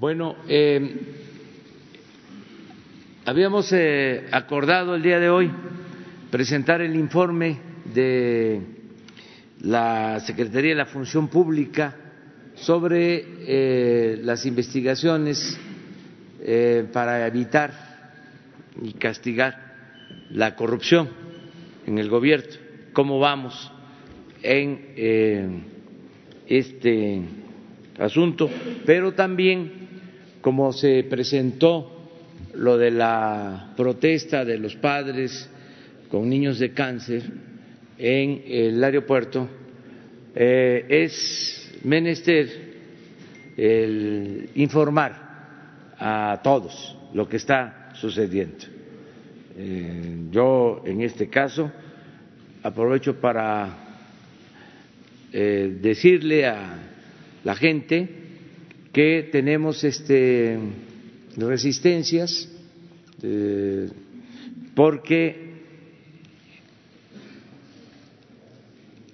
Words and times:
Bueno, 0.00 0.34
eh, 0.48 0.96
habíamos 3.26 3.70
eh, 3.74 4.28
acordado 4.32 4.94
el 4.94 5.02
día 5.02 5.20
de 5.20 5.28
hoy 5.28 5.50
presentar 6.30 6.80
el 6.80 6.96
informe 6.96 7.58
de 7.92 8.62
la 9.60 10.18
Secretaría 10.20 10.70
de 10.70 10.76
la 10.76 10.86
Función 10.86 11.28
Pública 11.28 11.94
sobre 12.54 13.26
eh, 13.40 14.20
las 14.22 14.46
investigaciones 14.46 15.60
eh, 16.40 16.86
para 16.90 17.26
evitar 17.26 17.70
y 18.80 18.94
castigar 18.94 19.54
la 20.30 20.56
corrupción 20.56 21.10
en 21.86 21.98
el 21.98 22.08
gobierno, 22.08 22.54
cómo 22.94 23.18
vamos 23.18 23.70
en 24.42 25.62
este 26.48 27.39
asunto, 28.00 28.50
pero 28.86 29.12
también 29.12 29.72
como 30.40 30.72
se 30.72 31.04
presentó 31.04 32.08
lo 32.54 32.78
de 32.78 32.90
la 32.90 33.72
protesta 33.76 34.44
de 34.44 34.58
los 34.58 34.74
padres 34.76 35.48
con 36.10 36.28
niños 36.28 36.58
de 36.58 36.72
cáncer 36.72 37.22
en 37.98 38.42
el 38.46 38.82
aeropuerto, 38.82 39.48
eh, 40.34 40.86
es 40.88 41.78
menester 41.84 42.48
el 43.56 44.50
informar 44.54 45.30
a 45.98 46.40
todos 46.42 46.96
lo 47.12 47.28
que 47.28 47.36
está 47.36 47.90
sucediendo. 47.94 48.64
Eh, 49.56 50.28
yo, 50.30 50.82
en 50.86 51.02
este 51.02 51.28
caso, 51.28 51.70
aprovecho 52.62 53.20
para 53.20 53.68
eh, 55.32 55.76
decirle 55.80 56.46
a 56.46 56.89
la 57.44 57.54
gente 57.54 58.08
que 58.92 59.28
tenemos 59.32 59.82
este 59.84 60.58
resistencias 61.36 62.48
eh, 63.22 63.88
porque 64.74 65.50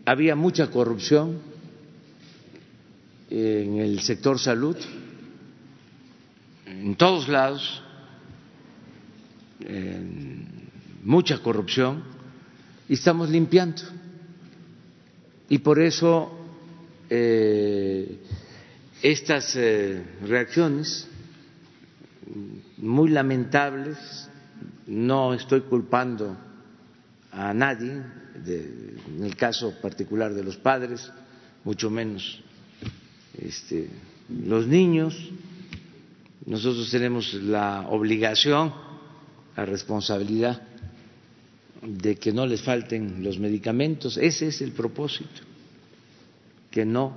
había 0.04 0.34
mucha 0.34 0.70
corrupción 0.70 1.40
en 3.28 3.78
el 3.78 4.00
sector 4.00 4.38
salud, 4.38 4.76
en 6.64 6.94
todos 6.94 7.28
lados, 7.28 7.82
mucha 11.02 11.38
corrupción, 11.38 12.04
y 12.88 12.94
estamos 12.94 13.30
limpiando. 13.30 13.82
Y 15.48 15.58
por 15.58 15.80
eso 15.80 16.35
eh, 17.10 18.18
estas 19.02 19.54
eh, 19.56 20.02
reacciones 20.22 21.08
muy 22.78 23.10
lamentables, 23.10 23.96
no 24.86 25.34
estoy 25.34 25.62
culpando 25.62 26.36
a 27.32 27.52
nadie, 27.52 28.02
en 28.46 29.22
el 29.22 29.36
caso 29.36 29.74
particular 29.80 30.32
de 30.32 30.44
los 30.44 30.56
padres, 30.56 31.10
mucho 31.64 31.90
menos 31.90 32.40
este, 33.38 33.88
los 34.28 34.66
niños. 34.66 35.30
Nosotros 36.46 36.90
tenemos 36.90 37.34
la 37.34 37.86
obligación, 37.88 38.72
la 39.56 39.66
responsabilidad 39.66 40.62
de 41.82 42.16
que 42.16 42.32
no 42.32 42.46
les 42.46 42.62
falten 42.62 43.22
los 43.22 43.38
medicamentos. 43.38 44.16
Ese 44.16 44.48
es 44.48 44.60
el 44.62 44.72
propósito, 44.72 45.42
que 46.76 46.84
no 46.84 47.16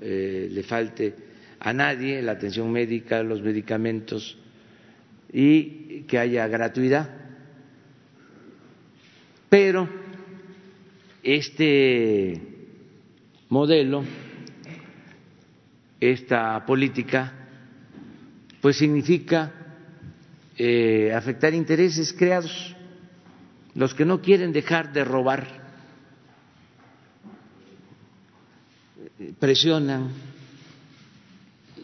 eh, 0.00 0.46
le 0.52 0.62
falte 0.62 1.12
a 1.58 1.72
nadie 1.72 2.22
la 2.22 2.30
atención 2.30 2.70
médica, 2.70 3.24
los 3.24 3.42
medicamentos 3.42 4.38
y 5.32 6.02
que 6.02 6.16
haya 6.16 6.46
gratuidad. 6.46 7.10
Pero 9.48 9.88
este 11.24 12.40
modelo, 13.48 14.04
esta 15.98 16.64
política, 16.64 17.32
pues 18.60 18.76
significa 18.76 19.52
eh, 20.56 21.12
afectar 21.12 21.52
intereses 21.52 22.12
creados, 22.12 22.76
los 23.74 23.92
que 23.92 24.04
no 24.04 24.22
quieren 24.22 24.52
dejar 24.52 24.92
de 24.92 25.02
robar, 25.02 25.59
presionan 29.38 30.10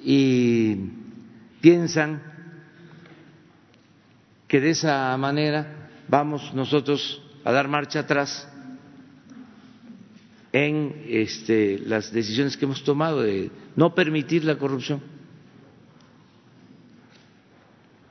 y 0.03 0.77
piensan 1.61 2.23
que 4.49 4.61
de 4.61 4.71
esa 4.71 5.17
manera 5.17 5.89
vamos 6.09 6.55
nosotros 6.55 7.23
a 7.45 7.53
dar 7.53 7.69
marcha 7.69 8.01
atrás 8.01 8.49
en 10.53 11.05
este, 11.09 11.79
las 11.81 12.13
decisiones 12.13 12.57
que 12.57 12.65
hemos 12.65 12.83
tomado 12.83 13.23
de 13.23 13.51
no 13.75 13.95
permitir 13.95 14.45
la 14.45 14.57
corrupción. 14.57 15.03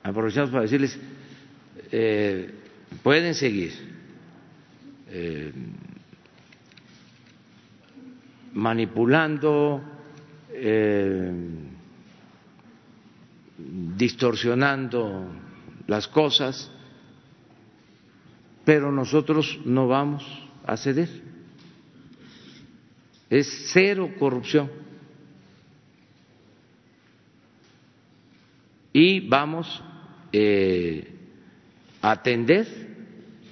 Aprovechamos 0.04 0.52
para 0.52 0.62
decirles, 0.64 1.00
eh, 1.92 2.54
pueden 3.02 3.34
seguir 3.34 3.74
eh, 5.10 5.52
manipulando, 8.56 9.82
eh, 10.50 11.32
distorsionando 13.98 15.28
las 15.88 16.08
cosas, 16.08 16.72
pero 18.64 18.92
nosotros 18.92 19.60
no 19.66 19.88
vamos 19.88 20.26
a 20.66 20.78
ceder. 20.78 21.10
Es 23.30 23.72
cero 23.74 24.10
corrupción. 24.18 24.72
Y 28.94 29.28
vamos 29.28 29.84
eh, 30.32 31.14
a 32.02 32.12
atender 32.12 32.66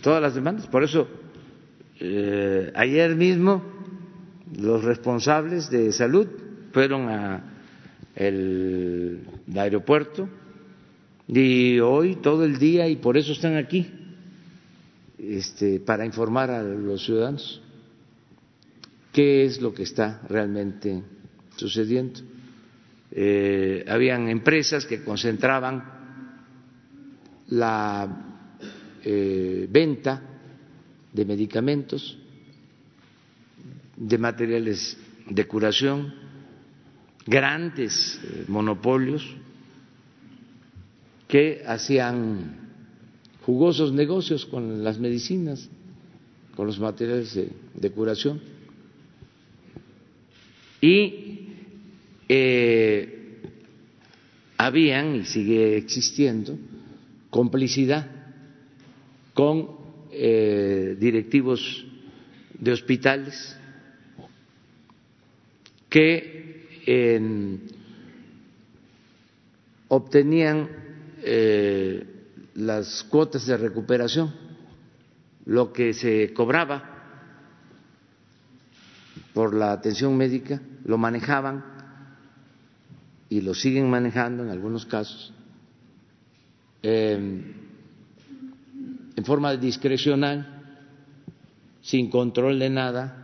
todas 0.01 0.21
las 0.21 0.33
demandas. 0.33 0.65
Por 0.67 0.83
eso, 0.83 1.09
eh, 1.99 2.71
ayer 2.73 3.15
mismo 3.15 3.72
los 4.59 4.83
responsables 4.83 5.69
de 5.69 5.91
salud 5.91 6.27
fueron 6.71 7.09
a 7.09 7.49
el 8.15 9.25
aeropuerto 9.55 10.29
y 11.27 11.79
hoy 11.79 12.17
todo 12.17 12.43
el 12.43 12.59
día 12.59 12.87
y 12.87 12.97
por 12.97 13.17
eso 13.17 13.31
están 13.31 13.55
aquí 13.55 13.87
este, 15.17 15.79
para 15.79 16.05
informar 16.05 16.51
a 16.51 16.61
los 16.61 17.05
ciudadanos 17.05 17.61
qué 19.11 19.45
es 19.45 19.61
lo 19.61 19.73
que 19.73 19.83
está 19.83 20.21
realmente 20.27 21.01
sucediendo. 21.55 22.19
Eh, 23.11 23.85
habían 23.87 24.27
empresas 24.27 24.85
que 24.85 25.03
concentraban 25.03 25.83
la 27.49 28.41
eh, 29.03 29.67
venta 29.69 30.21
de 31.13 31.25
medicamentos, 31.25 32.17
de 34.03 34.17
materiales 34.17 34.97
de 35.29 35.47
curación, 35.47 36.13
grandes 37.25 38.19
eh, 38.21 38.45
monopolios 38.49 39.23
que 41.27 41.63
hacían 41.65 42.69
jugosos 43.45 43.93
negocios 43.93 44.45
con 44.45 44.83
las 44.83 44.99
medicinas, 44.99 45.69
con 46.55 46.67
los 46.67 46.79
materiales 46.79 47.33
de, 47.73 47.91
curación. 47.91 48.41
Y 50.81 51.47
eh, 52.27 53.39
habían, 54.57 55.15
y 55.15 55.25
sigue 55.25 55.77
existiendo, 55.77 56.57
complicidad 57.29 58.11
con 59.33 59.69
eh, 60.11 60.97
directivos 60.99 61.85
de 62.59 62.71
hospitales 62.73 63.57
que 65.93 66.65
obtenían 69.89 70.67
eh, 71.21 72.03
las 72.55 73.03
cuotas 73.03 73.45
de 73.45 73.57
recuperación, 73.57 74.33
lo 75.45 75.71
que 75.71 75.93
se 75.93 76.33
cobraba 76.33 76.89
por 79.35 79.53
la 79.53 79.71
atención 79.71 80.17
médica, 80.17 80.59
lo 80.83 80.97
manejaban 80.97 81.63
y 83.29 83.41
lo 83.41 83.53
siguen 83.53 83.87
manejando 83.87 84.41
en 84.41 84.49
algunos 84.49 84.87
casos 84.87 85.31
eh, 86.81 87.13
en 89.15 89.25
forma 89.25 89.55
discrecional, 89.57 90.89
sin 91.83 92.09
control 92.09 92.57
de 92.57 92.71
nada, 92.71 93.22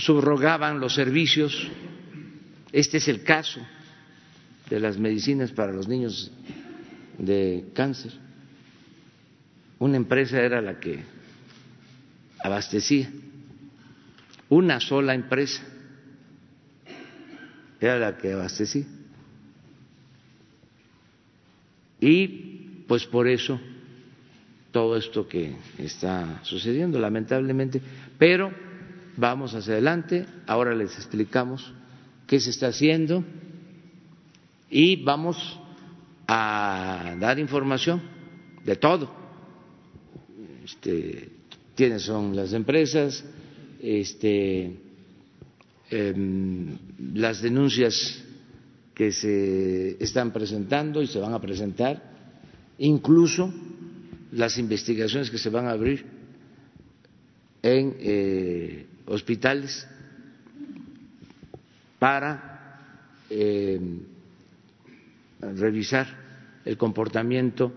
subrogaban 0.00 0.80
los 0.80 0.94
servicios. 0.94 1.68
Este 2.72 2.98
es 2.98 3.08
el 3.08 3.22
caso 3.22 3.60
de 4.68 4.80
las 4.80 4.98
medicinas 4.98 5.52
para 5.52 5.72
los 5.72 5.88
niños 5.88 6.30
de 7.18 7.66
cáncer. 7.74 8.12
Una 9.78 9.96
empresa 9.96 10.40
era 10.40 10.60
la 10.60 10.78
que 10.78 11.02
abastecía, 12.42 13.10
una 14.48 14.80
sola 14.80 15.14
empresa 15.14 15.62
era 17.80 17.98
la 17.98 18.16
que 18.16 18.32
abastecía. 18.32 18.84
Y 22.00 22.84
pues 22.86 23.06
por 23.06 23.28
eso 23.28 23.60
todo 24.70 24.96
esto 24.96 25.28
que 25.28 25.56
está 25.78 26.40
sucediendo, 26.44 26.98
lamentablemente, 26.98 27.80
pero 28.18 28.69
vamos 29.16 29.54
hacia 29.54 29.74
adelante, 29.74 30.26
ahora 30.46 30.74
les 30.74 30.96
explicamos 30.96 31.72
qué 32.26 32.40
se 32.40 32.50
está 32.50 32.68
haciendo 32.68 33.24
y 34.70 35.02
vamos 35.02 35.58
a 36.26 37.16
dar 37.18 37.38
información 37.38 38.00
de 38.64 38.76
todo, 38.76 39.10
este, 40.64 41.28
quiénes 41.74 42.02
son 42.02 42.36
las 42.36 42.52
empresas, 42.52 43.24
este, 43.80 44.76
em, 45.90 46.76
las 47.14 47.42
denuncias 47.42 48.22
que 48.94 49.10
se 49.10 49.96
están 50.02 50.32
presentando 50.32 51.02
y 51.02 51.06
se 51.06 51.18
van 51.18 51.32
a 51.32 51.40
presentar, 51.40 52.02
incluso 52.78 53.52
las 54.32 54.58
investigaciones 54.58 55.30
que 55.30 55.38
se 55.38 55.50
van 55.50 55.66
a 55.66 55.72
abrir 55.72 56.04
en 57.62 57.96
eh, 57.98 58.86
hospitales 59.10 59.86
para 61.98 62.78
eh, 63.28 63.80
revisar 65.40 66.06
el 66.64 66.76
comportamiento 66.76 67.72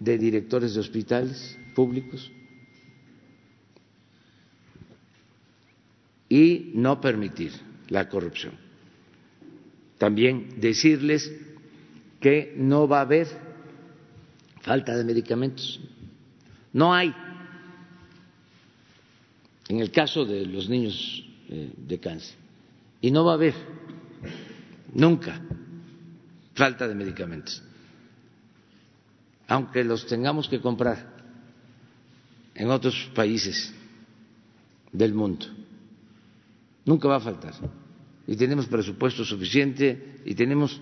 de 0.00 0.18
directores 0.18 0.74
de 0.74 0.80
hospitales 0.80 1.56
públicos 1.74 2.30
y 6.28 6.72
no 6.74 7.00
permitir 7.00 7.52
la 7.88 8.08
corrupción. 8.08 8.52
También 9.96 10.60
decirles 10.60 11.32
que 12.20 12.54
no 12.56 12.88
va 12.88 12.98
a 12.98 13.02
haber 13.02 13.28
falta 14.60 14.96
de 14.96 15.04
medicamentos. 15.04 15.80
No 16.72 16.92
hay 16.92 17.14
en 19.68 19.80
el 19.80 19.90
caso 19.90 20.24
de 20.24 20.46
los 20.46 20.68
niños 20.68 21.24
eh, 21.48 21.72
de 21.76 21.98
cáncer. 21.98 22.36
Y 23.00 23.10
no 23.10 23.24
va 23.24 23.32
a 23.32 23.34
haber 23.34 23.54
nunca 24.92 25.40
falta 26.54 26.88
de 26.88 26.94
medicamentos, 26.94 27.62
aunque 29.46 29.84
los 29.84 30.06
tengamos 30.06 30.48
que 30.48 30.60
comprar 30.60 31.16
en 32.54 32.70
otros 32.70 33.10
países 33.14 33.72
del 34.90 35.14
mundo. 35.14 35.46
Nunca 36.84 37.06
va 37.06 37.16
a 37.16 37.20
faltar. 37.20 37.54
Y 38.26 38.34
tenemos 38.34 38.66
presupuesto 38.66 39.24
suficiente 39.24 40.20
y 40.24 40.34
tenemos 40.34 40.80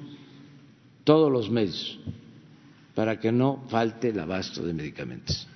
todos 1.05 1.31
los 1.31 1.51
medios 1.51 1.99
para 2.95 3.21
que 3.21 3.31
no 3.31 3.65
falte 3.69 4.09
el 4.09 4.19
abasto 4.19 4.65
de 4.65 4.73
medicamentos. 4.73 5.47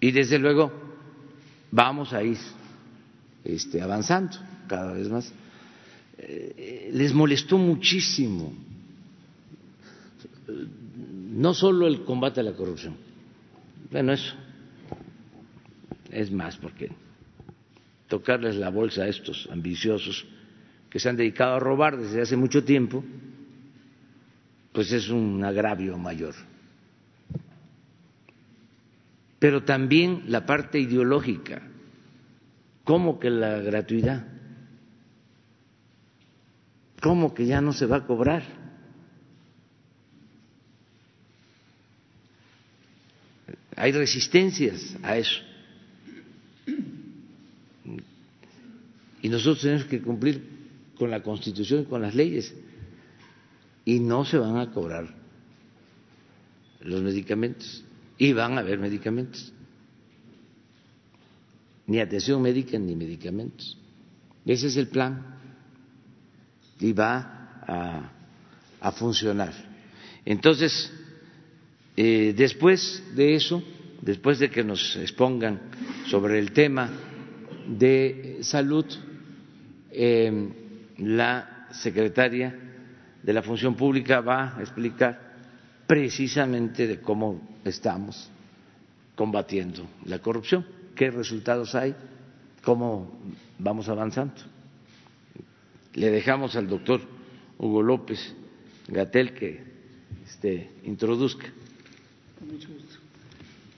Y 0.00 0.10
desde 0.10 0.38
luego 0.38 0.72
vamos 1.70 2.12
a 2.12 2.22
ir 2.22 2.38
este, 3.44 3.80
avanzando 3.82 4.36
cada 4.68 4.92
vez 4.92 5.08
más. 5.08 5.32
Eh, 6.18 6.90
les 6.92 7.12
molestó 7.12 7.58
muchísimo 7.58 8.52
no 11.38 11.54
solo 11.54 11.86
el 11.86 12.04
combate 12.04 12.40
a 12.40 12.42
la 12.42 12.52
corrupción, 12.52 12.96
bueno, 13.90 14.12
eso. 14.12 14.34
Es 16.10 16.32
más 16.32 16.56
porque 16.56 16.90
tocarles 18.08 18.56
la 18.56 18.70
bolsa 18.70 19.02
a 19.02 19.08
estos 19.08 19.48
ambiciosos 19.52 20.26
que 20.90 20.98
se 20.98 21.08
han 21.08 21.16
dedicado 21.16 21.56
a 21.56 21.60
robar 21.60 21.98
desde 21.98 22.22
hace 22.22 22.36
mucho 22.36 22.64
tiempo, 22.64 23.04
pues 24.72 24.90
es 24.90 25.10
un 25.10 25.44
agravio 25.44 25.98
mayor 25.98 26.34
pero 29.38 29.64
también 29.64 30.24
la 30.26 30.46
parte 30.46 30.80
ideológica. 30.80 31.62
¿Cómo 32.84 33.20
que 33.20 33.30
la 33.30 33.58
gratuidad? 33.60 34.26
¿Cómo 37.00 37.34
que 37.34 37.46
ya 37.46 37.60
no 37.60 37.72
se 37.72 37.86
va 37.86 37.98
a 37.98 38.06
cobrar? 38.06 38.42
Hay 43.76 43.92
resistencias 43.92 44.96
a 45.02 45.16
eso. 45.16 45.40
Y 49.22 49.28
nosotros 49.28 49.60
tenemos 49.60 49.84
que 49.84 50.00
cumplir 50.00 50.42
con 50.96 51.10
la 51.10 51.22
Constitución 51.22 51.82
y 51.82 51.84
con 51.84 52.02
las 52.02 52.14
leyes. 52.14 52.52
Y 53.84 54.00
no 54.00 54.24
se 54.24 54.38
van 54.38 54.56
a 54.56 54.72
cobrar 54.72 55.14
los 56.80 57.02
medicamentos 57.02 57.84
y 58.18 58.32
van 58.32 58.58
a 58.58 58.60
haber 58.60 58.78
medicamentos. 58.78 59.52
Ni 61.86 62.00
atención 62.00 62.42
médica 62.42 62.78
ni 62.78 62.94
medicamentos. 62.94 63.78
Ese 64.44 64.66
es 64.66 64.76
el 64.76 64.88
plan 64.88 65.38
y 66.80 66.92
va 66.92 68.10
a, 68.80 68.92
funcionar. 68.92 69.52
Entonces, 70.24 70.92
eh, 71.96 72.34
después 72.36 73.02
de 73.14 73.34
eso, 73.34 73.62
después 74.02 74.38
de 74.38 74.50
que 74.50 74.64
nos 74.64 74.96
expongan 74.96 75.60
sobre 76.06 76.38
el 76.38 76.52
tema 76.52 76.90
de 77.66 78.38
salud, 78.42 78.86
eh, 79.90 80.48
la 80.98 81.68
secretaria 81.72 82.58
de 83.22 83.32
la 83.32 83.42
Función 83.42 83.74
Pública 83.74 84.20
va 84.20 84.56
a 84.56 84.60
explicar 84.60 85.28
precisamente 85.86 86.86
de 86.86 87.00
cómo 87.00 87.47
estamos 87.64 88.30
combatiendo 89.14 89.86
la 90.04 90.20
corrupción, 90.20 90.64
qué 90.94 91.10
resultados 91.10 91.74
hay, 91.74 91.94
cómo 92.62 93.10
vamos 93.58 93.88
avanzando. 93.88 94.34
Le 95.94 96.10
dejamos 96.10 96.54
al 96.56 96.68
doctor 96.68 97.00
Hugo 97.58 97.82
López 97.82 98.34
Gatel 98.86 99.34
que 99.34 99.60
este, 100.24 100.70
introduzca. 100.84 101.46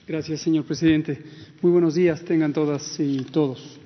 Gracias, 0.07 0.41
señor 0.41 0.65
presidente. 0.65 1.21
Muy 1.61 1.71
buenos 1.71 1.95
días, 1.95 2.23
tengan 2.23 2.53
todas 2.53 2.99
y 2.99 3.23
todos. 3.23 3.79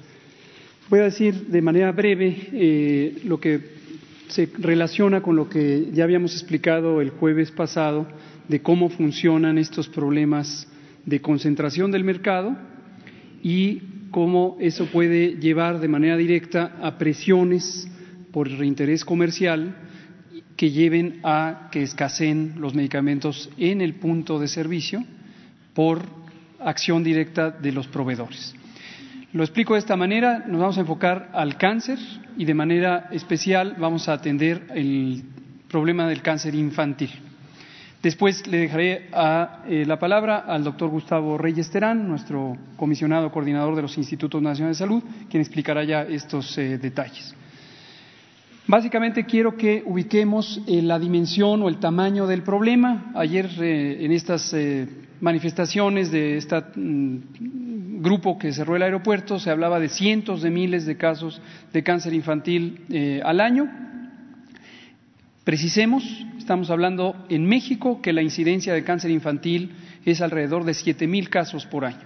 Voy 0.90 1.00
a 1.00 1.04
decir 1.04 1.48
de 1.48 1.62
manera 1.62 1.92
breve 1.92 2.50
eh, 2.52 3.22
lo 3.24 3.40
que 3.40 3.76
se 4.28 4.50
relaciona 4.58 5.22
con 5.22 5.36
lo 5.36 5.48
que 5.48 5.90
ya 5.94 6.04
habíamos 6.04 6.34
explicado 6.34 7.00
el 7.02 7.12
jueves 7.12 7.52
pasado 7.52 8.08
de 8.48 8.62
cómo 8.62 8.90
funcionan 8.90 9.58
estos 9.58 9.88
problemas 9.88 10.68
de 11.06 11.22
concentración 11.22 11.92
del 11.92 12.04
mercado 12.04 12.56
y 13.44 13.82
cómo 14.12 14.58
eso 14.60 14.86
puede 14.88 15.36
llevar 15.40 15.80
de 15.80 15.88
manera 15.88 16.18
directa 16.18 16.78
a 16.82 16.98
presiones 16.98 17.88
por 18.32 18.50
reinterés 18.50 19.06
comercial 19.06 19.76
que 20.56 20.72
lleven 20.72 21.20
a 21.24 21.70
que 21.72 21.84
escaseen 21.84 22.56
los 22.58 22.74
medicamentos 22.74 23.50
en 23.58 23.82
el 23.82 23.96
punto 23.96 24.40
de 24.40 24.48
servicio 24.48 25.04
por 25.74 26.02
acción 26.60 27.04
directa 27.04 27.52
de 27.52 27.72
los 27.72 27.88
proveedores. 27.88 28.56
Lo 29.34 29.44
explico 29.44 29.74
de 29.74 29.80
esta 29.80 29.98
manera, 29.98 30.46
nos 30.48 30.62
vamos 30.62 30.78
a 30.78 30.82
enfocar 30.82 31.30
al 31.34 31.58
cáncer 31.58 32.00
y 32.38 32.46
de 32.46 32.54
manera 32.54 33.10
especial 33.12 33.76
vamos 33.78 34.08
a 34.08 34.14
atender 34.14 34.68
el 34.74 35.24
problema 35.68 36.08
del 36.08 36.22
cáncer 36.22 36.56
infantil. 36.56 37.10
Después 38.06 38.46
le 38.46 38.60
dejaré 38.60 39.10
eh, 39.68 39.84
la 39.84 39.98
palabra 39.98 40.46
al 40.48 40.64
doctor 40.64 40.92
Gustavo 40.92 41.40
Reyes 41.40 41.72
Terán, 41.72 42.08
nuestro 42.08 42.56
comisionado 42.76 43.32
coordinador 43.32 43.76
de 43.76 43.82
los 43.82 43.98
Institutos 43.98 44.40
Nacionales 44.44 44.78
de 44.78 44.86
Salud, 44.86 45.04
quien 45.28 45.42
explicará 45.42 45.84
ya 45.84 46.04
estos 46.04 46.56
eh, 46.60 46.78
detalles. 46.78 47.34
Básicamente 48.68 49.26
quiero 49.26 49.58
que 49.58 49.82
ubiquemos 49.84 50.62
eh, 50.68 50.84
la 50.84 51.00
dimensión 51.00 51.64
o 51.64 51.68
el 51.68 51.80
tamaño 51.80 52.28
del 52.28 52.44
problema. 52.44 53.12
Ayer 53.16 53.50
en 53.60 54.12
estas 54.12 54.56
manifestaciones 55.20 56.12
de 56.12 56.38
este 56.38 56.62
grupo 56.76 58.38
que 58.38 58.54
cerró 58.54 58.76
el 58.76 58.84
aeropuerto 58.84 59.40
se 59.40 59.50
hablaba 59.50 59.80
de 59.80 59.90
cientos 59.90 60.44
de 60.44 60.52
miles 60.52 60.86
de 60.86 60.96
casos 60.96 61.42
de 61.74 61.82
cáncer 61.82 62.14
infantil 62.14 62.86
al 63.24 63.40
año. 63.40 63.68
Precisemos, 65.44 66.04
estamos 66.46 66.70
hablando 66.70 67.16
en 67.28 67.44
México 67.48 68.04
que 68.04 68.14
la 68.14 68.22
incidencia 68.22 68.72
de 68.72 68.84
cáncer 68.84 69.10
infantil 69.10 69.72
es 70.06 70.22
alrededor 70.22 70.64
de 70.64 70.76
siete 70.76 71.08
mil 71.08 71.28
casos 71.28 71.66
por 71.66 71.86
año. 71.86 72.06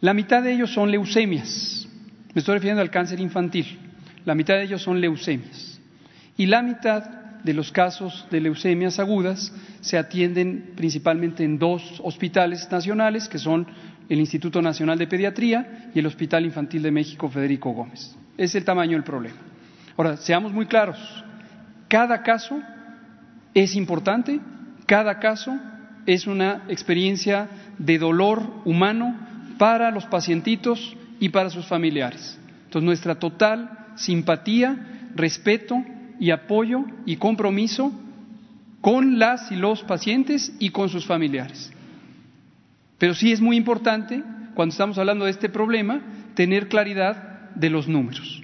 La 0.00 0.14
mitad 0.14 0.42
de 0.42 0.54
ellos 0.54 0.72
son 0.72 0.90
leucemias. 0.90 1.86
Me 2.32 2.38
estoy 2.38 2.54
refiriendo 2.54 2.80
al 2.80 2.90
cáncer 2.90 3.20
infantil. 3.20 3.66
la 4.24 4.34
mitad 4.34 4.54
de 4.54 4.62
ellos 4.62 4.80
son 4.80 4.98
leucemias. 4.98 5.78
Y 6.38 6.46
la 6.46 6.62
mitad 6.62 7.02
de 7.44 7.52
los 7.52 7.70
casos 7.70 8.26
de 8.30 8.40
leucemias 8.40 8.98
agudas 8.98 9.52
se 9.82 9.98
atienden 9.98 10.72
principalmente 10.74 11.44
en 11.44 11.58
dos 11.58 12.00
hospitales 12.02 12.66
nacionales, 12.72 13.28
que 13.28 13.38
son 13.38 13.66
el 14.08 14.18
Instituto 14.18 14.62
Nacional 14.62 14.98
de 14.98 15.06
Pediatría 15.06 15.90
y 15.94 15.98
el 15.98 16.06
Hospital 16.06 16.46
Infantil 16.46 16.82
de 16.82 16.92
México 16.92 17.28
Federico 17.28 17.72
Gómez. 17.72 18.16
Es 18.38 18.54
el 18.54 18.64
tamaño 18.64 18.92
del 18.92 19.04
problema. 19.04 19.36
Ahora, 19.98 20.16
seamos 20.16 20.52
muy 20.52 20.64
claros, 20.64 20.98
cada 21.88 22.22
caso 22.22 22.60
es 23.54 23.74
importante, 23.74 24.40
cada 24.86 25.18
caso 25.18 25.58
es 26.06 26.26
una 26.26 26.64
experiencia 26.68 27.48
de 27.78 27.98
dolor 27.98 28.42
humano 28.64 29.16
para 29.58 29.90
los 29.90 30.04
pacientitos 30.06 30.96
y 31.20 31.30
para 31.30 31.50
sus 31.50 31.66
familiares. 31.66 32.38
Entonces, 32.64 32.86
nuestra 32.86 33.14
total 33.16 33.86
simpatía, 33.96 35.08
respeto 35.14 35.82
y 36.20 36.30
apoyo 36.30 36.84
y 37.04 37.16
compromiso 37.16 37.92
con 38.80 39.18
las 39.18 39.50
y 39.50 39.56
los 39.56 39.82
pacientes 39.82 40.52
y 40.58 40.70
con 40.70 40.88
sus 40.88 41.06
familiares. 41.06 41.72
Pero 42.98 43.14
sí 43.14 43.32
es 43.32 43.40
muy 43.40 43.56
importante, 43.56 44.22
cuando 44.54 44.72
estamos 44.72 44.98
hablando 44.98 45.24
de 45.24 45.30
este 45.30 45.48
problema, 45.48 46.00
tener 46.34 46.68
claridad 46.68 47.50
de 47.54 47.70
los 47.70 47.88
números. 47.88 48.42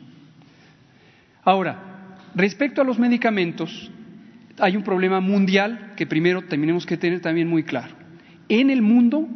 Ahora, 1.45 1.92
respecto 2.35 2.81
a 2.81 2.85
los 2.85 2.99
medicamentos, 2.99 3.91
hay 4.59 4.77
un 4.77 4.83
problema 4.83 5.21
mundial 5.21 5.93
que 5.97 6.07
primero 6.07 6.43
tenemos 6.43 6.87
que 6.87 6.97
tener 6.97 7.21
también 7.21 7.49
muy 7.49 7.65
claro. 7.65 7.95
En 8.49 8.71
el 8.71 8.83
mundo, 8.83 9.29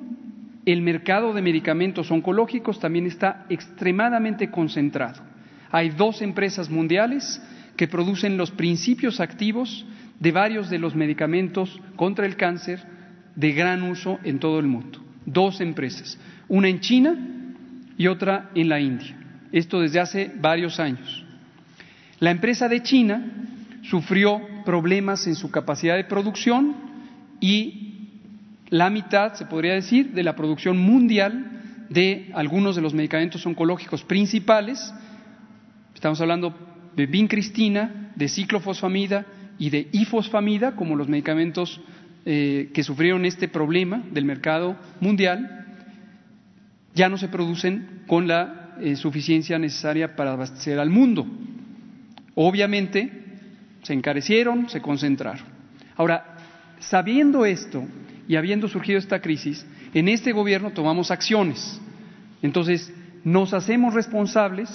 el 0.66 0.82
mercado 0.82 1.32
de 1.32 1.42
medicamentos 1.42 2.10
oncológicos 2.10 2.80
también 2.80 3.06
está 3.06 3.46
extremadamente 3.48 4.50
concentrado. 4.50 5.22
Hay 5.70 5.90
dos 5.90 6.22
empresas 6.22 6.70
mundiales 6.70 7.42
que 7.76 7.88
producen 7.88 8.36
los 8.36 8.50
principios 8.50 9.20
activos 9.20 9.86
de 10.18 10.32
varios 10.32 10.70
de 10.70 10.78
los 10.78 10.94
medicamentos 10.94 11.80
contra 11.96 12.26
el 12.26 12.36
cáncer 12.36 12.80
de 13.34 13.52
gran 13.52 13.82
uso 13.82 14.18
en 14.24 14.38
todo 14.38 14.58
el 14.58 14.66
mundo. 14.66 15.04
Dos 15.26 15.60
empresas, 15.60 16.18
una 16.48 16.68
en 16.68 16.80
China 16.80 17.16
y 17.98 18.06
otra 18.06 18.50
en 18.54 18.68
la 18.68 18.80
India. 18.80 19.16
Esto 19.52 19.80
desde 19.80 20.00
hace 20.00 20.32
varios 20.40 20.80
años. 20.80 21.25
La 22.18 22.30
empresa 22.30 22.68
de 22.68 22.82
China 22.82 23.24
sufrió 23.82 24.40
problemas 24.64 25.26
en 25.26 25.34
su 25.34 25.50
capacidad 25.50 25.96
de 25.96 26.04
producción 26.04 26.74
y 27.40 28.08
la 28.70 28.90
mitad, 28.90 29.34
se 29.34 29.46
podría 29.46 29.74
decir, 29.74 30.12
de 30.12 30.22
la 30.22 30.34
producción 30.34 30.78
mundial 30.78 31.52
de 31.90 32.30
algunos 32.34 32.74
de 32.74 32.82
los 32.82 32.94
medicamentos 32.94 33.44
oncológicos 33.46 34.02
principales. 34.02 34.92
Estamos 35.94 36.20
hablando 36.20 36.54
de 36.96 37.06
vincristina, 37.06 38.12
de 38.16 38.28
ciclofosfamida 38.28 39.26
y 39.58 39.70
de 39.70 39.88
ifosfamida 39.92 40.74
como 40.74 40.96
los 40.96 41.08
medicamentos 41.08 41.80
eh, 42.24 42.70
que 42.72 42.82
sufrieron 42.82 43.24
este 43.24 43.46
problema 43.46 44.02
del 44.10 44.24
mercado 44.24 44.76
mundial, 45.00 45.64
ya 46.94 47.08
no 47.08 47.18
se 47.18 47.28
producen 47.28 48.02
con 48.06 48.26
la 48.26 48.74
eh, 48.80 48.96
suficiencia 48.96 49.58
necesaria 49.58 50.16
para 50.16 50.32
abastecer 50.32 50.80
al 50.80 50.90
mundo. 50.90 51.26
Obviamente, 52.36 53.10
se 53.82 53.94
encarecieron, 53.94 54.68
se 54.68 54.82
concentraron. 54.82 55.46
Ahora, 55.96 56.36
sabiendo 56.78 57.46
esto 57.46 57.82
y 58.28 58.36
habiendo 58.36 58.68
surgido 58.68 58.98
esta 58.98 59.20
crisis, 59.20 59.66
en 59.94 60.08
este 60.08 60.32
gobierno 60.32 60.70
tomamos 60.70 61.10
acciones. 61.10 61.80
Entonces, 62.42 62.92
nos 63.24 63.54
hacemos 63.54 63.94
responsables, 63.94 64.68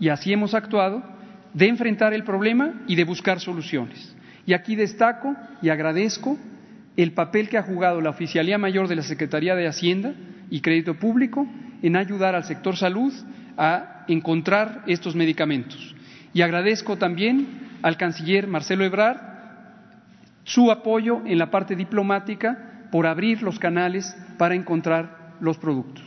y 0.00 0.08
así 0.08 0.32
hemos 0.32 0.54
actuado, 0.54 1.04
de 1.52 1.68
enfrentar 1.68 2.12
el 2.14 2.24
problema 2.24 2.82
y 2.88 2.96
de 2.96 3.04
buscar 3.04 3.38
soluciones. 3.38 4.14
Y 4.44 4.52
aquí 4.52 4.74
destaco 4.74 5.36
y 5.62 5.68
agradezco 5.68 6.36
el 6.96 7.12
papel 7.12 7.48
que 7.48 7.58
ha 7.58 7.62
jugado 7.62 8.00
la 8.00 8.10
Oficialía 8.10 8.58
Mayor 8.58 8.88
de 8.88 8.96
la 8.96 9.02
Secretaría 9.02 9.54
de 9.54 9.68
Hacienda 9.68 10.14
y 10.50 10.60
Crédito 10.60 10.94
Público 10.94 11.46
en 11.80 11.94
ayudar 11.96 12.34
al 12.34 12.44
sector 12.44 12.76
salud 12.76 13.12
a 13.56 14.04
encontrar 14.08 14.82
estos 14.88 15.14
medicamentos. 15.14 15.94
Y 16.34 16.42
agradezco 16.42 16.96
también 16.98 17.78
al 17.82 17.96
canciller 17.96 18.48
Marcelo 18.48 18.84
Ebrard 18.84 19.34
su 20.42 20.70
apoyo 20.70 21.22
en 21.24 21.38
la 21.38 21.50
parte 21.50 21.76
diplomática 21.76 22.88
por 22.90 23.06
abrir 23.06 23.42
los 23.42 23.58
canales 23.58 24.14
para 24.36 24.54
encontrar 24.54 25.36
los 25.40 25.56
productos. 25.58 26.04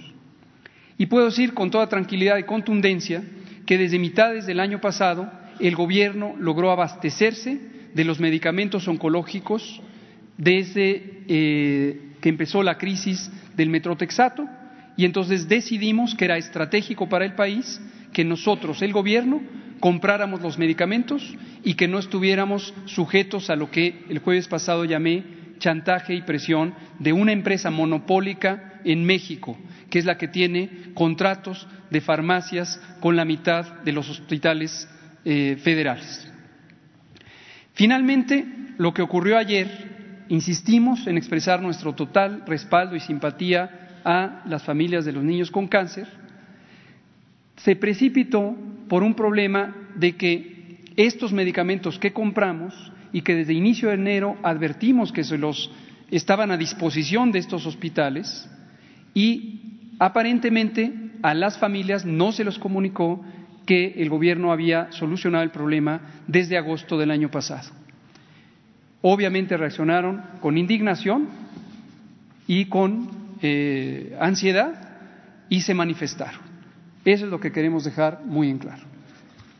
Y 0.97 1.07
puedo 1.07 1.25
decir 1.25 1.53
con 1.53 1.71
toda 1.71 1.87
tranquilidad 1.87 2.37
y 2.37 2.43
contundencia 2.43 3.23
que 3.65 3.77
desde 3.77 3.99
mitades 3.99 4.45
del 4.45 4.59
año 4.59 4.79
pasado 4.79 5.31
el 5.59 5.75
Gobierno 5.75 6.35
logró 6.37 6.71
abastecerse 6.71 7.59
de 7.93 8.03
los 8.03 8.19
medicamentos 8.19 8.87
oncológicos 8.87 9.81
desde 10.37 11.23
eh, 11.27 12.13
que 12.21 12.29
empezó 12.29 12.63
la 12.63 12.77
crisis 12.77 13.31
del 13.55 13.69
metrotexato 13.69 14.47
y 14.95 15.05
entonces 15.05 15.47
decidimos 15.47 16.15
que 16.15 16.25
era 16.25 16.37
estratégico 16.37 17.07
para 17.09 17.25
el 17.25 17.33
país 17.33 17.81
que 18.13 18.23
nosotros, 18.23 18.81
el 18.81 18.93
Gobierno, 18.93 19.41
compráramos 19.79 20.41
los 20.41 20.57
medicamentos 20.57 21.35
y 21.63 21.75
que 21.75 21.87
no 21.87 21.99
estuviéramos 21.99 22.73
sujetos 22.85 23.49
a 23.49 23.55
lo 23.55 23.71
que 23.71 24.03
el 24.09 24.19
jueves 24.19 24.47
pasado 24.47 24.85
llamé 24.85 25.23
chantaje 25.59 26.13
y 26.13 26.21
presión 26.21 26.73
de 26.99 27.13
una 27.13 27.31
empresa 27.31 27.71
monopólica 27.71 28.79
en 28.83 29.05
México, 29.05 29.57
que 29.89 29.99
es 29.99 30.05
la 30.05 30.17
que 30.17 30.27
tiene 30.27 30.91
contratos 30.93 31.67
de 31.89 32.01
farmacias 32.01 32.81
con 32.99 33.15
la 33.15 33.25
mitad 33.25 33.81
de 33.83 33.91
los 33.91 34.09
hospitales 34.09 34.87
eh, 35.25 35.57
federales. 35.61 36.31
Finalmente, 37.73 38.45
lo 38.77 38.93
que 38.93 39.01
ocurrió 39.01 39.37
ayer, 39.37 40.25
insistimos 40.29 41.05
en 41.07 41.17
expresar 41.17 41.61
nuestro 41.61 41.93
total 41.93 42.43
respaldo 42.45 42.95
y 42.95 42.99
simpatía 42.99 43.99
a 44.03 44.43
las 44.45 44.63
familias 44.63 45.05
de 45.05 45.11
los 45.11 45.23
niños 45.23 45.51
con 45.51 45.67
cáncer, 45.67 46.07
se 47.57 47.75
precipitó 47.75 48.55
por 48.87 49.03
un 49.03 49.13
problema 49.13 49.75
de 49.95 50.15
que 50.15 50.79
estos 50.95 51.33
medicamentos 51.33 51.99
que 51.99 52.13
compramos 52.13 52.73
y 53.11 53.21
que 53.21 53.35
desde 53.35 53.53
inicio 53.53 53.89
de 53.89 53.95
enero 53.95 54.37
advertimos 54.43 55.11
que 55.11 55.23
se 55.23 55.37
los 55.37 55.71
estaban 56.09 56.51
a 56.51 56.57
disposición 56.57 57.31
de 57.31 57.39
estos 57.39 57.65
hospitales 57.65 58.49
y 59.13 59.59
aparentemente 59.99 60.93
a 61.21 61.33
las 61.33 61.57
familias 61.57 62.05
no 62.05 62.31
se 62.31 62.43
les 62.43 62.57
comunicó 62.57 63.23
que 63.65 63.95
el 63.97 64.09
gobierno 64.09 64.51
había 64.51 64.91
solucionado 64.91 65.43
el 65.43 65.51
problema 65.51 66.01
desde 66.27 66.57
agosto 66.57 66.97
del 66.97 67.11
año 67.11 67.29
pasado. 67.29 67.69
Obviamente 69.01 69.57
reaccionaron 69.57 70.21
con 70.41 70.57
indignación 70.57 71.27
y 72.47 72.65
con 72.65 73.09
eh, 73.41 74.15
ansiedad 74.19 74.99
y 75.49 75.61
se 75.61 75.73
manifestaron. 75.73 76.46
Eso 77.07 77.23
es 77.23 77.31
lo 77.31 77.39
que 77.39 77.53
queremos 77.53 77.85
dejar 77.85 78.21
muy 78.25 78.49
en 78.49 78.57
claro. 78.57 78.83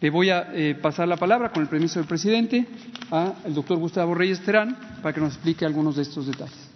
Le 0.02 0.10
voy 0.10 0.30
a 0.32 0.50
eh, 0.54 0.76
pasar 0.76 1.08
la 1.08 1.16
palabra, 1.16 1.50
con 1.54 1.64
el 1.64 1.70
permiso 1.70 1.98
del 1.98 2.06
presidente, 2.06 2.68
al 3.10 3.54
doctor 3.54 3.78
Gustavo 3.78 4.14
Reyes 4.14 4.42
Terán 4.42 4.78
para 5.02 5.14
que 5.14 5.22
nos 5.22 5.36
explique 5.36 5.66
algunos 5.66 5.96
de 5.96 6.02
estos 6.02 6.28
detalles. 6.28 6.70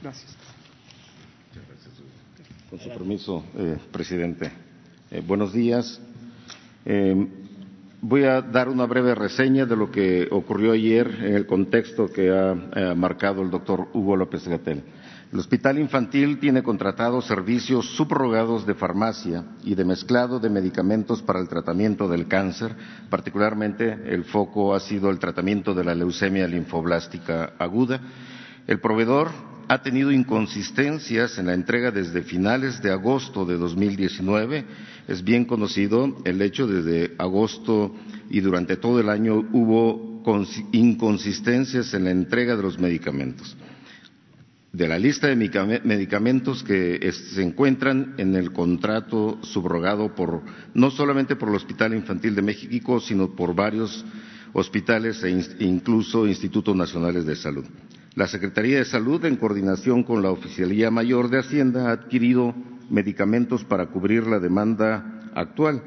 Gracias. 0.00 0.36
Con 2.70 2.78
su 2.78 2.88
permiso, 2.90 3.44
eh, 3.58 3.76
presidente. 3.90 4.52
Eh, 5.10 5.24
buenos 5.26 5.52
días. 5.52 6.00
voy 8.00 8.22
a 8.22 8.42
dar 8.42 8.68
una 8.68 8.86
breve 8.86 9.16
reseña 9.16 9.66
de 9.66 9.74
lo 9.74 9.90
que 9.90 10.28
ocurrió 10.30 10.70
ayer 10.70 11.08
en 11.18 11.34
el 11.34 11.46
contexto 11.46 12.06
que 12.06 12.30
ha 12.30 12.94
marcado 12.94 13.42
el 13.42 13.50
doctor 13.50 13.88
Hugo 13.92 14.14
López 14.14 14.46
Gatel. 14.46 14.84
El 15.32 15.38
Hospital 15.38 15.78
Infantil 15.78 16.38
tiene 16.38 16.62
contratados 16.62 17.24
servicios 17.24 17.86
subrogados 17.96 18.66
de 18.66 18.74
farmacia 18.74 19.42
y 19.64 19.74
de 19.74 19.82
mezclado 19.82 20.38
de 20.38 20.50
medicamentos 20.50 21.22
para 21.22 21.40
el 21.40 21.48
tratamiento 21.48 22.06
del 22.06 22.28
cáncer. 22.28 22.76
Particularmente, 23.08 23.98
el 24.08 24.24
foco 24.24 24.74
ha 24.74 24.80
sido 24.80 25.08
el 25.08 25.18
tratamiento 25.18 25.72
de 25.72 25.84
la 25.84 25.94
leucemia 25.94 26.46
linfoblástica 26.46 27.54
aguda. 27.58 27.98
El 28.66 28.78
proveedor 28.80 29.30
ha 29.68 29.80
tenido 29.80 30.12
inconsistencias 30.12 31.38
en 31.38 31.46
la 31.46 31.54
entrega 31.54 31.90
desde 31.90 32.20
finales 32.20 32.82
de 32.82 32.90
agosto 32.90 33.46
de 33.46 33.56
2019. 33.56 34.66
Es 35.08 35.24
bien 35.24 35.46
conocido 35.46 36.14
el 36.26 36.42
hecho 36.42 36.66
desde 36.66 37.14
agosto 37.16 37.94
y 38.28 38.40
durante 38.40 38.76
todo 38.76 39.00
el 39.00 39.08
año 39.08 39.48
hubo 39.54 40.22
inconsistencias 40.72 41.94
en 41.94 42.04
la 42.04 42.10
entrega 42.10 42.54
de 42.54 42.62
los 42.62 42.78
medicamentos 42.78 43.56
de 44.72 44.88
la 44.88 44.98
lista 44.98 45.26
de 45.26 45.36
medicamentos 45.36 46.62
que 46.64 47.12
se 47.12 47.42
encuentran 47.42 48.14
en 48.16 48.34
el 48.34 48.52
contrato 48.52 49.38
subrogado 49.42 50.14
por 50.14 50.42
no 50.72 50.90
solamente 50.90 51.36
por 51.36 51.50
el 51.50 51.56
Hospital 51.56 51.94
Infantil 51.94 52.34
de 52.34 52.42
México, 52.42 52.98
sino 52.98 53.36
por 53.36 53.54
varios 53.54 54.04
hospitales 54.54 55.22
e 55.24 55.30
incluso 55.60 56.26
institutos 56.26 56.74
nacionales 56.74 57.26
de 57.26 57.36
salud. 57.36 57.64
La 58.14 58.26
Secretaría 58.26 58.78
de 58.78 58.84
Salud, 58.84 59.24
en 59.24 59.36
coordinación 59.36 60.04
con 60.04 60.22
la 60.22 60.30
Oficialía 60.30 60.90
Mayor 60.90 61.28
de 61.28 61.38
Hacienda, 61.38 61.88
ha 61.88 61.92
adquirido 61.92 62.54
medicamentos 62.90 63.64
para 63.64 63.86
cubrir 63.86 64.26
la 64.26 64.38
demanda 64.38 65.30
actual. 65.34 65.82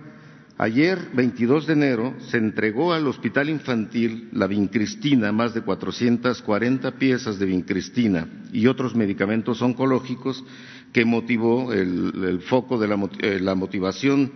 Ayer, 0.58 1.10
22 1.14 1.68
de 1.68 1.74
enero, 1.74 2.16
se 2.30 2.38
entregó 2.38 2.94
al 2.94 3.08
Hospital 3.08 3.50
Infantil 3.50 4.30
la 4.32 4.48
vincristina, 4.48 5.34
más 5.34 5.54
de 5.54 5.62
440 5.62 6.92
piezas 6.92 7.38
de 7.40 7.46
vincristina 7.46 8.26
y 8.54 8.68
otros 8.68 8.96
medicamentos 8.96 9.62
oncológicos 9.62 10.46
que 10.94 11.04
motivó 11.04 11.74
el, 11.74 12.40
foco 12.48 12.78
de 12.78 12.88
la, 12.88 13.10
eh, 13.20 13.40
la 13.42 13.54
motivación 13.54 14.32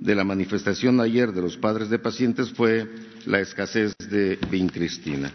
de 0.00 0.14
la 0.14 0.22
manifestación 0.22 1.00
ayer 1.00 1.32
de 1.32 1.42
los 1.42 1.56
padres 1.56 1.90
de 1.90 1.98
pacientes 1.98 2.52
fue 2.52 2.88
la 3.24 3.40
escasez 3.40 3.96
de 4.08 4.38
vincristina. 4.48 5.32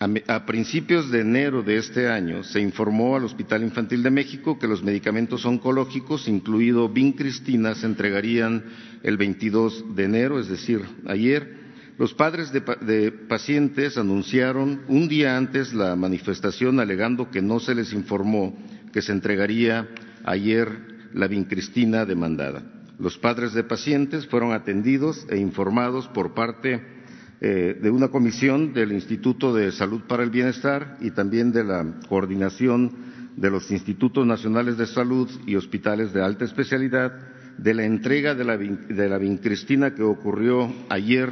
A, 0.00 0.46
principios 0.46 1.10
de 1.10 1.22
enero 1.22 1.64
de 1.64 1.76
este 1.76 2.08
año 2.08 2.44
se 2.44 2.60
informó 2.60 3.16
al 3.16 3.24
Hospital 3.24 3.64
Infantil 3.64 4.04
de 4.04 4.12
México 4.12 4.56
que 4.56 4.68
los 4.68 4.80
medicamentos 4.80 5.44
oncológicos, 5.44 6.28
incluido 6.28 6.88
vincristina, 6.88 7.74
se 7.74 7.86
entregarían 7.86 8.62
el 9.02 9.16
22 9.16 9.96
de 9.96 10.04
enero, 10.04 10.38
es 10.38 10.48
decir, 10.48 10.82
ayer. 11.06 11.66
Los 11.98 12.14
padres 12.14 12.52
de, 12.52 13.10
pacientes 13.28 13.98
anunciaron 13.98 14.82
un 14.86 15.08
día 15.08 15.36
antes 15.36 15.74
la 15.74 15.96
manifestación 15.96 16.78
alegando 16.78 17.32
que 17.32 17.42
no 17.42 17.58
se 17.58 17.74
les 17.74 17.92
informó 17.92 18.56
que 18.92 19.02
se 19.02 19.10
entregaría 19.10 19.88
ayer 20.22 21.08
la 21.12 21.26
vincristina 21.26 22.04
demandada. 22.04 22.62
Los 23.00 23.18
padres 23.18 23.52
de 23.52 23.64
pacientes 23.64 24.28
fueron 24.28 24.52
atendidos 24.52 25.26
e 25.28 25.38
informados 25.38 26.06
por 26.06 26.34
parte 26.34 26.97
eh, 27.40 27.78
de 27.80 27.90
una 27.90 28.08
comisión 28.08 28.72
del 28.72 28.90
Instituto 28.90 29.54
de 29.54 29.70
Salud 29.70 30.02
para 30.08 30.24
el 30.24 30.30
Bienestar 30.30 30.96
y 31.00 31.12
también 31.12 31.52
de 31.52 31.62
la 31.62 31.86
coordinación 32.08 32.90
de 33.36 33.50
los 33.50 33.70
Institutos 33.70 34.26
Nacionales 34.26 34.76
de 34.76 34.86
Salud 34.86 35.30
y 35.46 35.54
hospitales 35.54 36.12
de 36.12 36.20
alta 36.20 36.44
especialidad 36.44 37.12
de 37.56 37.74
la 37.74 37.84
entrega 37.84 38.34
de 38.34 38.44
la, 38.44 39.18
vincristina 39.18 39.94
que 39.94 40.02
ocurrió 40.02 40.72
ayer 40.88 41.30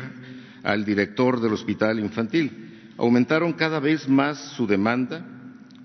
al 0.62 0.84
director 0.84 1.40
del 1.40 1.52
hospital 1.52 1.98
infantil. 1.98 2.92
Aumentaron 2.98 3.52
cada 3.54 3.80
vez 3.80 4.08
más 4.08 4.38
su 4.56 4.66
demanda 4.66 5.25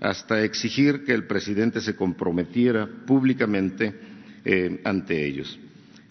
hasta 0.00 0.42
exigir 0.42 1.04
que 1.04 1.14
el 1.14 1.26
presidente 1.26 1.80
se 1.80 1.96
comprometiera 1.96 2.88
públicamente 3.06 3.92
eh, 4.44 4.80
ante 4.84 5.24
ellos. 5.26 5.58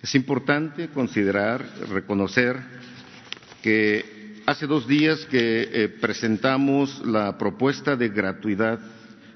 Es 0.02 0.16
importante 0.16 0.88
considerar, 0.90 1.64
reconocer 1.92 2.58
que 3.62 4.42
hace 4.46 4.68
dos 4.68 4.88
días 4.88 5.26
que 5.28 5.70
eh, 5.72 5.90
presentamos 5.90 7.02
la 7.06 7.38
propuesta 7.38 7.96
de 7.96 8.10
gratuidad 8.10 8.80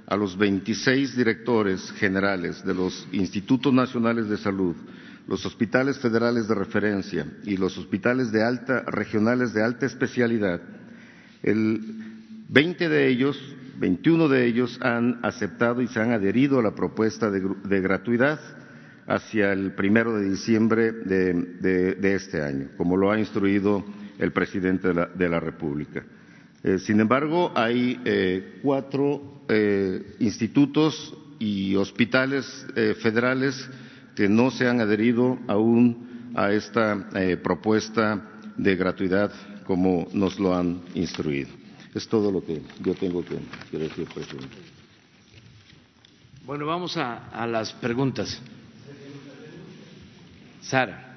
a 0.08 0.16
los 0.16 0.38
26 0.38 1.16
directores 1.16 1.92
generales 1.94 2.64
de 2.66 2.74
los 2.74 3.08
institutos 3.12 3.74
nacionales 3.74 4.30
de 4.30 4.38
salud, 4.38 4.76
los 5.28 5.46
hospitales 5.46 5.98
federales 6.00 6.48
de 6.48 6.56
referencia 6.56 7.26
y 7.44 7.58
los 7.58 7.78
hospitales 7.78 8.32
de 8.32 8.44
alta, 8.44 8.82
regionales 8.84 9.54
de 9.54 9.64
alta 9.64 9.86
especialidad. 9.86 10.62
El 11.42 11.82
20 12.50 12.90
de 12.90 13.08
ellos, 13.08 13.40
21 13.80 14.28
de 14.28 14.46
ellos 14.46 14.80
han 14.82 15.20
aceptado 15.24 15.82
y 15.82 15.88
se 15.88 16.00
han 16.00 16.12
adherido 16.12 16.60
a 16.60 16.64
la 16.64 16.76
propuesta 16.76 17.32
de, 17.32 17.82
gratuidad 17.82 18.40
hacia 19.08 19.54
el 19.54 19.74
primero 19.74 20.16
de 20.18 20.30
diciembre 20.30 20.92
de 20.92 22.16
este 22.16 22.42
año, 22.42 22.70
como 22.78 22.98
lo 22.98 23.12
ha 23.12 23.20
instruido 23.20 23.84
el 24.20 24.32
presidente 24.32 24.90
de 24.94 25.30
la, 25.30 25.40
República. 25.40 26.04
Eh, 26.64 26.80
sin 26.80 27.00
embargo, 27.00 27.52
hay 27.56 28.00
eh, 28.06 28.60
cuatro 28.62 29.44
eh, 29.48 30.16
institutos 30.20 31.14
y 31.38 31.76
hospitales 31.76 32.66
federales 33.02 33.70
que 34.16 34.30
no 34.30 34.52
se 34.52 34.68
han 34.68 34.80
adherido 34.80 35.38
aún 35.48 36.32
a 36.34 36.54
esta 36.54 37.10
propuesta 37.44 38.40
de 38.56 38.76
gratuidad 38.78 39.32
como 39.66 40.08
nos 40.14 40.40
lo 40.40 40.56
han 40.56 40.82
instruido. 40.94 41.50
Es 41.94 42.08
todo 42.08 42.32
lo 42.32 42.44
que 42.44 42.62
yo 42.82 42.96
tengo 42.96 43.24
que, 43.24 43.38
decir, 43.78 44.08
presidente. 44.14 44.56
Bueno, 46.46 46.66
vamos 46.66 46.96
a 46.96 47.46
las 47.46 47.74
preguntas. 47.74 48.42
Sara. 50.62 51.15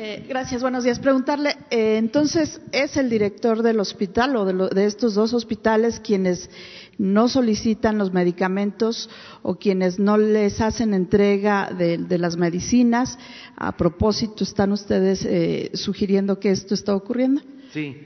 Eh, 0.00 0.24
gracias, 0.28 0.62
buenos 0.62 0.84
días. 0.84 1.00
Preguntarle, 1.00 1.56
eh, 1.70 1.96
entonces, 1.96 2.60
¿es 2.70 2.96
el 2.96 3.10
director 3.10 3.64
del 3.64 3.80
hospital 3.80 4.36
o 4.36 4.44
de, 4.44 4.84
estos 4.86 5.14
dos 5.14 5.34
hospitales 5.34 5.98
quienes 5.98 6.50
no 6.98 7.26
solicitan 7.26 7.98
los 7.98 8.12
medicamentos 8.12 9.10
o 9.42 9.56
quienes 9.56 9.98
no 9.98 10.16
les 10.16 10.60
hacen 10.60 10.94
entrega 10.94 11.72
de, 11.76 12.16
las 12.16 12.36
medicinas? 12.36 13.18
A 13.56 13.76
propósito, 13.76 14.44
¿están 14.44 14.70
ustedes 14.70 15.24
eh, 15.24 15.72
sugiriendo 15.74 16.38
que 16.38 16.52
esto 16.52 16.74
está 16.74 16.94
ocurriendo? 16.94 17.42
Sí, 17.72 17.96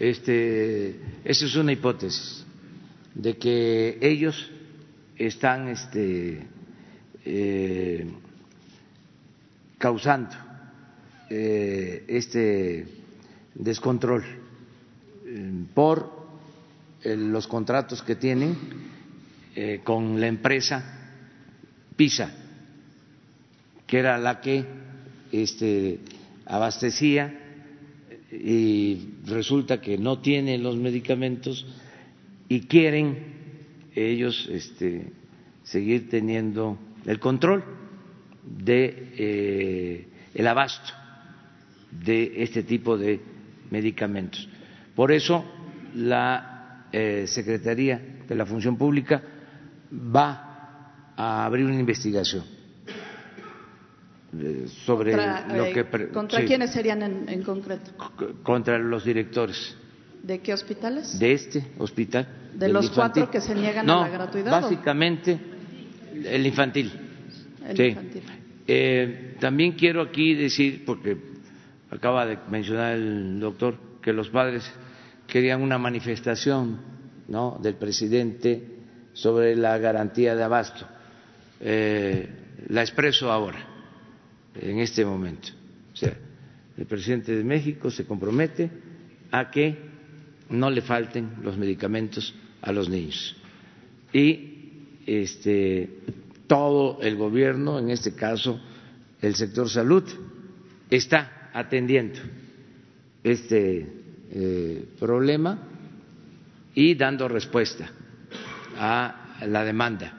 este, 0.00 0.96
esa 1.24 1.46
es 1.46 1.54
una 1.54 1.70
hipótesis 1.70 2.44
de 3.14 3.36
que 3.36 3.96
ellos 4.00 4.50
están 5.16 5.68
este, 5.68 6.48
causando 9.78 10.45
eh, 11.28 12.04
este 12.06 12.86
descontrol 13.54 14.22
eh, 15.24 15.52
por 15.74 16.28
eh, 17.02 17.16
los 17.16 17.48
contratos 17.48 18.02
que 18.02 18.14
tienen 18.16 18.56
con 19.84 20.20
la 20.20 20.26
empresa 20.26 20.84
PISA, 21.96 22.30
que 23.86 23.98
era 23.98 24.18
la 24.18 24.42
que 24.42 24.66
este, 25.32 26.00
abastecía 26.44 27.34
y 28.30 29.14
resulta 29.24 29.80
que 29.80 29.96
no 29.96 30.18
tienen 30.18 30.62
los 30.62 30.76
medicamentos 30.76 31.66
y 32.50 32.66
quieren 32.66 33.16
ellos 33.94 34.46
este, 34.52 35.10
seguir 35.64 36.10
teniendo 36.10 36.76
el 37.06 37.18
control 37.18 37.64
de 38.44 40.04
el 40.34 40.46
abasto 40.46 41.05
de 42.04 42.42
este 42.42 42.62
tipo 42.62 42.96
de 42.96 43.20
medicamentos. 43.70 44.48
Por 44.94 45.12
eso 45.12 45.44
la 45.94 46.86
eh, 46.92 47.26
Secretaría 47.26 48.00
de 48.26 48.34
la 48.34 48.46
Función 48.46 48.76
Pública 48.76 49.22
va 49.92 51.12
a 51.16 51.44
abrir 51.44 51.64
una 51.64 51.78
investigación 51.78 52.44
eh, 54.38 54.66
sobre 54.84 55.16
lo 55.16 55.64
eh, 55.64 55.72
que 55.72 56.08
contra 56.08 56.44
quiénes 56.44 56.72
serían 56.72 57.02
en, 57.02 57.42
concreto 57.42 57.92
contra 58.42 58.78
los 58.78 59.04
directores. 59.04 59.76
De 60.22 60.40
qué 60.40 60.52
hospitales 60.52 61.18
de 61.18 61.32
este 61.32 61.64
hospital. 61.78 62.26
De 62.54 62.68
los 62.68 62.90
cuatro 62.90 63.30
que 63.30 63.40
se 63.40 63.54
niegan 63.54 63.88
a 63.88 64.00
la 64.00 64.08
gratuidad 64.08 64.50
básicamente 64.50 65.38
el 66.24 66.46
infantil. 66.46 66.92
El 67.68 67.80
infantil. 67.80 68.22
También 69.38 69.72
quiero 69.72 70.02
aquí 70.02 70.34
decir 70.34 70.82
porque 70.84 71.35
acaba 71.90 72.26
de 72.26 72.38
mencionar 72.50 72.94
el 72.94 73.40
doctor 73.40 73.76
que 74.02 74.12
los 74.12 74.28
padres 74.28 74.70
querían 75.26 75.62
una 75.62 75.78
manifestación 75.78 76.78
del 77.60 77.74
presidente 77.74 78.62
sobre 79.12 79.56
la 79.56 79.78
garantía 79.78 80.34
de 80.36 80.42
abasto. 80.42 80.86
Eh, 81.60 82.28
la 82.68 82.82
expreso 82.82 83.30
ahora, 83.30 83.58
en 84.54 84.78
este 84.78 85.04
momento. 85.04 85.48
O 85.92 85.96
sea, 85.96 86.16
el 86.76 86.86
presidente 86.86 87.34
de 87.34 87.42
México 87.42 87.90
se 87.90 88.04
compromete 88.04 88.70
a 89.32 89.50
que 89.50 89.76
no 90.50 90.70
le 90.70 90.82
falten 90.82 91.36
los 91.42 91.56
medicamentos 91.56 92.34
a 92.62 92.72
los 92.72 92.88
niños. 92.88 93.36
Y 94.12 95.02
este, 95.06 95.90
todo 96.46 96.98
el 97.02 97.16
gobierno, 97.16 97.78
en 97.78 97.90
este 97.90 98.14
caso 98.14 98.60
el 99.20 99.34
sector 99.34 99.68
salud, 99.68 100.04
está 100.90 101.35
atendiendo 101.56 102.20
este 103.24 103.86
eh, 104.30 104.84
problema 105.00 105.58
y 106.74 106.94
dando 106.94 107.28
respuesta 107.28 107.90
a 108.76 109.38
la 109.46 109.64
demanda 109.64 110.12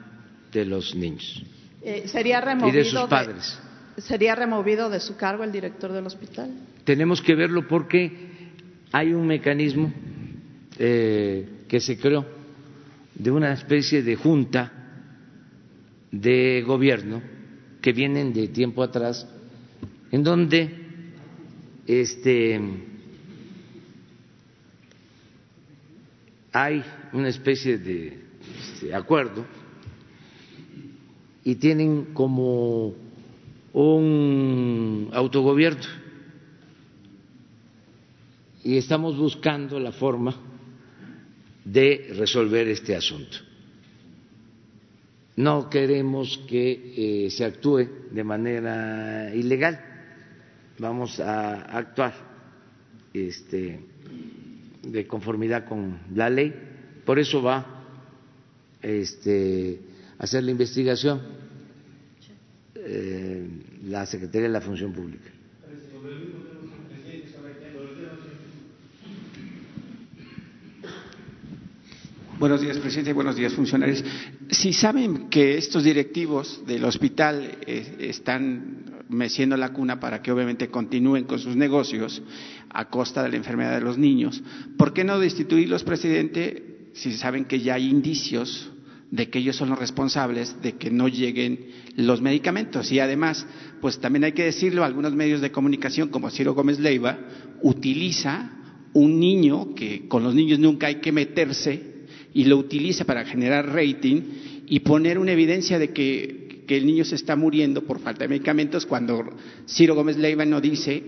de 0.50 0.64
los 0.64 0.96
niños 0.96 1.44
eh, 1.80 2.08
¿Sería 2.08 2.40
removido 2.40 2.80
y 2.80 2.84
de 2.84 2.90
sus 2.90 3.08
padres. 3.08 3.58
¿Sería 3.98 4.34
removido 4.34 4.90
de 4.90 4.98
su 4.98 5.16
cargo 5.16 5.44
el 5.44 5.52
director 5.52 5.92
del 5.92 6.06
hospital? 6.06 6.50
Tenemos 6.82 7.22
que 7.22 7.36
verlo 7.36 7.68
porque 7.68 8.10
hay 8.90 9.12
un 9.12 9.26
mecanismo 9.26 9.92
eh, 10.76 11.48
que 11.68 11.78
se 11.78 11.98
creó 11.98 12.26
de 13.14 13.30
una 13.30 13.52
especie 13.52 14.02
de 14.02 14.16
junta 14.16 14.72
de 16.10 16.64
gobierno 16.66 17.22
que 17.80 17.92
vienen 17.92 18.32
de 18.32 18.48
tiempo 18.48 18.82
atrás, 18.82 19.26
en 20.10 20.24
donde 20.24 20.77
este, 21.88 22.60
hay 26.52 26.84
una 27.14 27.28
especie 27.30 27.78
de 27.78 28.18
este, 28.60 28.94
acuerdo 28.94 29.46
y 31.44 31.54
tienen 31.54 32.12
como 32.12 32.94
un 33.72 35.08
autogobierno 35.14 35.86
y 38.62 38.76
estamos 38.76 39.16
buscando 39.16 39.80
la 39.80 39.92
forma 39.92 40.36
de 41.64 42.12
resolver 42.18 42.68
este 42.68 42.94
asunto. 42.96 43.38
No 45.36 45.70
queremos 45.70 46.38
que 46.46 47.26
eh, 47.26 47.30
se 47.30 47.46
actúe 47.46 47.88
de 48.10 48.24
manera 48.24 49.34
ilegal, 49.34 49.87
vamos 50.78 51.20
a 51.20 51.54
actuar 51.76 52.14
este, 53.12 53.80
de 54.82 55.06
conformidad 55.06 55.64
con 55.66 55.98
la 56.14 56.30
ley, 56.30 56.54
por 57.04 57.18
eso 57.18 57.42
va 57.42 57.84
este, 58.82 59.80
a 60.18 60.24
hacer 60.24 60.44
la 60.44 60.50
investigación 60.50 61.20
eh, 62.74 63.46
la 63.84 64.06
Secretaría 64.06 64.46
de 64.48 64.52
la 64.52 64.60
Función 64.60 64.92
Pública. 64.92 65.30
Buenos 72.38 72.60
días, 72.60 72.78
presidente. 72.78 73.12
Buenos 73.12 73.34
días, 73.34 73.52
funcionarios. 73.52 74.04
Si 74.50 74.72
saben 74.72 75.28
que 75.28 75.58
estos 75.58 75.82
directivos 75.82 76.62
del 76.68 76.84
hospital 76.84 77.58
eh, 77.66 77.96
están 77.98 79.02
meciendo 79.08 79.56
la 79.56 79.72
cuna 79.72 79.98
para 79.98 80.22
que 80.22 80.30
obviamente 80.30 80.68
continúen 80.68 81.24
con 81.24 81.40
sus 81.40 81.56
negocios 81.56 82.22
a 82.70 82.88
costa 82.90 83.24
de 83.24 83.30
la 83.30 83.36
enfermedad 83.36 83.74
de 83.74 83.80
los 83.80 83.98
niños, 83.98 84.40
¿por 84.76 84.92
qué 84.92 85.02
no 85.02 85.18
destituirlos, 85.18 85.82
presidente, 85.82 86.90
si 86.92 87.12
saben 87.14 87.44
que 87.44 87.58
ya 87.58 87.74
hay 87.74 87.88
indicios 87.88 88.70
de 89.10 89.28
que 89.30 89.40
ellos 89.40 89.56
son 89.56 89.70
los 89.70 89.78
responsables 89.80 90.62
de 90.62 90.74
que 90.74 90.92
no 90.92 91.08
lleguen 91.08 91.66
los 91.96 92.22
medicamentos? 92.22 92.92
Y 92.92 93.00
además, 93.00 93.48
pues 93.80 93.98
también 93.98 94.22
hay 94.22 94.32
que 94.32 94.44
decirlo, 94.44 94.84
algunos 94.84 95.12
medios 95.12 95.40
de 95.40 95.50
comunicación 95.50 96.08
como 96.10 96.30
Ciro 96.30 96.54
Gómez 96.54 96.78
Leiva 96.78 97.18
utiliza 97.62 98.52
un 98.92 99.18
niño 99.18 99.74
que 99.74 100.06
con 100.06 100.22
los 100.22 100.36
niños 100.36 100.60
nunca 100.60 100.86
hay 100.86 101.00
que 101.00 101.10
meterse 101.10 101.97
y 102.34 102.44
lo 102.44 102.56
utiliza 102.56 103.04
para 103.04 103.24
generar 103.24 103.72
rating 103.72 104.22
y 104.66 104.80
poner 104.80 105.18
una 105.18 105.32
evidencia 105.32 105.78
de 105.78 105.90
que, 105.90 106.46
el 106.68 106.84
niño 106.84 107.02
se 107.02 107.14
está 107.14 107.34
muriendo 107.34 107.82
por 107.84 107.98
falta 107.98 108.24
de 108.24 108.28
medicamentos 108.28 108.84
cuando 108.84 109.24
Ciro 109.66 109.94
Gómez 109.94 110.18
Leiva 110.18 110.44
no 110.44 110.60
dice 110.60 111.02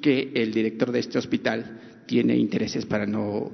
que 0.00 0.32
el 0.34 0.54
director 0.54 0.90
de 0.90 1.00
este 1.00 1.18
hospital 1.18 1.80
tiene 2.06 2.34
intereses 2.34 2.86
para 2.86 3.04
no, 3.04 3.52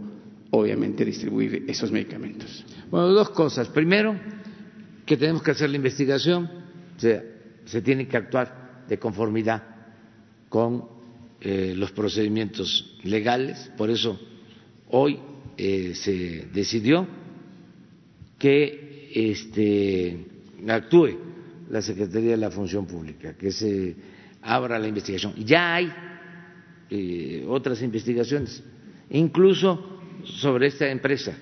obviamente, 0.51 1.05
distribuir 1.05 1.65
esos 1.67 1.91
medicamentos. 1.91 2.65
Bueno, 2.93 3.09
dos 3.09 3.31
cosas. 3.31 3.67
Primero, 3.71 4.15
que 5.05 5.17
tenemos 5.17 5.43
que 5.43 5.51
hacer 5.51 5.69
la 5.71 5.75
investigación, 5.75 6.49
o 6.97 7.01
sea, 7.01 7.25
se 7.65 7.83
tiene 7.83 8.07
que 8.07 8.17
actuar 8.17 8.85
de 8.89 8.97
conformidad 9.01 9.65
con 10.49 10.85
eh, 11.41 11.73
los 11.77 11.91
procedimientos 11.91 12.99
legales, 13.03 13.71
por 13.77 13.91
eso 13.91 14.19
hoy 14.91 15.19
eh, 15.59 15.93
se 15.95 16.47
decidió 16.53 17.07
que 18.39 19.11
este, 19.13 20.17
actúe 20.69 21.19
la 21.69 21.83
Secretaría 21.83 22.31
de 22.31 22.37
la 22.37 22.51
Función 22.51 22.87
Pública, 22.87 23.37
que 23.37 23.51
se 23.51 23.97
abra 24.43 24.79
la 24.79 24.87
investigación. 24.87 25.35
Ya 25.45 25.75
hay 25.75 25.93
eh, 26.91 27.45
otras 27.49 27.83
investigaciones, 27.83 28.63
incluso 29.11 30.01
sobre 30.25 30.69
esta 30.69 30.89
empresa, 30.89 31.37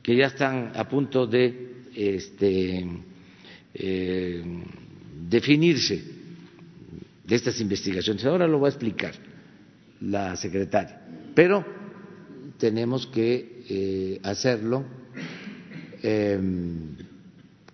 que 0.00 0.14
ya 0.14 0.26
están 0.26 0.70
a 0.76 0.88
punto 0.88 1.26
de 1.26 1.82
este, 1.92 2.86
eh, 3.74 4.44
definirse 5.28 6.04
de 7.24 7.34
estas 7.34 7.60
investigaciones. 7.60 8.24
Ahora 8.24 8.46
lo 8.46 8.60
va 8.60 8.68
a 8.68 8.70
explicar 8.70 9.14
la 10.00 10.36
secretaria. 10.36 11.00
Pero 11.34 11.64
tenemos 12.58 13.06
que 13.06 13.64
eh, 13.68 14.20
hacerlo 14.22 14.84
em, 16.02 16.96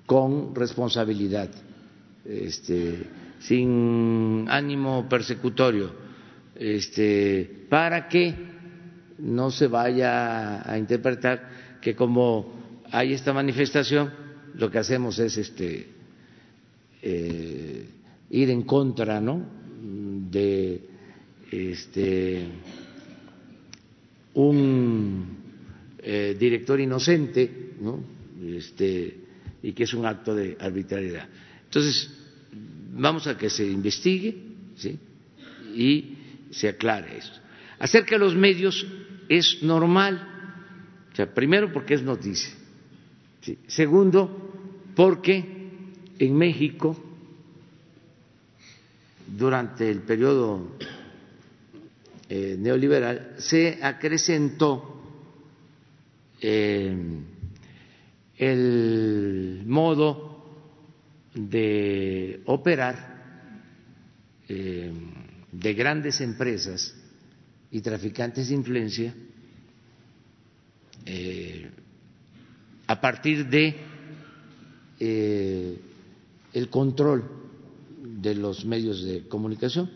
con 0.06 0.54
responsabilidad, 0.54 1.50
este, 2.24 3.06
sin 3.40 4.46
ánimo 4.48 5.08
persecutorio, 5.08 5.92
este, 6.54 7.66
para 7.68 8.08
que 8.08 8.34
no 9.18 9.50
se 9.50 9.66
vaya 9.66 10.68
a 10.70 10.78
interpretar 10.78 11.78
que 11.80 11.94
como 11.94 12.80
hay 12.90 13.14
esta 13.14 13.32
manifestación, 13.32 14.10
lo 14.54 14.70
que 14.70 14.78
hacemos 14.78 15.18
es 15.18 15.38
este, 15.38 15.88
eh, 17.02 17.86
ir 18.30 18.50
en 18.50 18.62
contra 18.62 19.20
¿no? 19.20 19.44
de 20.30 20.88
un 24.34 25.26
eh, 25.98 26.36
director 26.38 26.80
inocente, 26.80 27.74
¿no? 27.80 28.02
Este, 28.42 29.18
y 29.62 29.72
que 29.72 29.84
es 29.84 29.94
un 29.94 30.06
acto 30.06 30.34
de 30.34 30.56
arbitrariedad. 30.58 31.28
Entonces, 31.64 32.10
vamos 32.92 33.26
a 33.26 33.36
que 33.36 33.48
se 33.48 33.66
investigue 33.66 34.36
¿sí? 34.76 34.98
y 35.74 36.18
se 36.50 36.68
aclare 36.68 37.18
esto. 37.18 37.38
Acerca 37.78 38.16
de 38.16 38.18
los 38.18 38.36
medios 38.36 38.86
es 39.28 39.62
normal, 39.62 40.28
o 41.12 41.16
sea, 41.16 41.32
primero 41.32 41.72
porque 41.72 41.94
es 41.94 42.02
noticia, 42.02 42.52
segundo 43.66 44.52
porque 44.94 45.44
en 46.18 46.36
México 46.36 46.96
durante 49.26 49.90
el 49.90 50.00
periodo 50.00 50.76
eh, 52.34 52.56
neoliberal 52.58 53.34
se 53.36 53.78
acrecentó 53.82 55.02
eh, 56.40 56.96
el 58.38 59.62
modo 59.66 60.42
de 61.34 62.40
operar 62.46 63.74
eh, 64.48 64.90
de 65.52 65.74
grandes 65.74 66.22
empresas 66.22 66.94
y 67.70 67.82
traficantes 67.82 68.48
de 68.48 68.54
influencia 68.54 69.14
a 72.86 72.98
partir 72.98 73.46
de 73.46 73.76
el 76.54 76.70
control 76.70 77.24
de 78.00 78.34
los 78.36 78.64
medios 78.64 79.04
de 79.04 79.28
comunicación. 79.28 79.90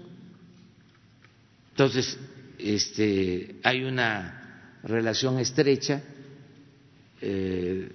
Entonces, 1.70 2.18
este, 2.58 3.56
hay 3.62 3.84
una 3.84 4.78
relación 4.82 5.38
estrecha 5.38 6.02
eh, 7.20 7.88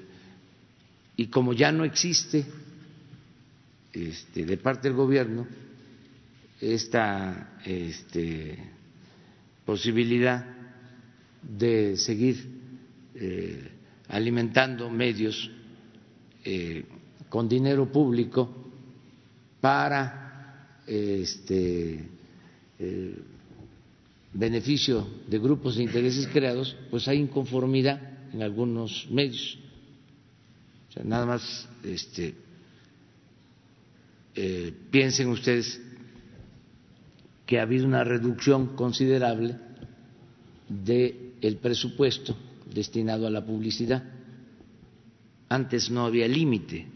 y 1.15 1.27
como 1.27 1.53
ya 1.53 1.71
no 1.71 1.83
existe 1.83 2.45
este, 3.93 4.45
de 4.45 4.57
parte 4.57 4.87
del 4.87 4.97
gobierno 4.97 5.47
esta 6.59 7.59
este, 7.65 8.57
posibilidad 9.65 10.45
de 11.41 11.97
seguir 11.97 12.45
eh, 13.15 13.69
alimentando 14.09 14.89
medios 14.89 15.49
eh, 16.43 16.85
con 17.29 17.47
dinero 17.47 17.91
público 17.91 18.71
para 19.59 20.81
este, 20.85 22.05
beneficio 24.33 25.07
de 25.27 25.39
grupos 25.39 25.75
de 25.75 25.83
intereses 25.83 26.27
creados, 26.27 26.75
pues 26.89 27.07
hay 27.07 27.17
inconformidad 27.19 27.99
en 28.33 28.41
algunos 28.41 29.07
medios. 29.09 29.57
O 30.89 30.93
sea, 30.93 31.03
nada 31.03 31.25
más 31.25 31.67
este, 31.83 32.35
eh, 34.35 34.73
piensen 34.89 35.29
ustedes 35.29 35.81
que 37.45 37.59
ha 37.59 37.63
habido 37.63 37.85
una 37.85 38.03
reducción 38.03 38.75
considerable 38.75 39.57
del 40.69 41.57
presupuesto 41.61 42.35
destinado 42.73 43.27
a 43.27 43.29
la 43.29 43.45
publicidad. 43.45 44.03
Antes 45.49 45.91
no 45.91 46.05
había 46.05 46.27
límite, 46.29 46.87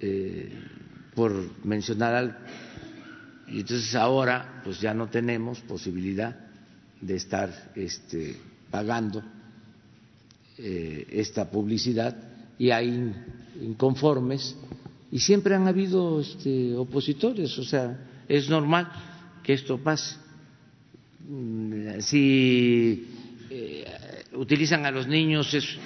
eh, 0.00 0.50
por 1.14 1.32
mencionar 1.64 2.14
algo 2.14 2.34
y 3.50 3.60
entonces 3.60 3.94
ahora 3.94 4.60
pues 4.64 4.80
ya 4.80 4.92
no 4.94 5.08
tenemos 5.08 5.60
posibilidad 5.60 6.36
de 7.00 7.16
estar 7.16 7.70
este, 7.74 8.36
pagando 8.70 9.22
eh, 10.58 11.06
esta 11.10 11.50
publicidad. 11.50 12.16
Y 12.58 12.70
hay 12.70 13.12
inconformes. 13.62 14.56
Y 15.10 15.20
siempre 15.20 15.54
han 15.54 15.68
habido 15.68 16.20
este, 16.20 16.74
opositores, 16.76 17.56
o 17.58 17.64
sea, 17.64 18.24
es 18.28 18.48
normal 18.50 18.90
que 19.42 19.54
esto 19.54 19.78
pase. 19.78 20.16
Mm, 21.28 22.00
si 22.00 23.06
eh, 23.48 23.84
utilizan 24.34 24.84
a 24.84 24.90
los 24.90 25.06
niños 25.06 25.54
es, 25.54 25.78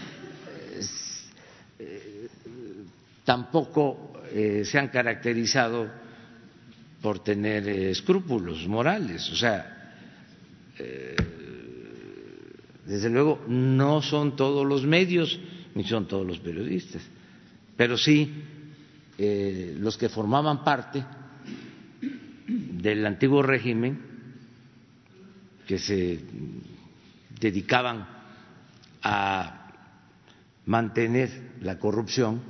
eh, 1.79 2.29
tampoco 3.25 4.09
se 4.33 4.79
han 4.79 4.89
caracterizado 4.89 5.91
por 7.03 7.19
tener 7.19 7.69
eh, 7.69 7.91
escrúpulos 7.91 8.67
morales. 8.69 9.29
O 9.31 9.37
sea, 9.37 9.95
eh, 10.79 11.17
desde 12.87 13.11
luego 13.11 13.45
no 13.49 14.01
son 14.01 14.37
todos 14.37 14.65
los 14.67 14.87
medios 14.87 15.39
ni 15.75 15.85
son 15.85 16.07
todos 16.07 16.27
los 16.27 16.39
periodistas, 16.39 17.03
pero 17.77 17.97
sí 17.97 18.33
los 19.19 19.97
que 19.97 20.09
formaban 20.09 20.65
parte 20.65 21.05
del 22.49 23.07
antiguo 23.07 23.41
régimen 23.43 24.01
que 25.67 25.79
se 25.79 26.19
dedicaban 27.39 28.07
a 29.03 29.71
mantener 30.67 31.53
la 31.61 31.79
corrupción, 31.79 32.41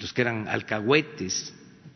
los 0.00 0.12
que 0.12 0.22
eran 0.22 0.48
alcahuetes 0.48 1.54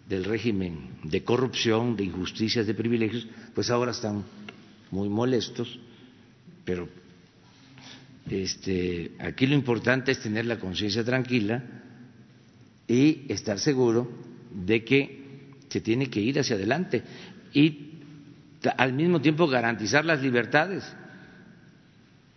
del 0.09 0.25
régimen 0.25 0.99
de 1.03 1.23
corrupción, 1.23 1.97
de 1.97 2.05
injusticias, 2.05 2.67
de 2.67 2.75
privilegios, 2.75 3.27
pues 3.55 3.71
ahora 3.71 3.91
están 3.91 4.25
muy 4.91 5.09
molestos, 5.09 5.79
pero 6.65 6.89
este, 8.31 9.13
aquí 9.19 9.47
lo 9.47 9.55
importante 9.55 10.13
es 10.13 10.21
tener 10.21 10.47
la 10.47 10.59
conciencia 10.59 11.05
tranquila 11.05 11.63
y 12.87 13.27
estar 13.29 13.59
seguro 13.59 14.11
de 14.53 14.85
que 14.85 15.53
se 15.69 15.81
tiene 15.81 16.09
que 16.09 16.21
ir 16.21 16.39
hacia 16.41 16.57
adelante 16.57 17.03
y 17.53 17.89
al 18.77 18.95
mismo 18.95 19.21
tiempo 19.21 19.47
garantizar 19.47 20.05
las 20.05 20.23
libertades. 20.23 20.85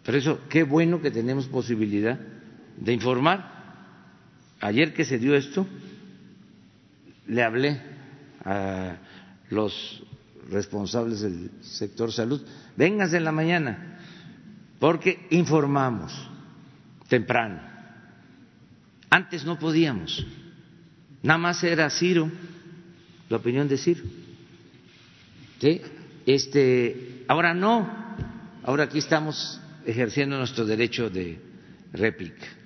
Por 0.04 0.16
eso, 0.16 0.42
qué 0.50 0.64
bueno 0.64 1.02
que 1.02 1.12
tenemos 1.12 1.48
posibilidad 1.48 2.20
de 2.78 2.94
informar. 2.94 3.62
Ayer 4.60 4.94
que 4.94 5.06
se 5.06 5.18
dio 5.18 5.36
esto, 5.36 5.66
le 7.32 7.44
hablé 7.44 7.82
a 8.44 8.98
los 9.50 10.04
responsables 10.50 11.22
del 11.22 11.50
sector 11.62 12.12
salud, 12.12 12.42
véngase 12.76 13.18
en 13.18 13.24
la 13.24 13.32
mañana, 13.32 14.00
porque 14.80 15.28
informamos 15.30 16.12
temprano. 17.08 17.62
Antes 19.10 19.46
no 19.46 19.58
podíamos, 19.58 20.26
nada 21.24 21.38
más 21.38 21.64
era 21.64 21.90
Ciro, 21.90 22.30
la 23.30 23.38
opinión 23.38 23.68
de 23.70 23.78
Ciro. 23.78 24.04
Este, 26.26 27.24
ahora 27.30 27.54
no, 27.54 27.90
ahora 28.64 28.84
aquí 28.84 29.00
estamos 29.00 29.62
ejerciendo 29.86 30.38
nuestro 30.38 30.66
derecho 30.66 31.10
de 31.10 31.40
réplica. 31.94 32.61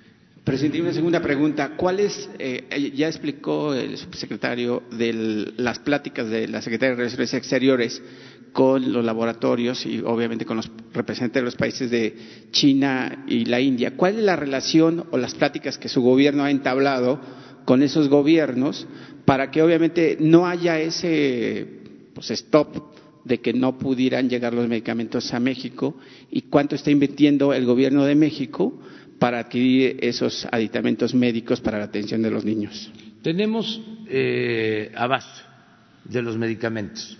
Presidente, 0.46 0.80
una 0.80 0.92
segunda 0.92 1.20
pregunta. 1.20 1.72
¿Cuál 1.76 1.98
es, 1.98 2.30
eh, 2.38 2.92
ya 2.94 3.08
explicó 3.08 3.74
el 3.74 3.98
subsecretario 3.98 4.84
de 4.92 5.52
las 5.56 5.80
pláticas 5.80 6.30
de 6.30 6.46
la 6.46 6.62
Secretaría 6.62 6.90
de 6.90 6.98
Relaciones 6.98 7.34
Exteriores 7.34 8.00
con 8.52 8.92
los 8.92 9.04
laboratorios 9.04 9.84
y 9.84 9.98
obviamente 10.06 10.44
con 10.44 10.58
los 10.58 10.70
representantes 10.94 11.42
de 11.42 11.44
los 11.44 11.56
países 11.56 11.90
de 11.90 12.14
China 12.52 13.24
y 13.26 13.46
la 13.46 13.60
India? 13.60 13.96
¿Cuál 13.96 14.18
es 14.18 14.22
la 14.22 14.36
relación 14.36 15.06
o 15.10 15.18
las 15.18 15.34
pláticas 15.34 15.78
que 15.78 15.88
su 15.88 16.00
gobierno 16.00 16.44
ha 16.44 16.50
entablado 16.52 17.20
con 17.64 17.82
esos 17.82 18.08
gobiernos 18.08 18.86
para 19.24 19.50
que 19.50 19.62
obviamente 19.62 20.16
no 20.20 20.46
haya 20.46 20.78
ese 20.78 21.66
pues, 22.14 22.30
stop 22.30 22.94
de 23.24 23.40
que 23.40 23.52
no 23.52 23.78
pudieran 23.78 24.30
llegar 24.30 24.54
los 24.54 24.68
medicamentos 24.68 25.34
a 25.34 25.40
México 25.40 25.96
y 26.30 26.42
cuánto 26.42 26.76
está 26.76 26.92
invirtiendo 26.92 27.52
el 27.52 27.66
gobierno 27.66 28.04
de 28.04 28.14
México 28.14 28.80
para 29.18 29.38
adquirir 29.38 29.98
esos 30.00 30.46
aditamentos 30.50 31.14
médicos 31.14 31.60
para 31.60 31.78
la 31.78 31.84
atención 31.84 32.22
de 32.22 32.30
los 32.30 32.44
niños. 32.44 32.90
Tenemos 33.22 33.80
eh, 34.08 34.92
abasto 34.94 35.42
de 36.04 36.22
los 36.22 36.36
medicamentos. 36.36 37.16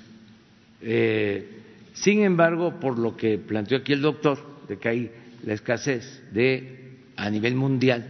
Eh, 0.82 1.62
sin 1.94 2.22
embargo, 2.22 2.78
por 2.78 2.98
lo 2.98 3.16
que 3.16 3.38
planteó 3.38 3.78
aquí 3.78 3.92
el 3.92 4.02
doctor, 4.02 4.38
de 4.68 4.78
que 4.78 4.88
hay 4.88 5.11
la 5.44 5.54
escasez 5.54 6.22
de 6.32 6.98
a 7.16 7.30
nivel 7.30 7.54
mundial 7.54 8.06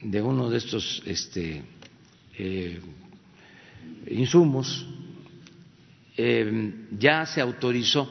de 0.00 0.22
uno 0.22 0.48
de 0.48 0.58
estos 0.58 1.02
este, 1.04 1.62
eh, 2.38 2.80
insumos, 4.08 4.86
ya 6.98 7.26
se 7.26 7.40
autorizó 7.40 8.10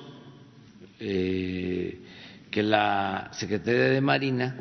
que 2.57 2.63
la 2.63 3.29
Secretaría 3.33 3.89
de 3.89 4.01
Marina 4.01 4.55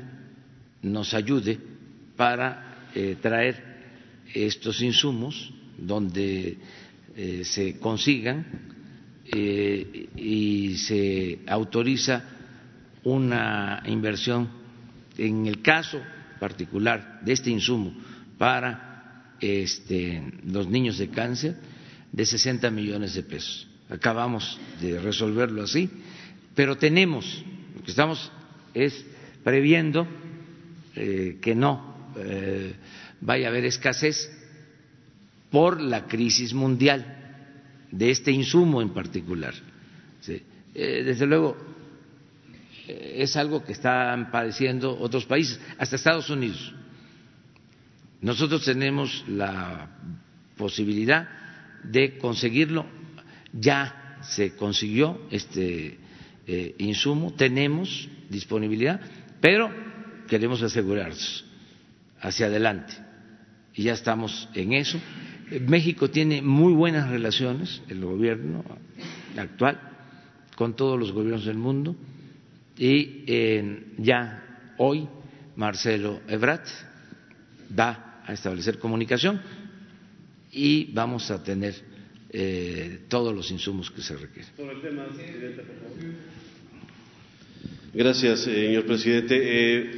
nos 0.83 1.15
ayude 1.15 1.59
para 2.15 2.91
eh, 2.95 3.17
traer 3.23 3.57
estos 4.35 4.83
insumos 4.83 5.51
donde 5.79 6.59
eh, 7.17 7.41
se 7.43 7.79
consigan 7.79 8.45
y 9.35 10.77
se 10.77 11.39
autoriza 11.47 12.23
una 13.05 13.83
inversión 13.87 14.47
en 15.17 15.47
el 15.47 15.63
caso 15.63 15.99
particular 16.39 17.21
de 17.23 17.33
este 17.33 17.49
insumo 17.49 17.95
para 18.37 19.33
este, 19.41 20.23
los 20.45 20.69
niños 20.69 20.99
de 20.99 21.09
cáncer 21.09 21.57
de 22.13 22.27
60 22.27 22.71
millones 22.71 23.15
de 23.15 23.23
pesos. 23.23 23.67
Acabamos 23.89 24.61
de 24.83 25.01
resolverlo 25.01 25.63
así, 25.63 25.89
pero 26.55 26.77
tenemos, 26.77 27.43
que 27.87 27.93
estamos 27.93 28.33
es 28.75 29.07
previendo 29.45 30.09
eh, 30.97 31.39
que 31.41 31.55
no 31.55 32.11
eh, 32.17 32.75
vaya 33.21 33.47
a 33.47 33.51
haber 33.51 33.65
escasez 33.65 34.29
por 35.53 35.81
la 35.81 36.09
crisis 36.09 36.53
mundial 36.53 37.87
de 37.93 38.11
este 38.11 38.33
insumo 38.33 38.83
en 38.83 38.91
particular. 38.91 39.55
Eh, 40.75 41.03
desde 41.05 41.27
luego, 41.27 41.57
es 42.89 43.37
algo 43.37 43.63
que 43.63 43.73
están 43.73 44.33
padeciendo 44.33 44.99
otros 44.99 45.25
países, 45.25 45.61
hasta 45.79 45.95
Estados 45.95 46.29
Unidos. 46.29 46.75
Nosotros 48.21 48.65
tenemos 48.65 49.25
la 49.29 49.91
posibilidad 50.57 51.29
de 51.85 52.19
conseguirlo. 52.19 52.85
Ya 53.53 54.19
se 54.23 54.57
consiguió 54.57 55.21
este 55.31 55.99
eh, 56.47 56.75
insumo, 56.79 57.33
tenemos 57.33 58.09
disponibilidad, 58.31 59.01
pero 59.41 59.71
queremos 60.29 60.63
asegurarnos 60.63 61.45
hacia 62.21 62.47
adelante 62.47 62.95
y 63.75 63.85
ya 63.85 63.93
estamos 63.93 64.49
en 64.55 64.73
eso. 64.73 65.01
México 65.67 66.11
tiene 66.11 66.43
muy 66.43 66.73
buenas 66.73 67.09
relaciones, 67.11 67.83
el 67.89 68.05
gobierno 68.05 68.65
actual, 69.37 69.81
con 70.57 70.75
todos 70.75 70.99
los 70.99 71.13
gobiernos 71.13 71.45
del 71.45 71.59
mundo 71.59 71.95
y 72.77 73.25
eh, 73.27 73.93
ya 73.99 74.75
hoy 74.79 75.09
Marcelo 75.57 76.21
Ebrat 76.29 76.67
va 77.79 78.21
a 78.25 78.33
establecer 78.33 78.79
comunicación 78.79 79.41
y 80.51 80.93
vamos 80.93 81.31
a 81.31 81.43
tener 81.43 81.75
eh, 82.39 82.99
todos 83.09 83.35
los 83.35 83.51
insumos 83.51 83.91
que 83.91 84.03
se 84.03 84.15
requieren. 84.15 84.53
Gracias, 87.95 88.41
señor 88.41 88.85
presidente. 88.85 89.41
Eh, 89.41 89.91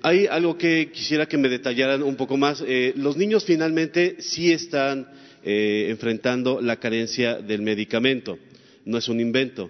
hay 0.00 0.26
algo 0.26 0.56
que 0.56 0.92
quisiera 0.92 1.26
que 1.26 1.36
me 1.36 1.48
detallaran 1.48 2.04
un 2.04 2.14
poco 2.14 2.36
más. 2.36 2.62
Eh, 2.64 2.92
los 2.96 3.16
niños 3.16 3.44
finalmente 3.44 4.18
sí 4.20 4.52
están 4.52 5.08
enfrentando 5.44 6.60
la 6.60 6.76
carencia 6.76 7.38
del 7.40 7.62
medicamento, 7.62 8.38
no 8.84 8.98
es 8.98 9.08
un 9.08 9.18
invento. 9.18 9.68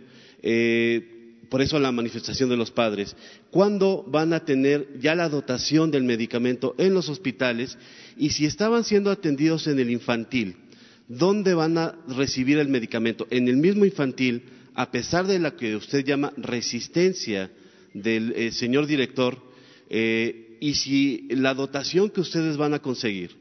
por 1.49 1.63
eso 1.63 1.81
la 1.81 1.93
manifestación 1.93 2.51
de 2.51 2.59
los 2.59 2.71
padres. 2.71 3.17
¿Cuándo 3.51 4.05
van 4.07 4.35
a 4.35 4.45
tener 4.45 4.87
ya 5.01 5.15
la 5.15 5.31
dotación 5.31 5.91
del 5.91 6.03
medicamento 6.03 6.75
en 6.77 6.93
los 6.93 7.09
hospitales 7.09 7.79
y 8.19 8.29
si 8.31 8.45
estaban 8.45 8.85
siendo 8.85 9.11
atendidos 9.11 9.67
en 9.67 9.79
el 9.79 9.91
infantil, 9.91 10.57
¿dónde 11.09 11.55
van 11.55 11.79
a 11.79 11.95
recibir 12.09 12.59
el 12.59 12.69
medicamento? 12.69 13.27
En 13.31 13.49
el 13.49 13.57
mismo 13.57 13.85
infantil, 13.85 14.43
a 14.75 14.91
pesar 14.91 15.27
de 15.27 15.39
la 15.39 15.57
que 15.57 15.77
usted 15.77 16.05
llama 16.05 16.33
resistencia 16.37 17.51
del 17.95 18.33
eh, 18.33 18.53
señor 18.53 18.87
director, 18.87 19.39
eh, 19.91 20.57
y 20.61 20.75
si 20.75 21.27
la 21.31 21.55
dotación 21.55 22.11
que 22.11 22.21
ustedes 22.21 22.57
van 22.57 22.75
a 22.75 22.79
conseguir, 22.79 23.37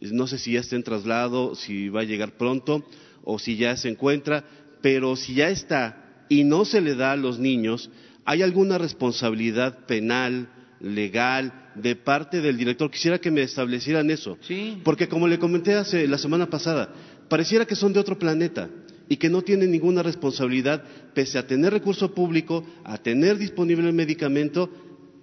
no 0.00 0.26
sé 0.26 0.38
si 0.38 0.52
ya 0.52 0.60
está 0.60 0.74
en 0.74 0.82
traslado, 0.82 1.54
si 1.54 1.88
va 1.88 2.00
a 2.00 2.04
llegar 2.04 2.36
pronto 2.36 2.84
o 3.22 3.38
si 3.38 3.56
ya 3.56 3.76
se 3.76 3.88
encuentra, 3.88 4.44
pero 4.80 5.14
si 5.14 5.34
ya 5.34 5.50
está 5.50 6.24
y 6.28 6.44
no 6.44 6.64
se 6.64 6.80
le 6.80 6.94
da 6.94 7.12
a 7.12 7.16
los 7.16 7.38
niños, 7.38 7.90
¿hay 8.24 8.42
alguna 8.42 8.78
responsabilidad 8.78 9.86
penal, 9.86 10.48
legal, 10.82 11.70
de 11.74 11.96
parte 11.96 12.40
del 12.40 12.56
director. 12.56 12.90
Quisiera 12.90 13.18
que 13.18 13.30
me 13.30 13.42
establecieran 13.42 14.10
eso. 14.10 14.36
Sí. 14.42 14.80
Porque 14.84 15.08
como 15.08 15.28
le 15.28 15.38
comenté 15.38 15.74
hace 15.74 16.06
la 16.06 16.18
semana 16.18 16.50
pasada, 16.50 16.92
pareciera 17.28 17.64
que 17.66 17.76
son 17.76 17.92
de 17.92 18.00
otro 18.00 18.18
planeta 18.18 18.68
y 19.08 19.16
que 19.16 19.30
no 19.30 19.42
tienen 19.42 19.70
ninguna 19.70 20.02
responsabilidad, 20.02 20.82
pese 21.14 21.38
a 21.38 21.46
tener 21.46 21.72
recurso 21.72 22.14
público, 22.14 22.64
a 22.84 22.98
tener 22.98 23.38
disponible 23.38 23.86
el 23.88 23.94
medicamento 23.94 24.70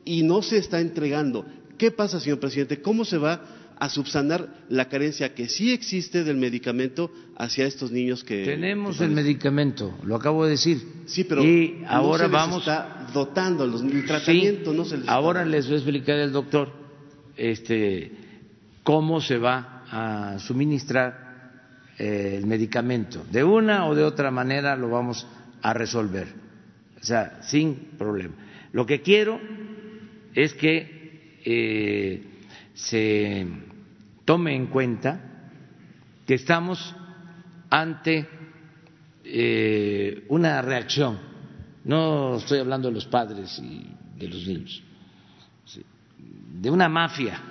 y 0.06 0.24
no 0.24 0.42
se 0.42 0.58
está 0.58 0.80
entregando. 0.80 1.46
¿Qué 1.78 1.92
pasa, 1.92 2.20
señor 2.20 2.40
presidente? 2.40 2.82
¿Cómo 2.82 3.06
se 3.06 3.18
va 3.18 3.42
a 3.80 3.88
subsanar 3.90 4.66
la 4.70 4.90
carencia 4.90 5.34
que 5.34 5.48
sí 5.48 5.72
existe 5.72 6.24
del 6.26 6.36
medicamento 6.36 7.12
hacia 7.38 7.66
estos 7.66 7.92
niños 7.92 8.24
que 8.26 8.44
tenemos 8.44 9.00
el 9.00 9.12
medicamento, 9.12 9.98
lo 10.04 10.16
acabo 10.16 10.44
de 10.44 10.52
decir. 10.52 10.82
Sí, 11.06 11.24
pero 11.24 11.44
y 11.46 11.84
ahora 11.88 12.18
se 12.18 12.24
les 12.24 12.32
vamos 12.32 12.60
está 12.60 13.08
dotando 13.14 13.66
los, 13.66 13.82
el 13.82 14.06
tratamiento, 14.06 14.72
Sí, 14.72 14.78
no 14.78 14.84
se 14.86 14.98
les 14.98 15.08
ahora 15.08 15.42
está- 15.42 15.52
les 15.52 15.66
voy 15.66 15.74
a 15.76 15.78
explicar 15.78 16.20
al 16.20 16.32
doctor 16.34 16.74
este, 17.38 18.12
cómo 18.84 19.22
se 19.22 19.38
va 19.38 19.84
a 19.90 20.40
suministrar 20.40 21.30
eh, 21.98 22.36
el 22.38 22.46
medicamento. 22.46 23.26
De 23.32 23.44
una 23.44 23.86
o 23.88 23.96
de 23.96 24.04
otra 24.04 24.30
manera 24.30 24.76
lo 24.76 24.90
vamos 24.90 25.26
a 25.62 25.74
resolver, 25.74 26.28
o 27.02 27.04
sea, 27.04 27.40
sin 27.44 27.76
problema. 27.98 28.34
Lo 28.74 28.86
que 28.86 29.02
quiero 29.02 29.40
es 30.36 30.54
que 30.54 31.40
eh, 31.46 32.24
se 32.74 33.46
tome 34.30 34.56
en 34.56 34.68
cuenta 34.68 35.20
que 36.28 36.36
estamos 36.36 36.96
ante 37.68 38.30
eh, 39.24 40.24
una 40.28 40.62
reacción. 40.62 41.18
No 41.84 42.36
estoy 42.36 42.60
hablando 42.60 42.90
de 42.90 42.94
los 42.94 43.08
padres 43.08 43.58
y 43.58 43.92
de 44.16 44.28
los 44.28 44.46
niños, 44.46 44.84
de 46.62 46.70
una 46.70 46.88
mafia 46.88 47.42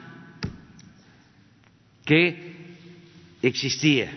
que 2.05 2.77
existía 3.43 4.17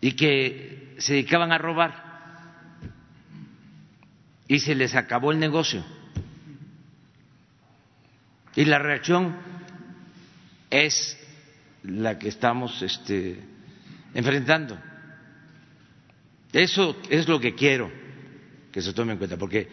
y 0.00 0.12
que 0.12 0.94
se 0.96 1.12
dedicaban 1.12 1.52
a 1.52 1.58
robar 1.58 1.92
y 4.48 4.58
se 4.58 4.74
les 4.74 4.94
acabó 4.94 5.32
el 5.32 5.38
negocio. 5.38 5.97
Y 8.56 8.64
la 8.64 8.78
reacción 8.78 9.36
es 10.70 11.16
la 11.82 12.18
que 12.18 12.28
estamos 12.28 12.82
este, 12.82 13.38
enfrentando. 14.14 14.78
Eso 16.52 16.96
es 17.10 17.28
lo 17.28 17.40
que 17.40 17.54
quiero 17.54 17.90
que 18.72 18.82
se 18.82 18.92
tome 18.92 19.12
en 19.12 19.18
cuenta, 19.18 19.36
porque 19.36 19.68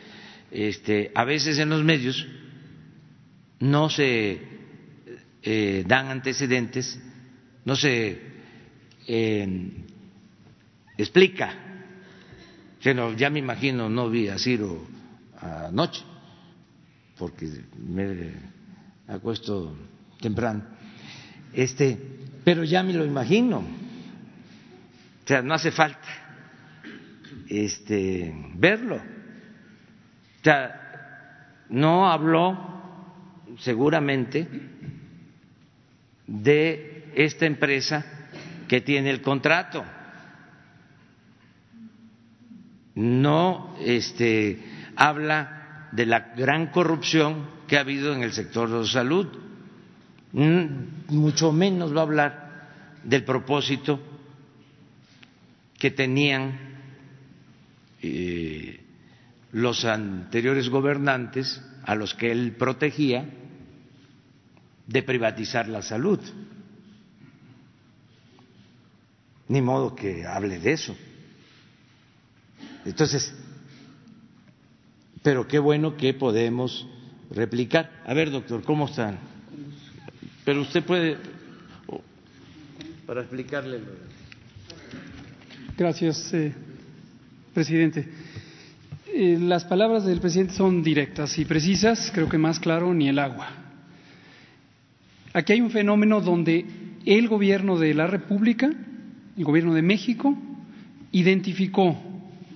este, 0.52 1.12
a 1.14 1.24
veces 1.24 1.58
en 1.60 1.70
los 1.70 1.84
medios 1.84 2.26
no 3.60 3.90
se 3.90 4.42
eh, 5.42 5.84
dan 5.88 6.08
antecedentes, 6.08 7.00
no 7.64 7.76
se 7.76 8.22
eh, 9.08 9.72
explica. 10.98 11.62
Ya 12.82 13.30
me 13.32 13.40
imagino, 13.40 13.90
no 13.90 14.10
vi 14.12 14.28
a 14.28 14.38
Ciro 14.38 14.86
anoche, 15.42 16.04
porque 17.18 17.50
me 17.80 18.55
acuesto 19.08 19.76
temprano. 20.20 20.64
Este, 21.54 21.98
pero 22.44 22.64
ya 22.64 22.84
me 22.84 22.94
lo 22.94 23.06
imagino. 23.06 23.60
O 23.60 25.28
sea, 25.28 25.42
no 25.42 25.54
hace 25.54 25.72
falta 25.72 26.08
este 27.50 28.34
verlo. 28.56 28.98
O 28.98 30.44
sea, 30.44 31.66
no 31.70 32.12
habló 32.12 32.76
seguramente 33.58 34.48
de 36.28 37.12
esta 37.16 37.46
empresa 37.46 38.06
que 38.68 38.82
tiene 38.82 39.10
el 39.10 39.22
contrato. 39.22 39.84
No 42.96 43.76
este 43.82 44.64
habla 44.96 45.90
de 45.92 46.06
la 46.06 46.34
gran 46.36 46.68
corrupción 46.68 47.55
que 47.68 47.78
ha 47.78 47.82
habido 47.82 48.14
en 48.14 48.24
el 48.24 48.32
sector 48.34 48.70
de 48.70 48.88
salud. 48.88 49.28
Mucho 51.10 51.52
menos 51.52 51.96
va 51.96 52.00
a 52.00 52.04
hablar 52.04 52.70
del 53.04 53.24
propósito 53.24 54.00
que 55.78 55.92
tenían 55.92 56.60
eh, 58.02 58.82
los 59.52 59.86
anteriores 59.86 60.70
gobernantes 60.70 61.62
a 61.84 61.96
los 61.96 62.14
que 62.14 62.32
él 62.32 62.56
protegía 62.58 63.30
de 64.88 65.04
privatizar 65.04 65.68
la 65.68 65.82
salud. 65.82 66.20
Ni 69.48 69.62
modo 69.62 69.96
que 69.96 70.26
hable 70.26 70.60
de 70.60 70.74
eso. 70.74 70.96
Entonces, 72.84 73.34
pero 75.22 75.48
qué 75.48 75.60
bueno 75.60 75.96
que 75.98 76.14
podemos 76.14 76.88
replicar. 77.32 78.04
A 78.06 78.14
ver, 78.14 78.32
doctor, 78.32 78.64
¿cómo 78.64 78.86
están? 78.86 79.18
Pero 80.44 80.62
usted 80.62 80.84
puede, 80.84 81.18
oh, 81.88 82.02
para 83.06 83.22
explicarle. 83.22 83.80
Gracias, 85.78 86.34
eh, 86.34 86.54
presidente. 87.54 88.08
Eh, 89.14 89.38
las 89.40 89.66
palabras 89.66 90.06
del 90.06 90.20
presidente 90.20 90.54
son 90.54 90.84
directas 90.84 91.38
y 91.40 91.46
precisas, 91.46 92.12
creo 92.14 92.30
que 92.30 92.38
más 92.38 92.60
claro 92.60 92.94
ni 92.94 93.08
el 93.10 93.18
agua. 93.18 93.50
Aquí 95.34 95.54
hay 95.54 95.62
un 95.62 95.72
fenómeno 95.72 96.22
donde 96.22 96.66
el 97.06 97.28
gobierno 97.28 97.78
de 97.78 97.94
la 97.94 98.08
República, 98.08 98.72
el 99.38 99.44
gobierno 99.44 99.74
de 99.74 99.82
México, 99.82 100.38
identificó 101.12 101.98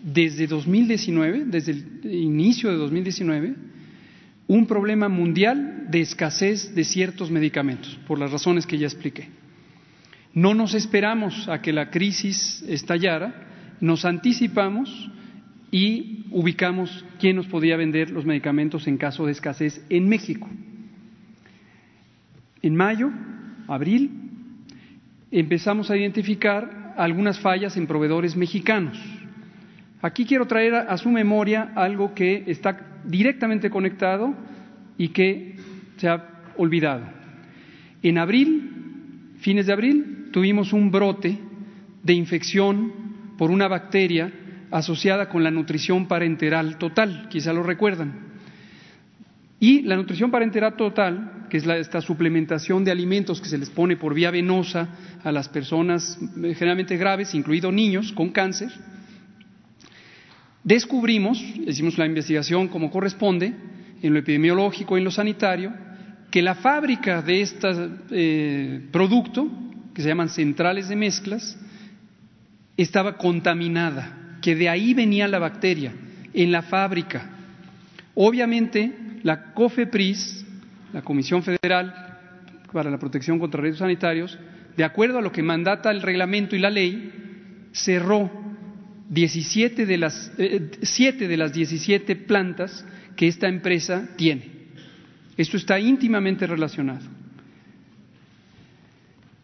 desde 0.03 0.47
2019, 0.47 1.45
desde 1.45 1.71
el 1.71 2.13
inicio 2.13 2.69
de 2.69 2.77
2019, 2.77 3.55
un 4.49 4.65
problema 4.65 5.09
mundial 5.09 5.85
de 5.89 6.01
escasez 6.01 6.73
de 6.73 6.83
ciertos 6.83 7.29
medicamentos, 7.29 7.99
por 8.07 8.17
las 8.17 8.31
razones 8.31 8.65
que 8.65 8.79
ya 8.79 8.87
expliqué. 8.87 9.29
No 10.33 10.55
nos 10.55 10.73
esperamos 10.73 11.47
a 11.47 11.61
que 11.61 11.71
la 11.71 11.91
crisis 11.91 12.63
estallara, 12.67 13.75
nos 13.79 14.05
anticipamos 14.05 15.11
y 15.69 16.25
ubicamos 16.31 17.05
quién 17.19 17.35
nos 17.35 17.45
podía 17.45 17.77
vender 17.77 18.09
los 18.09 18.25
medicamentos 18.25 18.87
en 18.87 18.97
caso 18.97 19.27
de 19.27 19.33
escasez 19.33 19.85
en 19.87 20.09
México. 20.09 20.49
En 22.63 22.75
mayo, 22.75 23.11
abril, 23.67 24.09
empezamos 25.29 25.91
a 25.91 25.97
identificar 25.97 26.95
algunas 26.97 27.39
fallas 27.39 27.77
en 27.77 27.85
proveedores 27.85 28.35
mexicanos. 28.35 28.99
Aquí 30.01 30.25
quiero 30.25 30.47
traer 30.47 30.75
a, 30.75 30.97
su 30.97 31.09
memoria 31.09 31.73
algo 31.75 32.13
que 32.13 32.43
está 32.47 33.01
directamente 33.03 33.69
conectado 33.69 34.33
y 34.97 35.09
que 35.09 35.55
se 35.97 36.07
ha 36.07 36.25
olvidado. 36.57 37.03
En 38.01 38.17
abril, 38.17 39.33
fines 39.39 39.65
de 39.65 39.73
abril, 39.73 40.29
tuvimos 40.31 40.71
un 40.71 40.89
brote 40.89 41.37
de 42.01 42.13
infección 42.13 42.93
por 43.37 43.51
una 43.51 43.67
bacteria 43.67 44.31
asociada 44.71 45.27
con 45.27 45.43
la 45.43 45.51
nutrición 45.51 46.07
parenteral 46.07 46.77
total, 46.77 47.27
quizá 47.29 47.51
lo 47.51 47.63
recuerdan. 47.63 48.29
Y 49.59 49.81
la 49.81 49.97
nutrición 49.97 50.31
parenteral 50.31 50.77
total, 50.77 51.47
que 51.49 51.57
es 51.57 51.65
la, 51.65 51.77
esta 51.77 51.99
suplementación 51.99 52.85
de 52.85 52.91
alimentos 52.91 53.41
que 53.41 53.49
se 53.49 53.57
les 53.57 53.69
pone 53.69 53.97
por 53.97 54.13
vía 54.13 54.31
venosa 54.31 54.87
a 55.21 55.33
las 55.33 55.49
personas 55.49 56.17
eh, 56.41 56.53
generalmente 56.53 56.95
graves, 56.95 57.35
incluidos 57.35 57.73
niños 57.73 58.13
con 58.13 58.29
cáncer, 58.29 58.69
descubrimos, 60.63 61.41
hicimos 61.65 61.97
la 61.97 62.05
investigación 62.05 62.67
como 62.67 62.91
corresponde, 62.91 63.53
en 64.01 64.13
lo 64.13 64.19
epidemiológico 64.19 64.95
y 64.95 64.99
en 64.99 65.05
lo 65.05 65.11
sanitario, 65.11 65.73
que 66.31 66.41
la 66.41 66.55
fábrica 66.55 67.21
de 67.21 67.41
este 67.41 67.67
eh, 68.11 68.81
producto, 68.91 69.49
que 69.93 70.01
se 70.01 70.07
llaman 70.07 70.29
centrales 70.29 70.87
de 70.89 70.95
mezclas, 70.95 71.57
estaba 72.77 73.17
contaminada, 73.17 74.37
que 74.41 74.55
de 74.55 74.69
ahí 74.69 74.93
venía 74.93 75.27
la 75.27 75.39
bacteria, 75.39 75.91
en 76.33 76.51
la 76.51 76.61
fábrica. 76.61 77.29
Obviamente, 78.15 78.93
la 79.23 79.53
COFEPRIS, 79.53 80.45
la 80.93 81.01
Comisión 81.01 81.43
Federal 81.43 81.93
para 82.71 82.89
la 82.89 82.99
Protección 82.99 83.39
contra 83.39 83.61
Riesgos 83.61 83.79
Sanitarios, 83.79 84.37
de 84.77 84.83
acuerdo 84.83 85.17
a 85.17 85.21
lo 85.21 85.31
que 85.31 85.43
mandata 85.43 85.91
el 85.91 86.01
reglamento 86.01 86.55
y 86.55 86.59
la 86.59 86.69
ley, 86.69 87.11
cerró 87.73 88.48
17 89.09 89.85
de 89.85 89.97
las, 89.97 90.31
eh, 90.37 90.69
7 90.81 91.27
de 91.27 91.37
las 91.37 91.51
17 91.51 92.15
plantas 92.15 92.85
que 93.15 93.27
esta 93.27 93.47
empresa 93.47 94.09
tiene. 94.15 94.59
Esto 95.35 95.57
está 95.57 95.79
íntimamente 95.79 96.45
relacionado. 96.45 97.05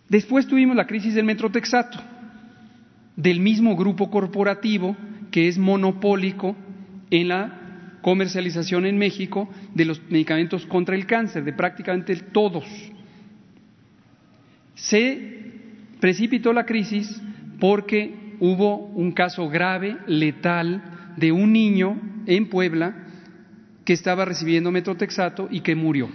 Después 0.08 0.46
tuvimos 0.48 0.76
la 0.76 0.86
crisis 0.86 1.16
del 1.16 1.26
metrotexato, 1.26 2.00
del 3.16 3.40
mismo 3.40 3.76
grupo 3.76 4.10
corporativo 4.12 4.96
que 5.32 5.48
es 5.48 5.58
monopólico 5.58 6.56
en 7.10 7.28
la 7.30 7.98
comercialización 8.02 8.86
en 8.86 8.98
México 8.98 9.50
de 9.74 9.86
los 9.86 10.02
medicamentos 10.10 10.66
contra 10.68 10.96
el 10.96 11.08
cáncer, 11.08 11.44
de 11.44 11.54
prácticamente 11.54 12.16
todos. 12.16 12.66
Se 14.76 15.52
precipitó 16.00 16.54
la 16.54 16.66
crisis 16.66 17.20
porque 17.60 18.25
hubo 18.40 18.78
un 18.78 19.12
caso 19.12 19.50
grave, 19.50 19.98
letal, 20.08 20.82
de 21.18 21.32
un 21.32 21.54
niño 21.54 22.00
en 22.26 22.50
Puebla 22.50 22.96
que 23.86 23.94
estaba 23.94 24.26
recibiendo 24.26 24.72
metrotexato 24.72 25.48
y 25.50 25.62
que 25.62 25.76
murió. 25.76 26.10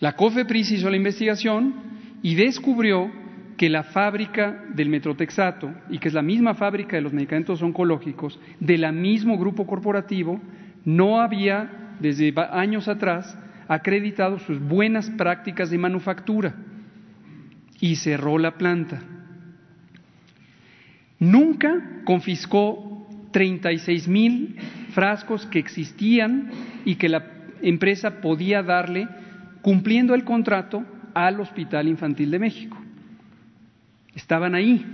La 0.00 0.14
COFEPRIS 0.14 0.72
hizo 0.72 0.90
la 0.90 0.96
investigación 0.96 1.74
y 2.22 2.34
descubrió 2.34 3.10
que 3.56 3.68
la 3.68 3.82
fábrica 3.82 4.64
del 4.74 4.90
metrotexato, 4.90 5.72
y 5.88 5.98
que 5.98 6.08
es 6.08 6.14
la 6.14 6.22
misma 6.22 6.54
fábrica 6.54 6.96
de 6.96 7.02
los 7.02 7.12
medicamentos 7.12 7.62
oncológicos, 7.62 8.38
de 8.60 8.76
la 8.76 8.92
mismo 8.92 9.38
grupo 9.38 9.66
corporativo, 9.66 10.40
no 10.84 11.20
había, 11.20 11.94
desde 12.00 12.34
años 12.52 12.88
atrás, 12.88 13.38
acreditado 13.66 14.38
sus 14.38 14.60
buenas 14.60 15.10
prácticas 15.10 15.70
de 15.70 15.78
manufactura 15.78 16.54
y 17.80 17.96
cerró 17.96 18.38
la 18.38 18.52
planta. 18.52 19.00
Nunca 21.18 22.02
confiscó 22.04 23.08
36 23.32 24.08
mil 24.08 24.56
frascos 24.92 25.46
que 25.46 25.58
existían 25.58 26.50
y 26.84 26.96
que 26.96 27.08
la 27.08 27.24
empresa 27.62 28.20
podía 28.20 28.62
darle 28.62 29.08
cumpliendo 29.62 30.14
el 30.14 30.24
contrato 30.24 30.84
al 31.14 31.40
Hospital 31.40 31.88
Infantil 31.88 32.30
de 32.30 32.38
México. 32.38 32.78
Estaban 34.14 34.54
ahí, 34.54 34.84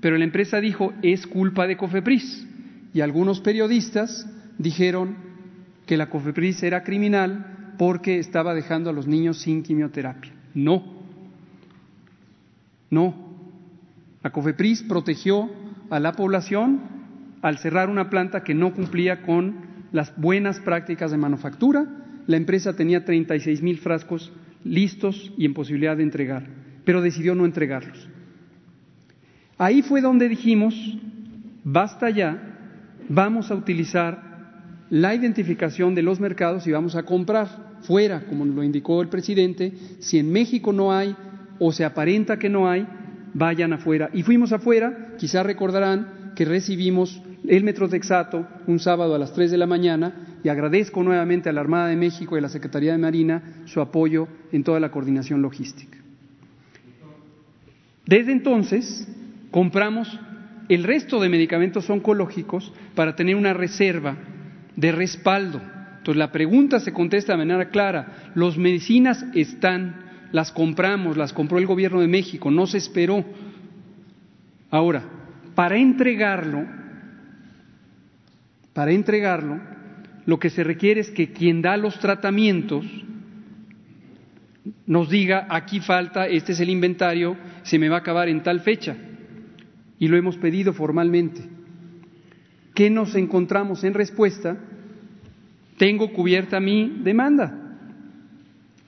pero 0.00 0.18
la 0.18 0.24
empresa 0.24 0.60
dijo 0.60 0.92
es 1.02 1.26
culpa 1.26 1.66
de 1.66 1.76
Cofepris 1.76 2.46
y 2.92 3.00
algunos 3.00 3.40
periodistas 3.40 4.28
dijeron 4.58 5.16
que 5.86 5.96
la 5.96 6.10
Cofepris 6.10 6.62
era 6.62 6.84
criminal 6.84 7.74
porque 7.78 8.18
estaba 8.18 8.54
dejando 8.54 8.90
a 8.90 8.92
los 8.92 9.06
niños 9.06 9.38
sin 9.38 9.62
quimioterapia. 9.62 10.32
No, 10.54 10.84
no. 12.90 13.23
La 14.24 14.30
COFEPRIS 14.30 14.84
protegió 14.84 15.50
a 15.90 16.00
la 16.00 16.12
población 16.12 16.80
al 17.42 17.58
cerrar 17.58 17.90
una 17.90 18.08
planta 18.08 18.42
que 18.42 18.54
no 18.54 18.72
cumplía 18.72 19.20
con 19.20 19.54
las 19.92 20.16
buenas 20.16 20.60
prácticas 20.60 21.10
de 21.10 21.18
manufactura. 21.18 21.86
La 22.26 22.38
empresa 22.38 22.74
tenía 22.74 23.04
36 23.04 23.60
mil 23.60 23.78
frascos 23.78 24.32
listos 24.64 25.30
y 25.36 25.44
en 25.44 25.52
posibilidad 25.52 25.94
de 25.94 26.04
entregar, 26.04 26.46
pero 26.86 27.02
decidió 27.02 27.34
no 27.34 27.44
entregarlos. 27.44 28.08
Ahí 29.58 29.82
fue 29.82 30.00
donde 30.00 30.30
dijimos, 30.30 30.74
basta 31.62 32.08
ya, 32.08 32.56
vamos 33.10 33.50
a 33.50 33.54
utilizar 33.54 34.88
la 34.88 35.14
identificación 35.14 35.94
de 35.94 36.02
los 36.02 36.18
mercados 36.18 36.66
y 36.66 36.72
vamos 36.72 36.96
a 36.96 37.02
comprar 37.02 37.76
fuera, 37.82 38.24
como 38.24 38.46
lo 38.46 38.62
indicó 38.62 39.02
el 39.02 39.08
presidente, 39.08 39.74
si 39.98 40.18
en 40.18 40.32
México 40.32 40.72
no 40.72 40.94
hay 40.94 41.14
o 41.58 41.72
se 41.72 41.84
aparenta 41.84 42.38
que 42.38 42.48
no 42.48 42.70
hay, 42.70 42.86
vayan 43.34 43.72
afuera. 43.72 44.08
Y 44.12 44.22
fuimos 44.22 44.52
afuera, 44.52 45.12
quizá 45.18 45.42
recordarán 45.42 46.32
que 46.34 46.44
recibimos 46.44 47.20
el 47.46 47.64
Metrotexato 47.64 48.46
un 48.66 48.78
sábado 48.78 49.14
a 49.14 49.18
las 49.18 49.32
3 49.34 49.50
de 49.50 49.58
la 49.58 49.66
mañana 49.66 50.38
y 50.42 50.48
agradezco 50.48 51.02
nuevamente 51.02 51.48
a 51.48 51.52
la 51.52 51.60
Armada 51.60 51.88
de 51.88 51.96
México 51.96 52.34
y 52.34 52.38
a 52.38 52.42
la 52.42 52.48
Secretaría 52.48 52.92
de 52.92 52.98
Marina 52.98 53.42
su 53.66 53.80
apoyo 53.80 54.28
en 54.52 54.64
toda 54.64 54.80
la 54.80 54.90
coordinación 54.90 55.42
logística. 55.42 55.98
Desde 58.06 58.32
entonces 58.32 59.08
compramos 59.50 60.18
el 60.68 60.84
resto 60.84 61.20
de 61.20 61.28
medicamentos 61.28 61.88
oncológicos 61.90 62.72
para 62.94 63.16
tener 63.16 63.36
una 63.36 63.52
reserva 63.52 64.16
de 64.76 64.92
respaldo. 64.92 65.60
Entonces 65.98 66.16
la 66.16 66.32
pregunta 66.32 66.80
se 66.80 66.92
contesta 66.92 67.32
de 67.32 67.38
manera 67.38 67.70
clara, 67.70 68.30
los 68.34 68.58
medicinas 68.58 69.24
están 69.34 70.03
las 70.34 70.50
compramos, 70.50 71.16
las 71.16 71.32
compró 71.32 71.58
el 71.58 71.66
gobierno 71.66 72.00
de 72.00 72.08
México, 72.08 72.50
no 72.50 72.66
se 72.66 72.78
esperó. 72.78 73.24
Ahora, 74.68 75.04
para 75.54 75.76
entregarlo, 75.76 76.66
para 78.72 78.90
entregarlo, 78.90 79.60
lo 80.26 80.40
que 80.40 80.50
se 80.50 80.64
requiere 80.64 81.02
es 81.02 81.10
que 81.10 81.30
quien 81.30 81.62
da 81.62 81.76
los 81.76 82.00
tratamientos 82.00 82.84
nos 84.86 85.08
diga, 85.08 85.46
aquí 85.50 85.78
falta, 85.78 86.26
este 86.26 86.50
es 86.50 86.58
el 86.58 86.70
inventario, 86.70 87.36
se 87.62 87.78
me 87.78 87.88
va 87.88 87.98
a 87.98 88.00
acabar 88.00 88.28
en 88.28 88.42
tal 88.42 88.58
fecha. 88.58 88.96
Y 90.00 90.08
lo 90.08 90.16
hemos 90.16 90.36
pedido 90.36 90.72
formalmente. 90.72 91.42
¿Qué 92.74 92.90
nos 92.90 93.14
encontramos 93.14 93.84
en 93.84 93.94
respuesta? 93.94 94.56
Tengo 95.78 96.12
cubierta 96.12 96.58
mi 96.58 97.02
demanda 97.04 97.63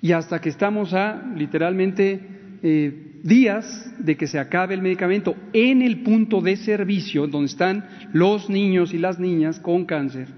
y 0.07 0.12
hasta 0.12 0.40
que 0.40 0.50
estamos 0.50 0.94
a 0.94 1.20
literalmente 1.34 2.20
eh, 2.62 3.18
días 3.24 3.92
de 3.98 4.16
que 4.16 4.28
se 4.28 4.38
acabe 4.38 4.74
el 4.74 4.80
medicamento 4.80 5.34
en 5.52 5.82
el 5.82 6.04
punto 6.04 6.40
de 6.40 6.54
servicio 6.54 7.26
donde 7.26 7.46
están 7.46 7.88
los 8.12 8.48
niños 8.48 8.94
y 8.94 8.98
las 8.98 9.18
niñas 9.18 9.59
con 9.59 9.84
cáncer, 9.84 10.28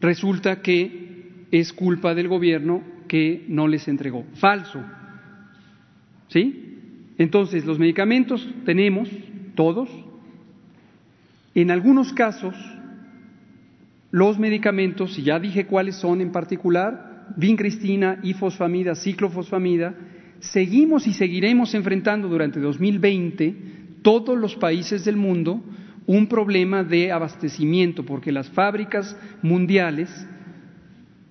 resulta 0.00 0.62
que 0.62 1.46
es 1.52 1.72
culpa 1.72 2.12
del 2.12 2.26
gobierno 2.26 2.82
que 3.06 3.44
no 3.46 3.68
les 3.68 3.86
entregó. 3.86 4.24
Falso. 4.34 4.82
¿Sí? 6.26 6.80
Entonces, 7.18 7.64
los 7.66 7.78
medicamentos 7.78 8.52
tenemos, 8.64 9.08
todos. 9.54 9.88
En 11.54 11.70
algunos 11.70 12.12
casos, 12.12 12.56
los 14.10 14.40
medicamentos, 14.40 15.16
y 15.20 15.22
ya 15.22 15.38
dije 15.38 15.66
cuáles 15.66 15.94
son 15.94 16.20
en 16.20 16.32
particular, 16.32 17.15
vincristina, 17.36 18.18
ifosfamida, 18.22 18.94
ciclofosfamida, 18.94 19.94
seguimos 20.40 21.06
y 21.06 21.12
seguiremos 21.12 21.74
enfrentando 21.74 22.28
durante 22.28 22.60
2020 22.60 23.56
todos 24.02 24.38
los 24.38 24.56
países 24.56 25.04
del 25.04 25.16
mundo 25.16 25.62
un 26.06 26.28
problema 26.28 26.84
de 26.84 27.10
abastecimiento, 27.10 28.04
porque 28.04 28.30
las 28.30 28.48
fábricas 28.48 29.16
mundiales 29.42 30.08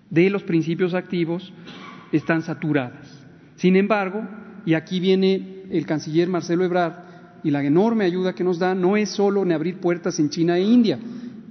de 0.10 0.30
los 0.30 0.44
principios 0.44 0.94
activos 0.94 1.54
están 2.12 2.42
saturadas. 2.42 3.24
Sin 3.56 3.78
embargo, 3.78 4.28
y 4.66 4.74
aquí 4.74 5.00
viene 5.00 5.64
el 5.70 5.86
canciller 5.86 6.28
Marcelo 6.28 6.66
Ebrard, 6.66 7.06
y 7.44 7.52
la 7.52 7.64
enorme 7.64 8.06
ayuda 8.06 8.34
que 8.34 8.44
nos 8.44 8.58
da 8.58 8.74
no 8.74 8.98
es 8.98 9.10
solo 9.10 9.44
en 9.44 9.52
abrir 9.52 9.78
puertas 9.78 10.20
en 10.20 10.30
China 10.30 10.58
e 10.58 10.64
India, 10.64 11.00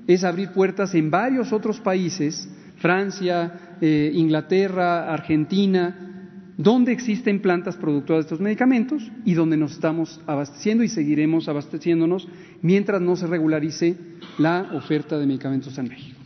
es 0.06 0.24
abrir 0.24 0.50
puertas 0.50 0.94
en 0.94 1.10
varios 1.10 1.52
otros 1.52 1.80
países 1.80 2.48
Francia, 2.84 3.78
eh, 3.80 4.12
Inglaterra, 4.12 5.10
Argentina, 5.10 6.52
donde 6.58 6.92
existen 6.92 7.40
plantas 7.40 7.78
productoras 7.78 8.24
de 8.24 8.26
estos 8.26 8.40
medicamentos 8.40 9.02
y 9.24 9.32
donde 9.32 9.56
nos 9.56 9.72
estamos 9.72 10.20
abasteciendo 10.26 10.84
y 10.84 10.88
seguiremos 10.88 11.48
abasteciéndonos 11.48 12.28
mientras 12.60 13.00
no 13.00 13.16
se 13.16 13.26
regularice 13.26 13.96
la 14.36 14.72
oferta 14.74 15.18
de 15.18 15.24
medicamentos 15.24 15.78
en 15.78 15.88
México. 15.88 16.18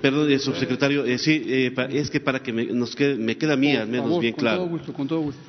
perdón, 0.00 0.32
eh, 0.32 0.38
subsecretario, 0.38 1.04
eh, 1.04 1.18
sí, 1.18 1.42
es 1.90 2.08
que 2.08 2.20
para 2.20 2.42
que 2.42 2.50
me, 2.50 2.64
nos 2.64 2.96
quede, 2.96 3.16
me 3.16 3.36
queda 3.36 3.52
a 3.52 3.58
mí 3.58 3.76
al 3.76 3.88
menos 3.88 4.18
bien 4.20 4.32
claro. 4.32 4.60
Con 4.60 4.68
todo 4.68 4.78
gusto, 4.78 4.92
con 4.94 5.08
todo 5.08 5.20
gusto. 5.20 5.42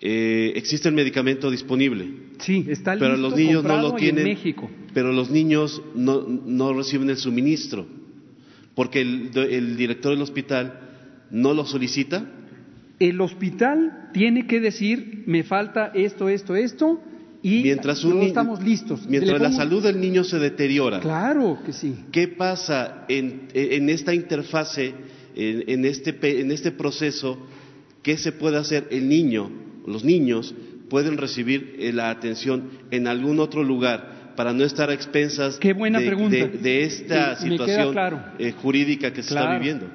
existe 0.00 0.88
el 0.88 0.94
medicamento 0.94 1.50
disponible. 1.50 2.08
Sí, 2.38 2.64
está 2.68 2.94
listo, 2.94 3.04
pero 3.04 3.16
los 3.16 3.34
niños 3.34 3.64
no 3.64 3.76
lo 3.82 3.96
tienen. 3.96 4.24
En 4.24 4.34
México. 4.34 4.70
Pero 4.94 5.10
los 5.12 5.32
niños 5.32 5.82
no, 5.96 6.22
no 6.28 6.72
reciben 6.72 7.10
el 7.10 7.16
suministro 7.16 8.05
porque 8.76 9.00
el, 9.00 9.76
director 9.76 10.12
del 10.12 10.20
hospital 10.20 10.78
no 11.30 11.54
lo 11.54 11.64
solicita? 11.64 12.24
El 13.00 13.20
hospital 13.22 14.10
tiene 14.12 14.46
que 14.46 14.60
decir, 14.60 15.24
me 15.26 15.42
falta 15.42 15.90
esto, 15.94 16.28
esto, 16.28 16.54
esto, 16.54 17.00
y 17.42 17.62
mientras 17.62 18.04
no 18.04 18.20
estamos 18.20 18.62
listos. 18.62 19.06
Mientras 19.08 19.40
la 19.40 19.52
salud 19.52 19.82
del 19.82 19.98
niño 19.98 20.24
se 20.24 20.38
deteriora. 20.38 21.00
Claro 21.00 21.58
que 21.64 21.72
sí. 21.72 21.94
¿Qué 22.12 22.28
pasa 22.28 23.06
en, 23.08 23.48
esta 23.88 24.14
interfase, 24.14 24.94
en, 25.34 25.84
este, 25.86 26.40
en 26.40 26.52
este 26.52 26.70
proceso? 26.70 27.38
¿Qué 28.02 28.18
se 28.18 28.32
puede 28.32 28.58
hacer? 28.58 28.88
El 28.90 29.08
niño, 29.08 29.50
los 29.86 30.04
niños 30.04 30.54
pueden 30.90 31.16
recibir 31.16 31.76
eh, 31.78 31.92
la 31.92 32.10
atención 32.10 32.68
en 32.90 33.06
algún 33.06 33.40
otro 33.40 33.64
lugar 33.64 34.15
para 34.36 34.52
no 34.52 34.64
estar 34.64 34.90
a 34.90 34.94
expensas 34.94 35.58
de, 35.58 36.82
esta 36.82 37.36
situación 37.36 37.96
eh, 38.38 38.52
jurídica 38.52 39.12
que 39.12 39.22
se 39.22 39.34
está 39.34 39.58
viviendo. 39.58 39.86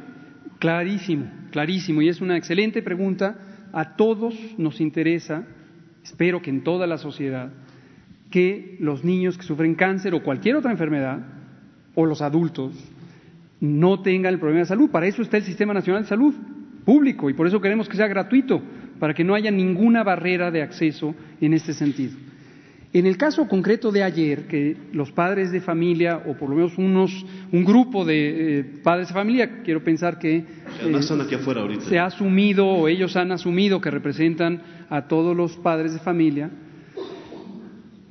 Clarísimo, 0.60 1.28
clarísimo. 1.52 2.02
Y 2.02 2.10
es 2.10 2.22
una 2.22 2.38
excelente 2.38 2.82
pregunta. 2.82 3.36
A 3.74 3.96
todos 3.96 4.36
nos 4.58 4.82
interesa, 4.82 5.46
espero 6.04 6.42
que 6.42 6.50
en 6.50 6.64
toda 6.64 6.88
la 6.88 6.98
sociedad, 6.98 7.54
que 8.30 8.76
los 8.80 9.04
niños 9.04 9.38
que 9.38 9.44
sufren 9.44 9.76
cáncer 9.76 10.14
o 10.14 10.24
cualquier 10.24 10.58
otra 10.58 10.72
enfermedad, 10.72 11.20
o 11.96 12.06
los 12.06 12.22
adultos, 12.22 12.74
no 13.60 14.02
tengan 14.02 14.34
el 14.34 14.40
problema 14.40 14.62
de 14.62 14.66
salud. 14.66 14.90
Para 14.90 15.08
eso 15.08 15.22
está 15.22 15.38
el 15.38 15.44
Sistema 15.44 15.74
Nacional 15.74 16.04
de 16.04 16.10
Salud 16.10 16.34
público 16.86 17.30
y 17.30 17.34
por 17.34 17.48
eso 17.48 17.62
queremos 17.62 17.88
que 17.88 17.96
sea 17.96 18.08
gratuito, 18.08 18.62
para 19.00 19.14
que 19.14 19.24
no 19.24 19.36
haya 19.36 19.52
ninguna 19.52 20.04
barrera 20.04 20.52
de 20.52 20.62
acceso 20.62 21.16
en 21.40 21.54
este 21.54 21.74
sentido. 21.74 22.14
En 22.94 23.06
el 23.06 23.16
caso 23.16 23.48
concreto 23.48 23.90
de 23.94 24.04
ayer, 24.04 24.48
que 24.48 24.76
los 24.92 25.14
padres 25.14 25.52
de 25.52 25.62
familia, 25.62 26.24
o 26.28 26.34
por 26.34 26.50
lo 26.50 26.58
menos 26.58 26.78
unos, 26.78 27.26
un 27.54 27.64
grupo 27.64 28.04
de 28.04 28.60
eh, 28.60 28.64
padres 28.84 29.08
de 29.08 29.14
familia, 29.14 29.62
quiero 29.64 29.82
pensar 29.82 30.20
que 30.20 30.36
eh, 30.36 31.02
se 31.88 32.00
ha 32.00 32.06
asumido 32.06 32.68
o 32.68 32.90
ellos 32.90 33.16
han 33.16 33.32
asumido 33.32 33.80
que 33.80 33.92
representan 33.92 34.62
a 34.90 35.08
todos 35.08 35.38
los 35.38 35.56
padres 35.56 35.94
de 35.94 36.00
familia, 36.00 36.52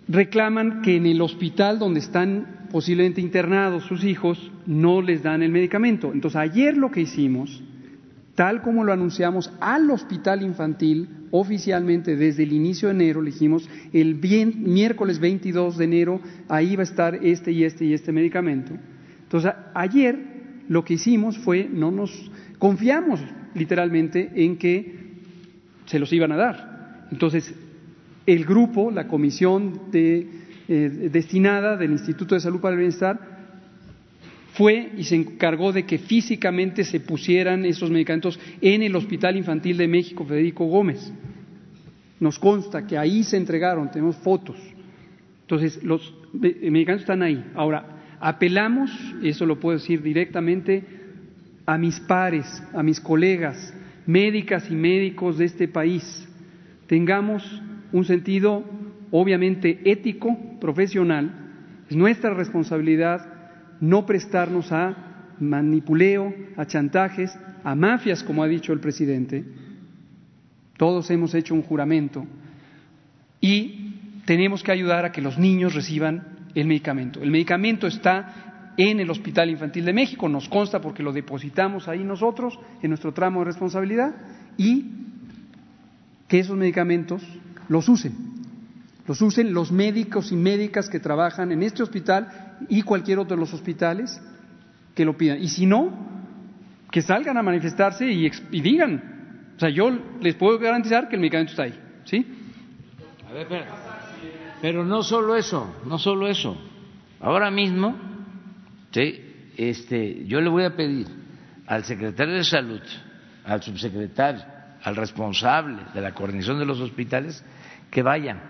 reclaman 0.09 0.81
que 0.81 0.97
en 0.97 1.05
el 1.05 1.21
hospital 1.21 1.79
donde 1.79 2.01
están 2.01 2.67
posiblemente 2.73 3.21
internados 3.21 3.85
sus 3.85 4.03
hijos 4.05 4.51
no 4.65 5.03
les 5.03 5.23
dan 5.23 5.43
el 5.43 5.51
medicamento. 5.51 6.11
Entonces 6.11 6.41
ayer 6.41 6.75
lo 6.79 6.91
que 6.91 7.03
hicimos 7.03 7.63
tal 8.41 8.63
como 8.63 8.85
lo 8.85 8.93
anunciamos 8.95 9.53
al 9.61 9.91
hospital 9.91 10.41
infantil 10.41 11.27
oficialmente 11.31 12.17
desde 12.17 12.45
el 12.45 12.55
inicio 12.55 12.89
de 12.89 12.95
enero, 12.95 13.21
le 13.21 13.33
dijimos, 13.33 13.69
el 13.93 14.15
miércoles 14.15 15.19
22 15.19 15.77
de 15.77 15.85
enero, 15.85 16.21
ahí 16.49 16.75
va 16.75 16.81
a 16.81 16.85
estar 16.85 17.17
este 17.17 17.53
y 17.53 17.65
este 17.65 17.85
y 17.85 17.93
este 17.93 18.13
medicamento. 18.13 18.73
Entonces, 19.25 19.53
ayer 19.75 20.65
lo 20.69 20.87
que 20.87 20.95
hicimos 20.95 21.37
fue, 21.37 21.69
no 21.71 21.91
nos 21.91 22.33
confiamos 22.59 23.21
literalmente 23.55 24.31
en 24.35 24.57
que 24.57 25.21
se 25.85 25.99
los 25.99 26.11
iban 26.11 26.33
a 26.33 26.37
dar. 26.37 27.09
Entonces, 27.13 27.55
el 28.25 28.47
grupo, 28.47 28.91
la 28.91 29.07
comisión 29.07 29.83
eh, 29.93 31.11
destinada 31.13 31.77
del 31.77 31.93
Instituto 31.93 32.37
de 32.37 32.41
Salud 32.41 32.61
para 32.63 32.73
el 32.73 32.79
Bienestar, 32.79 33.30
fue 34.61 34.93
y 34.95 35.05
se 35.05 35.17
encargó 35.17 35.73
de 35.73 35.87
que 35.87 35.97
físicamente 35.97 36.85
se 36.85 37.01
pusieran 37.01 37.65
esos 37.65 37.91
medicamentos 37.91 38.39
en 38.61 38.83
el 38.83 38.95
Hospital 38.95 39.39
Infantil 39.39 39.79
de 39.79 39.89
México 39.89 40.27
Federico 40.27 40.67
Gómez. 40.67 41.11
Nos 42.21 42.39
consta 42.39 42.87
que 42.87 42.99
ahí 42.99 43.23
se 43.23 43.39
entregaron, 43.39 43.91
tenemos 43.91 44.17
fotos. 44.17 44.59
Entonces, 45.41 45.83
los 45.83 46.15
medicamentos 46.35 47.01
están 47.01 47.23
ahí. 47.23 47.43
Ahora, 47.55 48.19
apelamos, 48.21 48.91
eso 49.23 49.47
lo 49.47 49.59
puedo 49.59 49.79
decir 49.79 50.03
directamente, 50.03 50.85
a 51.65 51.79
mis 51.79 51.99
pares, 51.99 52.63
a 52.75 52.83
mis 52.83 53.01
colegas, 53.01 53.73
médicas 54.05 54.71
y 54.71 54.75
médicos 54.75 55.39
de 55.39 55.47
este 55.47 55.69
país. 55.69 56.29
Tengamos 56.87 57.63
un 57.93 58.05
sentido, 58.05 58.63
obviamente, 59.11 59.81
ético, 59.87 60.37
profesional. 60.61 61.33
Es 61.89 61.97
nuestra 61.97 62.35
responsabilidad 62.35 63.30
no 63.81 64.07
prestarnos 64.07 64.73
a 64.73 65.35
manipuleo, 65.41 66.35
a 66.57 66.67
chantajes, 66.67 67.37
a 67.65 67.75
mafias, 67.75 68.23
como 68.23 68.43
ha 68.43 68.49
dicho 68.49 68.73
el 68.73 68.81
presidente. 68.81 69.45
Todos 70.77 71.11
hemos 71.11 71.35
hecho 71.35 71.55
un 71.55 71.63
juramento 71.63 72.27
y 73.41 74.23
tenemos 74.25 74.63
que 74.63 74.73
ayudar 74.73 75.05
a 75.05 75.13
que 75.13 75.23
los 75.23 75.39
niños 75.39 75.75
reciban 75.75 76.49
el 76.55 76.67
medicamento. 76.67 77.23
El 77.23 77.31
medicamento 77.31 77.87
está 77.87 78.73
en 78.77 79.01
el 79.01 79.11
Hospital 79.11 79.51
Infantil 79.51 79.85
de 79.85 79.93
México, 79.93 80.29
nos 80.29 80.49
consta 80.49 80.81
porque 80.81 81.03
lo 81.03 81.13
depositamos 81.13 81.89
ahí 81.89 82.05
nosotros 82.05 82.59
en 82.83 82.91
nuestro 82.91 83.13
tramo 83.13 83.41
de 83.41 83.47
responsabilidad 83.47 84.15
y 84.57 84.87
que 86.29 86.39
esos 86.39 86.57
medicamentos 86.57 87.23
los 87.69 87.89
usen, 87.89 88.15
los 89.07 89.21
usen 89.23 89.53
los 89.53 89.73
médicos 89.73 90.33
y 90.33 90.37
médicas 90.37 90.89
que 90.89 91.01
trabajan 91.01 91.53
en 91.53 91.63
este 91.63 91.83
hospital 91.83 92.57
y 92.69 92.83
cualquier 92.83 93.19
otro 93.19 93.37
de 93.37 93.41
los 93.41 93.53
hospitales 93.53 94.21
que 94.95 95.05
lo 95.05 95.17
pidan. 95.17 95.43
Y 95.43 95.49
si 95.49 95.67
no, 95.67 95.93
que 96.91 97.03
salgan 97.03 97.37
a 97.37 97.43
manifestarse 97.43 98.07
y, 98.07 98.29
digan. 98.61 99.53
O 99.57 99.61
sea, 99.61 99.71
yo 99.71 99.91
les 100.21 100.35
puedo 100.35 100.59
garantizar 100.59 101.09
que 101.09 101.17
el 101.17 101.21
medicamento 101.21 101.51
está 101.53 101.65
ahí. 101.65 101.79
¿Sí? 102.05 102.27
A 103.29 103.33
ver, 103.33 103.47
pero, 103.49 103.65
pero 104.61 104.85
no 104.85 105.03
solo 105.03 105.37
eso, 105.37 105.77
no 105.87 105.99
solo 105.99 106.29
eso. 106.29 106.57
Ahora 107.21 107.51
mismo, 107.51 107.95
este, 109.57 110.25
yo 110.27 110.41
le 110.41 110.49
voy 110.49 110.65
a 110.65 110.75
pedir 110.75 111.07
al 111.67 111.85
secretario 111.85 112.35
de 112.35 112.45
Salud, 112.45 112.81
al 113.45 113.63
subsecretario, 113.63 114.43
al 114.83 114.97
responsable 114.97 115.83
de 115.95 116.01
la 116.01 116.13
coordinación 116.13 116.59
de 116.59 116.65
los 116.65 116.81
hospitales, 116.81 117.45
que 117.91 118.03
vayan 118.03 118.50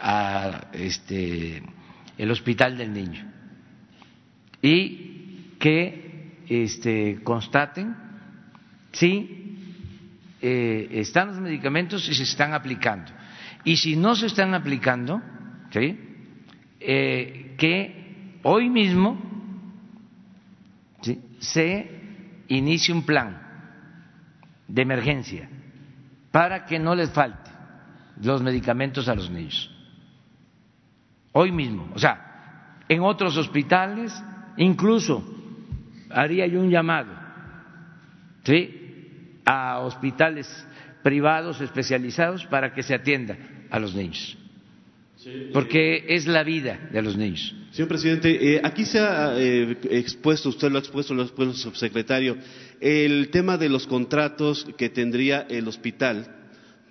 a 0.00 0.68
este 0.72 1.62
el 2.18 2.30
Hospital 2.30 2.76
del 2.76 2.92
Niño 2.92 3.32
y 4.60 5.56
que 5.58 6.34
este, 6.48 7.20
constaten 7.22 7.96
si 8.92 9.56
eh, 10.40 10.88
están 10.92 11.28
los 11.28 11.40
medicamentos 11.40 12.08
y 12.08 12.14
se 12.14 12.24
están 12.24 12.52
aplicando. 12.52 13.12
Y 13.64 13.76
si 13.76 13.96
no 13.96 14.14
se 14.14 14.26
están 14.26 14.54
aplicando. 14.54 15.22
Eh, 16.84 17.54
que 17.56 18.38
hoy 18.42 18.68
mismo 18.68 19.16
se 21.38 22.00
inicie 22.48 22.92
un 22.92 23.04
plan 23.04 23.40
de 24.68 24.82
emergencia 24.82 25.48
para 26.30 26.66
que 26.66 26.78
no 26.78 26.94
les 26.94 27.10
falte 27.10 27.50
los 28.20 28.42
medicamentos 28.42 29.08
a 29.08 29.14
los 29.14 29.30
niños 29.30 29.71
hoy 31.32 31.52
mismo. 31.52 31.90
O 31.94 31.98
sea, 31.98 32.84
en 32.88 33.00
otros 33.00 33.36
hospitales, 33.36 34.12
incluso 34.56 35.24
haría 36.10 36.46
yo 36.46 36.60
un 36.60 36.70
llamado, 36.70 37.12
¿sí? 38.44 39.40
A 39.44 39.80
hospitales 39.80 40.66
privados 41.02 41.60
especializados 41.60 42.46
para 42.46 42.72
que 42.72 42.82
se 42.82 42.94
atienda 42.94 43.36
a 43.70 43.78
los 43.78 43.94
niños. 43.94 44.36
Porque 45.52 46.04
es 46.08 46.26
la 46.26 46.42
vida 46.42 46.88
de 46.92 47.00
los 47.00 47.16
niños. 47.16 47.54
Señor 47.70 47.88
presidente, 47.88 48.56
eh, 48.56 48.60
aquí 48.62 48.84
se 48.84 48.98
ha 48.98 49.34
eh, 49.38 49.78
expuesto, 49.90 50.48
usted 50.48 50.70
lo 50.70 50.78
ha 50.78 50.80
expuesto, 50.80 51.14
lo 51.14 51.22
ha 51.22 51.24
expuesto 51.24 51.52
el 51.52 51.58
subsecretario, 51.58 52.36
el 52.80 53.30
tema 53.30 53.56
de 53.56 53.68
los 53.68 53.86
contratos 53.86 54.66
que 54.76 54.88
tendría 54.88 55.46
el 55.48 55.68
hospital 55.68 56.26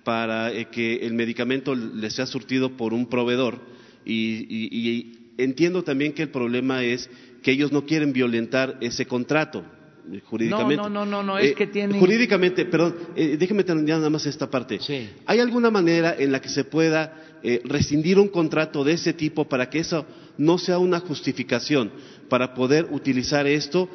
para 0.02 0.50
eh, 0.50 0.68
que 0.72 1.06
el 1.06 1.12
medicamento 1.12 1.74
le 1.74 2.10
sea 2.10 2.26
surtido 2.26 2.76
por 2.76 2.94
un 2.94 3.06
proveedor 3.06 3.60
y, 4.04 5.12
entiendo 5.38 5.82
también 5.82 6.12
que 6.12 6.22
el 6.22 6.28
problema 6.30 6.82
es 6.84 7.08
que 7.42 7.52
ellos 7.52 7.72
no 7.72 7.84
quieren 7.84 8.12
violentar 8.12 8.78
ese 8.80 9.06
contrato 9.06 9.64
eh, 10.12 10.20
jurídicamente. 10.24 10.76
No, 10.76 10.88
no, 10.88 11.04
no, 11.04 11.22
no, 11.22 11.38
es 11.38 11.52
eh, 11.52 11.54
que 11.54 11.66
tienen... 11.66 11.98
Jurídicamente, 11.98 12.64
perdón, 12.64 12.96
eh, 13.16 13.36
déjeme 13.38 13.64
terminar 13.64 13.98
nada 13.98 14.10
más 14.10 14.26
esta 14.26 14.50
parte. 14.50 14.78
Sí. 14.80 15.08
¿Hay 15.26 15.40
alguna 15.40 15.70
manera 15.70 16.14
en 16.18 16.32
la 16.32 16.40
que 16.40 16.48
se 16.48 16.64
pueda 16.64 17.18
rescindir 17.64 18.20
un 18.20 18.28
contrato 18.28 18.84
de 18.84 18.92
ese 18.92 19.14
tipo 19.14 19.48
para 19.48 19.68
que 19.68 19.80
eso 19.80 20.06
no 20.38 20.58
sea 20.58 20.78
una 20.78 21.00
justificación 21.00 21.90
para 22.28 22.54
poder 22.54 22.86
utilizar 22.90 23.48
esto? 23.48 23.88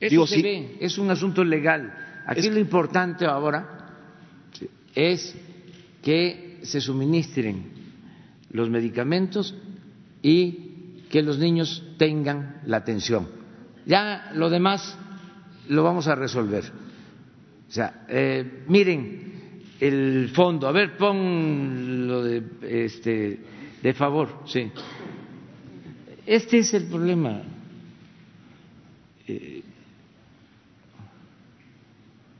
Eso 0.00 0.26
se 0.26 0.42
ve, 0.42 0.76
es 0.80 0.96
un 0.96 1.10
asunto 1.10 1.44
legal. 1.44 1.92
Aquí 2.26 2.48
lo 2.48 2.58
importante 2.58 3.26
ahora 3.26 3.92
es 4.94 5.34
que 6.02 6.58
se 6.62 6.80
suministren 6.80 7.83
los 8.54 8.70
medicamentos 8.70 9.54
y 10.22 11.02
que 11.10 11.22
los 11.22 11.38
niños 11.38 11.84
tengan 11.98 12.60
la 12.66 12.78
atención. 12.78 13.28
Ya 13.84 14.30
lo 14.34 14.48
demás 14.48 14.96
lo 15.68 15.82
vamos 15.82 16.06
a 16.06 16.14
resolver. 16.14 16.64
O 17.68 17.72
sea, 17.72 18.06
eh, 18.08 18.62
miren 18.68 19.60
el 19.80 20.30
fondo. 20.32 20.68
A 20.68 20.72
ver, 20.72 20.96
pon 20.96 22.06
lo 22.06 22.22
de, 22.22 22.42
este, 22.62 23.40
de 23.82 23.92
favor, 23.92 24.42
sí. 24.46 24.70
Este 26.24 26.58
es 26.58 26.72
el 26.74 26.84
problema. 26.84 27.42
Eh, 29.26 29.62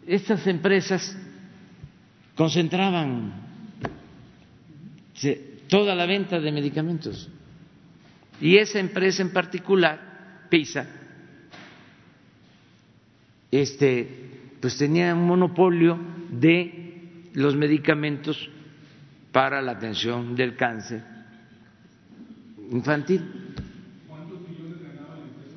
estas 0.07 0.47
empresas 0.47 1.19
concentraban 2.37 3.33
toda 5.69 5.95
la 5.95 6.07
venta 6.07 6.41
de 6.41 6.53
medicamentos. 6.53 7.29
Y 8.41 8.57
esa 8.57 8.79
empresa 8.81 9.23
en 9.23 9.33
particular, 9.33 10.47
PISA, 10.49 10.87
este, 13.51 14.09
pues 14.61 14.77
tenía 14.77 15.15
un 15.15 15.27
monopolio 15.27 15.99
de 16.31 17.29
los 17.35 17.57
medicamentos 17.57 18.51
para 19.33 19.61
la 19.63 19.73
atención 19.73 20.35
del 20.35 20.57
cáncer 20.57 21.03
infantil. 22.71 23.21
¿Cuántos 24.09 24.41
millones 24.41 24.83
ganaba 24.83 25.17
la 25.17 25.23
empresa 25.23 25.57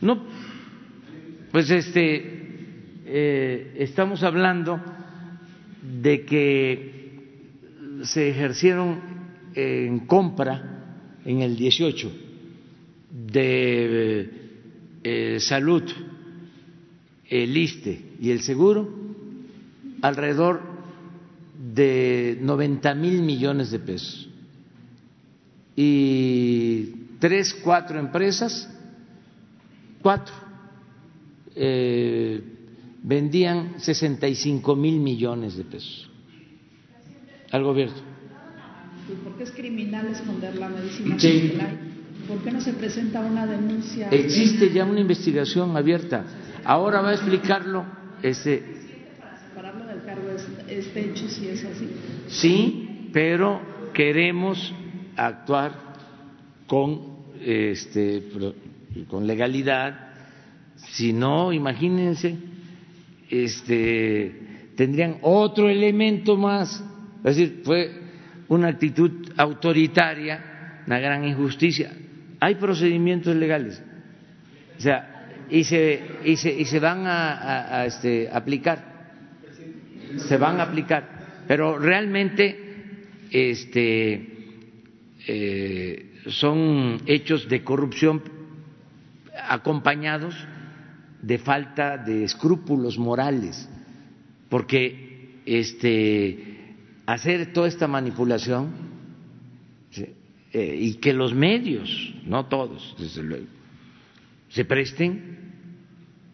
No, 0.00 0.24
pues 1.50 1.70
este, 1.70 3.00
eh, 3.06 3.74
estamos 3.78 4.22
hablando 4.22 4.80
de 5.82 6.24
que 6.24 7.01
se 8.04 8.30
ejercieron 8.30 9.00
en 9.54 10.00
compra 10.06 11.18
en 11.24 11.42
el 11.42 11.56
18 11.56 12.12
de 13.10 14.30
eh, 15.04 15.38
salud, 15.40 15.82
el 17.28 17.56
ISTE 17.56 18.16
y 18.20 18.30
el 18.30 18.40
seguro 18.42 18.88
alrededor 20.00 20.60
de 21.74 22.38
90 22.40 22.94
mil 22.94 23.22
millones 23.22 23.70
de 23.70 23.78
pesos. 23.78 24.28
Y 25.76 26.86
tres, 27.18 27.54
cuatro 27.54 27.98
empresas, 27.98 28.68
cuatro, 30.02 30.34
eh, 31.54 32.42
vendían 33.02 33.80
65 33.80 34.76
mil 34.76 35.00
millones 35.00 35.56
de 35.56 35.64
pesos 35.64 36.11
al 37.52 37.62
gobierno. 37.62 37.94
¿Por 39.22 39.36
qué 39.36 39.44
es 39.44 39.50
criminal 39.52 40.06
esconder 40.06 40.56
la 40.56 40.68
medicina? 40.68 41.18
Sí. 41.18 41.52
¿Por 42.26 42.42
qué 42.42 42.50
no 42.50 42.60
se 42.60 42.72
presenta 42.72 43.20
una 43.20 43.46
denuncia? 43.46 44.08
Existe 44.10 44.72
ya 44.72 44.84
una 44.84 45.00
investigación 45.00 45.76
abierta. 45.76 46.24
ahora 46.64 47.00
va 47.00 47.10
a 47.10 47.14
explicarlo 47.14 47.84
este 48.22 48.62
para 49.20 49.38
separarlo 49.38 49.86
del 49.86 50.02
cargo 50.04 50.28
este 50.68 51.00
hecho 51.00 51.28
si 51.28 51.48
es 51.48 51.64
así. 51.64 51.88
Sí, 52.28 53.08
pero 53.12 53.60
queremos 53.92 54.72
actuar 55.16 55.72
con 56.66 57.12
este 57.44 58.28
con 59.08 59.26
legalidad. 59.26 60.12
Si 60.76 61.12
no, 61.12 61.52
imagínense, 61.52 62.36
este 63.28 64.70
tendrían 64.76 65.18
otro 65.22 65.68
elemento 65.68 66.36
más. 66.36 66.82
Es 67.24 67.36
decir, 67.36 67.62
fue 67.64 67.90
una 68.48 68.68
actitud 68.68 69.32
autoritaria, 69.36 70.82
una 70.86 70.98
gran 70.98 71.24
injusticia. 71.24 71.92
Hay 72.40 72.56
procedimientos 72.56 73.34
legales. 73.36 73.82
O 74.76 74.80
sea, 74.80 75.46
y 75.48 75.64
se, 75.64 76.02
y 76.24 76.36
se, 76.36 76.52
y 76.52 76.64
se 76.64 76.80
van 76.80 77.04
a, 77.06 77.84
este, 77.86 78.28
aplicar. 78.32 79.10
Se 80.16 80.36
van 80.36 80.58
a 80.58 80.64
aplicar. 80.64 81.44
Pero 81.46 81.78
realmente 81.78 82.58
este, 83.30 84.28
eh, 85.28 86.12
son 86.26 87.00
hechos 87.06 87.48
de 87.48 87.62
corrupción 87.62 88.22
acompañados 89.48 90.34
de 91.20 91.38
falta 91.38 91.98
de 91.98 92.24
escrúpulos 92.24 92.98
morales, 92.98 93.68
porque 94.48 95.40
este, 95.46 96.51
hacer 97.06 97.52
toda 97.52 97.68
esta 97.68 97.86
manipulación 97.86 98.70
eh, 100.52 100.76
y 100.78 100.94
que 100.94 101.12
los 101.12 101.34
medios, 101.34 102.14
no 102.26 102.46
todos, 102.46 102.94
desde 102.98 103.22
luego, 103.22 103.46
se 104.48 104.64
presten, 104.64 105.38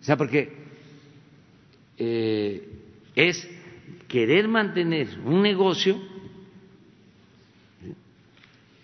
o 0.00 0.04
sea, 0.04 0.16
porque 0.16 0.52
eh, 1.96 2.68
es 3.14 3.48
querer 4.08 4.48
mantener 4.48 5.08
un 5.24 5.42
negocio 5.42 6.00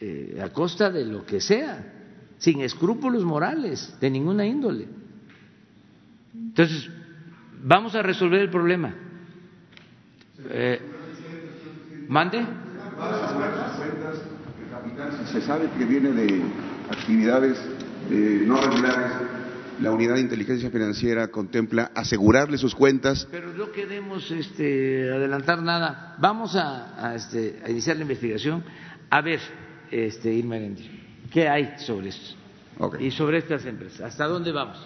eh, 0.01 0.39
a 0.43 0.51
costa 0.51 0.91
de 0.91 1.05
lo 1.05 1.25
que 1.25 1.41
sea, 1.41 1.93
sin 2.39 2.61
escrúpulos 2.61 3.25
morales 3.25 3.97
de 4.01 4.11
ninguna 4.11 4.47
índole. 4.47 4.87
Entonces, 6.33 6.91
vamos 7.63 7.95
a 7.95 8.03
resolver 8.03 8.41
el 8.41 8.51
problema. 8.51 8.95
¿Mande? 12.09 12.45
Se 15.33 15.41
sabe 15.43 15.69
que 15.77 15.85
viene 15.85 16.13
de 16.13 16.43
actividades 16.91 17.59
eh, 18.11 18.43
no 18.47 18.61
regulares. 18.61 19.13
La 19.81 19.91
unidad 19.91 20.15
de 20.15 20.21
inteligencia 20.21 20.71
financiera 20.71 21.29
contempla 21.29 21.91
asegurarle 21.95 22.59
sus 22.59 22.77
cuentas. 22.77 23.27
Pero 23.31 23.53
no 23.53 23.73
queremos 23.73 24.31
este, 24.31 25.11
adelantar 25.11 25.63
nada. 25.63 26.15
Vamos 26.21 26.55
a, 26.55 27.09
a, 27.11 27.17
este, 27.17 27.61
a, 27.65 27.71
iniciar 27.71 27.97
la 27.97 28.03
investigación. 28.03 28.63
A 29.11 29.21
ver, 29.21 29.41
este, 29.91 30.33
Irma 30.33 30.57
¿qué 31.33 31.49
hay 31.49 31.75
sobre 31.79 32.11
esto? 32.11 32.37
Okay. 32.79 33.07
Y 33.07 33.11
sobre 33.13 33.39
estas 33.39 33.65
empresas, 33.67 34.01
¿hasta 34.01 34.27
dónde 34.27 34.51
vamos? 34.51 34.77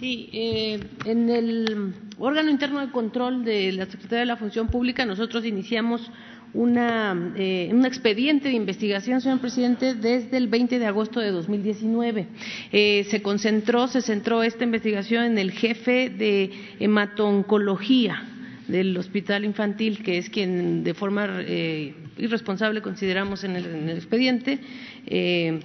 Sí, 0.00 0.28
eh, 0.32 0.80
en 1.04 1.30
el 1.30 1.94
órgano 2.18 2.50
interno 2.50 2.80
de 2.80 2.90
control 2.90 3.44
de 3.44 3.70
la 3.72 3.86
Secretaría 3.86 4.20
de 4.20 4.26
la 4.26 4.36
Función 4.36 4.66
Pública 4.66 5.06
nosotros 5.06 5.44
iniciamos 5.44 6.10
una, 6.54 7.32
eh, 7.36 7.68
un 7.72 7.84
expediente 7.84 8.48
de 8.48 8.54
investigación, 8.54 9.20
señor 9.20 9.40
presidente, 9.40 9.94
desde 9.94 10.36
el 10.36 10.48
20 10.48 10.78
de 10.78 10.86
agosto 10.86 11.20
de 11.20 11.30
2019. 11.30 12.26
Eh, 12.72 13.06
se 13.10 13.22
concentró, 13.22 13.88
se 13.88 14.00
centró 14.00 14.42
esta 14.42 14.64
investigación 14.64 15.24
en 15.24 15.38
el 15.38 15.52
jefe 15.52 16.10
de 16.10 16.50
hematoncología 16.80 18.22
del 18.68 18.96
hospital 18.96 19.44
infantil, 19.44 20.02
que 20.02 20.18
es 20.18 20.28
quien 20.28 20.82
de 20.82 20.94
forma 20.94 21.28
eh, 21.40 21.94
irresponsable 22.18 22.82
consideramos 22.82 23.44
en 23.44 23.56
el, 23.56 23.66
en 23.66 23.88
el 23.88 23.96
expediente, 23.96 24.58
eh, 25.06 25.60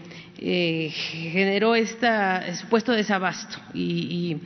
generó 0.94 1.76
este 1.76 2.08
supuesto 2.56 2.92
desabasto. 2.92 3.58
Y 3.74 4.38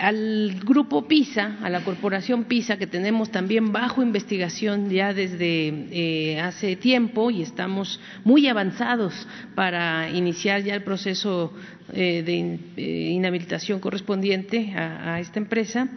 al 0.00 0.60
grupo 0.64 1.06
PISA, 1.06 1.58
a 1.62 1.70
la 1.70 1.80
corporación 1.84 2.44
PISA, 2.44 2.76
que 2.76 2.86
tenemos 2.86 3.30
también 3.30 3.72
bajo 3.72 4.02
investigación 4.02 4.90
ya 4.90 5.12
desde 5.12 5.68
eh, 5.90 6.40
hace 6.40 6.76
tiempo 6.76 7.30
y 7.30 7.42
estamos 7.42 8.00
muy 8.24 8.48
avanzados 8.48 9.26
para 9.54 10.10
iniciar 10.10 10.62
ya 10.62 10.74
el 10.74 10.82
proceso 10.82 11.52
eh, 11.92 12.22
de 12.24 12.58
eh, 12.76 13.10
inhabilitación 13.10 13.80
correspondiente 13.80 14.72
a, 14.74 15.20
esta 15.20 15.38
empresa. 15.38 15.88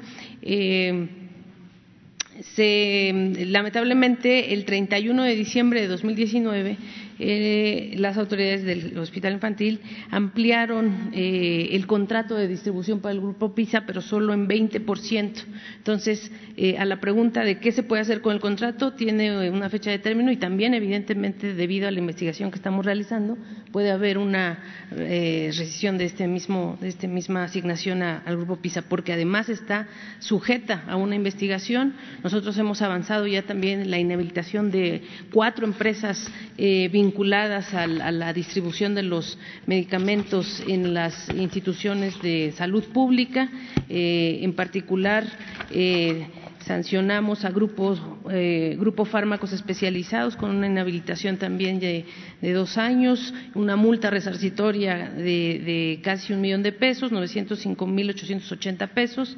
Se, 2.42 3.12
lamentablemente, 3.48 4.54
el 4.54 4.66
31 4.66 5.24
de 5.24 5.36
diciembre 5.36 5.82
de 5.82 5.88
2019, 5.88 6.78
eh, 7.24 7.94
las 7.98 8.18
autoridades 8.18 8.64
del 8.64 8.98
Hospital 8.98 9.34
Infantil 9.34 9.80
ampliaron 10.10 11.12
eh, 11.14 11.70
el 11.74 11.86
contrato 11.86 12.36
de 12.36 12.48
distribución 12.48 13.00
para 13.00 13.14
el 13.14 13.22
Grupo 13.22 13.54
PISA, 13.54 13.86
pero 13.86 14.02
solo 14.02 14.34
en 14.34 14.48
20%. 14.48 15.44
Entonces, 15.78 16.32
eh, 16.58 16.78
a 16.80 16.86
la 16.86 17.00
pregunta 17.00 17.44
de 17.44 17.60
qué 17.60 17.72
se 17.72 17.84
puede 17.84 18.02
hacer 18.02 18.22
con 18.22 18.34
el 18.34 18.42
contrato, 18.42 18.94
tiene 18.94 19.52
una 19.52 19.70
fecha 19.70 19.92
de 19.92 20.00
término 20.00 20.32
y 20.32 20.38
también, 20.38 20.74
evidentemente, 20.74 21.54
debido 21.54 21.88
a 21.88 21.92
la 21.92 22.00
investigación 22.00 22.50
que 22.50 22.58
estamos 22.58 22.86
realizando, 22.86 23.38
puede 23.72 23.92
haber 23.92 24.18
una 24.18 24.60
rescisión 24.90 25.98
de 25.98 26.06
este 26.06 26.28
mismo, 26.28 26.78
de 26.82 26.88
esta 26.88 27.08
misma 27.08 27.44
asignación 27.44 28.02
a, 28.02 28.18
al 28.26 28.38
Grupo 28.38 28.58
PISA, 28.58 28.82
porque 28.82 29.14
además 29.14 29.48
está 29.48 29.88
sujeta 30.20 30.84
a 30.88 30.96
una 30.96 31.16
investigación. 31.16 31.94
Nosotros 32.24 32.58
hemos 32.58 32.82
avanzado 32.82 33.28
ya 33.28 33.44
también 33.44 33.82
en 33.82 33.92
la 33.92 34.00
inhabilitación 34.00 34.72
de 34.72 35.04
cuatro 35.32 35.66
empresas 35.66 36.32
eh, 36.58 36.90
vinculadas 37.12 37.74
a, 37.74 37.88
la 37.88 38.32
distribución 38.32 38.96
de 38.96 39.04
los 39.04 39.38
medicamentos 39.66 40.64
en 40.66 40.94
las 40.94 41.28
instituciones 41.36 42.22
de 42.22 42.54
salud 42.56 42.86
pública, 42.86 43.50
eh, 43.90 44.40
en 44.42 44.54
particular. 44.54 45.26
Eh, 45.72 46.26
sancionamos 46.66 47.44
a 47.44 47.50
grupos, 47.50 48.00
eh, 48.30 48.78
grupos 48.80 49.10
fármacos 49.10 49.52
especializados 49.52 50.38
con 50.38 50.52
una 50.52 50.68
inhabilitación 50.68 51.38
también 51.38 51.80
de, 51.80 52.06
dos 52.54 52.78
años, 52.78 53.34
una 53.56 53.76
multa 53.76 54.10
resarcitoria 54.10 55.10
de, 55.10 56.00
casi 56.04 56.32
un 56.32 56.40
millón 56.40 56.64
de 56.64 56.72
pesos, 56.72 57.12
905 57.12 57.88
mil 57.88 58.12
880 58.12 58.88
pesos. 58.88 59.36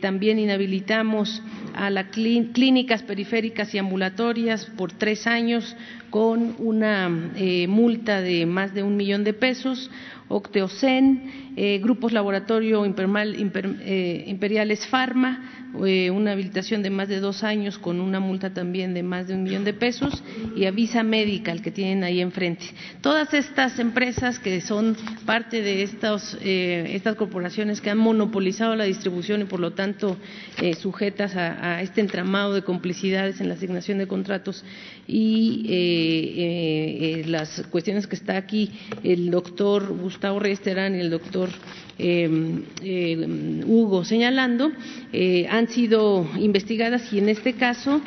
También 0.00 0.38
inhabilitamos 0.38 1.42
a 1.74 1.90
las 1.90 2.06
clínicas 2.06 3.02
periféricas 3.02 3.74
y 3.74 3.78
ambulatorias 3.78 4.66
por 4.76 4.92
tres 4.92 5.26
años 5.26 5.76
con 6.10 6.54
una 6.58 7.32
eh, 7.36 7.66
multa 7.68 8.20
de 8.20 8.46
más 8.46 8.74
de 8.74 8.82
un 8.82 8.96
millón 8.96 9.24
de 9.24 9.32
pesos. 9.32 9.90
Octeocen, 10.28 11.52
eh, 11.56 11.78
grupos 11.78 12.12
laboratorio 12.12 12.84
eh, 12.84 14.24
imperiales 14.26 14.86
Pharma, 14.88 15.65
eh, 15.84 16.10
una 16.10 16.32
habilitación 16.32 16.82
de 16.82 16.90
más 16.90 17.08
de 17.08 17.20
dos 17.20 17.44
años 17.44 17.78
con 17.78 18.00
una 18.00 18.20
multa 18.20 18.54
también 18.54 18.94
de 18.94 19.02
más 19.02 19.28
de 19.28 19.34
un 19.34 19.42
millón 19.42 19.64
de 19.64 19.74
pesos, 19.74 20.22
y 20.56 20.64
Avisa 20.64 21.02
Medical 21.02 21.62
que 21.62 21.70
tienen 21.70 22.04
ahí 22.04 22.20
enfrente. 22.20 22.66
Todas 23.00 23.34
estas 23.34 23.78
empresas 23.78 24.38
que 24.38 24.60
son 24.60 24.96
parte 25.24 25.62
de 25.62 25.82
estos, 25.82 26.36
eh, 26.40 26.90
estas 26.94 27.16
corporaciones 27.16 27.80
que 27.80 27.90
han 27.90 27.98
monopolizado 27.98 28.74
la 28.76 28.84
distribución 28.84 29.42
y 29.42 29.44
por 29.44 29.60
lo 29.60 29.72
tanto 29.72 30.16
eh, 30.62 30.74
sujetas 30.74 31.36
a, 31.36 31.76
a, 31.76 31.82
este 31.82 32.00
entramado 32.00 32.54
de 32.54 32.62
complicidades 32.62 33.40
en 33.40 33.48
la 33.48 33.54
asignación 33.54 33.98
de 33.98 34.06
contratos 34.06 34.64
y 35.06 35.66
eh, 35.68 37.24
las 37.26 37.62
cuestiones 37.70 38.06
que 38.06 38.16
está 38.16 38.36
aquí 38.36 38.70
el 39.02 39.30
doctor 39.30 39.94
Gustavo 39.96 40.40
Reyes 40.40 40.60
Terán 40.60 40.94
y 40.94 41.00
el 41.00 41.10
doctor 41.10 41.48
eh, 41.48 41.52
eh, 41.52 41.85
Hugo 41.98 44.04
señalando, 44.04 44.70
eh, 45.12 45.46
han 45.50 45.68
sido 45.68 46.26
investigadas 46.38 47.12
y 47.12 47.18
en 47.18 47.28
este 47.28 47.54
caso 47.54 48.00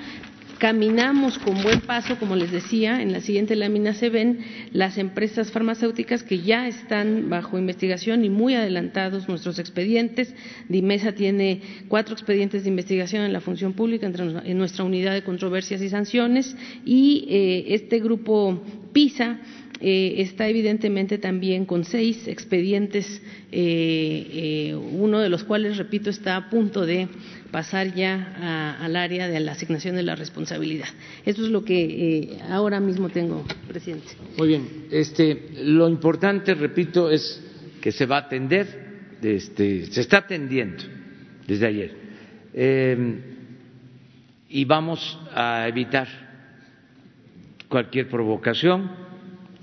caminamos 0.60 1.40
con 1.40 1.64
buen 1.64 1.80
paso, 1.82 2.20
como 2.20 2.36
les 2.36 2.52
decía, 2.52 3.02
en 3.02 3.14
la 3.14 3.22
siguiente 3.22 3.56
lámina 3.56 3.94
se 3.94 4.10
ven 4.10 4.40
las 4.74 4.98
empresas 4.98 5.52
farmacéuticas 5.52 6.22
que 6.22 6.40
ya 6.40 6.68
están 6.68 7.30
bajo 7.30 7.58
investigación 7.58 8.26
y 8.26 8.30
muy 8.30 8.56
adelantados 8.56 9.30
nuestros 9.30 9.58
expedientes. 9.58 10.36
Dimesa 10.68 11.14
tiene 11.14 11.62
cuatro 11.88 12.14
expedientes 12.14 12.64
de 12.64 12.70
investigación 12.70 13.24
en 13.24 13.32
la 13.32 13.40
función 13.40 13.74
pública 13.74 14.06
en 14.06 14.58
nuestra 14.58 14.84
unidad 14.84 15.14
de 15.14 15.24
controversias 15.24 15.82
y 15.82 15.90
sanciones 15.90 16.56
y 16.86 17.26
eh, 17.30 17.66
este 17.70 18.00
grupo 18.00 18.62
PISA 18.92 19.40
eh, 19.82 20.16
está 20.18 20.48
evidentemente 20.48 21.18
también 21.18 21.66
con 21.66 21.84
seis 21.84 22.28
expedientes, 22.28 23.22
eh, 23.52 24.72
eh, 24.72 24.76
uno 24.76 25.20
de 25.20 25.30
los 25.30 25.44
cuales, 25.44 25.78
repito, 25.78 26.10
está 26.10 26.36
a 26.36 26.50
punto 26.50 26.86
de 26.86 27.08
pasar 27.52 27.94
ya 27.96 28.34
a, 28.38 28.86
al 28.86 28.96
área 28.96 29.28
de 29.28 29.40
la 29.40 29.54
asignación 29.54 29.96
de 29.96 30.04
la 30.04 30.16
responsabilidad. 30.16 30.88
Eso 31.26 31.44
es 31.44 31.52
lo 31.52 31.64
que 31.64 32.38
ahora 32.50 32.80
mismo 32.80 33.10
tengo, 33.10 33.46
presidente. 33.68 34.08
Muy 34.38 34.48
bien. 34.50 34.68
Este, 34.92 35.50
lo 35.64 35.90
importante, 35.90 36.54
repito, 36.54 37.10
es 37.10 37.44
que 37.82 37.92
se 37.92 38.06
va 38.06 38.18
a 38.18 38.22
atender 38.22 38.90
este, 39.22 39.86
se 39.86 40.02
está 40.02 40.20
atendiendo 40.20 40.84
desde 41.48 41.68
ayer. 41.68 41.96
Eh, 42.54 43.20
y 44.50 44.66
vamos 44.66 45.20
a 45.34 45.68
evitar 45.68 46.08
cualquier 47.68 48.08
provocación. 48.10 49.09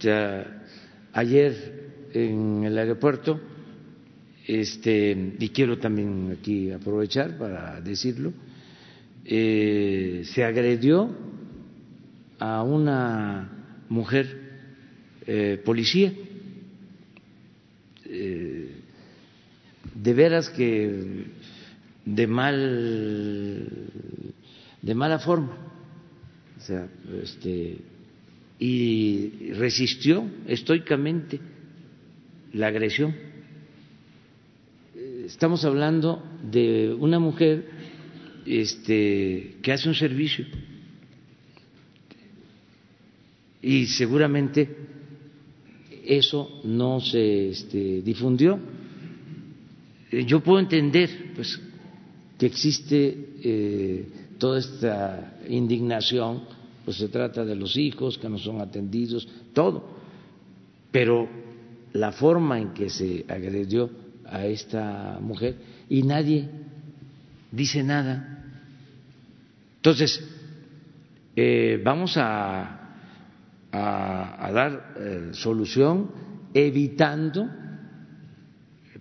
Ya 0.00 0.64
ayer 1.12 2.08
en 2.12 2.64
el 2.64 2.78
aeropuerto, 2.78 3.40
este, 4.46 5.34
y 5.38 5.48
quiero 5.50 5.78
también 5.78 6.36
aquí 6.38 6.70
aprovechar 6.70 7.36
para 7.38 7.80
decirlo, 7.80 8.32
eh, 9.24 10.22
se 10.24 10.44
agredió 10.44 11.10
a 12.38 12.62
una 12.62 13.84
mujer 13.88 14.40
eh, 15.26 15.60
policía. 15.64 16.12
Eh, 18.04 18.82
de 19.94 20.14
veras 20.14 20.48
que 20.50 21.26
de 22.04 22.26
mal 22.26 23.66
de 24.82 24.94
mala 24.94 25.18
forma 25.18 25.56
o 26.56 26.60
sea 26.60 26.86
este 27.22 27.78
y 28.58 29.52
resistió 29.52 30.24
estoicamente 30.46 31.40
la 32.52 32.68
agresión 32.68 33.14
estamos 35.26 35.64
hablando 35.64 36.22
de 36.50 36.94
una 36.98 37.18
mujer 37.18 37.68
este 38.46 39.56
que 39.60 39.72
hace 39.72 39.88
un 39.88 39.94
servicio 39.94 40.46
y 43.60 43.86
seguramente 43.86 44.68
eso 46.04 46.60
no 46.62 47.00
se 47.00 47.48
este, 47.48 48.00
difundió. 48.02 48.60
Yo 50.12 50.38
puedo 50.38 50.60
entender 50.60 51.32
pues, 51.34 51.60
que 52.38 52.46
existe 52.46 53.28
eh, 53.42 54.06
toda 54.38 54.60
esta 54.60 55.36
indignación, 55.48 56.44
pues 56.86 56.98
se 56.98 57.08
trata 57.08 57.44
de 57.44 57.56
los 57.56 57.76
hijos 57.76 58.16
que 58.16 58.28
no 58.28 58.38
son 58.38 58.60
atendidos, 58.60 59.28
todo, 59.52 59.84
pero 60.92 61.28
la 61.92 62.12
forma 62.12 62.60
en 62.60 62.72
que 62.72 62.88
se 62.88 63.24
agredió 63.28 63.90
a 64.24 64.46
esta 64.46 65.18
mujer 65.20 65.56
y 65.88 66.04
nadie 66.04 66.48
dice 67.50 67.82
nada. 67.82 68.44
Entonces, 69.76 70.24
eh, 71.34 71.80
vamos 71.84 72.16
a 72.16 72.94
dar 73.72 74.94
eh, 74.96 75.28
solución 75.32 76.10
evitando 76.54 77.48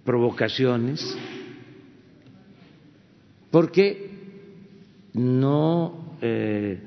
provocaciones 0.03 1.15
porque 3.51 4.15
no 5.13 6.17
eh, 6.21 6.79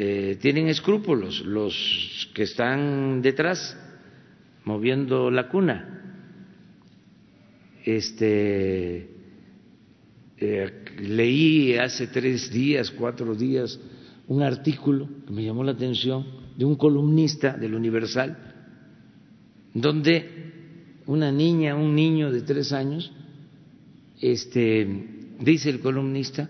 eh, 0.00 0.38
tienen 0.40 0.68
escrúpulos 0.68 1.40
los 1.40 2.30
que 2.32 2.44
están 2.44 3.20
detrás 3.20 3.76
moviendo 4.64 5.28
la 5.28 5.48
cuna. 5.48 6.22
Este 7.84 9.08
leí 11.00 11.74
hace 11.74 12.06
tres 12.06 12.48
días, 12.52 12.92
cuatro 12.92 13.34
días, 13.34 13.80
un 14.28 14.40
artículo 14.44 15.08
que 15.26 15.32
me 15.32 15.42
llamó 15.42 15.64
la 15.64 15.72
atención 15.72 16.24
de 16.56 16.64
un 16.64 16.76
columnista 16.76 17.56
del 17.56 17.74
Universal, 17.74 18.38
donde 19.74 21.00
una 21.06 21.32
niña, 21.32 21.74
un 21.74 21.96
niño 21.96 22.30
de 22.30 22.42
tres 22.42 22.72
años, 22.72 23.10
este, 24.20 24.86
dice 25.40 25.70
el 25.70 25.80
columnista 25.80 26.48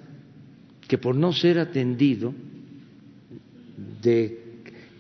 que 0.87 0.99
por 0.99 1.17
no 1.17 1.33
ser 1.33 1.59
atendido 1.59 2.35
de 4.03 4.39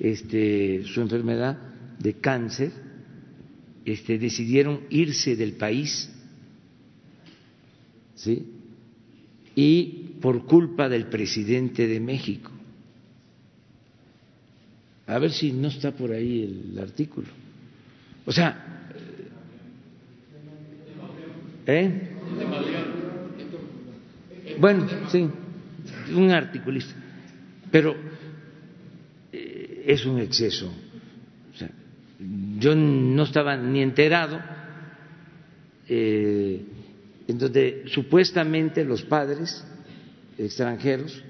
este, 0.00 0.84
su 0.84 1.00
enfermedad 1.00 1.58
de 1.98 2.14
cáncer, 2.14 2.72
este, 3.84 4.18
decidieron 4.18 4.80
irse 4.90 5.36
del 5.36 5.52
país, 5.52 6.10
¿sí? 8.14 8.46
Y 9.54 9.84
por 10.20 10.44
culpa 10.46 10.88
del 10.88 11.06
presidente 11.06 11.86
de 11.86 12.00
México. 12.00 12.50
A 15.06 15.18
ver 15.18 15.32
si 15.32 15.52
no 15.52 15.68
está 15.68 15.92
por 15.92 16.12
ahí 16.12 16.42
el 16.42 16.78
artículo. 16.78 17.28
O 18.26 18.32
sea, 18.32 18.90
¿eh? 21.66 22.08
Bueno, 24.60 24.86
sí, 25.10 25.28
un 26.14 26.30
articulista, 26.30 26.94
pero 27.70 27.94
es 29.88 30.04
un 30.04 30.20
exceso. 30.20 30.70
Yo 32.58 32.74
no 32.76 33.22
estaba 33.22 33.56
ni 33.56 33.80
enterado 33.80 34.38
eh, 35.88 36.62
en 37.26 37.38
donde 37.38 37.84
supuestamente 37.86 38.84
los 38.84 39.02
padres 39.02 39.64
extranjeros 40.36 41.22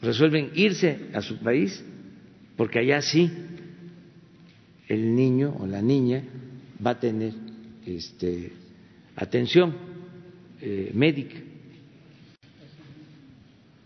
resuelven 0.00 0.50
irse 0.56 1.10
a 1.14 1.22
su 1.22 1.38
país 1.38 1.84
porque 2.56 2.80
allá 2.80 3.00
sí 3.00 3.30
el 4.88 5.14
niño 5.14 5.54
o 5.60 5.66
la 5.66 5.80
niña 5.80 6.24
va 6.84 6.90
a 6.90 6.98
tener 6.98 7.32
este, 7.86 8.52
atención 9.14 9.72
eh, 10.60 10.90
médica. 10.94 11.36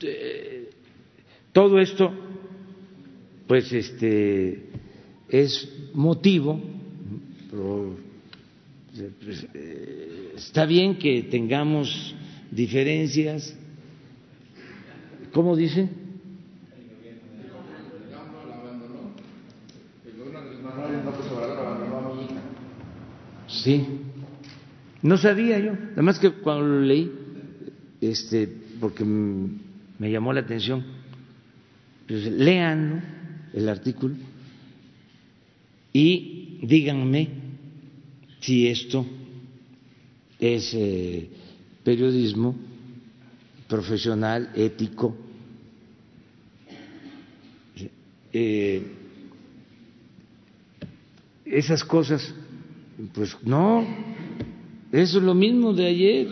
Eh, 0.00 0.70
todo 1.52 1.78
esto, 1.78 2.25
pues, 3.46 3.72
este, 3.72 4.66
es 5.28 5.68
motivo. 5.94 6.60
Pues, 9.24 9.46
eh, 9.54 10.32
está 10.36 10.64
bien 10.66 10.96
que 10.96 11.22
tengamos 11.24 12.14
diferencias. 12.50 13.56
¿Cómo 15.32 15.54
dice? 15.54 15.88
Sí, 23.48 23.86
no 25.02 25.16
sabía 25.16 25.58
yo, 25.58 25.72
además 25.92 26.18
que 26.18 26.30
cuando 26.30 26.66
lo 26.66 26.80
leí, 26.80 27.10
este, 28.00 28.48
porque 28.80 29.04
me 29.04 30.10
llamó 30.10 30.32
la 30.32 30.40
atención, 30.40 30.84
pues 32.06 32.26
lean 32.26 33.15
el 33.52 33.68
artículo 33.68 34.14
y 35.92 36.58
díganme 36.62 37.28
si 38.40 38.68
esto 38.68 39.06
es 40.38 40.72
eh, 40.74 41.28
periodismo 41.82 42.54
profesional, 43.66 44.50
ético. 44.54 45.16
Eh, 48.32 48.82
esas 51.46 51.82
cosas 51.84 52.34
pues 53.14 53.36
no, 53.42 53.86
eso 54.92 55.18
es 55.18 55.24
lo 55.24 55.34
mismo 55.34 55.72
de 55.72 55.86
ayer. 55.86 56.28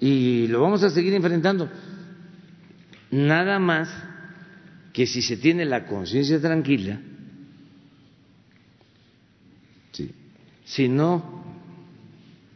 Y 0.00 0.46
lo 0.46 0.60
vamos 0.60 0.82
a 0.82 0.90
seguir 0.90 1.12
enfrentando. 1.14 1.68
Nada 3.10 3.58
más 3.58 3.88
que 4.98 5.06
si 5.06 5.22
se 5.22 5.36
tiene 5.36 5.64
la 5.64 5.86
conciencia 5.86 6.40
tranquila, 6.40 7.00
si 10.64 10.88
no 10.88 11.44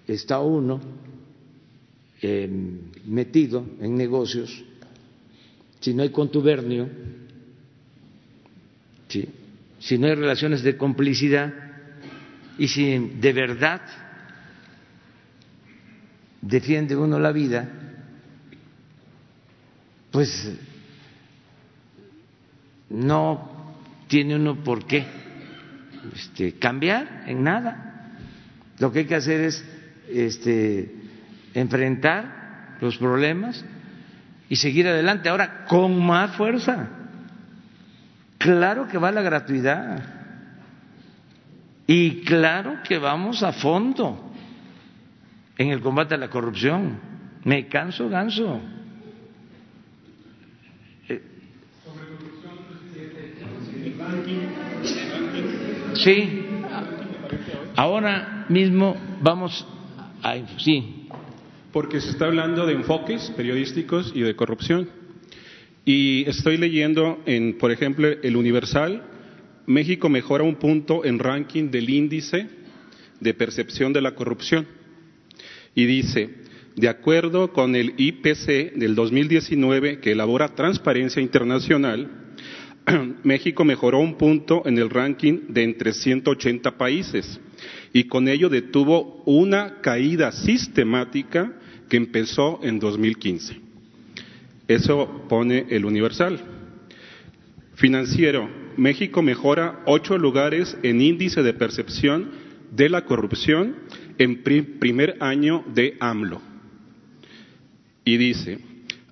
está 0.08 0.40
uno 0.40 0.80
em, 2.20 2.80
metido 3.06 3.64
en 3.80 3.94
negocios, 3.94 4.64
si 5.78 5.94
no 5.94 6.02
hay 6.02 6.10
contubernio, 6.10 6.90
¿sí? 9.06 9.28
si 9.78 9.96
no 9.96 10.08
hay 10.08 10.16
relaciones 10.16 10.64
de 10.64 10.76
complicidad 10.76 11.54
y 12.58 12.66
si 12.66 12.98
de 12.98 13.32
verdad 13.32 13.82
defiende 16.40 16.96
uno 16.96 17.20
la 17.20 17.30
vida, 17.30 17.70
pues 20.10 20.71
no 22.92 23.50
tiene 24.06 24.36
uno 24.36 24.62
por 24.62 24.86
qué 24.86 25.06
este, 26.14 26.58
cambiar 26.58 27.24
en 27.26 27.42
nada. 27.42 28.10
Lo 28.78 28.92
que 28.92 29.00
hay 29.00 29.04
que 29.06 29.14
hacer 29.14 29.40
es 29.40 29.64
este, 30.08 30.94
enfrentar 31.54 32.76
los 32.80 32.96
problemas 32.98 33.64
y 34.48 34.56
seguir 34.56 34.88
adelante 34.88 35.28
ahora 35.28 35.64
con 35.64 36.04
más 36.04 36.36
fuerza. 36.36 36.88
Claro 38.38 38.88
que 38.88 38.98
va 38.98 39.12
la 39.12 39.22
gratuidad. 39.22 40.02
Y 41.86 42.22
claro 42.22 42.82
que 42.82 42.98
vamos 42.98 43.42
a 43.42 43.52
fondo 43.52 44.32
en 45.56 45.68
el 45.68 45.80
combate 45.80 46.14
a 46.14 46.18
la 46.18 46.28
corrupción. 46.28 46.98
Me 47.44 47.68
canso 47.68 48.08
ganso. 48.08 48.60
Sí, 56.02 56.46
ahora 57.76 58.46
mismo 58.48 58.96
vamos 59.20 59.64
a... 60.22 60.36
Sí. 60.58 61.06
Porque 61.72 62.00
se 62.00 62.10
está 62.10 62.26
hablando 62.26 62.66
de 62.66 62.72
enfoques 62.72 63.30
periodísticos 63.36 64.12
y 64.14 64.22
de 64.22 64.34
corrupción. 64.34 64.88
Y 65.84 66.24
estoy 66.28 66.56
leyendo 66.56 67.20
en, 67.24 67.56
por 67.56 67.70
ejemplo, 67.70 68.08
el 68.08 68.36
Universal, 68.36 69.04
México 69.66 70.08
mejora 70.08 70.42
un 70.42 70.56
punto 70.56 71.04
en 71.04 71.20
ranking 71.20 71.70
del 71.70 71.88
índice 71.88 72.48
de 73.20 73.34
percepción 73.34 73.92
de 73.92 74.02
la 74.02 74.16
corrupción. 74.16 74.66
Y 75.74 75.86
dice, 75.86 76.30
de 76.74 76.88
acuerdo 76.88 77.52
con 77.52 77.76
el 77.76 77.94
IPC 77.96 78.74
del 78.74 78.96
2019 78.96 80.00
que 80.00 80.12
elabora 80.12 80.54
Transparencia 80.56 81.22
Internacional, 81.22 82.21
México 83.22 83.64
mejoró 83.64 83.98
un 83.98 84.14
punto 84.16 84.62
en 84.66 84.78
el 84.78 84.90
ranking 84.90 85.40
de 85.48 85.64
entre 85.64 85.92
180 85.92 86.76
países 86.76 87.40
y 87.92 88.04
con 88.04 88.28
ello 88.28 88.48
detuvo 88.48 89.22
una 89.26 89.80
caída 89.80 90.32
sistemática 90.32 91.52
que 91.88 91.96
empezó 91.96 92.60
en 92.62 92.78
2015. 92.78 93.60
Eso 94.68 95.26
pone 95.28 95.66
el 95.70 95.84
Universal. 95.84 96.40
Financiero, 97.74 98.48
México 98.76 99.22
mejora 99.22 99.82
ocho 99.86 100.16
lugares 100.16 100.76
en 100.82 101.00
índice 101.00 101.42
de 101.42 101.52
percepción 101.52 102.30
de 102.70 102.88
la 102.88 103.04
corrupción 103.04 103.76
en 104.18 104.42
primer 104.42 105.16
año 105.20 105.64
de 105.74 105.96
AMLO. 106.00 106.40
Y 108.04 108.16
dice, 108.16 108.58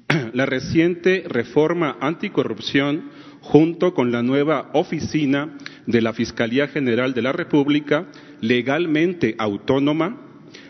la 0.32 0.46
reciente 0.46 1.24
reforma 1.28 1.96
anticorrupción 2.00 3.10
junto 3.50 3.94
con 3.94 4.12
la 4.12 4.22
nueva 4.22 4.70
oficina 4.74 5.58
de 5.84 6.00
la 6.00 6.12
Fiscalía 6.12 6.68
General 6.68 7.12
de 7.14 7.22
la 7.22 7.32
República, 7.32 8.06
legalmente 8.40 9.34
autónoma, 9.38 10.20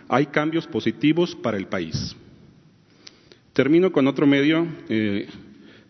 hay 0.08 0.26
cambios 0.26 0.66
positivos 0.66 1.36
para 1.36 1.58
el 1.58 1.66
país. 1.66 2.16
Termino 3.52 3.92
con 3.92 4.06
otro 4.06 4.26
medio, 4.26 4.66
eh, 4.88 5.28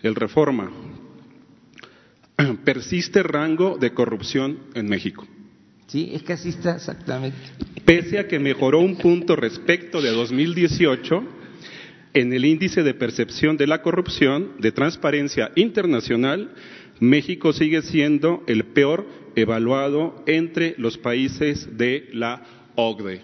el 0.02 0.16
Reforma. 0.16 0.68
Persiste 2.64 3.22
rango 3.22 3.78
de 3.78 3.94
corrupción 3.94 4.58
en 4.74 4.88
México. 4.88 5.28
Sí, 5.86 6.10
es 6.12 6.24
que 6.24 6.32
así 6.32 6.48
está 6.48 6.74
exactamente. 6.74 7.38
Pese 7.84 8.18
a 8.18 8.26
que 8.26 8.40
mejoró 8.40 8.80
un 8.80 8.96
punto 8.96 9.36
respecto 9.36 10.02
de 10.02 10.10
2018, 10.10 11.24
en 12.14 12.32
el 12.32 12.44
índice 12.44 12.82
de 12.82 12.94
percepción 12.94 13.56
de 13.56 13.66
la 13.66 13.82
corrupción 13.82 14.52
de 14.58 14.72
Transparencia 14.72 15.52
Internacional, 15.54 16.50
México 17.00 17.52
sigue 17.52 17.82
siendo 17.82 18.42
el 18.46 18.66
peor 18.66 19.06
evaluado 19.34 20.22
entre 20.26 20.74
los 20.78 20.98
países 20.98 21.76
de 21.76 22.10
la 22.12 22.42
OCDE. 22.76 23.22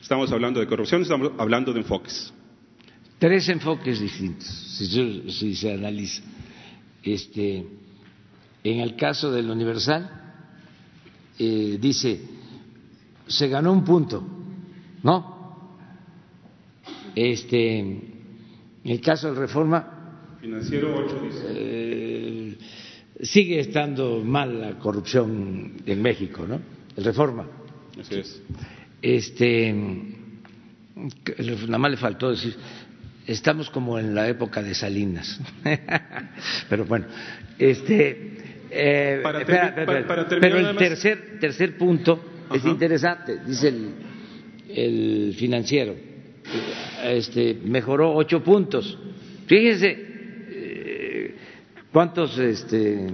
Estamos 0.00 0.30
hablando 0.32 0.60
de 0.60 0.66
corrupción, 0.66 1.00
estamos 1.00 1.32
hablando 1.38 1.72
de 1.72 1.80
enfoques. 1.80 2.32
Tres 3.18 3.48
enfoques 3.48 4.00
distintos, 4.00 4.46
si, 4.46 5.54
se 5.54 5.72
analiza. 5.72 6.22
Este, 7.02 7.64
en 8.62 8.80
el 8.80 8.96
caso 8.96 9.32
del 9.32 9.48
Universal, 9.48 10.10
eh, 11.38 11.78
dice, 11.80 12.20
se 13.26 13.48
ganó 13.48 13.72
un 13.72 13.82
punto, 13.82 14.22
¿no? 15.02 15.78
Este, 17.14 17.78
en 17.78 18.10
el 18.84 19.00
caso 19.00 19.28
del 19.28 19.36
Reforma. 19.36 20.36
Financiero 20.40 20.94
8 20.94 21.20
eh, 21.48 22.58
sigue 23.20 23.60
estando 23.60 24.22
mal 24.24 24.60
la 24.60 24.78
corrupción 24.78 25.82
en 25.86 26.02
México, 26.02 26.46
¿no? 26.46 26.60
El 26.96 27.04
Reforma. 27.04 27.46
Así 28.00 28.16
es. 28.16 28.42
Este, 29.00 29.72
nada 29.72 31.78
más 31.78 31.90
le 31.90 31.96
faltó 31.96 32.30
decir, 32.30 32.56
estamos 33.26 33.70
como 33.70 33.98
en 33.98 34.14
la 34.14 34.28
época 34.28 34.62
de 34.62 34.74
Salinas. 34.74 35.40
Pero 36.68 36.84
bueno, 36.84 37.06
este. 37.58 38.42
Eh, 38.76 39.22
pero 39.22 40.58
el 40.58 40.76
tercer, 40.76 41.38
tercer 41.38 41.78
punto 41.78 42.24
es 42.52 42.64
interesante, 42.64 43.38
dice 43.46 43.68
el, 43.68 43.94
el 44.68 45.34
financiero 45.38 45.94
este, 47.04 47.58
mejoró 47.64 48.14
ocho 48.14 48.42
puntos. 48.42 48.98
Fíjense 49.46 50.13
cuántos 51.94 52.36
este, 52.40 53.06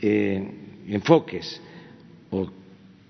eh, 0.00 0.50
enfoques 0.86 1.60
o 2.30 2.48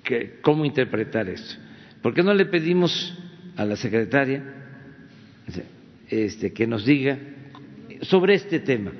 que, 0.02 0.38
cómo 0.40 0.64
interpretar 0.64 1.28
esto. 1.28 1.56
¿Por 2.00 2.14
qué 2.14 2.22
no 2.22 2.32
le 2.32 2.46
pedimos 2.46 3.14
a 3.54 3.66
la 3.66 3.76
secretaria 3.76 4.42
este, 6.08 6.54
que 6.54 6.66
nos 6.66 6.86
diga 6.86 7.18
sobre 8.00 8.32
este 8.32 8.60
tema 8.60 8.92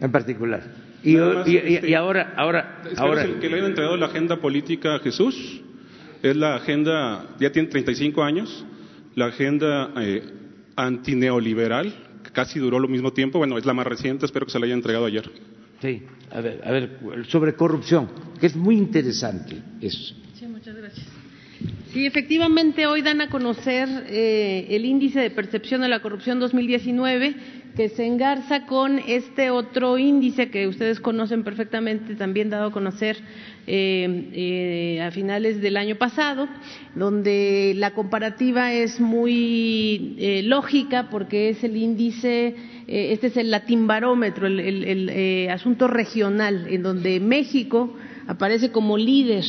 en 0.00 0.10
particular? 0.10 0.62
Y, 1.02 1.18
este, 1.18 1.94
ahora, 1.94 2.32
ahora, 2.38 2.82
ahora. 2.96 3.24
el 3.24 3.38
que 3.38 3.50
le 3.50 3.56
haya 3.58 3.66
entregado 3.66 3.98
la 3.98 4.06
agenda 4.06 4.40
política 4.40 4.94
a 4.94 5.00
Jesús? 5.00 5.60
Es 6.22 6.34
la 6.36 6.54
agenda, 6.54 7.36
ya 7.38 7.52
tiene 7.52 7.68
35 7.68 8.22
años, 8.22 8.64
la 9.14 9.26
agenda 9.26 9.92
eh, 9.98 10.22
antineoliberal, 10.74 11.92
casi 12.34 12.58
duró 12.58 12.78
lo 12.78 12.88
mismo 12.88 13.12
tiempo, 13.12 13.38
bueno, 13.38 13.56
es 13.56 13.64
la 13.64 13.72
más 13.72 13.86
reciente, 13.86 14.26
espero 14.26 14.44
que 14.44 14.52
se 14.52 14.58
la 14.58 14.66
haya 14.66 14.74
entregado 14.74 15.06
ayer. 15.06 15.30
Sí, 15.80 16.02
a 16.30 16.40
ver, 16.40 16.60
a 16.66 16.70
ver, 16.72 16.98
sobre 17.28 17.54
corrupción, 17.54 18.10
que 18.38 18.46
es 18.46 18.56
muy 18.56 18.76
interesante 18.76 19.62
eso. 19.80 20.14
Sí, 20.34 20.46
muchas 20.46 20.76
gracias. 20.76 21.06
Sí, 21.94 22.06
efectivamente, 22.06 22.88
hoy 22.88 23.02
dan 23.02 23.20
a 23.20 23.30
conocer 23.30 23.88
eh, 24.08 24.66
el 24.70 24.84
índice 24.84 25.20
de 25.20 25.30
percepción 25.30 25.80
de 25.80 25.86
la 25.86 26.02
corrupción 26.02 26.40
2019 26.40 27.36
que 27.76 27.88
se 27.88 28.04
engarza 28.04 28.66
con 28.66 28.98
este 28.98 29.50
otro 29.50 29.96
índice 29.96 30.50
que 30.50 30.66
ustedes 30.66 30.98
conocen 30.98 31.44
perfectamente, 31.44 32.16
también 32.16 32.50
dado 32.50 32.66
a 32.66 32.72
conocer 32.72 33.18
eh, 33.68 34.28
eh, 34.32 35.02
a 35.02 35.12
finales 35.12 35.60
del 35.60 35.76
año 35.76 35.94
pasado, 35.94 36.48
donde 36.96 37.74
la 37.76 37.92
comparativa 37.92 38.72
es 38.72 38.98
muy 38.98 40.16
eh, 40.18 40.42
lógica 40.42 41.10
porque 41.10 41.50
es 41.50 41.62
el 41.62 41.76
índice, 41.76 42.56
este 42.88 43.28
es 43.28 43.36
el 43.36 43.52
latimbarómetro, 43.52 44.48
el, 44.48 44.58
el 44.60 45.48
asunto 45.48 45.86
regional, 45.86 46.66
en 46.68 46.82
donde 46.82 47.20
México 47.20 47.94
aparece 48.26 48.70
como 48.70 48.96
líder 48.96 49.44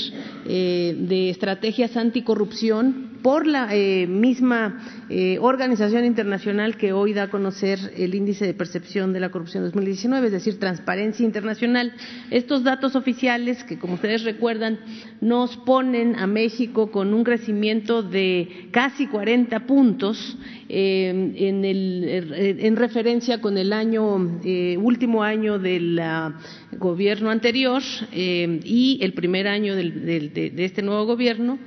de 0.45 1.29
estrategias 1.29 1.95
anticorrupción 1.97 3.04
por 3.25 3.47
la 3.47 3.75
eh, 3.75 4.05
misma 4.05 4.77
eh, 5.09 5.39
organización 5.41 6.05
internacional 6.05 6.77
que 6.77 6.93
hoy 6.93 7.11
da 7.11 7.23
a 7.23 7.29
conocer 7.31 7.79
el 7.97 8.13
índice 8.13 8.45
de 8.45 8.53
percepción 8.53 9.13
de 9.13 9.19
la 9.19 9.31
corrupción 9.31 9.63
2019, 9.63 10.27
es 10.27 10.31
decir, 10.31 10.59
Transparencia 10.59 11.25
Internacional. 11.25 11.93
Estos 12.29 12.63
datos 12.63 12.95
oficiales, 12.95 13.63
que 13.63 13.79
como 13.79 13.95
ustedes 13.95 14.23
recuerdan, 14.25 14.77
nos 15.21 15.57
ponen 15.57 16.15
a 16.17 16.27
México 16.27 16.91
con 16.91 17.15
un 17.15 17.23
crecimiento 17.23 18.03
de 18.03 18.67
casi 18.69 19.07
40 19.07 19.65
puntos 19.65 20.37
eh, 20.69 21.09
en, 21.35 21.65
en, 21.65 22.75
referencia 22.75 23.41
con 23.41 23.57
el 23.57 23.73
año 23.73 24.17
último 24.77 25.23
año 25.23 25.57
del 25.57 25.99
gobierno 26.77 27.31
anterior 27.31 27.81
y 28.13 28.99
el 29.01 29.13
primer 29.13 29.47
año 29.47 29.75
de 29.75 30.53
este 30.57 30.83
nuevo 30.83 31.07
gobierno 31.07 31.57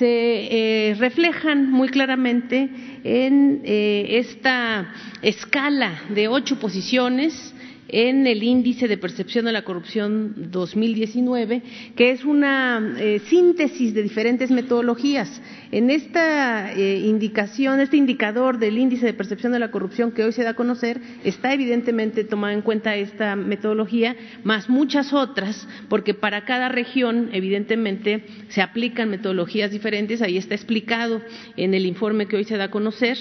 se 0.00 0.88
eh, 0.88 0.94
reflejan 0.94 1.70
muy 1.70 1.90
claramente 1.90 2.70
en 3.04 3.60
eh, 3.64 4.06
esta 4.18 4.94
escala 5.20 6.04
de 6.08 6.26
ocho 6.26 6.58
posiciones 6.58 7.54
en 7.86 8.26
el 8.26 8.42
índice 8.42 8.88
de 8.88 8.96
percepción 8.96 9.44
de 9.44 9.52
la 9.52 9.62
corrupción 9.62 10.50
2019, 10.50 11.62
que 11.96 12.12
es 12.12 12.24
una 12.24 12.94
eh, 12.98 13.20
síntesis 13.26 13.92
de 13.92 14.02
diferentes 14.02 14.50
metodologías. 14.50 15.28
En 15.72 15.88
esta 15.88 16.72
eh, 16.72 16.98
indicación, 16.98 17.78
este 17.78 17.96
indicador 17.96 18.58
del 18.58 18.76
índice 18.76 19.06
de 19.06 19.14
percepción 19.14 19.52
de 19.52 19.60
la 19.60 19.70
corrupción 19.70 20.10
que 20.10 20.24
hoy 20.24 20.32
se 20.32 20.42
da 20.42 20.50
a 20.50 20.54
conocer, 20.54 21.00
está 21.22 21.52
evidentemente 21.52 22.24
tomada 22.24 22.54
en 22.54 22.62
cuenta 22.62 22.96
esta 22.96 23.36
metodología, 23.36 24.16
más 24.42 24.68
muchas 24.68 25.12
otras, 25.12 25.68
porque 25.88 26.12
para 26.12 26.44
cada 26.44 26.68
región, 26.68 27.30
evidentemente, 27.32 28.24
se 28.48 28.62
aplican 28.62 29.10
metodologías 29.10 29.70
diferentes, 29.70 30.22
ahí 30.22 30.36
está 30.36 30.56
explicado 30.56 31.22
en 31.56 31.72
el 31.72 31.86
informe 31.86 32.26
que 32.26 32.36
hoy 32.36 32.44
se 32.44 32.56
da 32.56 32.64
a 32.64 32.70
conocer, 32.72 33.16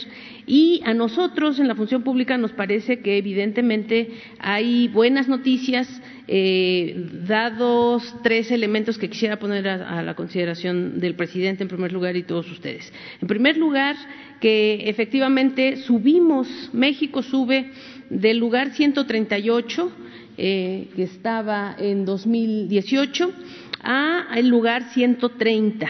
Y 0.52 0.82
a 0.84 0.96
nosotros 0.96 1.60
en 1.60 1.68
la 1.68 1.76
función 1.76 2.02
pública 2.02 2.36
nos 2.40 2.54
parece 2.54 3.02
que 3.02 3.20
evidentemente 3.20 4.10
hay 4.40 4.88
buenas 4.88 5.28
noticias, 5.28 5.88
eh, 6.32 6.96
dados 7.28 8.16
tres 8.22 8.52
elementos 8.52 9.00
que 9.00 9.10
quisiera 9.10 9.40
poner 9.40 9.68
a, 9.68 10.04
la 10.04 10.14
consideración 10.14 11.00
del 11.00 11.16
presidente 11.16 11.64
en 11.64 11.70
primer 11.70 11.92
lugar 11.92 12.16
y 12.16 12.22
todos 12.22 12.50
ustedes. 12.52 12.94
En 13.20 13.28
primer 13.28 13.58
lugar, 13.58 13.96
que 14.40 14.88
efectivamente 14.88 15.78
subimos, 15.78 16.48
México 16.72 17.24
sube 17.24 17.72
del 18.12 18.38
lugar 18.38 18.70
138 18.70 19.92
eh, 20.38 20.88
que 20.96 21.02
estaba 21.02 21.76
en 21.80 22.06
2018 22.06 23.34
a 23.82 24.28
el 24.36 24.50
lugar 24.50 24.84
130. 24.94 25.88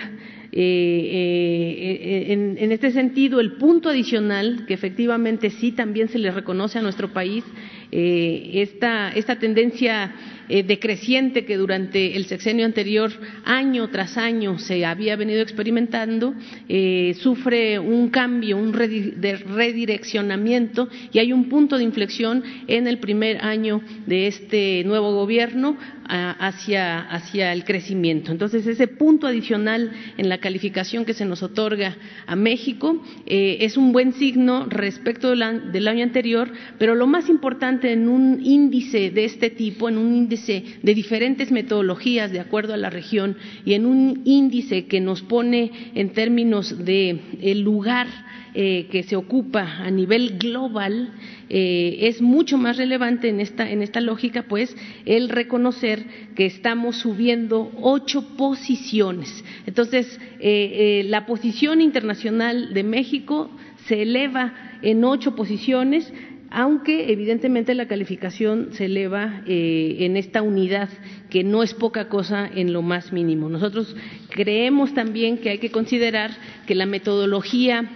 Eh, 0.52 0.58
eh, 0.62 2.34
en, 2.34 2.58
en, 2.58 2.72
este 2.72 2.92
sentido, 2.92 3.40
el 3.40 3.58
punto 3.58 3.90
adicional, 3.90 4.66
que 4.66 4.74
efectivamente 4.74 5.50
sí 5.50 5.74
también 5.74 6.08
se 6.08 6.18
le 6.18 6.32
reconoce 6.32 6.80
a 6.80 6.82
nuestro 6.82 7.14
país, 7.14 7.44
esta, 7.92 9.12
esta 9.12 9.38
tendencia 9.38 10.14
eh, 10.50 10.64
decreciente 10.64 11.46
que 11.46 11.56
durante 11.58 12.18
el 12.18 12.26
sexenio 12.26 12.66
anterior, 12.66 13.12
año 13.46 13.88
tras 13.90 14.18
año, 14.18 14.58
se 14.58 14.84
había 14.84 15.16
venido 15.16 15.42
experimentando, 15.42 16.34
eh, 16.68 17.16
sufre 17.20 17.78
un 17.78 18.10
cambio, 18.10 18.58
un 18.58 18.74
redireccionamiento 18.74 20.90
y 21.14 21.20
hay 21.20 21.32
un 21.32 21.50
punto 21.50 21.78
de 21.78 21.84
inflexión 21.84 22.44
en 22.68 22.88
el 22.88 22.98
primer 22.98 23.46
año 23.46 23.84
de 24.08 24.26
este 24.26 24.84
nuevo 24.86 25.14
gobierno 25.14 25.78
hacia, 26.10 27.02
hacia 27.02 27.54
el 27.54 27.64
crecimiento. 27.64 28.32
Entonces, 28.32 28.66
ese 28.66 28.88
punto 28.88 29.28
adicional 29.28 29.92
en 30.18 30.28
la 30.28 30.40
calificación 30.40 31.06
que 31.06 31.14
se 31.14 31.24
nos 31.24 31.44
otorga 31.44 31.96
a 32.26 32.36
México 32.36 33.04
eh, 33.28 33.58
es 33.62 33.78
un 33.78 33.92
buen 33.92 34.14
signo 34.14 34.66
respecto 34.66 35.30
del 35.30 35.88
año 35.88 36.04
anterior, 36.04 36.52
pero 36.80 36.96
lo 36.96 37.06
más 37.06 37.30
importante 37.30 37.92
en 37.92 38.10
un 38.10 38.44
índice 38.44 39.12
de 39.12 39.26
este 39.26 39.52
tipo, 39.52 39.88
en 39.88 40.00
un 40.00 40.16
índice 40.16 40.39
de 40.48 40.94
diferentes 40.94 41.52
metodologías 41.52 42.32
de 42.32 42.40
acuerdo 42.40 42.74
a 42.74 42.78
la 42.78 42.90
región 42.90 43.38
y 43.66 43.74
en 43.74 43.86
un 43.86 44.22
índice 44.26 44.86
que 44.86 45.02
nos 45.02 45.22
pone 45.22 45.72
en 45.96 46.10
términos 46.10 46.86
de 46.86 47.20
el 47.42 47.62
lugar 47.62 48.08
eh, 48.56 48.88
que 48.92 49.04
se 49.04 49.16
ocupa 49.16 49.62
a 49.62 49.92
nivel 49.92 50.40
global 50.40 51.14
eh, 51.50 51.98
es 52.02 52.20
mucho 52.20 52.58
más 52.58 52.78
relevante 52.78 53.30
en 53.30 53.40
esta, 53.40 53.70
en 53.70 53.84
esta 53.84 54.02
lógica, 54.02 54.46
pues, 54.50 54.76
el 55.06 55.30
reconocer 55.30 56.04
que 56.36 56.48
estamos 56.48 56.96
subiendo 56.96 57.72
ocho 57.80 58.36
posiciones. 58.38 59.44
Entonces, 59.68 60.20
eh, 60.40 61.04
la 61.06 61.28
posición 61.28 61.80
internacional 61.80 62.74
de 62.74 62.84
México 62.84 63.52
se 63.88 64.02
eleva 64.02 64.54
en 64.82 65.04
ocho 65.04 65.36
posiciones, 65.36 66.12
aunque 66.52 67.12
evidentemente 67.12 67.76
la 67.76 67.88
calificación 67.88 68.70
se 68.72 68.86
eleva 68.86 69.44
eh, 69.46 69.98
en 70.00 70.18
esta 70.18 70.42
unidad, 70.42 70.90
que 71.30 71.44
no 71.44 71.64
es 71.64 71.74
poca 71.74 72.10
cosa 72.10 72.50
en 72.54 72.74
lo 72.74 72.82
más 72.82 73.14
mínimo. 73.14 73.50
Nosotros 73.50 73.96
creemos 74.30 74.94
también 74.94 75.38
que 75.38 75.52
hay 75.52 75.60
que 75.60 75.72
considerar 75.72 76.32
que 76.66 76.76
la 76.76 76.86
metodología 76.86 77.90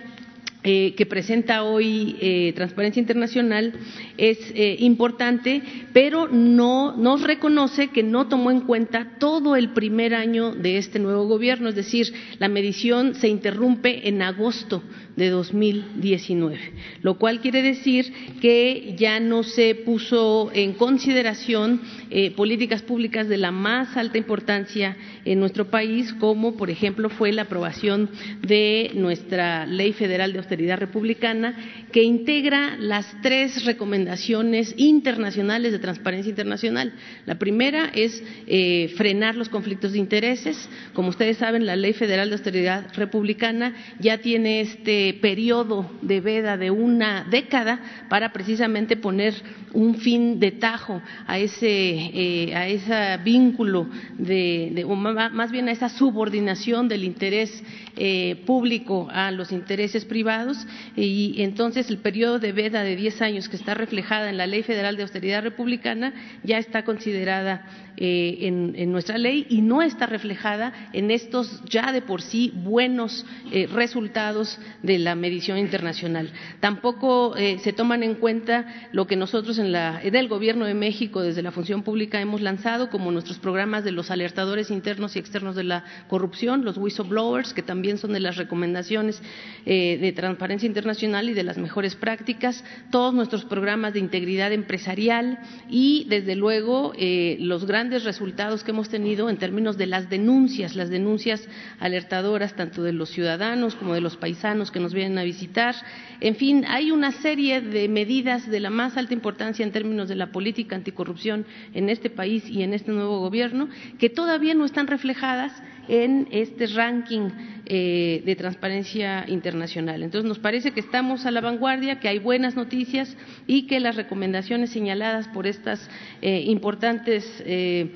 eh, 0.65 0.93
que 0.95 1.05
presenta 1.05 1.63
hoy 1.63 2.15
eh, 2.21 2.53
Transparencia 2.55 3.01
Internacional 3.01 3.73
es 4.17 4.39
importante, 4.79 5.61
pero 5.91 6.29
no 6.29 6.95
nos 6.95 7.23
reconoce 7.23 7.89
que 7.89 8.03
no 8.03 8.27
tomó 8.27 8.49
en 8.49 8.61
cuenta 8.61 9.17
todo 9.19 9.57
el 9.57 9.73
primer 9.73 10.13
año 10.15 10.53
de 10.53 10.77
este 10.77 10.99
nuevo 10.99 11.27
gobierno, 11.27 11.67
es 11.69 11.75
decir, 11.75 12.13
la 12.39 12.47
medición 12.47 13.15
se 13.15 13.27
interrumpe 13.27 14.07
en 14.07 14.21
agosto 14.21 14.83
de 15.15 15.29
2019, 15.29 16.57
lo 17.01 17.17
cual 17.17 17.39
quiere 17.39 17.61
decir 17.61 18.11
que 18.41 18.95
ya 18.97 19.19
no 19.19 19.43
se 19.43 19.75
puso 19.75 20.51
en 20.53 20.73
consideración 20.73 21.81
eh, 22.09 22.31
políticas 22.31 22.81
públicas 22.81 23.27
de 23.27 23.37
la 23.37 23.51
más 23.51 23.95
alta 23.95 24.17
importancia 24.17 24.97
en 25.25 25.39
nuestro 25.39 25.69
país, 25.69 26.13
como 26.13 26.57
por 26.57 26.69
ejemplo 26.69 27.09
fue 27.09 27.31
la 27.31 27.43
aprobación 27.43 28.09
de 28.41 28.91
nuestra 28.95 29.65
Ley 29.65 29.93
Federal 29.93 30.33
de 30.33 30.39
Austeridad 30.39 30.79
Republicana, 30.79 31.55
que 31.91 32.03
integra 32.03 32.75
las 32.77 33.05
tres 33.21 33.65
recomendaciones 33.65 34.73
internacionales 34.77 35.71
de 35.71 35.79
transparencia 35.79 36.29
internacional. 36.29 36.93
La 37.25 37.37
primera 37.37 37.91
es 37.93 38.23
eh, 38.47 38.91
frenar 38.97 39.35
los 39.35 39.49
conflictos 39.49 39.93
de 39.93 39.99
intereses. 39.99 40.69
Como 40.93 41.09
ustedes 41.09 41.37
saben, 41.37 41.65
la 41.65 41.75
Ley 41.75 41.93
Federal 41.93 42.29
de 42.29 42.35
Austeridad 42.35 42.87
Republicana 42.95 43.73
ya 43.99 44.17
tiene 44.17 44.61
este 44.61 45.02
periodo 45.11 45.89
de 46.01 46.21
veda 46.21 46.57
de 46.57 46.71
una 46.71 47.25
década 47.29 47.79
para 48.09 48.31
precisamente 48.31 48.95
poner 48.95 49.33
un 49.73 49.95
fin 49.95 50.39
de 50.39 50.51
tajo 50.51 51.01
a 51.25 51.39
ese, 51.39 51.67
eh, 51.67 52.55
a 52.55 52.67
ese 52.67 53.17
vínculo 53.23 53.87
de, 54.17 54.85
o 54.87 54.95
más 54.95 55.51
bien 55.51 55.67
a 55.67 55.71
esa 55.71 55.89
subordinación 55.89 56.87
del 56.87 57.03
interés 57.03 57.63
eh, 57.95 58.41
público 58.45 59.07
a 59.11 59.31
los 59.31 59.51
intereses 59.51 60.05
privados. 60.05 60.57
Y 60.95 61.41
entonces 61.41 61.89
el 61.89 61.97
periodo 61.97 62.39
de 62.39 62.51
veda 62.51 62.83
de 62.83 62.95
10 62.95 63.21
años 63.21 63.49
que 63.49 63.55
está 63.55 63.73
reflejada 63.73 64.29
en 64.29 64.37
la 64.37 64.47
Ley 64.47 64.63
Federal 64.63 64.95
de 64.95 65.03
Austeridad 65.03 65.43
Republicana 65.43 66.13
ya 66.43 66.57
está 66.57 66.83
considerada 66.83 67.65
eh, 67.95 68.47
en, 68.47 68.91
nuestra 68.91 69.19
ley 69.19 69.45
y 69.49 69.61
no 69.61 69.83
está 69.83 70.07
reflejada 70.07 70.89
en 70.93 71.11
estos 71.11 71.61
ya 71.65 71.91
de 71.91 72.01
por 72.01 72.23
sí 72.23 72.51
buenos 72.53 73.23
eh, 73.51 73.67
resultados 73.71 74.59
de 74.81 74.97
la 74.97 75.13
medición 75.13 75.59
internacional. 75.59 76.31
Tampoco 76.59 77.35
eh, 77.37 77.59
se 77.59 77.71
toman 77.71 78.01
en 78.01 78.15
cuenta 78.15 78.89
lo 78.93 79.05
que 79.05 79.15
nosotros 79.15 79.59
en, 79.59 79.71
la, 79.71 80.01
en 80.01 80.15
el 80.15 80.27
Gobierno 80.27 80.65
de 80.65 80.73
México 80.73 81.21
desde 81.21 81.43
la 81.43 81.51
función 81.51 81.83
pública 81.83 82.19
hemos 82.19 82.41
lanzado 82.41 82.89
como 82.89 83.11
nuestros 83.11 83.37
programas 83.37 83.83
de 83.83 83.91
los 83.91 84.09
alertadores 84.09 84.71
internos 84.71 85.15
y 85.15 85.19
externos 85.19 85.55
de 85.55 85.63
la 85.63 85.83
corrupción, 86.07 86.65
los 86.65 86.77
whistleblowers, 86.77 87.53
que 87.53 87.61
también 87.61 87.99
son 87.99 88.13
de 88.13 88.19
las 88.19 88.37
recomendaciones 88.37 89.21
de 89.65 90.13
transparencia 90.15 90.67
internacional 90.67 91.29
y 91.29 91.33
de 91.33 91.43
las 91.43 91.57
mejores 91.57 91.95
prácticas, 91.95 92.63
todos 92.91 93.13
nuestros 93.13 93.45
programas 93.45 93.93
de 93.93 93.99
integridad 93.99 94.51
empresarial 94.51 95.39
y 95.69 96.05
desde 96.09 96.35
luego 96.35 96.93
los 97.39 97.65
grandes 97.65 97.82
grandes 97.83 98.05
resultados 98.05 98.63
que 98.63 98.71
hemos 98.71 98.87
tenido 98.87 99.29
en 99.29 99.35
términos 99.35 99.77
de 99.77 99.87
las 99.87 100.09
denuncias, 100.09 100.73
las 100.73 100.89
denuncias 100.89 101.45
alertadoras 101.81 102.55
tanto 102.55 102.81
de 102.81 102.93
los 102.93 103.09
ciudadanos 103.09 103.75
como 103.75 103.93
de 103.93 103.99
los 103.99 104.15
paisanos 104.15 104.71
que 104.71 104.79
nos 104.79 104.93
vienen 104.93 105.17
a 105.17 105.23
visitar. 105.23 105.75
En 106.21 106.37
fin, 106.37 106.63
hay 106.69 106.91
una 106.91 107.11
serie 107.11 107.59
de 107.59 107.89
medidas 107.89 108.49
de 108.49 108.61
la 108.61 108.69
más 108.69 108.95
alta 108.95 109.13
importancia 109.13 109.65
en 109.65 109.73
términos 109.73 110.07
de 110.07 110.15
la 110.15 110.31
política 110.31 110.77
anticorrupción 110.77 111.45
en 111.73 111.89
este 111.89 112.09
país 112.09 112.47
y 112.47 112.63
en 112.63 112.73
este 112.73 112.93
nuevo 112.93 113.19
gobierno 113.19 113.67
que 113.99 114.09
todavía 114.09 114.53
no 114.53 114.63
están 114.63 114.87
reflejadas 114.87 115.51
en 115.87 116.27
este 116.31 116.67
ranking 116.67 117.29
eh, 117.65 118.21
de 118.25 118.35
transparencia 118.35 119.25
internacional. 119.27 120.03
Entonces, 120.03 120.27
nos 120.27 120.39
parece 120.39 120.71
que 120.71 120.79
estamos 120.79 121.25
a 121.25 121.31
la 121.31 121.41
vanguardia, 121.41 121.99
que 121.99 122.07
hay 122.09 122.19
buenas 122.19 122.55
noticias 122.55 123.15
y 123.47 123.67
que 123.67 123.79
las 123.79 123.95
recomendaciones 123.95 124.69
señaladas 124.71 125.27
por 125.29 125.47
estas 125.47 125.89
eh, 126.21 126.43
importantes 126.47 127.25
eh, 127.45 127.91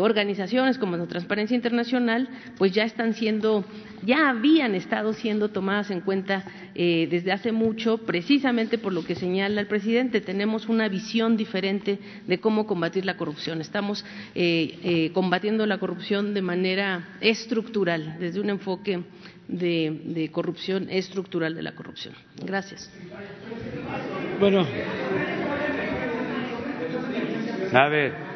organizaciones 0.00 0.78
como 0.78 0.96
la 0.96 1.06
Transparencia 1.06 1.54
Internacional, 1.54 2.28
pues 2.58 2.72
ya 2.72 2.84
están 2.84 3.14
siendo, 3.14 3.64
ya 4.04 4.28
habían 4.28 4.74
estado 4.74 5.12
siendo 5.12 5.48
tomadas 5.48 5.90
en 5.90 6.00
cuenta 6.00 6.44
desde 6.74 7.32
hace 7.32 7.52
mucho, 7.52 7.98
precisamente 7.98 8.78
por 8.78 8.92
lo 8.92 9.04
que 9.04 9.14
señala 9.14 9.60
el 9.60 9.66
presidente. 9.66 10.20
Tenemos 10.20 10.68
una 10.68 10.88
visión 10.88 11.36
diferente 11.36 11.98
de 12.26 12.38
cómo 12.38 12.66
combatir 12.66 13.06
la 13.06 13.16
corrupción. 13.16 13.60
Estamos 13.60 14.04
combatiendo 15.14 15.64
la 15.66 15.78
corrupción 15.78 16.34
de 16.34 16.42
manera 16.42 17.16
estructural, 17.20 18.16
desde 18.18 18.40
un 18.40 18.50
enfoque 18.50 19.02
de, 19.48 20.30
corrupción 20.32 20.88
estructural 20.90 21.54
de 21.54 21.62
la 21.62 21.74
corrupción. 21.74 22.14
Gracias. 22.44 22.90
Bueno. 24.40 24.66
A 27.72 27.88
ver. 27.88 28.31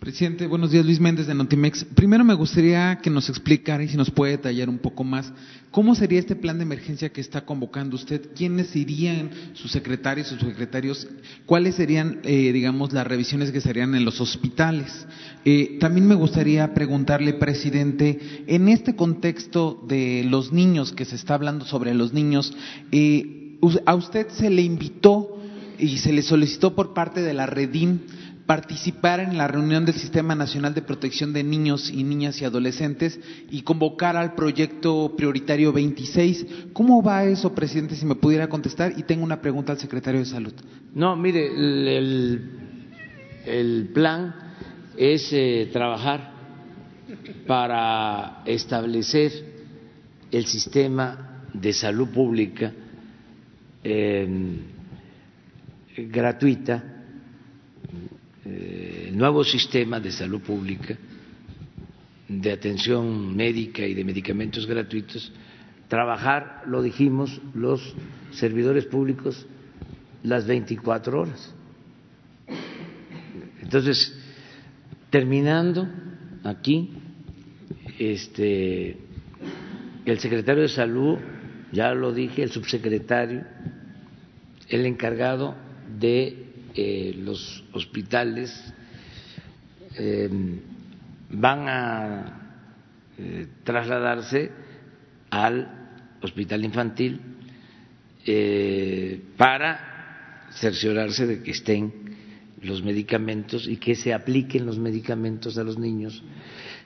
Presidente, 0.00 0.46
buenos 0.46 0.70
días. 0.70 0.84
Luis 0.84 1.00
Méndez 1.00 1.26
de 1.26 1.34
Notimex. 1.34 1.84
Primero 1.84 2.24
me 2.24 2.34
gustaría 2.34 2.98
que 2.98 3.08
nos 3.08 3.28
explicara 3.28 3.82
y 3.82 3.88
si 3.88 3.96
nos 3.96 4.10
puede 4.10 4.32
detallar 4.32 4.68
un 4.68 4.78
poco 4.78 5.04
más 5.04 5.32
cómo 5.70 5.94
sería 5.94 6.18
este 6.18 6.36
plan 6.36 6.58
de 6.58 6.64
emergencia 6.64 7.10
que 7.10 7.20
está 7.20 7.44
convocando 7.44 7.96
usted, 7.96 8.30
quiénes 8.34 8.68
serían 8.68 9.30
sus 9.54 9.70
secretarios, 9.70 10.28
sus 10.28 10.40
secretarios, 10.40 11.06
cuáles 11.44 11.76
serían, 11.76 12.20
eh, 12.24 12.52
digamos, 12.52 12.92
las 12.92 13.06
revisiones 13.06 13.52
que 13.52 13.60
se 13.60 13.70
en 13.70 14.04
los 14.04 14.20
hospitales. 14.20 15.06
Eh, 15.44 15.76
también 15.80 16.06
me 16.06 16.14
gustaría 16.14 16.72
preguntarle, 16.74 17.34
presidente, 17.34 18.44
en 18.46 18.68
este 18.68 18.96
contexto 18.96 19.84
de 19.86 20.24
los 20.28 20.52
niños, 20.52 20.92
que 20.92 21.04
se 21.04 21.16
está 21.16 21.34
hablando 21.34 21.64
sobre 21.64 21.94
los 21.94 22.12
niños, 22.12 22.54
eh, 22.90 23.58
a 23.84 23.94
usted 23.94 24.28
se 24.30 24.50
le 24.50 24.62
invitó 24.62 25.36
y 25.78 25.98
se 25.98 26.12
le 26.12 26.22
solicitó 26.22 26.74
por 26.74 26.94
parte 26.94 27.22
de 27.22 27.34
la 27.34 27.46
Redim 27.46 28.00
participar 28.46 29.20
en 29.20 29.36
la 29.36 29.48
reunión 29.48 29.84
del 29.84 29.96
Sistema 29.96 30.34
Nacional 30.34 30.72
de 30.72 30.82
Protección 30.82 31.32
de 31.32 31.42
Niños 31.42 31.90
y 31.90 32.04
Niñas 32.04 32.40
y 32.40 32.44
Adolescentes 32.44 33.18
y 33.50 33.62
convocar 33.62 34.16
al 34.16 34.34
proyecto 34.34 35.14
prioritario 35.16 35.72
26. 35.72 36.46
¿Cómo 36.72 37.02
va 37.02 37.24
eso, 37.24 37.54
presidente, 37.54 37.96
si 37.96 38.06
me 38.06 38.14
pudiera 38.14 38.48
contestar? 38.48 38.94
Y 38.96 39.02
tengo 39.02 39.24
una 39.24 39.40
pregunta 39.40 39.72
al 39.72 39.78
secretario 39.78 40.20
de 40.20 40.26
Salud. 40.26 40.54
No, 40.94 41.16
mire, 41.16 41.46
el, 43.46 43.90
plan 43.92 44.34
es 44.96 45.28
eh, 45.32 45.68
trabajar 45.72 46.32
para 47.46 48.42
establecer 48.46 49.32
el 50.30 50.46
sistema 50.46 51.42
de 51.52 51.72
salud 51.72 52.08
pública 52.08 52.72
eh, 53.82 54.58
gratuita, 55.96 56.95
eh, 58.48 59.10
nuevo 59.12 59.42
sistema 59.42 59.98
de 59.98 60.12
salud 60.12 60.40
pública 60.40 60.96
de 62.28 62.52
atención 62.52 63.36
médica 63.36 63.84
y 63.86 63.94
de 63.94 64.04
medicamentos 64.04 64.66
gratuitos, 64.66 65.32
trabajar, 65.88 66.62
lo 66.66 66.82
dijimos, 66.82 67.40
los 67.54 67.94
servidores 68.32 68.86
públicos 68.86 69.46
las 70.22 70.46
24 70.46 71.20
horas. 71.20 71.54
Entonces, 73.62 74.16
terminando 75.10 75.88
aquí, 76.44 76.90
este, 77.98 78.96
el 80.04 80.18
secretario 80.18 80.62
de 80.62 80.68
Salud, 80.68 81.18
ya 81.72 81.94
lo 81.94 82.12
dije, 82.12 82.42
el 82.42 82.50
subsecretario, 82.50 83.44
el 84.68 84.86
encargado 84.86 85.54
de 85.98 86.45
eh, 86.78 87.14
los 87.16 87.64
hospitales 87.72 88.52
eh, 89.96 90.28
van 91.30 91.68
a 91.68 92.50
eh, 93.16 93.46
trasladarse 93.64 94.50
al 95.30 96.18
hospital 96.20 96.64
infantil 96.66 97.18
para 99.36 100.48
cerciorarse 100.52 101.26
de 101.26 101.42
que 101.42 101.52
estén 101.52 101.92
los 102.60 102.82
medicamentos 102.82 103.66
y 103.68 103.76
que 103.78 103.94
se 103.94 104.12
apliquen 104.12 104.66
los 104.66 104.78
medicamentos 104.78 105.56
a 105.56 105.64
los 105.64 105.78
niños. 105.78 106.22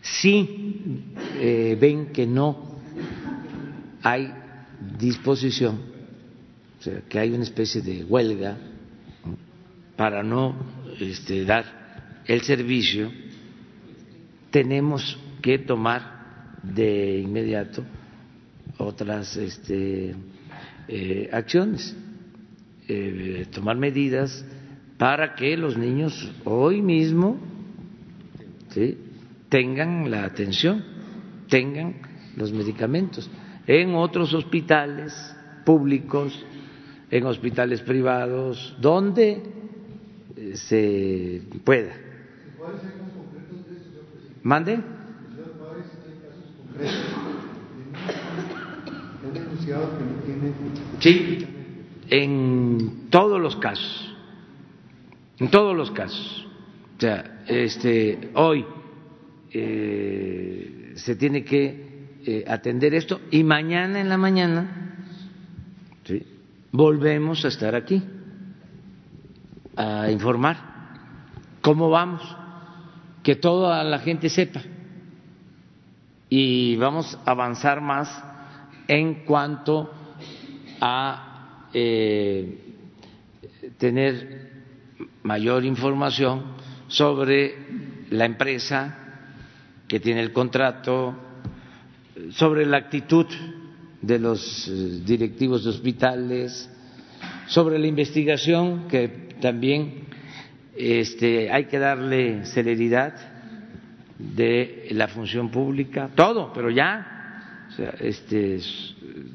Si 0.03 1.03
ven 1.80 2.12
que 2.12 2.26
no 2.26 2.78
hay 4.03 4.30
disposición, 4.99 5.80
o 6.78 6.82
sea, 6.82 7.01
que 7.09 7.18
hay 7.18 7.30
una 7.30 7.45
especie 7.45 7.80
de 7.80 8.05
huelga 8.05 8.59
para 10.01 10.22
no 10.22 10.55
este, 10.98 11.44
dar 11.44 12.22
el 12.24 12.40
servicio, 12.40 13.12
tenemos 14.51 15.18
que 15.42 15.59
tomar 15.59 16.57
de 16.62 17.18
inmediato 17.18 17.84
otras 18.78 19.36
este, 19.36 20.14
eh, 20.88 21.28
acciones, 21.30 21.94
eh, 22.88 23.46
tomar 23.53 23.76
medidas 23.76 24.42
para 24.96 25.34
que 25.34 25.55
los 25.59 25.76
niños 25.76 26.32
hoy 26.46 26.80
mismo 26.80 27.38
tengan 29.51 30.11
la 30.11 30.24
atención, 30.24 30.82
tengan 31.51 31.96
los 32.38 32.55
medicamentos. 32.55 33.28
En 33.66 33.94
otros 33.94 34.32
hospitales 34.32 35.12
públicos, 35.66 36.42
en 37.11 37.26
hospitales 37.26 37.82
privados, 37.82 38.74
donde 38.80 39.59
se 40.55 41.43
pueda. 41.64 41.93
¿Mande? 44.43 44.80
Sí, 51.01 51.47
en 52.09 53.09
todos 53.11 53.41
los 53.41 53.57
casos, 53.57 54.14
en 55.38 55.51
todos 55.51 55.76
los 55.76 55.91
casos. 55.91 56.47
O 56.97 57.01
sea, 57.01 57.43
este, 57.47 58.30
hoy 58.34 58.64
eh, 59.53 60.93
se 60.97 61.16
tiene 61.16 61.45
que 61.45 61.91
eh, 62.24 62.45
atender 62.47 62.95
esto 62.95 63.20
y 63.30 63.43
mañana 63.43 64.01
en 64.01 64.09
la 64.11 64.18
mañana 64.18 64.97
¿sí? 66.05 66.22
volvemos 66.70 67.45
a 67.47 67.49
estar 67.49 67.74
aquí 67.74 68.03
a 69.81 70.11
informar 70.11 70.70
cómo 71.61 71.91
vamos, 71.91 72.22
que 73.22 73.37
toda 73.37 73.83
la 73.85 73.99
gente 73.99 74.28
sepa. 74.28 74.62
Y 76.28 76.76
vamos 76.76 77.18
a 77.24 77.31
avanzar 77.33 77.81
más 77.81 78.22
en 78.89 79.24
cuanto 79.24 79.91
a 80.81 81.66
eh, 81.72 82.74
tener 83.78 84.51
mayor 85.22 85.64
información 85.64 86.43
sobre 86.89 87.55
la 88.11 88.24
empresa 88.24 88.97
que 89.87 90.01
tiene 90.01 90.20
el 90.20 90.33
contrato, 90.33 91.14
sobre 92.31 92.64
la 92.64 92.78
actitud 92.78 93.26
de 94.01 94.18
los 94.18 94.68
eh, 94.68 95.01
directivos 95.05 95.64
de 95.64 95.70
hospitales, 95.70 96.70
sobre 97.49 97.78
la 97.78 97.87
investigación 97.87 98.89
que 98.89 99.30
también 99.41 100.05
este, 100.76 101.51
hay 101.51 101.64
que 101.64 101.78
darle 101.78 102.45
celeridad 102.47 103.14
de 104.18 104.88
la 104.93 105.09
función 105.09 105.51
pública, 105.51 106.11
todo, 106.14 106.53
pero 106.53 106.70
ya, 106.70 107.66
este, 108.01 108.59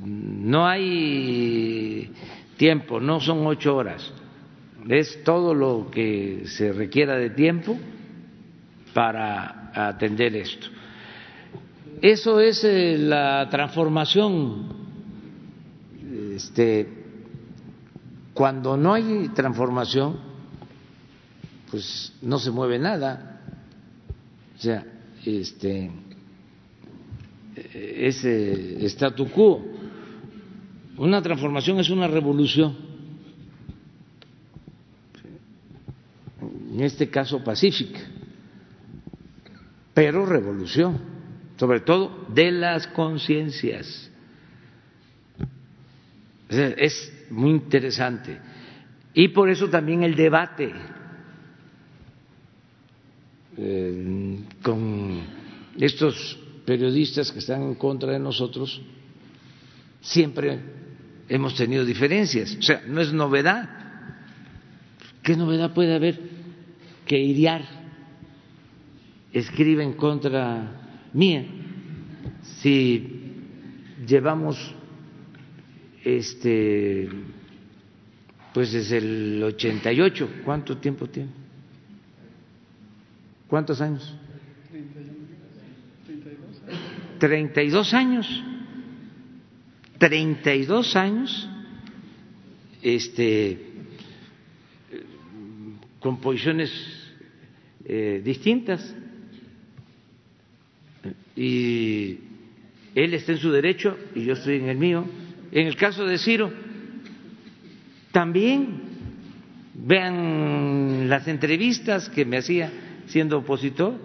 no 0.04 0.68
hay 0.68 2.12
tiempo, 2.58 3.00
no 3.00 3.20
son 3.20 3.46
ocho 3.48 3.76
horas, 3.76 4.12
es 4.88 5.24
todo 5.24 5.54
lo 5.54 5.90
que 5.92 6.44
se 6.46 6.72
requiera 6.72 7.16
de 7.18 7.32
tiempo 7.32 7.78
para 8.94 9.72
atender 9.74 10.36
esto. 10.36 10.68
Eso 12.02 12.40
es 12.40 12.64
eh, 12.64 12.98
la 12.98 13.48
transformación 13.50 14.68
este, 16.36 17.05
cuando 18.36 18.76
no 18.76 18.94
hay 18.94 19.30
transformación, 19.30 20.18
pues 21.72 22.14
no 22.22 22.38
se 22.38 22.52
mueve 22.52 22.78
nada. 22.78 23.42
O 24.58 24.62
sea, 24.62 24.86
este 25.26 25.90
ese 27.56 28.86
statu 28.88 29.30
quo. 29.32 29.66
Una 30.98 31.22
transformación 31.22 31.80
es 31.80 31.90
una 31.90 32.08
revolución. 32.08 32.76
En 36.74 36.82
este 36.82 37.10
caso 37.10 37.42
pacífica, 37.42 38.02
pero 39.94 40.26
revolución, 40.26 41.00
sobre 41.58 41.80
todo 41.80 42.26
de 42.34 42.52
las 42.52 42.86
conciencias. 42.88 44.12
Es 46.50 47.15
muy 47.30 47.52
interesante. 47.52 48.40
Y 49.14 49.30
por 49.30 49.50
eso 49.50 49.70
también 49.70 50.04
el 50.04 50.16
debate 50.16 50.74
eh, 53.58 54.40
con 54.62 55.22
estos 55.78 56.38
periodistas 56.66 57.32
que 57.32 57.40
están 57.40 57.62
en 57.62 57.76
contra 57.76 58.12
de 58.12 58.20
nosotros, 58.20 58.82
siempre 60.02 60.60
hemos 61.30 61.56
tenido 61.56 61.86
diferencias. 61.86 62.58
O 62.60 62.62
sea, 62.62 62.84
no 62.88 63.02
es 63.02 63.14
novedad. 63.14 63.70
¿Qué 65.24 65.38
novedad 65.38 65.74
puede 65.74 65.96
haber 65.96 66.20
que 67.06 67.18
Iriar 67.18 67.64
escribe 69.32 69.84
en 69.84 69.94
contra 69.94 70.82
mía 71.14 71.46
si 72.62 73.34
llevamos 74.06 74.75
este, 76.06 77.10
pues 78.54 78.72
desde 78.72 78.98
el 79.00 79.44
88, 79.44 80.30
¿cuánto 80.46 80.78
tiempo 80.78 81.08
tiene? 81.08 81.32
¿Cuántos 83.48 83.82
años? 83.82 84.16
32 87.20 87.94
años. 87.94 88.44
32 89.98 90.96
años 90.96 91.50
este 92.82 93.72
con 96.00 96.20
posiciones 96.20 96.72
eh, 97.86 98.22
distintas 98.24 98.94
y 101.36 102.20
él 102.94 103.14
está 103.14 103.32
en 103.32 103.38
su 103.40 103.52
derecho 103.52 103.98
y 104.14 104.26
yo 104.26 104.34
estoy 104.34 104.58
en 104.58 104.70
el 104.70 104.78
mío 104.78 105.06
en 105.52 105.68
el 105.68 105.76
caso 105.76 106.06
de 106.06 106.18
Ciro, 106.18 106.52
también 108.12 108.96
Vean 109.78 111.10
las 111.10 111.28
entrevistas 111.28 112.10
que 112.10 112.24
me 112.26 112.38
hacía 112.38 112.72
siendo 113.08 113.40
opositor. 113.40 113.96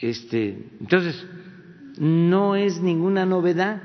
Este, 0.00 0.70
entonces, 0.80 1.26
no 1.98 2.56
es 2.56 2.80
ninguna 2.80 3.26
novedad, 3.26 3.82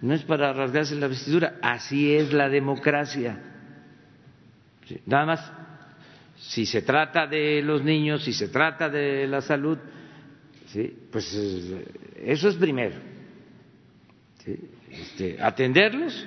no 0.00 0.14
es 0.14 0.22
para 0.22 0.52
rasgarse 0.52 0.94
la 0.94 1.08
vestidura, 1.08 1.58
así 1.60 2.14
es 2.14 2.32
la 2.32 2.48
democracia. 2.48 3.42
Nada 5.06 5.26
más, 5.26 5.52
si 6.36 6.64
se 6.64 6.82
trata 6.82 7.26
de 7.26 7.62
los 7.62 7.82
niños, 7.82 8.22
si 8.22 8.32
se 8.32 8.48
trata 8.48 8.88
de 8.88 9.26
la 9.26 9.40
salud, 9.40 9.76
¿sí? 10.68 10.96
pues 11.10 11.34
eh, 11.34 11.84
eso 12.24 12.48
es 12.48 12.54
primero. 12.54 12.94
Este, 14.92 15.38
atenderlos, 15.40 16.26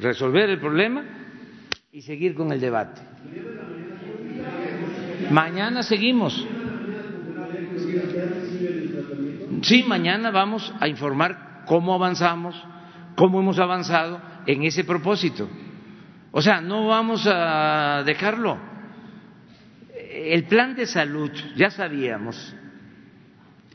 resolver 0.00 0.50
el 0.50 0.58
problema 0.58 1.04
y 1.92 2.02
seguir 2.02 2.34
con 2.34 2.50
el 2.50 2.60
debate. 2.60 3.00
Mañana 5.30 5.84
seguimos. 5.84 6.46
Sí, 9.62 9.84
mañana 9.84 10.30
vamos 10.30 10.74
a 10.80 10.88
informar 10.88 11.62
cómo 11.66 11.94
avanzamos, 11.94 12.60
cómo 13.14 13.40
hemos 13.40 13.58
avanzado 13.60 14.20
en 14.46 14.64
ese 14.64 14.82
propósito. 14.82 15.48
O 16.32 16.42
sea, 16.42 16.60
no 16.60 16.88
vamos 16.88 17.26
a 17.26 18.02
dejarlo. 18.04 18.58
El 20.12 20.44
plan 20.44 20.74
de 20.74 20.86
salud, 20.86 21.30
ya 21.56 21.70
sabíamos, 21.70 22.56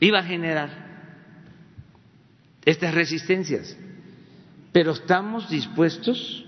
iba 0.00 0.18
a 0.18 0.24
generar 0.24 0.68
estas 2.66 2.92
resistencias, 2.94 3.78
pero 4.76 4.92
estamos 4.92 5.48
dispuestos 5.48 6.44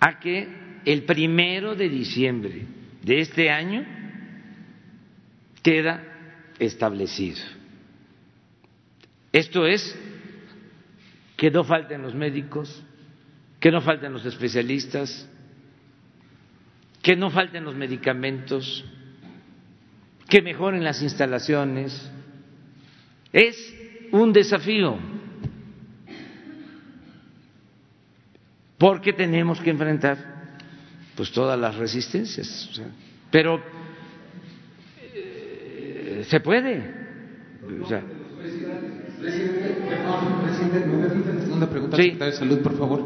a 0.00 0.18
que 0.18 0.48
el 0.84 1.04
primero 1.04 1.76
de 1.76 1.88
diciembre 1.88 2.66
de 3.04 3.20
este 3.20 3.50
año 3.50 3.86
queda 5.62 6.02
establecido. 6.58 7.38
Esto 9.30 9.64
es 9.64 9.96
que 11.36 11.52
no 11.52 11.62
falten 11.62 12.02
los 12.02 12.16
médicos, 12.16 12.82
que 13.60 13.70
no 13.70 13.80
falten 13.80 14.12
los 14.12 14.26
especialistas, 14.26 15.30
que 17.00 17.14
no 17.14 17.30
falten 17.30 17.62
los 17.62 17.76
medicamentos, 17.76 18.84
que 20.28 20.42
mejoren 20.42 20.82
las 20.82 21.00
instalaciones. 21.00 22.10
Es 23.32 23.56
un 24.10 24.32
desafío, 24.32 25.21
porque 28.82 29.12
tenemos 29.12 29.60
que 29.60 29.70
enfrentar 29.70 30.18
pues 31.14 31.30
todas 31.30 31.56
las 31.56 31.76
resistencias. 31.76 32.68
pero 33.30 33.60
eh, 35.14 36.26
se 36.28 36.40
puede. 36.40 36.82
O 37.80 37.86
sea, 37.86 38.02
segunda 41.44 41.70
pregunta 41.70 41.96
secretario 41.96 42.32
de 42.32 42.38
Salud, 42.38 42.58
por 42.60 42.76
favor. 42.76 43.04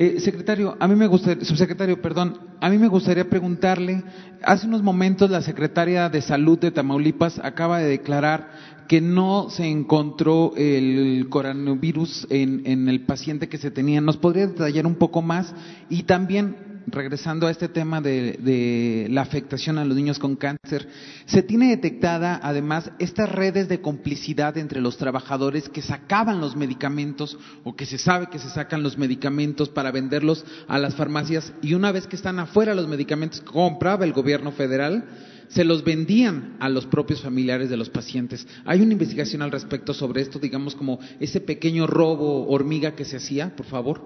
Eh, 0.00 0.20
secretario, 0.20 0.76
a 0.78 0.86
mí 0.86 0.94
me 0.94 1.08
gustaría, 1.08 1.44
subsecretario, 1.44 2.00
perdón, 2.00 2.38
a 2.60 2.70
mí 2.70 2.78
me 2.78 2.86
gustaría 2.86 3.28
preguntarle, 3.28 4.04
hace 4.44 4.68
unos 4.68 4.80
momentos 4.80 5.28
la 5.28 5.42
secretaria 5.42 6.08
de 6.08 6.22
Salud 6.22 6.56
de 6.56 6.70
Tamaulipas 6.70 7.40
acaba 7.42 7.80
de 7.80 7.88
declarar 7.88 8.48
que 8.86 9.00
no 9.00 9.50
se 9.50 9.66
encontró 9.66 10.52
el 10.56 11.26
coronavirus 11.28 12.28
en, 12.30 12.62
en 12.64 12.88
el 12.88 13.06
paciente 13.06 13.48
que 13.48 13.58
se 13.58 13.72
tenía. 13.72 14.00
¿Nos 14.00 14.18
podría 14.18 14.46
detallar 14.46 14.86
un 14.86 14.94
poco 14.94 15.20
más? 15.20 15.52
Y 15.90 16.04
también 16.04 16.67
regresando 16.90 17.46
a 17.46 17.50
este 17.50 17.68
tema 17.68 18.00
de, 18.00 19.06
la 19.10 19.22
afectación 19.22 19.78
a 19.78 19.84
los 19.84 19.96
niños 19.96 20.18
con 20.18 20.36
cáncer, 20.36 20.88
se 21.26 21.42
tiene 21.42 21.68
detectada 21.68 22.40
además 22.42 22.90
estas 22.98 23.30
redes 23.30 23.68
de 23.68 23.80
complicidad 23.80 24.56
entre 24.58 24.80
los 24.80 24.96
trabajadores 24.96 25.68
que 25.68 25.82
sacaban 25.82 26.40
los 26.40 26.56
medicamentos 26.56 27.38
o 27.64 27.74
que 27.76 27.86
se 27.86 27.98
sabe 27.98 28.28
que 28.28 28.38
se 28.38 28.50
sacan 28.50 28.82
los 28.82 28.98
medicamentos 28.98 29.68
para 29.68 29.90
venderlos 29.90 30.44
a 30.66 30.78
las 30.78 30.94
farmacias 30.94 31.52
y 31.62 31.74
una 31.74 31.92
vez 31.92 32.06
que 32.06 32.16
están 32.16 32.38
afuera 32.38 32.74
los 32.74 32.88
medicamentos 32.88 33.40
que 33.40 33.46
compraba 33.46 34.04
el 34.04 34.12
gobierno 34.12 34.52
federal, 34.52 35.04
se 35.48 35.64
los 35.64 35.82
vendían 35.82 36.56
a 36.60 36.68
los 36.68 36.86
propios 36.86 37.22
familiares 37.22 37.70
de 37.70 37.76
los 37.76 37.90
pacientes. 37.90 38.46
¿Hay 38.64 38.82
una 38.82 38.92
investigación 38.92 39.42
al 39.42 39.50
respecto 39.50 39.94
sobre 39.94 40.20
esto, 40.20 40.38
digamos 40.38 40.74
como 40.74 40.98
ese 41.20 41.40
pequeño 41.40 41.86
robo 41.86 42.46
hormiga 42.48 42.94
que 42.94 43.04
se 43.04 43.16
hacía, 43.16 43.56
por 43.56 43.66
favor? 43.66 44.02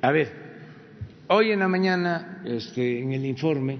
A 0.00 0.10
ver, 0.10 0.49
Hoy 1.32 1.52
en 1.52 1.60
la 1.60 1.68
mañana, 1.68 2.42
este, 2.44 3.02
en 3.02 3.12
el 3.12 3.24
informe, 3.24 3.78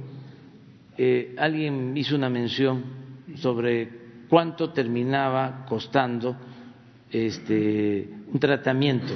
eh, 0.96 1.34
alguien 1.36 1.96
hizo 1.96 2.14
una 2.14 2.30
mención 2.30 2.84
sobre 3.34 3.88
cuánto 4.28 4.70
terminaba 4.70 5.66
costando 5.68 6.36
este, 7.10 8.08
un 8.32 8.38
tratamiento 8.38 9.12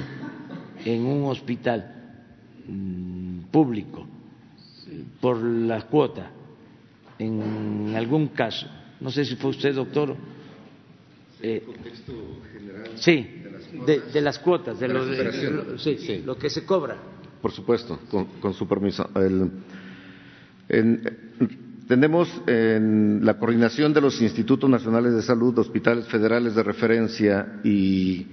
en 0.83 1.05
un 1.05 1.29
hospital 1.29 2.25
mm, 2.67 3.39
público 3.51 4.05
por 5.21 5.41
la 5.41 5.83
cuota, 5.83 6.29
en 7.17 7.93
algún 7.95 8.27
caso. 8.27 8.67
No 8.99 9.11
sé 9.11 9.23
si 9.23 9.37
fue 9.37 9.51
usted, 9.51 9.73
doctor. 9.73 10.13
Eh, 11.41 11.63
sí, 12.95 13.43
de, 13.85 14.19
las 14.19 14.39
cuotas, 14.39 14.77
de, 14.77 14.89
lo 14.89 16.37
que 16.37 16.49
se 16.49 16.65
cobra 16.65 17.14
por 17.45 17.51
supuesto, 17.51 17.99
con, 18.09 18.55
su 18.55 18.67
permiso. 18.67 19.07
tenemos 21.87 22.41
en 22.47 23.23
la 23.23 23.37
coordinación 23.37 23.93
de 23.93 24.01
los 24.01 24.19
institutos 24.19 24.67
nacionales 24.67 25.13
de 25.13 25.21
salud, 25.21 25.55
hospitales 25.59 26.07
federales 26.07 26.55
de 26.55 26.63
referencia 26.63 27.59
y, 27.63 28.25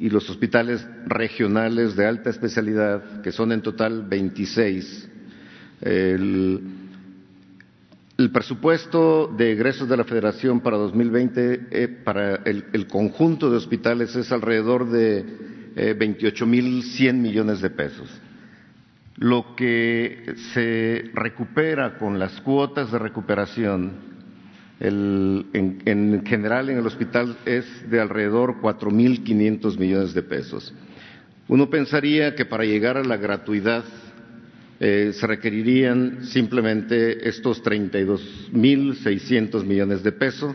los 0.00 0.30
hospitales 0.30 0.86
regionales 1.06 1.96
de 1.96 2.06
alta 2.06 2.30
especialidad, 2.30 3.20
que 3.20 3.30
son 3.30 3.52
en 3.52 3.60
total 3.60 4.06
26. 4.08 5.06
El, 5.82 6.62
presupuesto 8.32 9.26
de 9.36 9.52
egresos 9.52 9.86
de 9.86 9.98
la 9.98 10.04
Federación 10.04 10.60
para 10.60 10.78
2020 10.78 11.66
eh, 11.70 11.88
para 11.88 12.36
el, 12.36 12.86
conjunto 12.86 13.50
de 13.50 13.58
hospitales 13.58 14.16
es 14.16 14.32
alrededor 14.32 14.88
de 14.88 15.18
eh, 15.76 15.94
28.100 15.98 17.12
millones 17.12 17.60
de 17.60 17.68
pesos. 17.68 18.08
Lo 19.18 19.54
que 19.56 20.34
se 20.52 21.10
recupera 21.14 21.96
con 21.96 22.18
las 22.18 22.38
cuotas 22.42 22.92
de 22.92 22.98
recuperación 22.98 23.92
en, 24.78 26.22
general 26.26 26.68
en 26.68 26.76
el 26.76 26.86
hospital 26.86 27.34
es 27.46 27.64
de 27.90 27.98
alrededor 27.98 28.60
4.500 28.60 29.78
millones 29.78 30.12
de 30.12 30.22
pesos. 30.22 30.74
Uno 31.48 31.70
pensaría 31.70 32.34
que 32.34 32.44
para 32.44 32.66
llegar 32.66 32.98
a 32.98 33.04
la 33.04 33.16
gratuidad 33.16 33.84
eh, 34.80 35.12
se 35.14 35.26
requerirían 35.26 36.26
simplemente 36.26 37.26
estos 37.26 37.64
32.600 37.64 39.64
millones 39.64 40.02
de 40.02 40.12
pesos, 40.12 40.54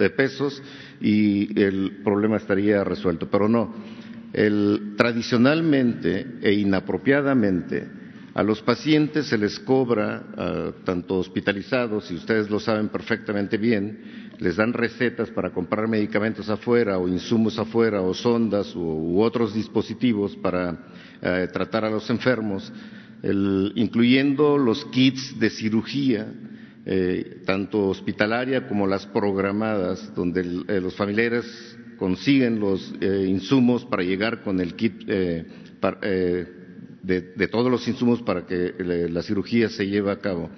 eh, 0.00 0.10
pesos 0.10 0.60
y 1.00 1.62
el 1.62 1.98
problema 2.02 2.38
estaría 2.38 2.82
resuelto, 2.82 3.30
pero 3.30 3.48
no. 3.48 3.72
tradicionalmente 4.96 6.26
e 6.42 6.54
inapropiadamente 6.54 7.99
a 8.40 8.42
los 8.42 8.62
pacientes 8.62 9.26
se 9.26 9.36
les 9.36 9.58
cobra, 9.60 10.22
ah, 10.34 10.72
tanto 10.86 11.18
hospitalizados, 11.18 12.10
y 12.10 12.14
ustedes 12.14 12.48
lo 12.48 12.58
saben 12.58 12.88
perfectamente 12.88 13.58
bien, 13.58 14.32
les 14.38 14.56
dan 14.56 14.72
recetas 14.72 15.28
para 15.28 15.50
comprar 15.50 15.86
medicamentos 15.88 16.48
afuera 16.48 16.96
o 16.96 17.06
insumos 17.06 17.58
afuera 17.58 18.00
o 18.00 18.14
sondas 18.14 18.74
u, 18.74 19.20
otros 19.20 19.52
dispositivos 19.52 20.34
para 20.36 20.70
ah, 21.20 21.46
tratar 21.52 21.84
a 21.84 21.90
los 21.90 22.08
enfermos, 22.08 22.72
incluyendo 23.74 24.56
los 24.56 24.86
kits 24.86 25.38
de 25.38 25.50
cirugía, 25.50 26.26
eh, 26.86 27.42
tanto 27.44 27.88
hospitalaria 27.88 28.66
como 28.66 28.86
las 28.86 29.04
programadas, 29.04 30.14
donde 30.14 30.40
eh, 30.40 30.80
los 30.80 30.94
familiares 30.94 31.44
consiguen 31.98 32.58
los 32.58 32.94
eh, 33.02 33.26
insumos 33.28 33.84
para 33.84 34.02
llegar 34.02 34.40
con 34.40 34.60
el 34.60 34.74
kit 34.76 35.04
de, 37.02 37.48
todos 37.48 37.70
los 37.70 37.86
insumos 37.88 38.22
para 38.22 38.46
que 38.46 38.74
la 38.78 39.22
cirugía 39.22 39.68
se 39.68 39.86
lleve 39.86 40.10
a 40.10 40.18
cabo. 40.18 40.50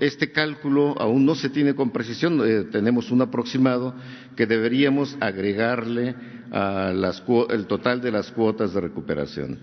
este 0.00 0.32
cálculo 0.32 1.00
aún 1.00 1.24
no 1.24 1.34
se 1.34 1.48
tiene 1.48 1.74
con 1.74 1.90
precisión, 1.90 2.40
eh, 2.44 2.64
tenemos 2.70 3.10
un 3.10 3.22
aproximado 3.22 3.94
que 4.36 4.46
deberíamos 4.46 5.16
agregarle 5.20 6.14
al 6.50 7.66
total 7.68 8.00
de 8.00 8.10
las 8.10 8.30
cuotas 8.32 8.72
de 8.74 8.80
recuperación. 8.80 9.58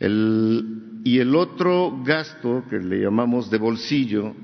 y 0.00 1.18
el 1.18 1.34
otro 1.36 2.02
gasto 2.04 2.64
que 2.68 2.78
le 2.78 3.00
llamamos 3.00 3.50
de 3.50 3.58
bolsillo 3.58 4.34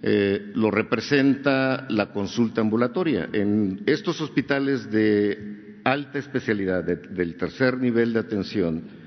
eh, 0.00 0.52
lo 0.54 0.70
representa 0.70 1.86
la 1.88 2.12
consulta 2.12 2.60
ambulatoria. 2.60 3.28
En 3.32 3.82
estos 3.86 4.20
hospitales 4.20 4.90
de 4.92 5.80
alta 5.84 6.18
especialidad, 6.18 6.84
del 6.84 7.36
tercer 7.36 7.78
nivel 7.78 8.12
de 8.12 8.20
atención, 8.20 8.97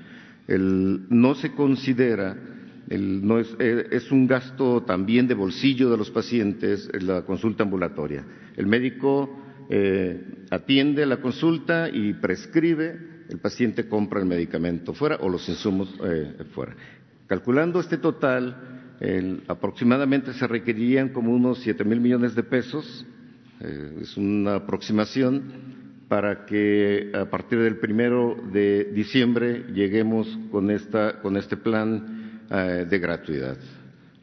no 0.48 1.34
se 1.34 1.52
considera 1.52 2.36
no 2.98 3.38
es, 3.38 3.54
eh, 3.58 3.88
es, 3.90 4.10
un 4.10 4.26
gasto 4.26 4.82
también 4.82 5.26
de 5.26 5.34
bolsillo 5.34 5.90
de 5.90 5.96
los 5.96 6.10
pacientes 6.10 6.90
la 7.00 7.22
consulta 7.22 7.62
ambulatoria. 7.62 8.24
El 8.56 8.66
médico 8.66 9.30
eh, 9.70 10.44
atiende 10.50 11.06
la 11.06 11.18
consulta 11.18 11.88
y 11.88 12.12
prescribe, 12.14 13.24
el 13.28 13.38
paciente 13.38 13.88
compra 13.88 14.20
el 14.20 14.26
medicamento 14.26 14.92
fuera 14.92 15.16
o 15.20 15.28
los 15.28 15.48
insumos 15.48 15.94
eh, 16.04 16.44
fuera. 16.52 16.76
Calculando 17.26 17.80
este 17.80 17.96
total, 17.96 18.68
aproximadamente 19.48 20.32
se 20.34 20.46
requerirían 20.46 21.08
como 21.08 21.32
unos 21.32 21.58
siete 21.60 21.82
mil 21.82 22.00
millones 22.00 22.34
de 22.36 22.42
pesos, 22.42 23.06
es 24.00 24.16
una 24.16 24.56
aproximación 24.56 25.71
para 26.12 26.44
que 26.44 27.10
a 27.14 27.24
partir 27.24 27.58
del 27.58 27.78
primero 27.78 28.36
de 28.52 28.84
diciembre 28.92 29.64
lleguemos 29.72 30.28
con, 30.50 30.70
esta, 30.70 31.22
con 31.22 31.38
este 31.38 31.56
plan 31.56 32.42
eh, 32.50 32.86
de 32.86 32.98
gratuidad. 32.98 33.56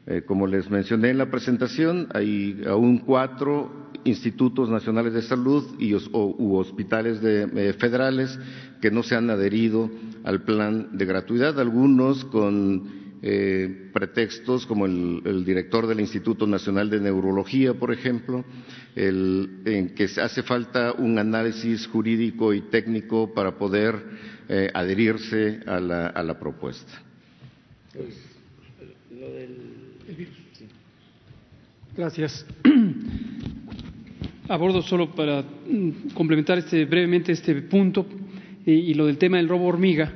Eh, 0.06 0.22
como 0.24 0.46
les 0.46 0.70
mencioné 0.70 1.10
en 1.10 1.18
la 1.18 1.32
presentación, 1.32 2.06
hay 2.14 2.62
aún 2.64 2.98
cuatro 2.98 3.90
institutos 4.04 4.70
nacionales 4.70 5.14
de 5.14 5.22
salud 5.22 5.64
y 5.80 5.92
u 5.92 6.54
hospitales 6.54 7.18
eh, 7.24 7.74
federales 7.76 8.38
que 8.80 8.92
no 8.92 9.02
se 9.02 9.16
han 9.16 9.28
adherido 9.28 9.90
al 10.22 10.42
plan 10.42 10.96
de 10.96 11.04
gratuidad, 11.06 11.58
algunos 11.58 12.24
con 12.26 12.99
pretextos 13.20 14.64
como 14.64 14.86
el, 14.86 15.44
director 15.44 15.86
del 15.86 16.00
Instituto 16.00 16.46
Nacional 16.46 16.88
de 16.88 17.00
Neurología, 17.00 17.74
por 17.74 17.92
ejemplo, 17.92 18.44
en 18.96 19.92
que 19.94 20.04
hace 20.04 20.42
falta 20.42 20.92
un 20.92 21.18
análisis 21.18 21.86
jurídico 21.86 22.54
y 22.54 22.62
técnico 22.62 23.32
para 23.34 23.58
poder 23.58 24.02
eh, 24.52 24.68
adherirse 24.74 25.60
a 25.64 25.78
la, 25.78 26.36
propuesta. 26.40 26.90
Gracias. 31.96 32.44
Abordo 34.48 34.82
solo 34.82 35.14
para 35.14 35.42
mm, 35.42 36.14
complementar 36.14 36.58
este, 36.58 36.84
brevemente 36.84 37.30
este 37.30 37.54
punto 37.62 38.04
y, 38.66 38.92
lo 38.94 39.06
del 39.06 39.18
tema 39.18 39.36
del 39.36 39.48
robo 39.48 39.66
hormiga. 39.66 40.12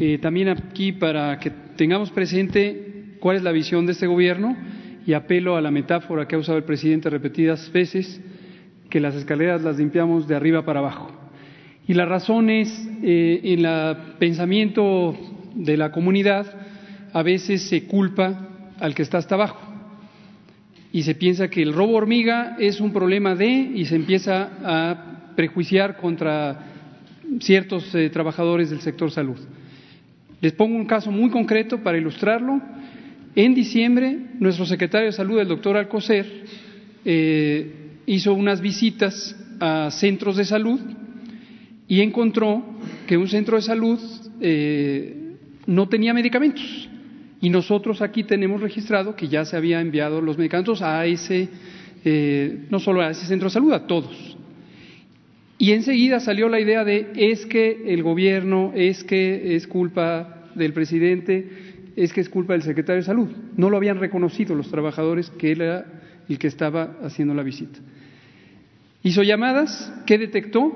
Eh, 0.00 0.16
también 0.16 0.48
aquí 0.48 0.92
para 0.92 1.38
que 1.38 1.52
tengamos 1.76 2.10
presente 2.10 3.16
cuál 3.20 3.36
es 3.36 3.42
la 3.42 3.52
visión 3.52 3.86
de 3.86 3.92
este 3.92 4.06
gobierno 4.06 4.56
y 5.06 5.12
apelo 5.12 5.56
a 5.56 5.60
la 5.60 5.70
metáfora 5.70 6.26
que 6.26 6.34
ha 6.34 6.38
usado 6.38 6.58
el 6.58 6.64
presidente 6.64 7.08
repetidas 7.08 7.70
veces, 7.72 8.20
que 8.90 9.00
las 9.00 9.14
escaleras 9.14 9.62
las 9.62 9.78
limpiamos 9.78 10.26
de 10.26 10.34
arriba 10.34 10.64
para 10.64 10.80
abajo. 10.80 11.12
Y 11.86 11.94
la 11.94 12.04
razón 12.04 12.50
es, 12.50 12.68
eh, 13.02 13.40
en 13.44 13.64
el 13.64 13.96
pensamiento 14.18 15.16
de 15.54 15.76
la 15.76 15.92
comunidad, 15.92 16.46
a 17.12 17.22
veces 17.22 17.68
se 17.68 17.84
culpa 17.86 18.48
al 18.80 18.94
que 18.94 19.02
está 19.02 19.18
hasta 19.18 19.36
abajo. 19.36 19.60
Y 20.92 21.02
se 21.02 21.14
piensa 21.14 21.48
que 21.48 21.62
el 21.62 21.72
robo 21.72 21.94
hormiga 21.94 22.56
es 22.58 22.80
un 22.80 22.92
problema 22.92 23.34
de, 23.34 23.46
y 23.46 23.84
se 23.84 23.96
empieza 23.96 24.50
a 24.64 25.34
prejuiciar 25.36 25.96
contra 25.96 26.58
ciertos 27.40 27.94
eh, 27.94 28.10
trabajadores 28.10 28.70
del 28.70 28.80
sector 28.80 29.10
salud. 29.10 29.38
Les 30.40 30.52
pongo 30.52 30.76
un 30.76 30.86
caso 30.86 31.10
muy 31.10 31.30
concreto 31.30 31.82
para 31.82 31.98
ilustrarlo. 31.98 32.60
En 33.34 33.54
diciembre, 33.54 34.18
nuestro 34.38 34.66
secretario 34.66 35.06
de 35.06 35.12
Salud, 35.12 35.38
el 35.38 35.48
doctor 35.48 35.76
Alcocer, 35.76 36.44
eh, 37.04 37.72
hizo 38.06 38.34
unas 38.34 38.60
visitas 38.60 39.36
a 39.60 39.90
centros 39.90 40.36
de 40.36 40.44
salud 40.44 40.80
y 41.88 42.00
encontró 42.00 42.62
que 43.06 43.16
un 43.16 43.28
centro 43.28 43.56
de 43.56 43.62
salud 43.62 43.98
eh, 44.40 45.36
no 45.66 45.88
tenía 45.88 46.12
medicamentos. 46.14 46.88
Y 47.40 47.50
nosotros 47.50 48.02
aquí 48.02 48.24
tenemos 48.24 48.60
registrado 48.60 49.14
que 49.14 49.28
ya 49.28 49.44
se 49.44 49.56
había 49.56 49.80
enviado 49.80 50.20
los 50.20 50.38
medicamentos 50.38 50.82
a 50.82 51.04
ese, 51.06 51.48
eh, 52.04 52.66
no 52.70 52.80
solo 52.80 53.02
a 53.02 53.10
ese 53.10 53.26
centro 53.26 53.48
de 53.48 53.54
salud, 53.54 53.72
a 53.72 53.86
todos. 53.86 54.35
Y 55.58 55.72
enseguida 55.72 56.20
salió 56.20 56.48
la 56.48 56.60
idea 56.60 56.84
de 56.84 57.12
es 57.16 57.46
que 57.46 57.92
el 57.92 58.02
gobierno, 58.02 58.72
es 58.74 59.04
que 59.04 59.56
es 59.56 59.66
culpa 59.66 60.44
del 60.54 60.72
presidente, 60.72 61.48
es 61.96 62.12
que 62.12 62.20
es 62.20 62.28
culpa 62.28 62.52
del 62.52 62.62
secretario 62.62 63.00
de 63.00 63.06
Salud. 63.06 63.28
No 63.56 63.70
lo 63.70 63.78
habían 63.78 63.98
reconocido 63.98 64.54
los 64.54 64.70
trabajadores 64.70 65.30
que 65.30 65.52
él 65.52 65.62
era 65.62 65.86
el 66.28 66.38
que 66.38 66.48
estaba 66.48 66.96
haciendo 67.02 67.34
la 67.34 67.42
visita. 67.42 67.78
Hizo 69.02 69.22
llamadas, 69.22 69.92
¿qué 70.04 70.18
detectó? 70.18 70.72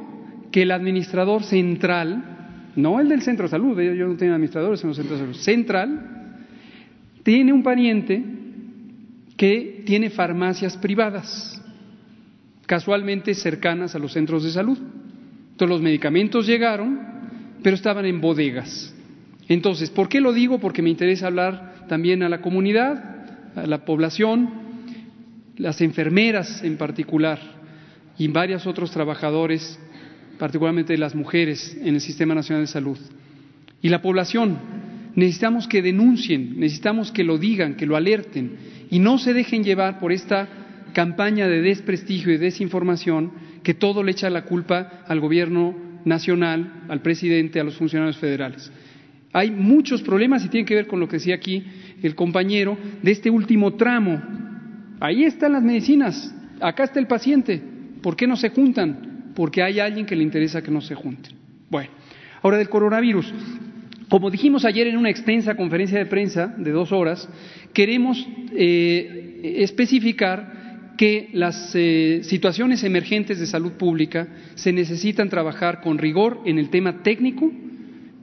Que 0.50 0.62
el 0.62 0.70
administrador 0.70 1.42
central, 1.42 2.70
no 2.76 3.00
el 3.00 3.08
del 3.08 3.22
centro 3.22 3.46
de 3.46 3.50
salud, 3.50 3.78
yo 3.80 4.06
no 4.06 4.16
tengo 4.16 4.32
administradores 4.32 4.82
en 4.82 4.88
los 4.88 4.96
centros 4.96 5.18
de 5.18 5.26
salud, 5.26 5.38
central, 5.40 6.36
tiene 7.22 7.52
un 7.52 7.62
pariente 7.62 8.22
que 9.36 9.82
tiene 9.84 10.10
farmacias 10.10 10.76
privadas, 10.78 11.59
casualmente 12.70 13.34
cercanas 13.34 13.96
a 13.96 13.98
los 13.98 14.12
centros 14.12 14.44
de 14.44 14.52
salud. 14.52 14.78
Entonces 14.78 15.68
los 15.68 15.82
medicamentos 15.82 16.46
llegaron, 16.46 17.00
pero 17.64 17.74
estaban 17.74 18.06
en 18.06 18.20
bodegas. 18.20 18.94
Entonces, 19.48 19.90
¿por 19.90 20.08
qué 20.08 20.20
lo 20.20 20.32
digo? 20.32 20.60
Porque 20.60 20.80
me 20.80 20.88
interesa 20.88 21.26
hablar 21.26 21.86
también 21.88 22.22
a 22.22 22.28
la 22.28 22.40
comunidad, 22.40 23.56
a 23.56 23.66
la 23.66 23.84
población, 23.84 24.50
las 25.56 25.80
enfermeras 25.80 26.62
en 26.62 26.76
particular 26.76 27.40
y 28.16 28.28
varios 28.28 28.68
otros 28.68 28.92
trabajadores, 28.92 29.76
particularmente 30.38 30.96
las 30.96 31.16
mujeres 31.16 31.76
en 31.76 31.96
el 31.96 32.00
Sistema 32.00 32.36
Nacional 32.36 32.62
de 32.62 32.68
Salud. 32.68 32.98
Y 33.82 33.88
la 33.88 34.00
población, 34.00 34.56
necesitamos 35.16 35.66
que 35.66 35.82
denuncien, 35.82 36.60
necesitamos 36.60 37.10
que 37.10 37.24
lo 37.24 37.36
digan, 37.36 37.74
que 37.74 37.86
lo 37.86 37.96
alerten 37.96 38.56
y 38.92 39.00
no 39.00 39.18
se 39.18 39.34
dejen 39.34 39.64
llevar 39.64 39.98
por 39.98 40.12
esta 40.12 40.59
campaña 40.90 41.48
de 41.48 41.62
desprestigio 41.62 42.32
y 42.32 42.38
desinformación 42.38 43.32
que 43.62 43.74
todo 43.74 44.02
le 44.02 44.12
echa 44.12 44.30
la 44.30 44.44
culpa 44.44 45.02
al 45.06 45.20
gobierno 45.20 45.74
nacional, 46.04 46.84
al 46.88 47.02
presidente, 47.02 47.60
a 47.60 47.64
los 47.64 47.76
funcionarios 47.76 48.16
federales. 48.18 48.70
Hay 49.32 49.50
muchos 49.50 50.02
problemas 50.02 50.44
y 50.44 50.48
tienen 50.48 50.66
que 50.66 50.74
ver 50.74 50.86
con 50.86 50.98
lo 50.98 51.08
que 51.08 51.16
decía 51.16 51.36
aquí 51.36 51.64
el 52.02 52.14
compañero 52.14 52.76
de 53.02 53.10
este 53.10 53.30
último 53.30 53.74
tramo. 53.74 54.20
Ahí 54.98 55.24
están 55.24 55.52
las 55.52 55.62
medicinas, 55.62 56.34
acá 56.60 56.84
está 56.84 56.98
el 56.98 57.06
paciente. 57.06 57.62
¿Por 58.02 58.16
qué 58.16 58.26
no 58.26 58.36
se 58.36 58.50
juntan? 58.50 59.32
Porque 59.34 59.62
hay 59.62 59.78
alguien 59.78 60.06
que 60.06 60.16
le 60.16 60.24
interesa 60.24 60.62
que 60.62 60.70
no 60.70 60.80
se 60.80 60.94
junten. 60.94 61.34
Bueno, 61.68 61.90
ahora 62.42 62.58
del 62.58 62.68
coronavirus. 62.68 63.32
Como 64.08 64.28
dijimos 64.30 64.64
ayer 64.64 64.88
en 64.88 64.96
una 64.96 65.10
extensa 65.10 65.54
conferencia 65.54 65.98
de 65.98 66.06
prensa 66.06 66.48
de 66.58 66.72
dos 66.72 66.90
horas, 66.90 67.28
queremos 67.72 68.26
eh, 68.52 69.58
especificar 69.58 70.59
que 71.00 71.30
las 71.32 71.72
eh, 71.74 72.20
situaciones 72.24 72.84
emergentes 72.84 73.40
de 73.40 73.46
salud 73.46 73.72
pública 73.72 74.28
se 74.54 74.70
necesitan 74.70 75.30
trabajar 75.30 75.80
con 75.80 75.96
rigor 75.96 76.42
en 76.44 76.58
el 76.58 76.68
tema 76.68 77.02
técnico, 77.02 77.50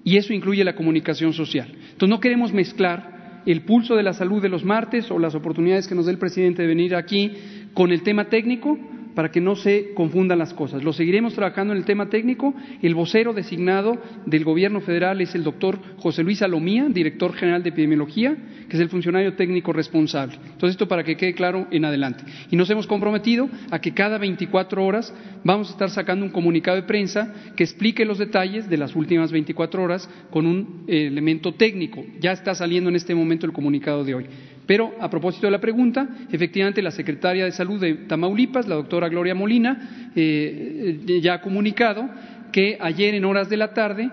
y 0.03 0.17
eso 0.17 0.31
incluye 0.31 0.63
la 0.63 0.75
comunicación 0.75 1.33
social. 1.33 1.69
Entonces 1.69 2.09
no 2.09 2.19
queremos 2.19 2.53
mezclar 2.53 3.41
el 3.47 3.61
pulso 3.61 3.95
de 3.95 4.03
la 4.03 4.13
salud 4.13 4.43
de 4.43 4.49
los 4.49 4.63
martes 4.63 5.09
o 5.09 5.17
las 5.17 5.33
oportunidades 5.33 5.87
que 5.87 5.95
nos 5.95 6.05
dé 6.05 6.11
el 6.11 6.19
presidente 6.19 6.61
de 6.61 6.67
venir 6.67 6.93
aquí 6.93 7.31
con 7.73 7.91
el 7.91 8.03
tema 8.03 8.25
técnico 8.25 8.77
para 9.17 9.31
que 9.31 9.41
no 9.41 9.55
se 9.55 9.95
confundan 9.95 10.37
las 10.37 10.53
cosas. 10.53 10.83
Lo 10.83 10.93
seguiremos 10.93 11.33
trabajando 11.33 11.73
en 11.73 11.79
el 11.79 11.85
tema 11.85 12.07
técnico. 12.07 12.53
El 12.83 12.93
vocero 12.93 13.33
designado 13.33 13.99
del 14.27 14.43
Gobierno 14.43 14.79
federal 14.79 15.19
es 15.21 15.33
el 15.33 15.43
doctor 15.43 15.79
José 15.97 16.21
Luis 16.21 16.43
Alomía, 16.43 16.85
director 16.87 17.33
general 17.33 17.63
de 17.63 17.69
epidemiología, 17.69 18.37
que 18.69 18.75
es 18.75 18.79
el 18.79 18.89
funcionario 18.89 19.33
técnico 19.33 19.73
responsable. 19.73 20.35
Entonces, 20.35 20.69
esto 20.69 20.87
para 20.87 21.03
que 21.03 21.17
quede 21.17 21.33
claro 21.33 21.65
en 21.71 21.85
adelante. 21.85 22.25
Y 22.51 22.55
nos 22.57 22.69
hemos 22.69 22.85
comprometido 22.85 23.49
a 23.71 23.81
que 23.81 23.95
cada 23.95 24.19
24 24.19 24.85
horas 24.85 25.11
vamos 25.43 25.69
a 25.69 25.71
estar 25.71 25.89
sacando 25.89 26.23
un 26.23 26.31
comunicado 26.31 26.77
de 26.77 26.83
prensa 26.83 27.33
que 27.55 27.63
explique 27.63 28.05
los 28.05 28.19
detalles 28.19 28.69
de 28.69 28.77
las 28.77 28.95
últimas 28.95 29.31
24 29.31 29.81
horas 29.81 30.07
con 30.29 30.45
un 30.45 30.83
elemento 30.87 31.55
técnico. 31.55 32.05
Ya 32.19 32.33
está 32.33 32.53
saliendo 32.53 32.91
en 32.91 32.95
este 32.95 33.15
momento 33.15 33.47
el 33.47 33.51
comunicado 33.51 34.03
de 34.03 34.13
hoy. 34.13 34.25
Pero 34.67 34.93
a 34.99 35.09
propósito 35.09 35.47
de 35.47 35.51
la 35.51 35.61
pregunta, 35.61 36.07
efectivamente 36.29 36.81
la 36.81 36.91
secretaria 36.91 37.45
de 37.45 37.53
Salud 37.53 37.79
de 37.79 37.93
Tamaulipas, 38.05 38.67
la 38.67 38.75
doctora 38.75 39.07
Gloria 39.07 39.33
Molina, 39.33 40.11
eh, 40.13 40.99
eh, 41.07 41.21
ya 41.21 41.35
ha 41.35 41.41
comunicado 41.41 42.07
que 42.51 42.77
ayer 42.79 43.15
en 43.15 43.23
horas 43.23 43.49
de 43.49 43.57
la 43.57 43.73
tarde 43.73 44.09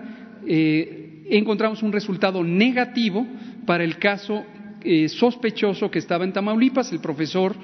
eh, 0.47 1.25
encontramos 1.29 1.83
un 1.83 1.91
resultado 1.91 2.41
negativo 2.41 3.27
para 3.65 3.83
el 3.83 3.97
caso 3.97 4.45
sospechoso 5.07 5.89
que 5.89 5.97
estaba 5.97 6.25
en 6.25 6.31
Tamaulipas, 6.31 6.91
el 6.91 6.99
profesor 6.99 7.55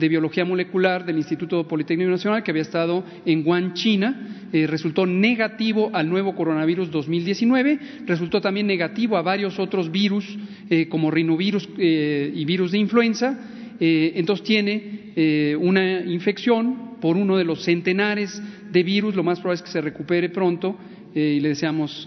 de 0.00 0.08
Biología 0.08 0.44
Molecular 0.44 1.04
del 1.04 1.18
Instituto 1.18 1.68
Politécnico 1.68 2.10
Nacional, 2.10 2.42
que 2.42 2.50
había 2.50 2.62
estado 2.62 3.04
en 3.24 3.46
Wuhan, 3.46 3.74
China, 3.74 4.48
eh, 4.52 4.66
resultó 4.66 5.06
negativo 5.06 5.90
al 5.92 6.08
nuevo 6.08 6.34
coronavirus 6.34 6.90
2019, 6.90 7.78
resultó 8.06 8.40
también 8.40 8.66
negativo 8.66 9.16
a 9.16 9.22
varios 9.22 9.58
otros 9.58 9.92
virus, 9.92 10.26
eh, 10.68 10.88
como 10.88 11.10
rinovirus 11.10 11.68
eh, 11.78 12.32
y 12.34 12.44
virus 12.44 12.72
de 12.72 12.78
influenza, 12.78 13.38
entonces 13.82 14.44
tiene 14.44 15.56
una 15.58 16.02
infección 16.02 16.98
por 17.00 17.16
uno 17.16 17.38
de 17.38 17.44
los 17.44 17.64
centenares 17.64 18.42
de 18.70 18.82
virus, 18.82 19.14
lo 19.14 19.22
más 19.22 19.40
probable 19.40 19.56
es 19.56 19.62
que 19.62 19.70
se 19.70 19.80
recupere 19.80 20.28
pronto 20.28 20.76
y 21.14 21.40
le 21.40 21.48
deseamos 21.48 22.06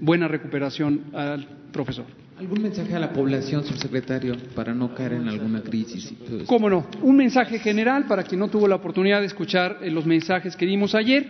buena 0.00 0.28
recuperación 0.28 1.10
al 1.12 1.46
profesor. 1.72 2.19
¿Algún 2.40 2.62
mensaje 2.62 2.94
a 2.94 2.98
la 2.98 3.12
población, 3.12 3.64
subsecretario, 3.64 4.34
para 4.54 4.72
no 4.72 4.94
caer 4.94 5.12
en 5.12 5.28
alguna 5.28 5.60
crisis? 5.60 6.14
Cómo 6.46 6.70
no. 6.70 6.86
Un 7.02 7.14
mensaje 7.14 7.58
general 7.58 8.06
para 8.06 8.22
quien 8.22 8.38
no 8.38 8.48
tuvo 8.48 8.66
la 8.66 8.76
oportunidad 8.76 9.20
de 9.20 9.26
escuchar 9.26 9.76
eh, 9.82 9.90
los 9.90 10.06
mensajes 10.06 10.56
que 10.56 10.64
dimos 10.64 10.94
ayer. 10.94 11.26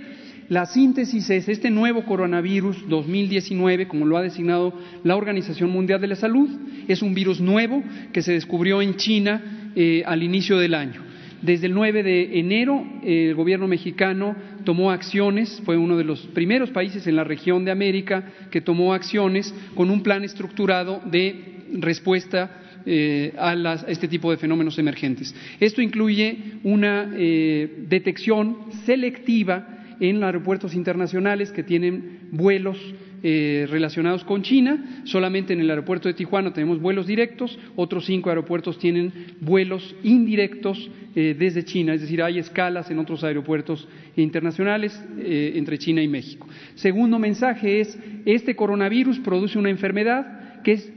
La 0.49 0.67
síntesis 0.67 1.29
es 1.31 1.49
este 1.49 1.69
nuevo 1.69 2.05
coronavirus 2.05 2.89
2019, 2.89 3.89
como 3.89 4.07
lo 4.07 4.19
ha 4.19 4.23
designado 4.23 4.73
la 5.03 5.17
Organización 5.17 5.71
Mundial 5.71 6.01
de 6.01 6.07
la 6.07 6.15
Salud, 6.15 6.49
es 6.87 7.03
un 7.03 7.13
virus 7.13 7.41
nuevo 7.41 7.83
que 8.13 8.23
se 8.23 8.33
descubrió 8.33 8.81
en 8.81 8.95
China 8.95 9.73
eh, 9.75 10.05
al 10.07 10.23
inicio 10.23 10.59
del 10.59 10.75
año. 10.75 11.03
Desde 11.43 11.67
el 11.67 11.75
9 11.75 12.05
de 12.05 12.39
enero, 12.39 12.87
el 13.03 13.35
gobierno 13.35 13.67
mexicano 13.67 14.37
tomó 14.65 14.91
acciones, 14.91 15.61
fue 15.65 15.77
uno 15.77 15.97
de 15.97 16.05
los 16.05 16.21
primeros 16.29 16.71
países 16.71 17.07
en 17.07 17.17
la 17.17 17.25
región 17.25 17.65
de 17.65 17.71
América 17.71 18.25
que 18.51 18.61
tomó 18.61 18.95
acciones 18.95 19.55
con 19.75 19.91
un 19.91 20.03
plan 20.03 20.25
estructurado 20.25 21.01
de 21.05 21.65
respuesta 21.75 22.51
eh, 22.87 23.35
a, 23.39 23.55
este 23.89 24.09
tipo 24.09 24.31
de 24.31 24.37
fenómenos 24.37 24.79
emergentes. 24.79 25.35
Esto 25.61 25.83
incluye 25.83 26.59
una 26.63 27.13
eh, 27.15 27.85
detección 27.89 28.73
selectiva 28.87 29.81
en 30.01 30.25
aeropuertos 30.25 30.75
internacionales 30.75 31.53
que 31.53 31.63
tienen 31.63 32.29
vuelos 32.33 32.79
eh, 33.23 33.67
relacionados 33.71 34.25
con 34.25 34.43
China. 34.43 35.03
Solamente 35.05 35.53
en 35.53 35.61
el 35.61 35.71
aeropuerto 35.71 36.09
de 36.09 36.15
Tijuana 36.15 36.53
tenemos 36.53 36.81
vuelos 36.81 37.07
directos, 37.07 37.59
otros 37.77 38.07
cinco 38.07 38.31
aeropuertos 38.31 38.79
tienen 38.79 39.13
vuelos 39.41 39.95
indirectos 40.03 40.91
eh, 41.15 41.35
desde 41.39 41.65
China, 41.65 41.93
es 41.93 42.03
decir, 42.03 42.23
hay 42.23 42.39
escalas 42.39 42.91
en 42.91 42.99
otros 42.99 43.25
aeropuertos 43.25 43.89
internacionales 44.17 44.99
eh, 45.19 45.53
entre 45.57 45.77
China 45.77 46.03
y 46.03 46.09
México. 46.09 46.47
Segundo 46.77 47.19
mensaje 47.19 47.81
es, 47.81 47.99
este 48.25 48.55
coronavirus 48.55 49.19
produce 49.19 49.59
una 49.59 49.71
enfermedad 49.71 50.63
que 50.63 50.73
es 50.73 50.93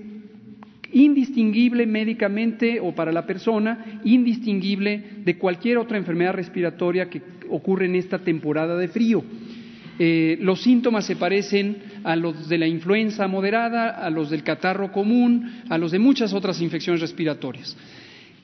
indistinguible 0.93 1.87
médicamente 1.87 2.79
o 2.79 2.93
para 2.93 3.11
la 3.11 3.25
persona, 3.25 3.99
indistinguible 4.03 5.03
de 5.25 5.37
cualquier 5.37 5.79
otra 5.79 5.97
enfermedad 5.97 6.33
respiratoria 6.33 7.09
que 7.09 7.21
ocurre 7.49 7.87
en 7.87 7.95
esta 7.95 8.19
temporada 8.19 8.77
de 8.77 8.87
frío. 8.87 9.23
Eh, 9.99 10.37
los 10.41 10.61
síntomas 10.61 11.05
se 11.05 11.15
parecen 11.15 11.77
a 12.03 12.15
los 12.15 12.49
de 12.49 12.57
la 12.57 12.67
influenza 12.67 13.27
moderada, 13.27 13.89
a 13.89 14.09
los 14.09 14.29
del 14.29 14.43
catarro 14.43 14.91
común, 14.91 15.61
a 15.69 15.77
los 15.77 15.91
de 15.91 15.99
muchas 15.99 16.33
otras 16.33 16.61
infecciones 16.61 17.01
respiratorias. 17.01 17.77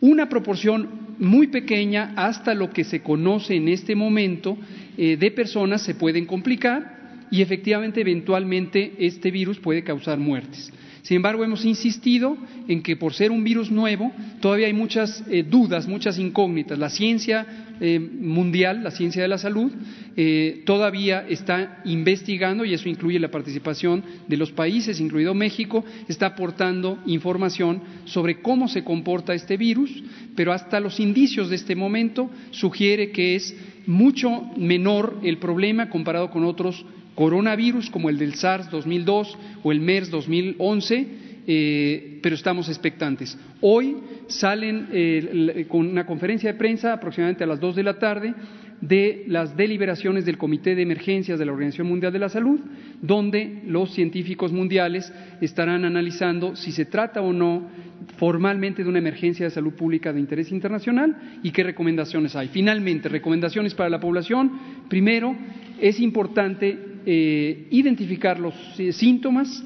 Una 0.01 0.29
proporción 0.29 1.15
muy 1.17 1.47
pequeña, 1.47 2.13
hasta 2.15 2.53
lo 2.53 2.69
que 2.69 2.83
se 2.83 3.01
conoce 3.01 3.55
en 3.55 3.67
este 3.67 3.95
momento, 3.95 4.57
eh, 4.97 5.17
de 5.17 5.31
personas 5.31 5.81
se 5.81 5.95
pueden 5.95 6.25
complicar 6.25 7.27
y 7.31 7.41
efectivamente 7.41 8.01
eventualmente 8.01 8.93
este 8.99 9.29
virus 9.31 9.59
puede 9.59 9.83
causar 9.83 10.17
muertes. 10.17 10.71
Sin 11.09 11.15
embargo, 11.15 11.43
hemos 11.43 11.65
insistido 11.65 12.37
en 12.67 12.83
que 12.83 12.95
por 12.95 13.15
ser 13.15 13.31
un 13.31 13.43
virus 13.43 13.71
nuevo, 13.71 14.11
todavía 14.41 14.67
hay 14.67 14.73
muchas 14.73 15.23
eh, 15.27 15.41
dudas, 15.41 15.87
muchas 15.87 16.19
incógnitas. 16.19 16.77
La 16.77 16.91
ciencia 16.91 17.73
eh, 17.81 17.97
mundial, 17.99 18.83
la 18.83 18.91
ciencia 18.91 19.23
de 19.23 19.27
la 19.27 19.39
salud, 19.39 19.71
eh, 20.15 20.61
todavía 20.67 21.25
está 21.27 21.81
investigando, 21.83 22.63
y 22.63 22.75
eso 22.75 22.87
incluye 22.87 23.17
la 23.17 23.31
participación 23.31 24.03
de 24.27 24.37
los 24.37 24.51
países, 24.51 24.99
incluido 24.99 25.33
México, 25.33 25.83
está 26.07 26.27
aportando 26.27 26.99
información 27.07 27.81
sobre 28.05 28.43
cómo 28.43 28.67
se 28.67 28.83
comporta 28.83 29.33
este 29.33 29.57
virus, 29.57 30.03
pero 30.35 30.53
hasta 30.53 30.79
los 30.79 30.99
indicios 30.99 31.49
de 31.49 31.55
este 31.55 31.75
momento 31.75 32.29
sugiere 32.51 33.09
que 33.09 33.33
es 33.33 33.57
mucho 33.87 34.43
menor 34.57 35.17
el 35.23 35.39
problema 35.39 35.89
comparado 35.89 36.29
con 36.29 36.43
otros 36.43 36.85
coronavirus 37.19 37.89
como 37.89 38.09
el 38.09 38.17
del 38.17 38.35
SARS 38.35 38.71
2002 38.71 39.37
o 39.61 39.73
el 39.73 39.81
MERS 39.81 40.09
2011, 40.09 41.07
eh, 41.45 42.19
pero 42.23 42.33
estamos 42.33 42.69
expectantes. 42.69 43.37
Hoy 43.59 43.97
salen 44.27 44.87
eh, 44.93 45.65
con 45.67 45.85
una 45.85 46.05
conferencia 46.05 46.53
de 46.53 46.57
prensa 46.57 46.93
aproximadamente 46.93 47.43
a 47.43 47.47
las 47.47 47.59
dos 47.59 47.75
de 47.75 47.83
la 47.83 47.99
tarde 47.99 48.33
de 48.79 49.25
las 49.27 49.57
deliberaciones 49.57 50.23
del 50.23 50.37
Comité 50.37 50.75
de 50.75 50.83
Emergencias 50.83 51.37
de 51.37 51.45
la 51.45 51.51
Organización 51.51 51.87
Mundial 51.87 52.13
de 52.13 52.19
la 52.19 52.29
Salud, 52.29 52.61
donde 53.01 53.63
los 53.65 53.91
científicos 53.93 54.53
mundiales 54.53 55.11
estarán 55.41 55.83
analizando 55.83 56.55
si 56.55 56.71
se 56.71 56.85
trata 56.85 57.19
o 57.19 57.33
no 57.33 57.67
formalmente 58.15 58.81
de 58.81 58.87
una 58.87 58.99
emergencia 58.99 59.45
de 59.45 59.51
salud 59.51 59.73
pública 59.73 60.13
de 60.13 60.21
interés 60.21 60.53
internacional 60.53 61.17
y 61.43 61.51
qué 61.51 61.63
recomendaciones 61.63 62.37
hay. 62.37 62.47
Finalmente, 62.47 63.09
recomendaciones 63.09 63.75
para 63.75 63.89
la 63.89 63.99
población. 63.99 64.51
Primero, 64.87 65.35
es 65.81 65.99
importante 65.99 66.88
eh, 67.11 67.65
identificar 67.71 68.39
los 68.39 68.53
eh, 68.77 68.93
síntomas, 68.93 69.63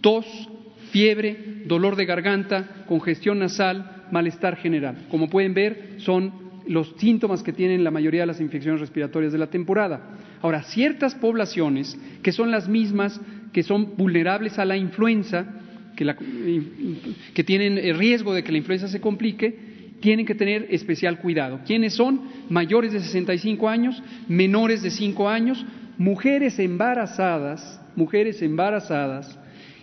tos, 0.00 0.24
fiebre, 0.90 1.36
dolor 1.66 1.96
de 1.96 2.06
garganta, 2.06 2.86
congestión 2.86 3.40
nasal, 3.40 4.06
malestar 4.10 4.56
general. 4.56 5.04
Como 5.10 5.28
pueden 5.28 5.52
ver, 5.52 5.96
son 5.98 6.32
los 6.66 6.94
síntomas 6.96 7.42
que 7.42 7.52
tienen 7.52 7.84
la 7.84 7.90
mayoría 7.90 8.22
de 8.22 8.28
las 8.28 8.40
infecciones 8.40 8.80
respiratorias 8.80 9.32
de 9.34 9.38
la 9.38 9.48
temporada. 9.48 10.16
Ahora, 10.40 10.62
ciertas 10.62 11.14
poblaciones 11.14 11.94
que 12.22 12.32
son 12.32 12.50
las 12.50 12.70
mismas 12.70 13.20
que 13.52 13.62
son 13.62 13.94
vulnerables 13.98 14.58
a 14.58 14.64
la 14.64 14.78
influenza, 14.78 15.44
que, 15.94 16.14
que 17.34 17.44
tienen 17.44 17.76
el 17.76 17.98
riesgo 17.98 18.32
de 18.32 18.42
que 18.42 18.52
la 18.52 18.58
influenza 18.58 18.88
se 18.88 19.02
complique, 19.02 19.68
tienen 20.00 20.24
que 20.24 20.34
tener 20.34 20.68
especial 20.70 21.18
cuidado. 21.18 21.60
¿Quiénes 21.66 21.92
son? 21.94 22.22
Mayores 22.48 22.94
de 22.94 23.00
65 23.00 23.68
años, 23.68 24.02
menores 24.26 24.80
de 24.82 24.90
5 24.90 25.28
años, 25.28 25.66
mujeres 25.98 26.58
embarazadas, 26.58 27.80
mujeres 27.96 28.40
embarazadas 28.40 29.38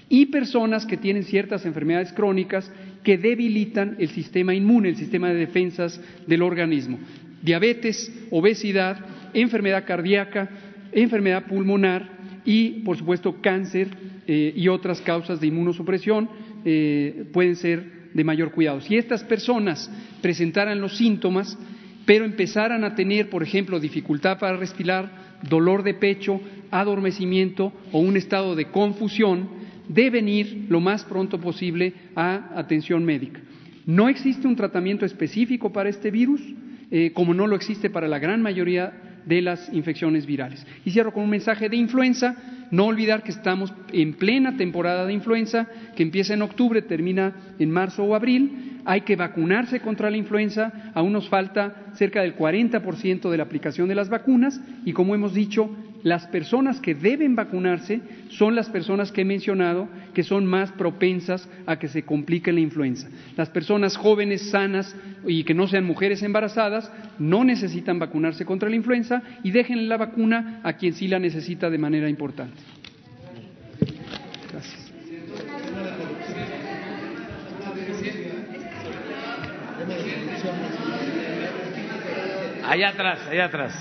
y 0.08 0.28
personas 0.28 0.86
que 0.86 0.98
tienen 0.98 1.24
ciertas 1.24 1.66
enfermedades 1.66 2.14
crónicas 2.14 2.72
que 3.04 3.18
debilitan 3.18 3.98
el 4.00 4.10
sistema 4.10 4.54
inmune, 4.54 4.90
el 4.90 4.96
sistema 4.96 5.30
de 5.30 5.36
defensas 5.36 6.02
del 6.26 6.42
organismo. 6.42 7.00
Diabetes, 7.42 8.12
obesidad, 8.32 8.98
enfermedad 9.34 9.86
cardíaca, 9.86 10.50
enfermedad 10.92 11.46
pulmonar 11.46 12.10
y, 12.46 12.82
por 12.84 12.98
supuesto, 12.98 13.42
cáncer 13.42 13.90
eh, 14.26 14.54
y 14.56 14.68
otras 14.70 15.02
causas 15.02 15.40
de 15.40 15.48
inmunosupresión 15.48 16.30
eh, 16.64 17.26
pueden 17.34 17.56
ser 17.56 18.10
de 18.14 18.24
mayor 18.24 18.52
cuidado. 18.52 18.80
Si 18.82 18.96
estas 18.96 19.24
personas 19.24 19.92
presentaran 20.22 20.80
los 20.80 20.98
síntomas, 20.98 21.58
pero 22.06 22.24
empezaran 22.24 22.84
a 22.84 22.96
tener, 22.96 23.30
por 23.30 23.44
ejemplo, 23.44 23.80
dificultad 23.80 24.40
para 24.40 24.58
respirar, 24.58 25.35
dolor 25.50 25.84
de 25.84 25.94
pecho, 25.94 26.42
adormecimiento 26.72 27.72
o 27.92 28.00
un 28.00 28.18
estado 28.18 28.56
de 28.56 28.66
confusión, 28.66 29.50
deben 29.88 30.28
ir 30.28 30.66
lo 30.70 30.80
más 30.80 31.04
pronto 31.04 31.40
posible 31.40 31.94
a 32.16 32.52
atención 32.56 33.06
médica. 33.06 33.40
No 33.86 34.10
existe 34.10 34.48
un 34.48 34.56
tratamiento 34.56 35.06
específico 35.06 35.72
para 35.72 35.90
este 35.90 36.10
virus, 36.10 36.42
eh, 36.92 37.12
como 37.14 37.34
no 37.34 37.48
lo 37.48 37.56
existe 37.56 37.90
para 37.90 38.08
la 38.08 38.20
gran 38.20 38.42
mayoría 38.42 39.22
de 39.26 39.42
las 39.42 39.72
infecciones 39.74 40.26
virales. 40.26 40.66
Y 40.86 40.92
cierro 40.92 41.14
con 41.14 41.24
un 41.24 41.30
mensaje 41.30 41.70
de 41.70 41.78
influenza. 41.78 42.36
No 42.72 42.86
olvidar 42.86 43.24
que 43.24 43.32
estamos 43.32 43.74
en 43.92 44.14
plena 44.14 44.58
temporada 44.58 45.06
de 45.06 45.14
influenza, 45.14 45.68
que 45.96 46.04
empieza 46.04 46.34
en 46.34 46.42
octubre, 46.42 46.82
termina 46.82 47.54
en 47.60 47.70
marzo 47.70 48.04
o 48.04 48.16
abril. 48.16 48.75
Hay 48.86 49.02
que 49.02 49.16
vacunarse 49.16 49.80
contra 49.80 50.10
la 50.10 50.18
influenza. 50.18 50.92
Aún 50.94 51.14
nos 51.14 51.28
falta 51.28 51.92
cerca 51.94 52.22
del 52.22 52.36
40% 52.38 53.30
de 53.30 53.38
la 53.38 53.44
aplicación 53.44 53.90
de 53.90 53.96
las 53.96 54.10
vacunas. 54.10 54.62
Y 54.86 54.94
como 54.94 55.16
hemos 55.16 55.34
dicho, 55.34 55.70
las 56.06 56.28
personas 56.28 56.80
que 56.80 56.94
deben 56.94 57.36
vacunarse 57.36 58.00
son 58.30 58.54
las 58.54 58.70
personas 58.70 59.12
que 59.12 59.22
he 59.22 59.26
mencionado 59.26 59.90
que 60.14 60.22
son 60.22 60.46
más 60.46 60.72
propensas 60.74 61.50
a 61.66 61.80
que 61.80 61.88
se 61.88 62.04
complique 62.04 62.54
la 62.54 62.60
influenza. 62.60 63.10
Las 63.36 63.50
personas 63.50 63.98
jóvenes, 63.98 64.52
sanas 64.52 64.96
y 65.26 65.44
que 65.46 65.56
no 65.56 65.68
sean 65.68 65.84
mujeres 65.84 66.22
embarazadas 66.22 66.92
no 67.18 67.44
necesitan 67.44 67.98
vacunarse 67.98 68.46
contra 68.46 68.70
la 68.70 68.76
influenza 68.76 69.24
y 69.44 69.50
dejen 69.50 69.90
la 69.90 69.98
vacuna 69.98 70.60
a 70.62 70.74
quien 70.74 70.94
sí 70.94 71.08
la 71.08 71.18
necesita 71.18 71.72
de 71.72 71.80
manera 71.80 72.08
importante. 72.08 72.62
Allá 82.68 82.90
atrás, 82.90 83.20
allá 83.30 83.46
atrás. 83.46 83.74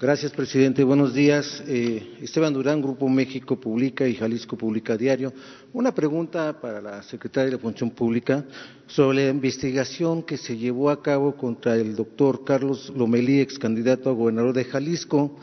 Gracias, 0.00 0.30
presidente. 0.30 0.84
Buenos 0.84 1.12
días. 1.12 1.62
Eh, 1.66 2.18
Esteban 2.22 2.54
Durán, 2.54 2.80
Grupo 2.80 3.08
México 3.08 3.58
Publica 3.58 4.06
y 4.06 4.14
Jalisco 4.14 4.56
Publica 4.56 4.96
Diario. 4.96 5.32
Una 5.72 5.92
pregunta 5.92 6.60
para 6.60 6.80
la 6.80 7.02
secretaria 7.02 7.50
de 7.50 7.58
Función 7.58 7.90
Pública 7.90 8.44
sobre 8.86 9.24
la 9.24 9.30
investigación 9.30 10.22
que 10.22 10.36
se 10.36 10.56
llevó 10.56 10.88
a 10.88 11.02
cabo 11.02 11.36
contra 11.36 11.74
el 11.74 11.96
doctor 11.96 12.44
Carlos 12.44 12.92
Lomelí, 12.94 13.40
ex 13.40 13.58
candidato 13.58 14.08
a 14.08 14.12
gobernador 14.12 14.54
de 14.54 14.64
Jalisco 14.64 15.36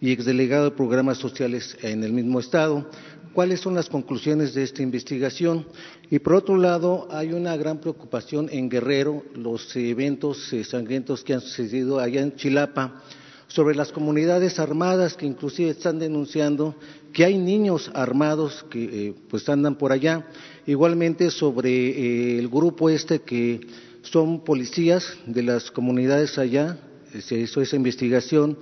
y 0.00 0.12
exdelegado 0.12 0.66
de 0.66 0.76
programas 0.76 1.16
sociales 1.16 1.78
en 1.82 2.04
el 2.04 2.12
mismo 2.12 2.40
estado. 2.40 2.90
¿Cuáles 3.36 3.60
son 3.60 3.74
las 3.74 3.90
conclusiones 3.90 4.54
de 4.54 4.62
esta 4.62 4.80
investigación? 4.80 5.66
Y 6.10 6.20
por 6.20 6.36
otro 6.36 6.56
lado, 6.56 7.06
hay 7.10 7.34
una 7.34 7.54
gran 7.54 7.82
preocupación 7.82 8.48
en 8.50 8.70
Guerrero, 8.70 9.24
los 9.34 9.76
eventos 9.76 10.54
sangrientos 10.66 11.22
que 11.22 11.34
han 11.34 11.42
sucedido 11.42 12.00
allá 12.00 12.22
en 12.22 12.34
Chilapa 12.34 13.02
sobre 13.46 13.74
las 13.74 13.92
comunidades 13.92 14.58
armadas 14.58 15.18
que 15.18 15.26
inclusive 15.26 15.68
están 15.68 15.98
denunciando 15.98 16.76
que 17.12 17.26
hay 17.26 17.36
niños 17.36 17.90
armados 17.92 18.64
que 18.70 19.08
eh, 19.08 19.14
pues 19.28 19.46
andan 19.50 19.76
por 19.76 19.92
allá. 19.92 20.28
Igualmente 20.66 21.30
sobre 21.30 21.68
eh, 21.68 22.38
el 22.38 22.48
grupo 22.48 22.88
este 22.88 23.20
que 23.20 23.60
son 24.00 24.44
policías 24.44 25.12
de 25.26 25.42
las 25.42 25.70
comunidades 25.70 26.38
allá, 26.38 26.78
se 27.20 27.38
hizo 27.38 27.60
esa 27.60 27.76
investigación 27.76 28.58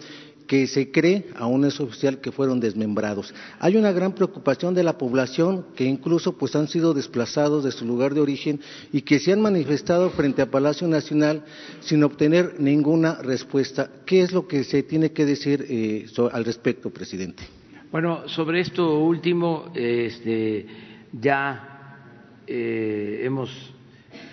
que 0.47 0.67
se 0.67 0.91
cree, 0.91 1.27
aún 1.37 1.65
es 1.65 1.81
oficial, 1.81 2.21
que 2.21 2.33
fueron 2.33 2.61
desmembrados. 2.61 3.35
Hay 3.59 3.77
una 3.77 3.93
gran 3.93 4.13
preocupación 4.15 4.75
de 4.75 4.83
la 4.83 4.99
población 4.99 5.67
que 5.75 5.85
incluso 5.85 6.37
pues 6.37 6.55
han 6.55 6.69
sido 6.69 6.93
desplazados 6.95 7.65
de 7.65 7.73
su 7.73 7.85
lugar 7.87 8.15
de 8.15 8.21
origen 8.21 8.61
y 8.93 9.03
que 9.03 9.19
se 9.19 9.33
han 9.33 9.41
manifestado 9.41 10.11
frente 10.11 10.43
a 10.43 10.51
Palacio 10.51 10.87
Nacional 10.87 11.45
sin 11.81 12.05
obtener 12.05 12.57
ninguna 12.59 13.17
respuesta. 13.23 13.91
¿Qué 14.05 14.21
es 14.21 14.33
lo 14.33 14.47
que 14.47 14.65
se 14.65 14.83
tiene 14.83 15.13
que 15.13 15.25
decir 15.25 15.65
eh, 15.69 16.07
al 16.33 16.45
respecto, 16.45 16.91
presidente? 16.91 17.45
Bueno, 17.91 18.29
sobre 18.29 18.61
esto 18.61 18.99
último, 18.99 19.71
este, 19.75 20.67
ya 21.13 22.01
eh, 22.47 23.21
hemos 23.23 23.51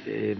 eh, 0.06 0.36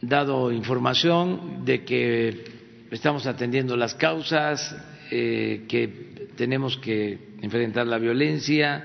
dado 0.00 0.52
información 0.52 1.64
de 1.64 1.84
que 1.84 2.61
estamos 2.96 3.26
atendiendo 3.26 3.76
las 3.76 3.94
causas, 3.94 4.76
eh, 5.10 5.64
que 5.68 6.28
tenemos 6.36 6.76
que 6.76 7.18
enfrentar 7.40 7.86
la 7.86 7.98
violencia, 7.98 8.84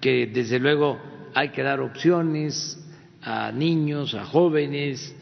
que 0.00 0.26
desde 0.26 0.58
luego 0.58 1.00
hay 1.34 1.48
que 1.48 1.62
dar 1.62 1.80
opciones 1.80 2.78
a 3.22 3.50
niños, 3.52 4.14
a 4.14 4.24
jóvenes, 4.24 5.16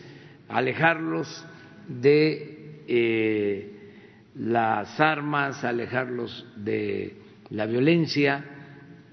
alejarlos 0.49 1.45
de 1.87 2.83
eh, 2.89 3.93
las 4.35 4.99
armas, 4.99 5.63
alejarlos 5.65 6.47
de 6.57 7.17
la 7.51 7.67
violencia, 7.67 8.45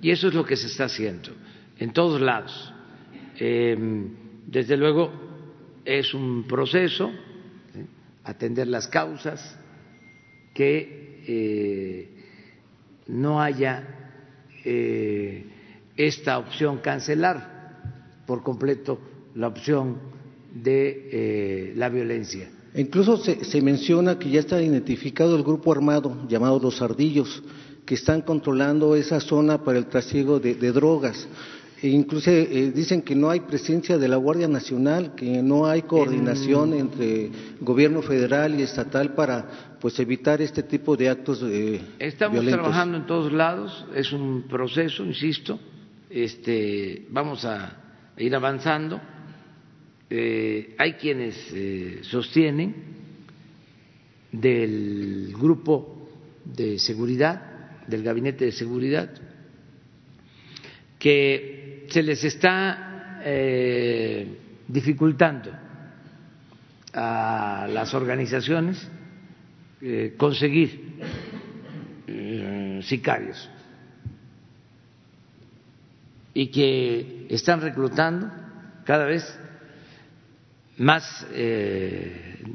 y 0.01 0.09
eso 0.09 0.27
es 0.29 0.33
lo 0.33 0.45
que 0.45 0.55
se 0.55 0.67
está 0.67 0.85
haciendo 0.85 1.31
en 1.77 1.93
todos 1.93 2.19
lados. 2.19 2.73
Em, 3.37 4.09
desde 4.47 4.75
luego 4.77 5.11
es 5.85 6.13
un 6.13 6.45
proceso 6.47 7.11
atender 8.27 8.67
las 8.67 8.87
causas, 8.87 9.55
que 10.53 11.23
eh, 11.27 12.09
no 13.07 13.41
haya 13.41 13.87
eh, 14.65 15.45
esta 15.95 16.37
opción 16.37 16.79
cancelar 16.79 18.21
por 18.25 18.43
completo 18.43 18.99
la 19.35 19.47
opción 19.47 19.97
de 20.53 21.09
eh, 21.11 21.73
la 21.75 21.89
violencia. 21.89 22.49
Incluso 22.75 23.17
se, 23.17 23.61
menciona 23.61 24.19
que 24.19 24.29
ya 24.29 24.41
está 24.41 24.61
identificado 24.61 25.35
el 25.35 25.43
grupo 25.43 25.71
armado 25.71 26.27
llamado 26.27 26.59
Los 26.59 26.81
Ardillos, 26.81 27.41
que 27.85 27.95
están 27.95 28.21
controlando 28.21 28.95
esa 28.95 29.19
zona 29.21 29.63
para 29.63 29.79
el 29.79 29.87
trasiego 29.87 30.39
de 30.39 30.71
drogas. 30.71 31.27
E 31.81 31.89
incluso 31.89 32.31
eh, 32.31 32.71
dicen 32.73 33.03
que 33.03 33.13
no 33.13 33.29
hay 33.29 33.41
presencia 33.41 33.99
de 33.99 34.07
la 34.07 34.17
Guardia 34.17 34.47
Nacional, 34.47 35.13
que 35.13 35.43
no 35.43 35.67
hay 35.67 35.83
coordinación 35.83 36.73
entre 36.73 37.29
gobierno 37.61 38.01
federal 38.01 38.59
y 38.59 38.63
estatal 38.63 39.13
para 39.13 39.77
pues 39.79 39.99
evitar 39.99 40.41
este 40.41 40.63
tipo 40.63 40.97
de 40.97 41.09
actos 41.09 41.43
eh, 41.43 41.79
Estamos 41.99 42.43
trabajando 42.43 42.97
en 42.97 43.05
todos 43.05 43.31
lados, 43.31 43.85
es 43.93 44.11
un 44.11 44.45
proceso, 44.49 45.05
insisto, 45.05 45.59
este, 46.09 47.05
vamos 47.11 47.45
a 47.45 47.77
ir 48.17 48.33
avanzando. 48.35 48.99
Eh, 50.09 50.73
hay 50.79 50.93
quienes 50.93 51.35
sostienen 52.07 52.73
del 54.31 55.31
grupo 55.37 56.09
de 56.43 56.79
seguridad, 56.79 57.85
del 57.85 58.01
gabinete 58.01 58.45
de 58.45 58.51
seguridad, 58.51 59.11
que 60.97 61.56
se 61.89 62.03
les 62.03 62.23
está 62.23 63.19
eh, 63.23 64.37
dificultando 64.67 65.51
a 66.93 67.67
las 67.69 67.93
organizaciones 67.93 68.87
eh, 69.81 70.15
conseguir 70.17 70.95
eh, 72.07 72.79
sicarios. 72.83 73.49
Y 76.33 76.47
que 76.47 77.25
están 77.29 77.61
reclutando 77.61 78.31
cada 78.83 79.05
vez 79.05 79.39
más 80.77 81.25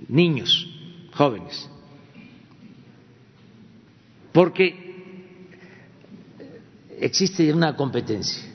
niños 0.08 0.68
jóvenes. 1.12 1.68
Porque 4.32 4.76
existe 7.00 7.52
una 7.52 7.74
competencia 7.74 8.51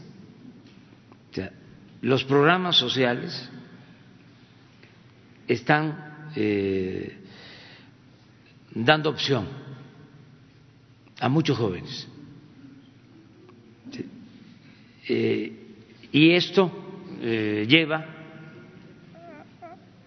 los 2.08 2.24
programas 2.24 2.78
sociales 2.78 3.50
están 5.46 6.30
eh, 6.38 7.18
dando 8.74 9.10
opción 9.10 9.46
a 11.20 11.28
muchos 11.28 11.58
jóvenes. 11.58 12.08
Eh, 15.10 15.52
y 16.14 16.32
esto 16.32 16.72
eh, 17.20 17.66
lleva 17.68 18.06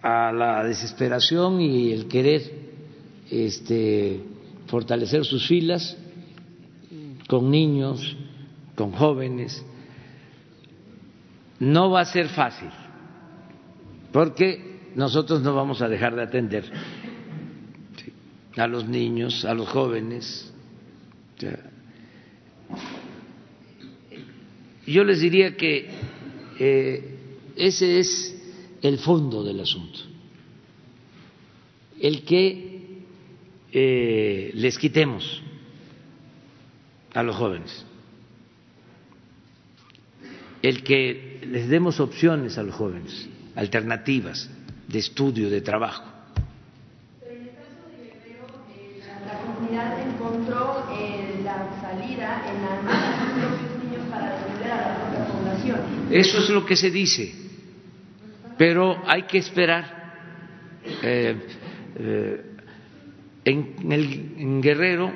a 0.01 0.31
la 0.31 0.63
desesperación 0.63 1.61
y 1.61 1.91
el 1.91 2.07
querer 2.07 2.41
este, 3.29 4.21
fortalecer 4.65 5.23
sus 5.23 5.47
filas 5.47 5.95
con 7.27 7.51
niños, 7.51 8.17
con 8.75 8.91
jóvenes, 8.91 9.63
no 11.61 11.91
va 11.91 12.01
a 12.01 12.05
ser 12.05 12.27
fácil, 12.29 12.69
porque 14.11 14.79
nosotros 14.95 15.43
no 15.43 15.53
vamos 15.53 15.79
a 15.83 15.87
dejar 15.87 16.15
de 16.15 16.23
atender 16.23 16.71
a 18.57 18.65
los 18.65 18.87
niños, 18.87 19.45
a 19.45 19.53
los 19.53 19.69
jóvenes. 19.69 20.51
Yo 24.87 25.03
les 25.03 25.21
diría 25.21 25.55
que 25.55 25.87
eh, 26.57 27.15
ese 27.55 27.99
es 27.99 28.35
el 28.81 28.97
fondo 28.97 29.43
del 29.43 29.59
asunto, 29.59 29.99
el 31.99 32.23
que 32.23 33.03
eh, 33.71 34.51
les 34.55 34.79
quitemos 34.79 35.43
a 37.13 37.21
los 37.21 37.35
jóvenes, 37.35 37.85
el 40.63 40.81
que 40.81 41.30
les 41.41 41.67
demos 41.67 41.99
opciones 41.99 42.57
a 42.57 42.63
los 42.63 42.75
jóvenes, 42.75 43.27
alternativas 43.55 44.49
de 44.87 44.99
estudio, 44.99 45.49
de 45.49 45.61
trabajo. 45.61 46.03
Pero 47.19 47.31
en 47.31 47.41
el 47.41 47.49
caso 47.49 47.89
de 47.89 48.03
Guerrero, 48.05 48.47
eh, 48.75 49.01
la, 49.25 49.39
comunidad 49.39 50.07
encontró 50.07 50.87
eh, 50.97 51.41
la 51.43 51.81
salida 51.81 52.43
en 52.49 52.61
la 52.61 52.73
armada 52.73 53.35
de 53.35 53.41
los 53.41 53.51
propios 53.51 53.83
niños 53.83 54.07
para 54.09 54.37
defender 54.37 54.71
a 54.71 54.77
la 54.77 55.09
propia 55.09 55.33
población. 55.33 55.79
Eso 56.11 56.37
es 56.39 56.49
lo 56.49 56.65
que 56.65 56.75
se 56.75 56.91
dice, 56.91 57.33
pero 58.57 59.01
hay 59.05 59.23
que 59.23 59.37
esperar. 59.37 60.01
Eh, 61.03 61.35
en, 63.43 63.91
el, 63.91 64.33
en 64.37 64.61
Guerrero 64.61 65.11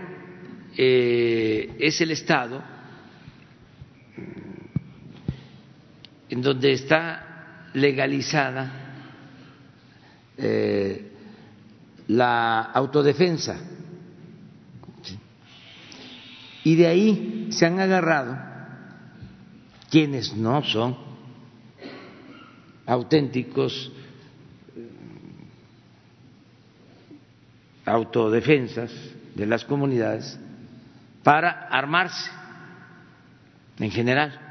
es 0.78 2.02
el 2.02 2.12
Estado 2.12 2.75
en 6.36 6.42
donde 6.42 6.74
está 6.74 7.70
legalizada 7.76 8.70
eh, 10.38 11.14
la 12.10 12.62
autodefensa. 12.62 13.58
Y 16.66 16.76
de 16.76 16.88
ahí 16.88 17.48
se 17.52 17.66
han 17.66 17.80
agarrado 17.80 18.38
quienes 19.90 20.36
no 20.36 20.62
son 20.62 20.98
auténticos 22.86 23.94
eh, 24.76 24.90
autodefensas 27.86 28.92
de 29.36 29.46
las 29.46 29.64
comunidades 29.64 30.38
para 31.24 31.70
armarse 31.70 32.30
en 33.80 33.90
general. 33.90 34.45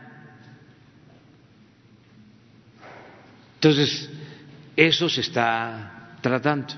Entonces, 3.64 4.10
eso 4.76 5.08
se 5.08 5.22
está 5.22 6.18
tratando. 6.20 6.74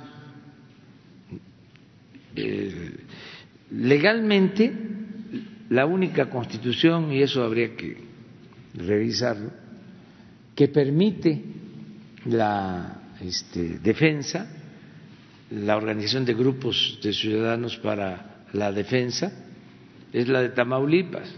Eh, 2.36 2.94
legalmente, 3.72 4.72
la 5.70 5.84
única 5.84 6.30
constitución, 6.30 7.12
y 7.12 7.22
eso 7.22 7.42
habría 7.42 7.74
que 7.74 7.96
revisarlo, 8.74 9.50
que 10.54 10.68
permite 10.68 11.42
la 12.26 13.02
este, 13.20 13.80
defensa 13.80 14.48
la 15.50 15.76
organización 15.76 16.24
de 16.24 16.34
grupos 16.34 17.00
de 17.02 17.12
ciudadanos 17.12 17.78
para 17.78 18.46
la 18.52 18.70
defensa 18.70 19.32
es 20.12 20.28
la 20.28 20.40
de 20.40 20.50
Tamaulipas. 20.50 21.34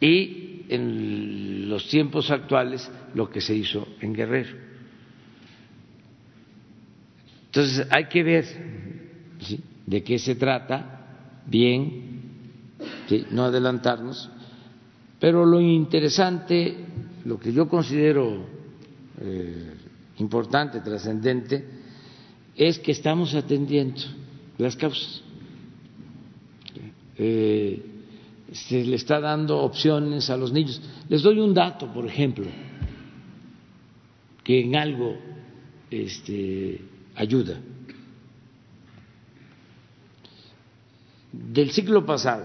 Y 0.00 0.41
en 0.68 1.68
los 1.68 1.88
tiempos 1.88 2.30
actuales 2.30 2.90
lo 3.14 3.30
que 3.30 3.40
se 3.40 3.54
hizo 3.54 3.86
en 4.00 4.12
Guerrero. 4.12 4.56
Entonces 7.46 7.86
hay 7.90 8.06
que 8.06 8.22
ver 8.22 8.46
de 9.86 10.02
qué 10.02 10.18
se 10.18 10.34
trata 10.36 11.40
bien, 11.46 12.22
no 13.30 13.44
adelantarnos, 13.44 14.30
pero 15.20 15.44
lo 15.44 15.60
interesante, 15.60 16.76
lo 17.24 17.38
que 17.38 17.52
yo 17.52 17.68
considero 17.68 18.46
eh, 19.20 19.74
importante, 20.18 20.80
trascendente, 20.80 21.64
es 22.56 22.78
que 22.78 22.92
estamos 22.92 23.34
atendiendo 23.34 24.00
las 24.58 24.76
causas. 24.76 25.22
Eh, 27.18 27.91
se 28.52 28.84
le 28.84 28.96
está 28.96 29.20
dando 29.20 29.58
opciones 29.58 30.28
a 30.30 30.36
los 30.36 30.52
niños. 30.52 30.80
Les 31.08 31.22
doy 31.22 31.38
un 31.38 31.54
dato, 31.54 31.92
por 31.92 32.06
ejemplo, 32.06 32.46
que 34.44 34.60
en 34.60 34.76
algo 34.76 35.16
este, 35.90 36.80
ayuda. 37.14 37.60
Del 41.32 41.70
ciclo 41.70 42.04
pasado 42.04 42.44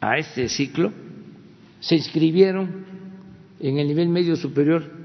a 0.00 0.18
este 0.18 0.48
ciclo 0.48 0.92
se 1.80 1.96
inscribieron 1.96 2.84
en 3.60 3.78
el 3.78 3.88
nivel 3.88 4.08
medio 4.08 4.36
superior 4.36 4.98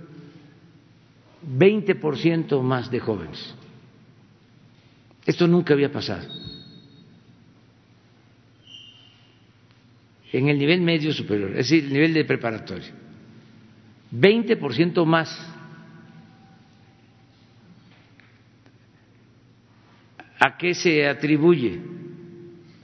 20% 1.58 2.62
más 2.62 2.91
de 2.91 3.00
jóvenes. 3.00 3.56
Esto 5.26 5.48
nunca 5.48 5.74
había 5.74 5.91
pasado. 5.91 6.43
En 10.34 10.49
el 10.49 10.57
nivel 10.57 10.81
medio 10.81 11.14
superior, 11.14 11.51
es 11.51 11.69
decir, 11.69 11.85
el 11.85 11.93
nivel 11.93 12.14
de 12.14 12.26
preparatoria. 12.26 12.91
20% 14.11 15.05
más. 15.05 15.30
¿A 20.39 20.57
qué 20.57 20.73
se 20.73 21.07
atribuye? 21.07 21.80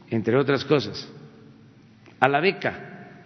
Entre 0.09 0.37
otras 0.37 0.63
cosas, 0.63 1.09
a 2.19 2.29
la 2.29 2.39
beca. 2.39 3.23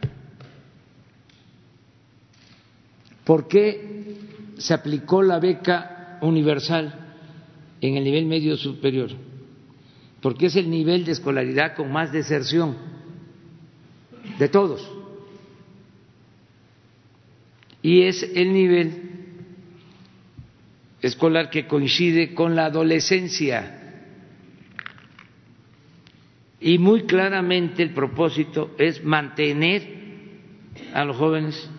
¿Por 3.23 3.47
qué 3.47 4.17
se 4.57 4.73
aplicó 4.73 5.21
la 5.21 5.39
beca 5.39 6.17
universal 6.21 7.03
en 7.81 7.97
el 7.97 8.03
nivel 8.05 8.25
medio 8.25 8.55
superior, 8.55 9.09
porque 10.21 10.45
es 10.45 10.55
el 10.55 10.69
nivel 10.69 11.03
de 11.03 11.11
escolaridad 11.11 11.75
con 11.75 11.91
más 11.91 12.13
deserción 12.13 12.93
de 14.39 14.49
todos. 14.49 14.89
Y 17.81 18.03
es 18.03 18.23
el 18.23 18.53
nivel 18.53 19.14
escolar 21.01 21.49
que 21.49 21.68
coincide 21.68 22.34
con 22.34 22.55
la 22.55 22.65
adolescencia. 22.65 23.80
Y 26.61 26.77
muy 26.77 27.03
claramente 27.03 27.84
el 27.84 27.93
propósito 27.93 28.72
es 28.77 29.03
mantener 29.03 30.03
a 30.93 31.03
los 31.03 31.18
jóvenes 31.18 31.69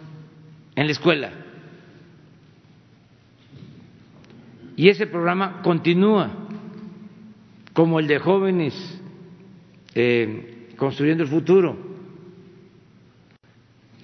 en 0.76 0.86
la 0.86 0.92
escuela. 0.92 1.32
Y 4.76 4.88
ese 4.88 5.06
programa 5.06 5.62
continúa, 5.62 6.30
como 7.72 7.98
el 7.98 8.06
de 8.06 8.18
jóvenes 8.18 9.00
eh, 9.94 10.68
construyendo 10.76 11.22
el 11.22 11.30
futuro. 11.30 11.83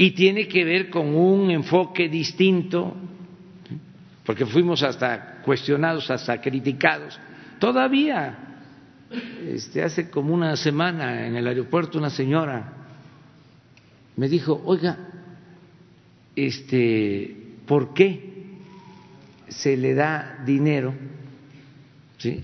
Y 0.00 0.12
tiene 0.12 0.48
que 0.48 0.64
ver 0.64 0.88
con 0.88 1.14
un 1.14 1.50
enfoque 1.50 2.08
distinto, 2.08 2.96
porque 4.24 4.46
fuimos 4.46 4.82
hasta 4.82 5.42
cuestionados, 5.42 6.10
hasta 6.10 6.40
criticados. 6.40 7.20
Todavía, 7.58 8.62
este, 9.46 9.82
hace 9.82 10.08
como 10.08 10.32
una 10.32 10.56
semana 10.56 11.26
en 11.26 11.36
el 11.36 11.46
aeropuerto 11.46 11.98
una 11.98 12.08
señora 12.08 12.72
me 14.16 14.28
dijo, 14.28 14.62
oiga, 14.64 14.96
este, 16.34 17.36
¿por 17.66 17.92
qué 17.92 18.30
se 19.50 19.76
le 19.76 19.94
da 19.94 20.42
dinero 20.46 20.94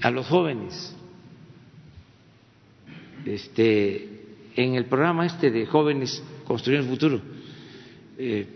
a 0.02 0.10
los 0.10 0.26
jóvenes. 0.26 0.94
Este, 3.24 4.24
en 4.54 4.74
el 4.74 4.86
programa 4.86 5.26
este 5.26 5.50
de 5.50 5.66
jóvenes 5.66 6.22
construyendo 6.46 6.86
el 6.86 6.98
futuro, 6.98 7.20
eh, 8.18 8.46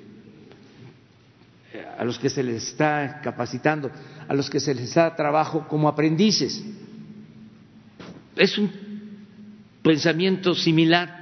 a 1.99 2.05
los 2.05 2.19
que 2.19 2.31
se 2.31 2.43
les 2.43 2.69
está 2.69 3.21
capacitando, 3.23 3.91
a 4.27 4.35
los 4.35 4.51
que 4.51 4.61
se 4.61 4.75
les 4.75 4.95
da 4.95 5.15
trabajo 5.15 5.69
como 5.69 5.89
aprendices. 5.89 6.65
Es 8.37 8.59
un 8.59 8.71
pensamiento 9.83 10.55
similar 10.55 11.21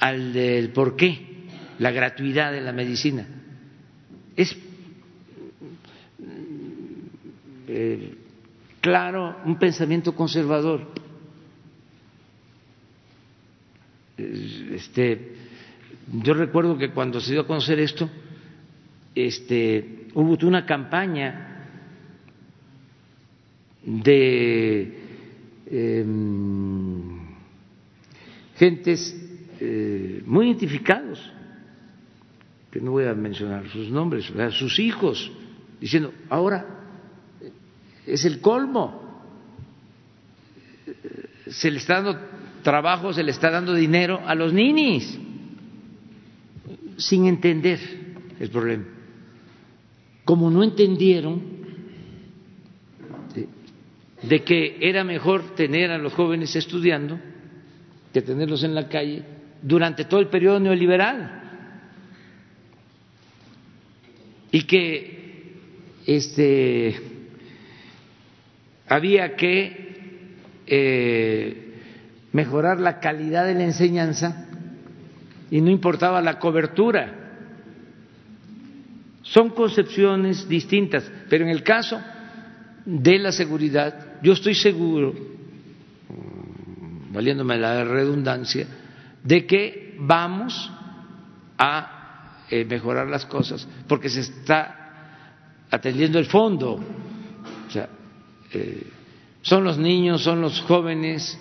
al 0.00 0.32
del 0.32 0.70
por 0.70 0.96
qué 0.96 1.46
la 1.78 1.90
gratuidad 1.90 2.52
de 2.52 2.60
la 2.60 2.72
medicina. 2.72 3.26
Es 4.36 4.56
eh, 7.68 8.14
claro 8.80 9.38
un 9.44 9.58
pensamiento 9.58 10.14
conservador. 10.14 10.92
Este, 14.16 15.43
yo 16.12 16.34
recuerdo 16.34 16.76
que 16.76 16.90
cuando 16.90 17.20
se 17.20 17.32
dio 17.32 17.42
a 17.42 17.46
conocer 17.46 17.78
esto, 17.80 18.08
este, 19.14 20.08
hubo 20.14 20.36
una 20.46 20.66
campaña 20.66 21.68
de 23.84 24.98
em, 25.66 27.18
gentes 28.56 29.16
eh, 29.60 30.22
muy 30.26 30.46
identificados, 30.46 31.32
que 32.70 32.80
no 32.80 32.92
voy 32.92 33.04
a 33.04 33.14
mencionar 33.14 33.68
sus 33.68 33.88
nombres, 33.88 34.32
sus 34.50 34.78
hijos, 34.78 35.30
diciendo, 35.80 36.12
ahora 36.28 36.66
es 38.06 38.24
el 38.24 38.40
colmo. 38.40 39.02
Se 41.46 41.70
le 41.70 41.78
está 41.78 42.02
dando 42.02 42.20
trabajo, 42.62 43.12
se 43.12 43.22
le 43.22 43.30
está 43.30 43.50
dando 43.50 43.74
dinero 43.74 44.20
a 44.26 44.34
los 44.34 44.52
ninis 44.52 45.20
sin 46.96 47.26
entender 47.26 47.78
el 48.38 48.50
problema. 48.50 48.84
Como 50.24 50.50
no 50.50 50.62
entendieron 50.62 51.42
de 54.22 54.42
que 54.42 54.78
era 54.80 55.04
mejor 55.04 55.54
tener 55.54 55.90
a 55.90 55.98
los 55.98 56.12
jóvenes 56.14 56.56
estudiando 56.56 57.18
que 58.12 58.22
tenerlos 58.22 58.62
en 58.64 58.74
la 58.74 58.88
calle 58.88 59.22
durante 59.60 60.04
todo 60.04 60.20
el 60.20 60.28
periodo 60.28 60.60
neoliberal 60.60 61.42
y 64.50 64.62
que 64.62 65.52
este 66.06 66.94
había 68.86 69.34
que 69.36 69.84
eh, 70.66 71.74
mejorar 72.32 72.78
la 72.80 73.00
calidad 73.00 73.46
de 73.46 73.54
la 73.54 73.64
enseñanza 73.64 74.43
y 75.54 75.60
no 75.60 75.70
importaba 75.70 76.20
la 76.20 76.36
cobertura. 76.40 77.14
Son 79.22 79.50
concepciones 79.50 80.48
distintas, 80.48 81.08
pero 81.30 81.44
en 81.44 81.50
el 81.50 81.62
caso 81.62 82.02
de 82.84 83.20
la 83.20 83.30
seguridad, 83.30 84.20
yo 84.20 84.32
estoy 84.32 84.56
seguro, 84.56 85.14
valiéndome 87.12 87.56
la 87.56 87.84
redundancia, 87.84 88.66
de 89.22 89.46
que 89.46 89.96
vamos 90.00 90.72
a 91.56 92.46
eh, 92.50 92.64
mejorar 92.64 93.06
las 93.06 93.24
cosas, 93.24 93.64
porque 93.86 94.08
se 94.08 94.22
está 94.22 95.20
atendiendo 95.70 96.18
el 96.18 96.26
fondo. 96.26 96.80
O 97.68 97.70
sea, 97.70 97.88
eh, 98.52 98.88
son 99.42 99.62
los 99.62 99.78
niños, 99.78 100.20
son 100.20 100.40
los 100.40 100.60
jóvenes 100.62 101.38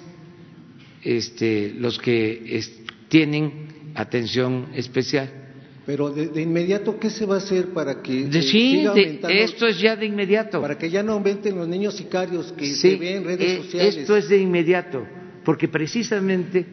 este, 1.02 1.74
los 1.74 1.98
que 1.98 2.62
tienen 3.10 3.63
atención 3.96 4.68
especial. 4.74 5.44
Pero 5.86 6.12
de, 6.12 6.42
inmediato, 6.42 6.98
¿qué 6.98 7.10
se 7.10 7.26
va 7.26 7.36
a 7.36 7.38
hacer 7.40 7.74
para 7.74 8.02
que 8.02 8.26
de, 8.26 8.42
sí, 8.42 8.86
esto 9.30 9.68
es 9.68 9.80
ya 9.80 9.98
de 9.98 10.06
inmediato. 10.06 10.62
Para 10.62 10.78
que 10.78 10.90
ya 10.90 11.04
no 11.04 11.14
aumenten 11.14 11.58
los 11.58 11.68
niños 11.68 11.96
sicarios 11.96 12.54
que 12.54 12.68
se 12.68 12.96
ven 12.96 13.18
en 13.18 13.24
redes 13.26 13.50
eh, 13.50 13.64
sociales. 13.64 13.98
Esto 13.98 14.16
es 14.16 14.30
de 14.30 14.38
inmediato, 14.38 15.06
porque 15.44 15.68
precisamente, 15.68 16.66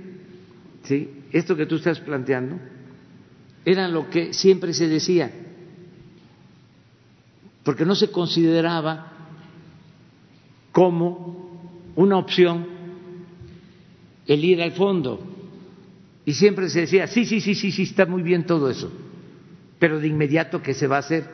sí, 0.85 1.11
esto 1.33 1.57
que 1.57 1.67
tú 1.67 1.77
estás 1.77 1.99
planteando 1.99 2.61
era 3.65 3.89
lo 3.89 4.09
que 4.09 4.33
siempre 4.33 4.73
se 4.73 4.87
decía, 4.87 5.33
porque 7.65 7.85
no 7.85 7.97
se 7.97 8.13
consideraba 8.13 9.13
como 10.71 11.93
una 11.97 12.17
opción 12.17 12.65
el 14.29 14.45
ir 14.45 14.63
al 14.63 14.73
fondo. 14.73 15.30
Y 16.25 16.35
siempre 16.35 16.69
se 16.69 16.81
decía, 16.81 17.07
sí, 17.07 17.25
sí, 17.25 17.41
sí, 17.41 17.55
sí, 17.55 17.73
sí, 17.73 17.83
está 17.83 18.07
muy 18.07 18.23
bien 18.23 18.45
todo 18.45 18.71
eso. 18.71 18.93
Pero 19.79 19.99
de 19.99 20.09
inmediato, 20.09 20.63
¿qué 20.63 20.75
se 20.75 20.87
va 20.87 20.97
a 20.97 21.01
hacer? 21.01 21.25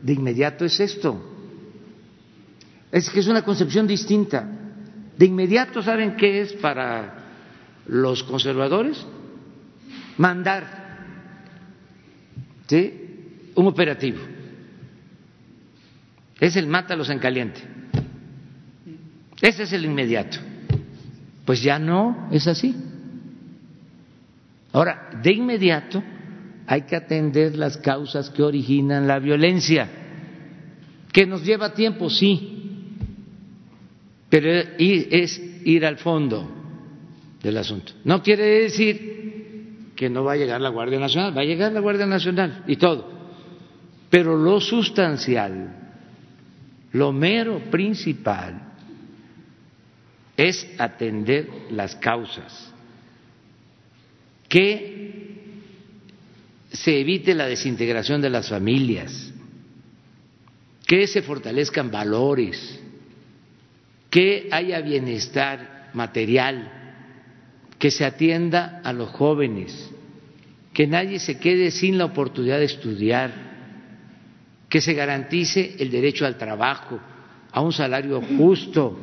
De 0.00 0.14
inmediato 0.14 0.64
es 0.64 0.80
esto. 0.80 1.22
Es 2.90 3.10
que 3.10 3.20
es 3.20 3.26
una 3.28 3.42
concepción 3.42 3.86
distinta. 3.86 4.48
De 5.16 5.26
inmediato, 5.26 5.82
¿saben 5.82 6.16
qué 6.16 6.40
es 6.40 6.54
para 6.54 7.22
los 7.86 8.22
conservadores? 8.22 9.04
Mandar 10.16 10.82
¿sí? 12.66 13.50
un 13.54 13.66
operativo. 13.66 14.18
Es 16.40 16.56
el 16.56 16.66
mátalos 16.66 17.08
en 17.10 17.18
caliente. 17.18 17.60
Ese 19.40 19.64
es 19.64 19.72
el 19.72 19.84
inmediato. 19.84 20.38
Pues 21.44 21.62
ya 21.62 21.78
no 21.78 22.28
es 22.32 22.46
así. 22.46 22.74
Ahora, 24.72 25.10
de 25.22 25.32
inmediato 25.32 26.02
hay 26.66 26.82
que 26.82 26.96
atender 26.96 27.56
las 27.56 27.76
causas 27.76 28.30
que 28.30 28.42
originan 28.42 29.06
la 29.06 29.18
violencia, 29.18 29.88
que 31.12 31.26
nos 31.26 31.44
lleva 31.44 31.74
tiempo, 31.74 32.08
sí, 32.08 32.86
pero 34.30 34.50
es 34.78 35.38
ir 35.64 35.84
al 35.84 35.98
fondo 35.98 36.48
del 37.42 37.58
asunto. 37.58 37.92
No 38.04 38.22
quiere 38.22 38.62
decir 38.62 39.92
que 39.94 40.08
no 40.08 40.24
va 40.24 40.32
a 40.32 40.36
llegar 40.36 40.60
la 40.60 40.70
Guardia 40.70 40.98
Nacional, 40.98 41.36
va 41.36 41.42
a 41.42 41.44
llegar 41.44 41.72
la 41.72 41.80
Guardia 41.80 42.06
Nacional 42.06 42.64
y 42.66 42.76
todo, 42.76 43.10
pero 44.08 44.36
lo 44.36 44.58
sustancial, 44.58 45.76
lo 46.92 47.12
mero 47.12 47.60
principal, 47.70 48.70
es 50.34 50.66
atender 50.78 51.46
las 51.70 51.94
causas 51.96 52.71
que 54.52 55.48
se 56.70 57.00
evite 57.00 57.34
la 57.34 57.46
desintegración 57.46 58.20
de 58.20 58.28
las 58.28 58.50
familias, 58.50 59.32
que 60.86 61.06
se 61.06 61.22
fortalezcan 61.22 61.90
valores, 61.90 62.78
que 64.10 64.48
haya 64.50 64.82
bienestar 64.82 65.88
material, 65.94 66.70
que 67.78 67.90
se 67.90 68.04
atienda 68.04 68.82
a 68.84 68.92
los 68.92 69.08
jóvenes, 69.08 69.90
que 70.74 70.86
nadie 70.86 71.18
se 71.18 71.38
quede 71.38 71.70
sin 71.70 71.96
la 71.96 72.04
oportunidad 72.04 72.58
de 72.58 72.66
estudiar, 72.66 73.32
que 74.68 74.82
se 74.82 74.92
garantice 74.92 75.76
el 75.78 75.90
derecho 75.90 76.26
al 76.26 76.36
trabajo, 76.36 77.00
a 77.52 77.62
un 77.62 77.72
salario 77.72 78.20
justo, 78.20 78.98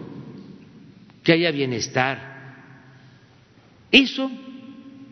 que 1.23 1.33
haya 1.33 1.49
bienestar. 1.49 2.67
Eso 3.91 4.29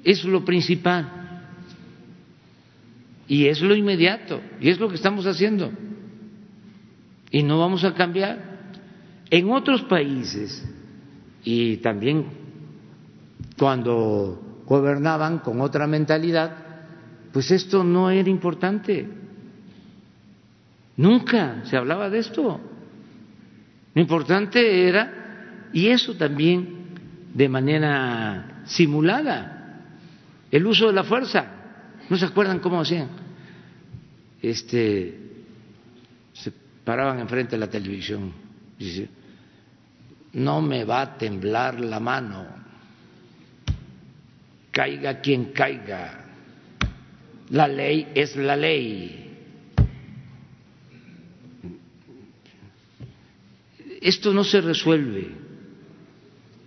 es 0.08 0.24
lo 0.24 0.46
principal. 0.46 1.12
Y 3.28 3.48
es 3.48 3.62
lo 3.62 3.76
inmediato, 3.76 4.40
y 4.62 4.70
es 4.70 4.80
lo 4.80 4.88
que 4.88 4.96
estamos 4.96 5.26
haciendo. 5.26 5.70
Y 7.30 7.44
no 7.44 7.60
vamos 7.60 7.84
a 7.84 7.94
cambiar. 7.94 8.56
En 9.30 9.52
otros 9.52 9.82
países, 9.84 10.66
y 11.44 11.78
también 11.78 12.26
cuando 13.60 14.62
gobernaban 14.66 15.40
con 15.40 15.60
otra 15.60 15.86
mentalidad, 15.88 16.56
pues 17.34 17.52
esto 17.52 17.84
no 17.84 18.10
era 18.10 18.30
importante. 18.30 19.10
Nunca 20.96 21.66
se 21.66 21.76
hablaba 21.76 22.10
de 22.10 22.20
esto. 22.20 22.62
Lo 23.94 24.02
importante 24.02 24.88
era, 24.88 25.68
y 25.74 25.88
eso 25.88 26.14
también 26.14 26.94
de 27.34 27.50
manera 27.50 28.62
simulada, 28.68 29.57
el 30.52 30.66
uso 30.66 30.88
de 30.88 30.94
la 30.94 31.04
fuerza. 31.04 31.46
¿No 32.10 32.18
se 32.18 32.26
acuerdan 32.26 32.60
cómo 32.60 32.82
hacían? 32.82 33.10
Este, 34.42 35.20
se 36.34 36.52
paraban 36.84 37.20
enfrente 37.20 37.52
de 37.52 37.58
la 37.58 37.70
televisión 37.70 38.48
dice, 38.78 39.10
no 40.34 40.62
me 40.62 40.84
va 40.84 41.02
a 41.02 41.18
temblar 41.18 41.80
la 41.80 42.00
mano, 42.00 42.46
caiga 44.72 45.20
quien 45.20 45.46
caiga, 45.46 46.26
la 47.50 47.68
ley 47.68 48.12
es 48.14 48.36
la 48.36 48.56
ley. 48.56 49.24
Esto 54.00 54.32
no 54.32 54.44
se 54.44 54.62
resuelve 54.62 55.28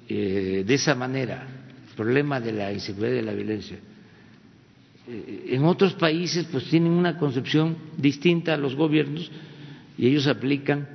eh, 0.09 0.65
de 0.67 0.75
esa 0.75 0.95
manera 0.97 1.60
problema 2.01 2.41
de 2.41 2.53
la 2.53 2.73
inseguridad 2.73 3.13
y 3.13 3.17
de 3.17 3.23
la 3.23 3.35
violencia. 3.35 3.77
Eh, 5.07 5.51
en 5.51 5.65
otros 5.67 5.93
países 5.93 6.47
pues 6.51 6.65
tienen 6.65 6.93
una 6.93 7.19
concepción 7.19 7.77
distinta 7.99 8.55
a 8.55 8.57
los 8.57 8.75
gobiernos 8.75 9.31
y 9.99 10.07
ellos 10.07 10.27
aplican 10.27 10.89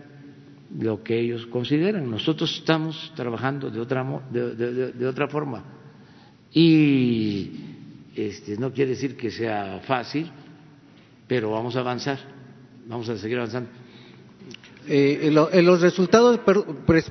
lo 0.80 1.04
que 1.04 1.20
ellos 1.20 1.46
consideran. 1.46 2.10
Nosotros 2.10 2.58
estamos 2.58 3.14
trabajando 3.16 3.70
de 3.70 3.80
otra, 3.80 4.04
de, 4.32 5.08
otra 5.08 5.28
forma. 5.28 5.64
Y 6.52 7.52
este, 8.16 8.58
no 8.58 8.74
quiere 8.74 8.92
decir 8.92 9.16
que 9.16 9.30
sea 9.30 9.82
fácil, 9.86 10.28
pero 11.28 11.52
vamos 11.52 11.76
a 11.76 11.82
avanzar, 11.82 12.18
vamos 12.88 13.08
a 13.10 13.18
seguir 13.18 13.38
avanzando. 13.38 13.70
Eh, 14.88 15.20
en, 15.28 15.66
los 15.66 15.82
resultados, 15.82 16.40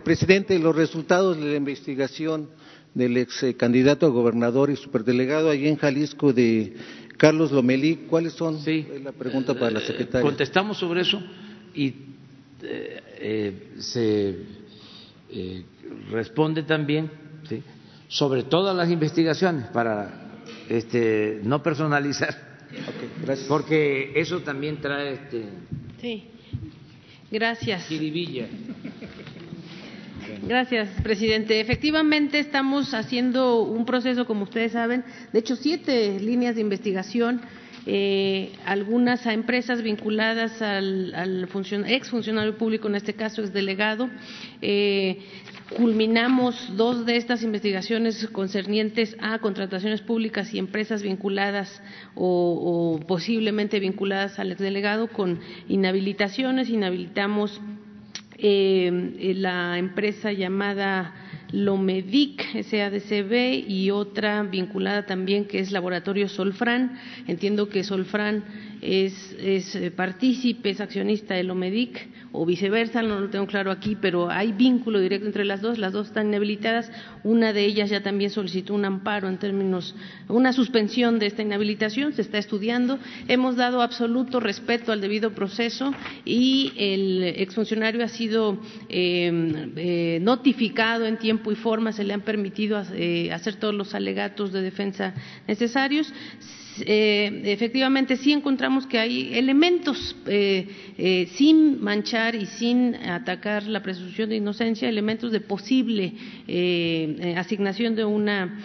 presidente, 0.03 0.59
los 0.59 0.75
resultados 0.75 1.37
de 1.39 1.51
la 1.51 1.57
investigación 1.57 2.49
del 2.95 3.17
ex 3.17 3.43
eh, 3.43 3.57
candidato 3.57 4.07
a 4.07 4.09
gobernador 4.09 4.71
y 4.71 4.77
superdelegado 4.77 5.51
allí 5.51 5.69
en 5.69 5.77
Jalisco 5.77 6.33
de 6.33 6.75
Carlos 7.17 7.53
Lomelí. 7.53 8.07
¿Cuáles 8.09 8.33
son? 8.35 8.61
Sí. 8.61 8.87
la 9.03 9.13
pregunta 9.13 9.55
para 9.55 9.73
la 9.73 9.81
eh, 9.81 9.87
secretaria. 9.87 10.23
Contestamos 10.23 10.79
sobre 10.79 11.03
eso 11.03 11.21
y 11.75 11.95
eh, 12.63 13.73
se 13.79 14.37
responde 16.11 16.63
también 16.63 17.11
sobre 18.09 18.45
todas 18.45 18.77
las 18.77 18.89
investigaciones 18.91 19.67
para 19.67 20.41
este, 20.69 21.41
no 21.43 21.63
personalizar. 21.63 22.59
gracias. 23.23 23.49
Porque 23.49 24.13
eso 24.15 24.41
también 24.41 24.81
trae 24.81 25.15
este. 25.15 25.45
Sí. 26.01 26.29
Gracias. 27.31 27.89
Gracias, 30.43 30.89
presidente. 31.03 31.61
Efectivamente, 31.61 32.39
estamos 32.39 32.95
haciendo 32.95 33.63
un 33.63 33.85
proceso, 33.85 34.27
como 34.27 34.45
ustedes 34.45 34.73
saben, 34.73 35.05
de 35.33 35.39
hecho, 35.39 35.57
siete 35.57 36.19
líneas 36.21 36.55
de 36.55 36.61
investigación, 36.61 37.41
eh, 37.87 38.53
algunas 38.65 39.27
a 39.27 39.35
empresas 39.35 39.83
vinculadas 39.83 40.63
al, 40.63 41.15
al 41.15 41.49
ex 41.87 42.09
funcionario 42.09 42.57
público, 42.57 42.89
en 42.89 42.95
este 42.95 43.15
caso 43.15 43.43
ex 43.43 43.53
delegado. 43.53 44.09
Eh, 44.63 45.19
culminamos 45.77 46.77
dos 46.77 47.05
de 47.07 47.17
estas 47.17 47.43
investigaciones 47.43 48.27
concernientes 48.29 49.17
a 49.21 49.39
contrataciones 49.39 50.03
públicas 50.03 50.53
y 50.55 50.59
empresas 50.59 51.03
vinculadas 51.03 51.83
o, 52.15 52.99
o 53.01 53.07
posiblemente 53.07 53.81
vinculadas 53.81 54.39
al 54.39 54.53
exdelegado 54.53 55.09
con 55.09 55.41
inhabilitaciones. 55.69 56.69
Inhabilitamos 56.69 57.61
eh, 58.47 59.33
la 59.39 59.79
empresa 59.79 60.31
llamada 60.31 61.15
Lomedic, 61.51 62.45
SADCB, 62.63 63.65
y 63.67 63.91
otra 63.91 64.43
vinculada 64.43 65.07
también 65.07 65.47
que 65.47 65.61
es 65.61 65.73
Laboratorio 65.73 66.29
Solfran. 66.29 66.99
Entiendo 67.27 67.71
que 67.71 67.85
Solfran 67.85 68.45
es, 68.85 69.35
es 69.41 69.75
eh, 69.75 69.91
partícipe, 69.91 70.71
es 70.71 70.81
accionista 70.81 71.35
de 71.35 71.43
Lomedic 71.43 72.07
o 72.33 72.45
viceversa, 72.45 73.01
no 73.03 73.21
lo 73.21 73.31
tengo 73.31 73.47
claro 73.47 73.71
aquí, 73.71 73.97
pero 73.99 74.29
hay 74.29 74.53
vínculo 74.53 75.01
directo 75.01 75.27
entre 75.27 75.45
las 75.45 75.63
dos, 75.63 75.79
las 75.79 75.93
dos 75.93 76.09
están 76.09 76.29
inhabilitadas, 76.29 76.91
una 77.23 77.53
de 77.53 77.65
ellas 77.65 77.89
ya 77.89 78.03
también 78.03 78.31
solicitó 78.31 78.75
un 78.75 78.85
amparo 78.85 79.29
en 79.29 79.39
términos, 79.39 79.95
una 80.29 80.53
suspensión 80.53 81.19
de 81.19 81.27
esta 81.27 81.43
inhabilitación, 81.43 82.13
se 82.13 82.23
está 82.23 82.39
estudiando, 82.39 82.99
hemos 83.29 83.57
dado 83.57 83.83
absoluto 83.83 84.41
respeto 84.41 84.93
al 84.93 85.01
debido 85.01 85.33
proceso 85.33 85.95
y 86.25 86.73
el 86.77 87.23
exfuncionario 87.23 88.05
ha 88.05 88.09
sido 88.09 88.59
eh, 88.89 89.71
eh, 89.77 90.19
notificado 90.21 91.07
en 91.07 91.19
tiempo 91.19 91.53
y 91.53 91.55
forma, 91.55 91.93
se 91.93 92.05
le 92.05 92.13
han 92.13 92.23
permitido 92.23 92.83
eh, 92.95 93.33
hacer 93.33 93.57
todos 93.57 93.75
los 93.75 93.95
alegatos 93.95 94.53
de 94.53 94.61
defensa 94.61 95.15
necesarios 95.47 96.13
eh, 96.81 97.43
efectivamente 97.45 98.17
sí 98.17 98.33
encontramos 98.33 98.87
que 98.87 98.99
hay 98.99 99.35
elementos, 99.35 100.17
eh, 100.27 100.67
eh, 100.99 101.29
sin 101.35 101.81
manchar 101.81 102.35
y 102.35 102.47
sin 102.47 102.95
atacar 102.95 103.65
la 103.65 103.83
presunción 103.83 104.29
de 104.29 104.37
inocencia, 104.37 104.89
elementos 104.89 105.31
de 105.31 105.41
posible 105.41 106.15
asignación 107.37 107.95
de 107.95 108.05
una 108.05 108.61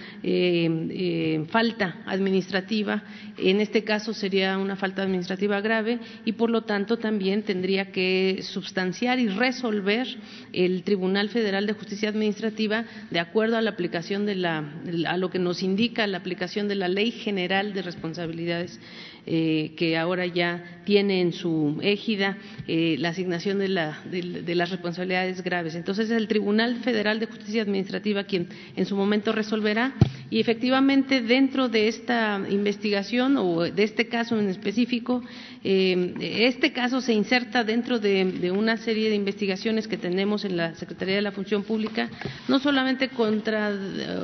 falta 1.49 2.01
administrativa. 2.05 3.03
En 3.37 3.61
este 3.61 3.83
caso 3.83 4.13
sería 4.13 4.57
una 4.57 4.75
falta 4.75 5.01
administrativa 5.01 5.61
grave 5.61 5.99
y, 6.25 6.33
por 6.33 6.49
lo 6.49 6.63
tanto, 6.63 6.97
también 6.97 7.43
tendría 7.43 7.91
que 7.91 8.39
substanciar 8.41 9.19
y 9.19 9.27
resolver 9.27 10.07
el 10.51 10.83
Tribunal 10.83 11.29
Federal 11.29 11.65
de 11.65 11.73
Justicia 11.73 12.09
Administrativa 12.09 12.85
de 13.09 13.19
acuerdo 13.19 13.57
a 13.57 13.61
la 13.61 13.69
aplicación 13.69 14.25
de 14.25 14.35
la, 14.35 14.63
a 15.07 15.17
lo 15.17 15.29
que 15.29 15.39
nos 15.39 15.63
indica 15.63 16.05
la 16.07 16.17
aplicación 16.17 16.67
de 16.67 16.75
la 16.75 16.87
Ley 16.87 17.11
General 17.11 17.73
de 17.73 17.81
responsabilidades 17.99 18.79
eh, 19.25 19.73
que 19.75 19.97
ahora 19.97 20.25
ya 20.25 20.81
tiene 20.85 21.21
en 21.21 21.33
su 21.33 21.77
égida 21.81 22.37
eh, 22.67 22.95
la 22.97 23.09
asignación 23.09 23.59
de, 23.59 23.67
las 23.67 24.69
responsabilidades 24.71 25.43
graves. 25.43 25.75
Entonces 25.75 26.09
es 26.09 26.17
el 26.17 26.27
Tribunal 26.27 26.77
Federal 26.77 27.19
de 27.19 27.27
Justicia 27.27 27.61
Administrativa 27.61 28.23
quien 28.23 28.47
en 28.75 28.85
su 28.85 28.95
momento 28.95 29.33
resolverá 29.33 29.93
y 30.31 30.39
efectivamente 30.39 31.21
dentro 31.21 31.67
de 31.67 31.89
esta 31.89 32.41
investigación 32.49 33.35
o 33.37 33.61
de 33.61 33.83
este 33.83 34.07
caso 34.07 34.39
en 34.39 34.47
específico, 34.47 35.21
eh, 35.63 36.45
este 36.47 36.71
caso 36.71 37.01
se 37.01 37.13
inserta 37.13 37.63
dentro 37.63 37.99
de, 37.99 38.51
una 38.51 38.77
serie 38.77 39.09
de 39.09 39.15
investigaciones 39.15 39.87
que 39.87 39.97
tenemos 39.97 40.45
en 40.45 40.57
la 40.57 40.75
Secretaría 40.75 41.15
de 41.15 41.21
la 41.21 41.31
Función 41.31 41.63
Pública, 41.63 42.09
no 42.47 42.59
solamente 42.59 43.09
contra, 43.09 43.71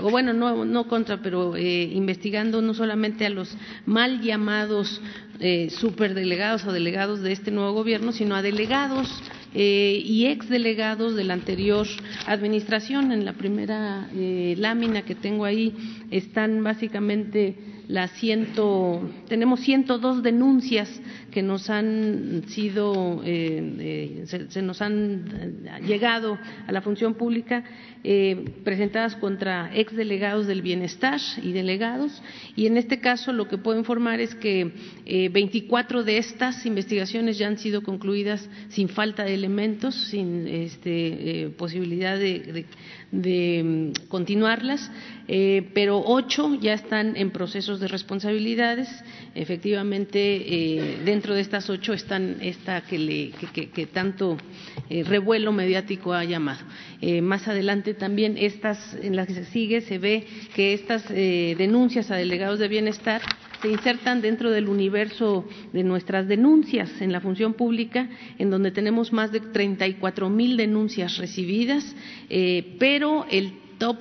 o 0.01 0.09
bueno, 0.09 0.33
no, 0.33 0.87
contra, 0.87 1.21
pero 1.21 1.57
investigando 1.57 2.61
no 2.61 2.73
solamente 2.73 3.25
a 3.25 3.29
los 3.29 3.55
mal 3.85 4.21
llamados 4.21 5.01
eh, 5.39 5.69
superdelegados 5.69 6.65
o 6.65 6.71
delegados 6.71 7.21
de 7.21 7.33
este 7.33 7.51
nuevo 7.51 7.73
gobierno, 7.73 8.13
sino 8.13 8.35
a 8.35 8.41
delegados 8.41 9.21
eh, 9.53 10.01
y 10.03 10.27
exdelegados 10.27 11.13
de 11.15 11.25
la 11.25 11.33
anterior 11.33 11.85
administración. 12.25 13.11
En 13.11 13.25
la 13.25 13.33
primera 13.33 14.07
eh, 14.13 14.55
lámina 14.57 15.01
que 15.01 15.13
tengo 15.13 15.43
ahí 15.43 15.73
están 16.09 16.63
básicamente 16.63 17.57
las 17.89 18.11
ciento, 18.11 19.09
tenemos 19.27 19.59
102 19.59 20.23
denuncias 20.23 20.89
que 21.35 21.43
nos 21.43 21.69
han 21.69 22.43
sido, 22.47 23.21
eh, 23.25 24.23
eh, 24.25 24.47
se, 24.47 24.61
nos 24.61 24.81
han 24.81 25.25
llegado 25.85 26.39
a 26.65 26.71
la 26.71 26.81
función 26.81 27.15
pública, 27.15 27.61
eh, 28.05 28.53
presentadas 28.63 29.17
contra 29.17 29.69
exdelegados 29.75 30.47
del 30.47 30.61
bienestar 30.61 31.19
y 31.43 31.51
delegados. 31.51 32.23
Y 32.55 32.67
en 32.67 32.77
este 32.77 33.01
caso 33.01 33.33
lo 33.33 33.49
que 33.49 33.57
puedo 33.57 33.77
informar 33.77 34.21
es 34.21 34.33
que 34.33 34.71
24 35.29 36.05
de 36.05 36.19
estas 36.19 36.65
investigaciones 36.65 37.37
ya 37.37 37.47
han 37.47 37.57
sido 37.57 37.83
concluidas 37.83 38.49
sin 38.69 38.87
falta 38.87 39.25
de 39.25 39.33
elementos, 39.33 39.93
sin 39.93 40.47
este, 40.47 41.51
posibilidad 41.57 42.17
de 42.17 42.65
de 43.11 43.63
mm, 43.63 44.07
continuarlas, 44.07 44.91
eh, 45.27 45.69
pero 45.73 46.01
ocho 46.05 46.55
ya 46.59 46.73
están 46.73 47.15
en 47.15 47.31
procesos 47.31 47.79
de 47.79 47.87
responsabilidades. 47.87 48.89
Efectivamente, 49.33 50.19
eh, 50.19 51.01
dentro 51.26 51.35
de 51.38 51.41
estas 51.41 51.72
ocho 51.72 51.93
están 51.93 52.38
esta 52.39 52.81
que, 52.81 52.99
le, 52.99 53.31
que, 53.31 53.88
tanto 53.88 54.38
eh, 54.91 55.03
revuelo 55.03 55.52
mediático 55.52 56.14
ha 56.14 56.23
llamado. 56.23 56.60
más 57.23 57.47
adelante 57.47 57.95
también 57.95 58.38
estas, 58.38 58.95
en 59.02 59.15
las 59.15 59.26
que 59.26 59.34
se 59.34 59.45
sigue, 59.45 59.81
se 59.81 59.97
ve 59.97 60.27
que 60.53 60.73
estas 60.76 61.07
denuncias 61.10 62.11
a 62.11 62.15
delegados 62.15 62.60
de 62.60 62.68
bienestar 62.68 63.23
se 63.60 63.69
insertan 63.69 64.22
dentro 64.22 64.52
del 64.52 64.69
universo 64.69 65.47
de 65.73 65.84
nuestras 65.84 66.27
denuncias 66.27 67.02
en 67.02 67.11
la 67.11 67.22
función 67.22 67.56
pública, 67.56 68.07
en 68.38 68.52
donde 68.52 68.69
tenemos 68.69 69.11
más 69.11 69.31
de 69.31 69.39
34 69.39 70.30
mil 70.30 70.57
denuncias 70.57 71.18
recibidas, 71.18 71.95
eh, 72.30 72.76
pero 72.77 73.26
el 73.31 73.53
top 73.80 73.97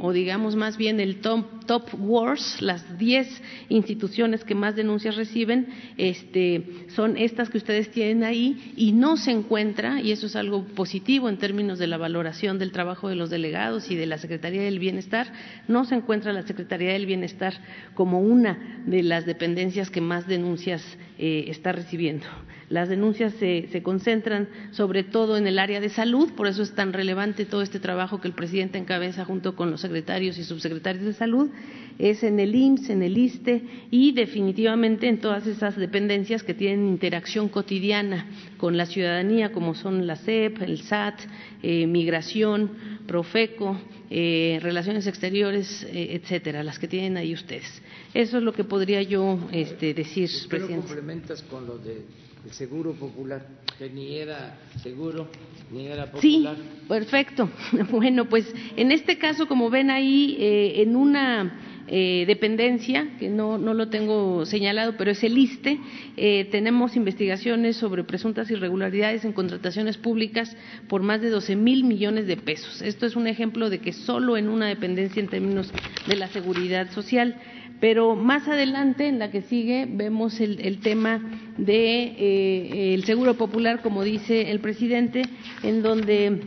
o 0.00 0.12
digamos 0.12 0.56
más 0.56 0.76
bien 0.76 1.00
el 1.00 1.22
top, 1.22 1.64
top 1.64 1.88
wars, 1.98 2.60
las 2.60 2.98
10 2.98 3.42
instituciones 3.70 4.44
que 4.44 4.54
más 4.54 4.76
denuncias 4.76 5.16
reciben, 5.16 5.68
este, 5.96 6.64
son 6.88 7.16
estas 7.16 7.48
que 7.48 7.56
ustedes 7.56 7.90
tienen 7.90 8.24
ahí 8.24 8.74
y 8.76 8.92
no 8.92 9.16
se 9.16 9.30
encuentra, 9.30 10.02
y 10.02 10.12
eso 10.12 10.26
es 10.26 10.36
algo 10.36 10.64
positivo 10.64 11.30
en 11.30 11.38
términos 11.38 11.78
de 11.78 11.86
la 11.86 11.96
valoración 11.96 12.58
del 12.58 12.72
trabajo 12.72 13.08
de 13.08 13.14
los 13.14 13.30
delegados 13.30 13.90
y 13.90 13.96
de 13.96 14.04
la 14.04 14.18
Secretaría 14.18 14.60
del 14.60 14.78
Bienestar, 14.78 15.32
no 15.66 15.86
se 15.86 15.94
encuentra 15.94 16.34
la 16.34 16.42
Secretaría 16.42 16.92
del 16.92 17.06
Bienestar 17.06 17.54
como 17.94 18.20
una 18.20 18.82
de 18.84 19.02
las 19.02 19.24
dependencias 19.24 19.88
que 19.88 20.02
más 20.02 20.26
denuncias 20.26 20.84
eh, 21.16 21.46
está 21.48 21.72
recibiendo. 21.72 22.26
Las 22.70 22.88
denuncias 22.88 23.32
se, 23.34 23.68
se, 23.72 23.82
concentran 23.82 24.48
sobre 24.72 25.02
todo 25.02 25.38
en 25.38 25.46
el 25.46 25.58
área 25.58 25.80
de 25.80 25.88
salud, 25.88 26.32
por 26.32 26.48
eso 26.48 26.62
es 26.62 26.74
tan 26.74 26.92
relevante 26.92 27.46
todo 27.46 27.62
este 27.62 27.80
trabajo 27.80 28.20
que 28.20 28.28
el 28.28 28.34
presidente 28.34 28.76
encabeza 28.76 29.24
junto 29.24 29.56
con 29.56 29.70
los 29.70 29.80
secretarios 29.80 30.36
y 30.36 30.44
subsecretarios 30.44 31.04
de 31.04 31.14
salud, 31.14 31.50
es 31.98 32.22
en 32.22 32.38
el 32.38 32.54
IMSS, 32.54 32.90
en 32.90 33.02
el 33.02 33.18
ISTE 33.18 33.62
y 33.90 34.12
definitivamente 34.12 35.08
en 35.08 35.18
todas 35.18 35.46
esas 35.46 35.76
dependencias 35.76 36.42
que 36.42 36.54
tienen 36.54 36.88
interacción 36.88 37.48
cotidiana 37.48 38.26
con 38.56 38.76
la 38.76 38.86
ciudadanía, 38.86 39.50
como 39.52 39.74
son 39.74 40.06
la 40.06 40.16
CEP, 40.16 40.62
el 40.62 40.82
SAT, 40.82 41.20
eh, 41.62 41.86
Migración, 41.86 42.70
Profeco, 43.06 43.80
eh, 44.10 44.58
Relaciones 44.62 45.06
Exteriores, 45.06 45.84
eh, 45.84 46.20
etcétera, 46.20 46.62
las 46.62 46.78
que 46.78 46.86
tienen 46.86 47.16
ahí 47.16 47.34
ustedes. 47.34 47.82
Eso 48.14 48.38
es 48.38 48.42
lo 48.42 48.52
que 48.52 48.64
podría 48.64 49.02
yo 49.02 49.38
este, 49.52 49.94
decir, 49.94 50.30
presidente. 50.48 50.86
complementas 50.86 51.42
con 51.42 51.66
lo 51.66 51.78
de 51.78 52.02
el 52.48 52.54
seguro 52.54 52.94
popular, 52.94 53.46
que 53.78 53.90
ni 53.90 54.16
era 54.16 54.56
seguro 54.82 55.28
ni 55.70 55.86
era 55.86 56.06
popular. 56.10 56.56
Sí, 56.56 56.62
perfecto. 56.88 57.50
Bueno, 57.90 58.26
pues 58.26 58.54
en 58.76 58.90
este 58.90 59.18
caso, 59.18 59.46
como 59.46 59.68
ven 59.68 59.90
ahí, 59.90 60.36
eh, 60.40 60.82
en 60.82 60.96
una 60.96 61.84
eh, 61.88 62.24
dependencia, 62.26 63.06
que 63.18 63.28
no, 63.28 63.58
no, 63.58 63.74
lo 63.74 63.88
tengo 63.88 64.46
señalado, 64.46 64.96
pero 64.96 65.10
es 65.10 65.22
el 65.24 65.36
ISTE, 65.36 65.78
eh, 66.16 66.48
tenemos 66.50 66.96
investigaciones 66.96 67.76
sobre 67.76 68.02
presuntas 68.04 68.50
irregularidades 68.50 69.26
en 69.26 69.32
contrataciones 69.34 69.98
públicas 69.98 70.56
por 70.88 71.02
más 71.02 71.20
de 71.20 71.28
12 71.28 71.54
mil 71.56 71.84
millones 71.84 72.26
de 72.26 72.38
pesos. 72.38 72.80
Esto 72.80 73.04
es 73.04 73.14
un 73.14 73.26
ejemplo 73.26 73.68
de 73.68 73.80
que 73.80 73.92
solo 73.92 74.38
en 74.38 74.48
una 74.48 74.68
dependencia 74.68 75.20
en 75.20 75.28
términos 75.28 75.70
de 76.06 76.16
la 76.16 76.28
seguridad 76.28 76.90
social 76.92 77.36
pero 77.80 78.16
más 78.16 78.48
adelante, 78.48 79.06
en 79.06 79.18
la 79.18 79.30
que 79.30 79.42
sigue, 79.42 79.86
vemos 79.88 80.40
el, 80.40 80.80
tema 80.80 81.18
del 81.56 81.66
de, 81.66 82.02
eh, 82.18 82.94
el 82.94 83.04
seguro 83.04 83.34
popular, 83.34 83.82
como 83.82 84.02
dice 84.02 84.50
el 84.50 84.60
presidente, 84.60 85.22
en 85.62 85.82
donde 85.82 86.40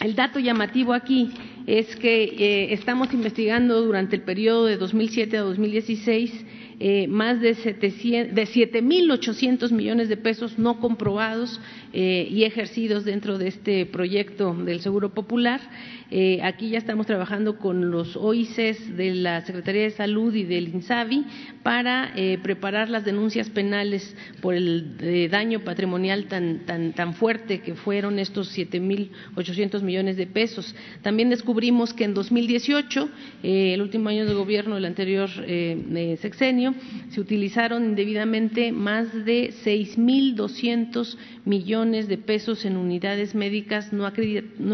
el 0.00 0.14
dato 0.16 0.40
llamativo 0.40 0.92
aquí 0.92 1.30
es 1.66 1.94
que 1.96 2.24
eh, 2.24 2.74
estamos 2.74 3.14
investigando 3.14 3.80
durante 3.82 4.16
el 4.16 4.22
periodo 4.22 4.66
de 4.66 4.76
2007 4.76 5.38
a 5.38 5.42
2016 5.42 6.44
eh, 6.80 7.06
más 7.06 7.40
de, 7.40 7.56
7.800 7.56 9.70
millones 9.70 10.08
de 10.08 10.16
pesos 10.16 10.58
no 10.58 10.80
comprobados 10.80 11.60
eh, 11.96 12.26
y 12.28 12.42
ejercidos 12.42 13.04
dentro 13.04 13.38
de 13.38 13.46
este 13.46 13.86
proyecto 13.86 14.52
del 14.52 14.80
Seguro 14.80 15.14
Popular. 15.14 15.60
Eh, 16.10 16.40
aquí 16.42 16.70
ya 16.70 16.78
estamos 16.78 17.06
trabajando 17.06 17.56
con 17.56 17.92
los 17.92 18.16
OICES 18.16 18.96
de 18.96 19.14
la 19.14 19.42
Secretaría 19.42 19.82
de 19.82 19.90
Salud 19.92 20.34
y 20.34 20.42
del 20.42 20.74
INSABI 20.74 21.24
para 21.62 22.12
preparar 22.42 22.90
las 22.90 23.04
denuncias 23.04 23.48
penales 23.48 24.14
por 24.42 24.54
el 24.54 25.30
daño 25.30 25.60
patrimonial 25.60 26.26
tan, 26.26 26.66
tan, 26.66 26.92
tan 26.92 27.14
fuerte 27.14 27.60
que 27.60 27.74
fueron 27.74 28.18
estos 28.18 28.56
7.800 28.56 29.80
millones 29.80 30.16
de 30.16 30.26
pesos. 30.26 30.74
También 31.02 31.30
descubrimos 31.30 31.94
que 31.94 32.04
en 32.04 32.14
2018, 32.14 33.08
el 33.42 33.80
último 33.80 34.10
año 34.10 34.26
de 34.26 34.34
gobierno 34.34 34.74
del 34.74 34.84
anterior 34.84 35.30
sexenio, 36.20 36.74
se 37.08 37.20
utilizaron 37.20 37.84
indebidamente 37.84 38.72
más 38.72 39.24
de 39.24 39.54
6.200 39.64 41.16
millones 41.46 41.83
de 41.84 42.16
pesos 42.16 42.64
en 42.64 42.78
unidades 42.78 43.34
médicas 43.34 43.92
no 43.92 44.06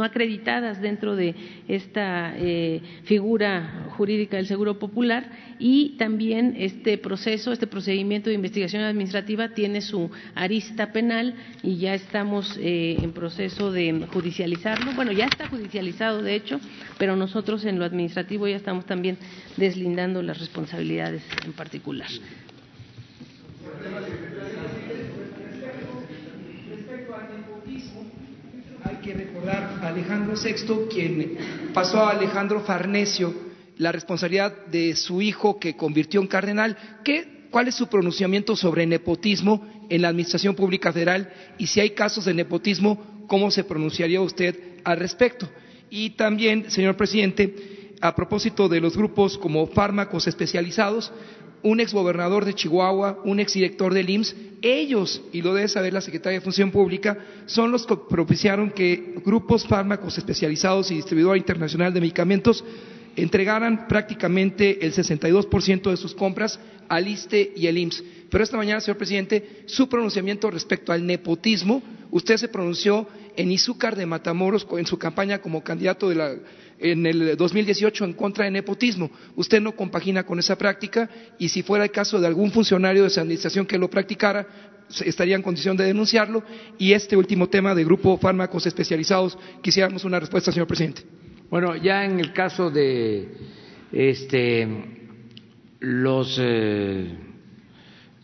acreditadas 0.04 0.80
dentro 0.80 1.16
de 1.16 1.34
esta 1.66 2.32
eh, 2.36 2.80
figura 3.02 3.88
jurídica 3.96 4.36
del 4.36 4.46
Seguro 4.46 4.78
Popular 4.78 5.28
y 5.58 5.96
también 5.98 6.54
este 6.56 6.98
proceso, 6.98 7.52
este 7.52 7.66
procedimiento 7.66 8.30
de 8.30 8.36
investigación 8.36 8.84
administrativa 8.84 9.48
tiene 9.48 9.80
su 9.80 10.08
arista 10.36 10.92
penal 10.92 11.34
y 11.64 11.78
ya 11.78 11.94
estamos 11.94 12.56
eh, 12.58 12.96
en 13.02 13.12
proceso 13.12 13.72
de 13.72 14.06
judicializarlo. 14.12 14.92
Bueno, 14.92 15.10
ya 15.10 15.26
está 15.26 15.48
judicializado, 15.48 16.22
de 16.22 16.36
hecho, 16.36 16.60
pero 16.96 17.16
nosotros 17.16 17.64
en 17.64 17.80
lo 17.80 17.84
administrativo 17.84 18.46
ya 18.46 18.56
estamos 18.56 18.86
también 18.86 19.18
deslindando 19.56 20.22
las 20.22 20.38
responsabilidades 20.38 21.22
en 21.44 21.52
particular. 21.52 22.08
Que 29.00 29.14
recordar 29.14 29.78
a 29.82 29.88
Alejandro 29.88 30.34
VI, 30.34 30.88
quien 30.92 31.36
pasó 31.72 32.00
a 32.00 32.10
Alejandro 32.10 32.60
Farnesio 32.60 33.34
la 33.78 33.92
responsabilidad 33.92 34.66
de 34.66 34.94
su 34.94 35.22
hijo 35.22 35.58
que 35.58 35.76
convirtió 35.76 36.20
en 36.20 36.26
cardenal. 36.26 36.76
¿Qué, 37.02 37.46
¿Cuál 37.50 37.68
es 37.68 37.74
su 37.74 37.88
pronunciamiento 37.88 38.54
sobre 38.56 38.86
nepotismo 38.86 39.66
en 39.88 40.02
la 40.02 40.08
Administración 40.08 40.54
Pública 40.54 40.92
Federal? 40.92 41.32
Y 41.58 41.66
si 41.66 41.80
hay 41.80 41.90
casos 41.90 42.26
de 42.26 42.34
nepotismo, 42.34 43.24
¿cómo 43.26 43.50
se 43.50 43.64
pronunciaría 43.64 44.20
usted 44.20 44.56
al 44.84 44.98
respecto? 44.98 45.48
Y 45.88 46.10
también, 46.10 46.70
señor 46.70 46.96
presidente, 46.96 47.96
a 48.00 48.14
propósito 48.14 48.68
de 48.68 48.80
los 48.80 48.96
grupos 48.96 49.38
como 49.38 49.66
fármacos 49.66 50.26
especializados, 50.26 51.12
un 51.62 51.80
exgobernador 51.80 52.44
de 52.44 52.54
Chihuahua, 52.54 53.20
un 53.24 53.40
exdirector 53.40 53.92
del 53.92 54.08
IMSS, 54.10 54.36
ellos, 54.62 55.22
y 55.32 55.42
lo 55.42 55.54
debe 55.54 55.68
saber 55.68 55.92
la 55.92 56.00
Secretaria 56.00 56.38
de 56.38 56.44
Función 56.44 56.70
Pública, 56.70 57.18
son 57.46 57.70
los 57.70 57.86
que 57.86 57.96
propiciaron 57.96 58.70
que 58.70 59.14
grupos 59.24 59.66
fármacos 59.66 60.18
especializados 60.18 60.90
y 60.90 60.96
distribuidor 60.96 61.36
internacional 61.36 61.92
de 61.92 62.00
medicamentos 62.00 62.64
entregaran 63.16 63.88
prácticamente 63.88 64.84
el 64.84 64.92
62% 64.92 65.90
de 65.90 65.96
sus 65.96 66.14
compras 66.14 66.58
al 66.88 67.08
ISTE 67.08 67.52
y 67.56 67.66
el 67.66 67.78
IMSS. 67.78 68.04
Pero 68.30 68.44
esta 68.44 68.56
mañana, 68.56 68.80
señor 68.80 68.98
presidente, 68.98 69.62
su 69.66 69.88
pronunciamiento 69.88 70.50
respecto 70.50 70.92
al 70.92 71.04
nepotismo, 71.06 71.82
usted 72.10 72.36
se 72.36 72.48
pronunció 72.48 73.06
en 73.40 73.52
Izúcar 73.52 73.96
de 73.96 74.06
Matamoros 74.06 74.66
en 74.76 74.86
su 74.86 74.98
campaña 74.98 75.40
como 75.40 75.64
candidato 75.64 76.08
de 76.08 76.14
la, 76.14 76.34
en 76.78 77.06
el 77.06 77.36
2018 77.36 78.04
en 78.04 78.12
contra 78.12 78.44
del 78.44 78.52
nepotismo. 78.52 79.10
Usted 79.34 79.60
no 79.60 79.72
compagina 79.72 80.24
con 80.24 80.38
esa 80.38 80.56
práctica 80.56 81.08
y 81.38 81.48
si 81.48 81.62
fuera 81.62 81.84
el 81.84 81.90
caso 81.90 82.20
de 82.20 82.26
algún 82.26 82.50
funcionario 82.50 83.02
de 83.02 83.08
esa 83.08 83.22
administración 83.22 83.66
que 83.66 83.78
lo 83.78 83.88
practicara, 83.88 84.46
estaría 85.04 85.36
en 85.36 85.42
condición 85.42 85.76
de 85.76 85.84
denunciarlo. 85.84 86.42
Y 86.78 86.92
este 86.92 87.16
último 87.16 87.48
tema 87.48 87.74
de 87.74 87.84
grupo 87.84 88.18
fármacos 88.18 88.66
especializados, 88.66 89.38
quisiéramos 89.62 90.04
una 90.04 90.20
respuesta, 90.20 90.52
señor 90.52 90.66
presidente. 90.66 91.02
Bueno, 91.48 91.76
ya 91.76 92.04
en 92.04 92.20
el 92.20 92.32
caso 92.32 92.70
de 92.70 93.28
este, 93.90 94.68
los 95.80 96.38
eh, 96.40 97.16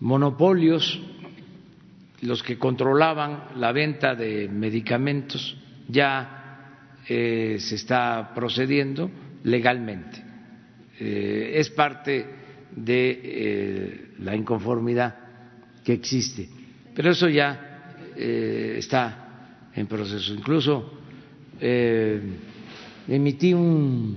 monopolios, 0.00 1.00
los 2.26 2.42
que 2.42 2.58
controlaban 2.58 3.44
la 3.56 3.72
venta 3.72 4.14
de 4.14 4.48
medicamentos, 4.48 5.56
ya 5.88 7.00
eh, 7.08 7.56
se 7.60 7.76
está 7.76 8.32
procediendo 8.34 9.10
legalmente. 9.44 10.22
Eh, 10.98 11.52
es 11.54 11.70
parte 11.70 12.26
de 12.74 13.20
eh, 13.22 14.08
la 14.18 14.34
inconformidad 14.34 15.14
que 15.84 15.92
existe, 15.92 16.48
pero 16.94 17.12
eso 17.12 17.28
ya 17.28 17.62
está 18.16 19.68
en 19.74 19.86
proceso. 19.86 20.32
Incluso 20.32 21.00
emití 23.06 23.52
un 23.52 24.16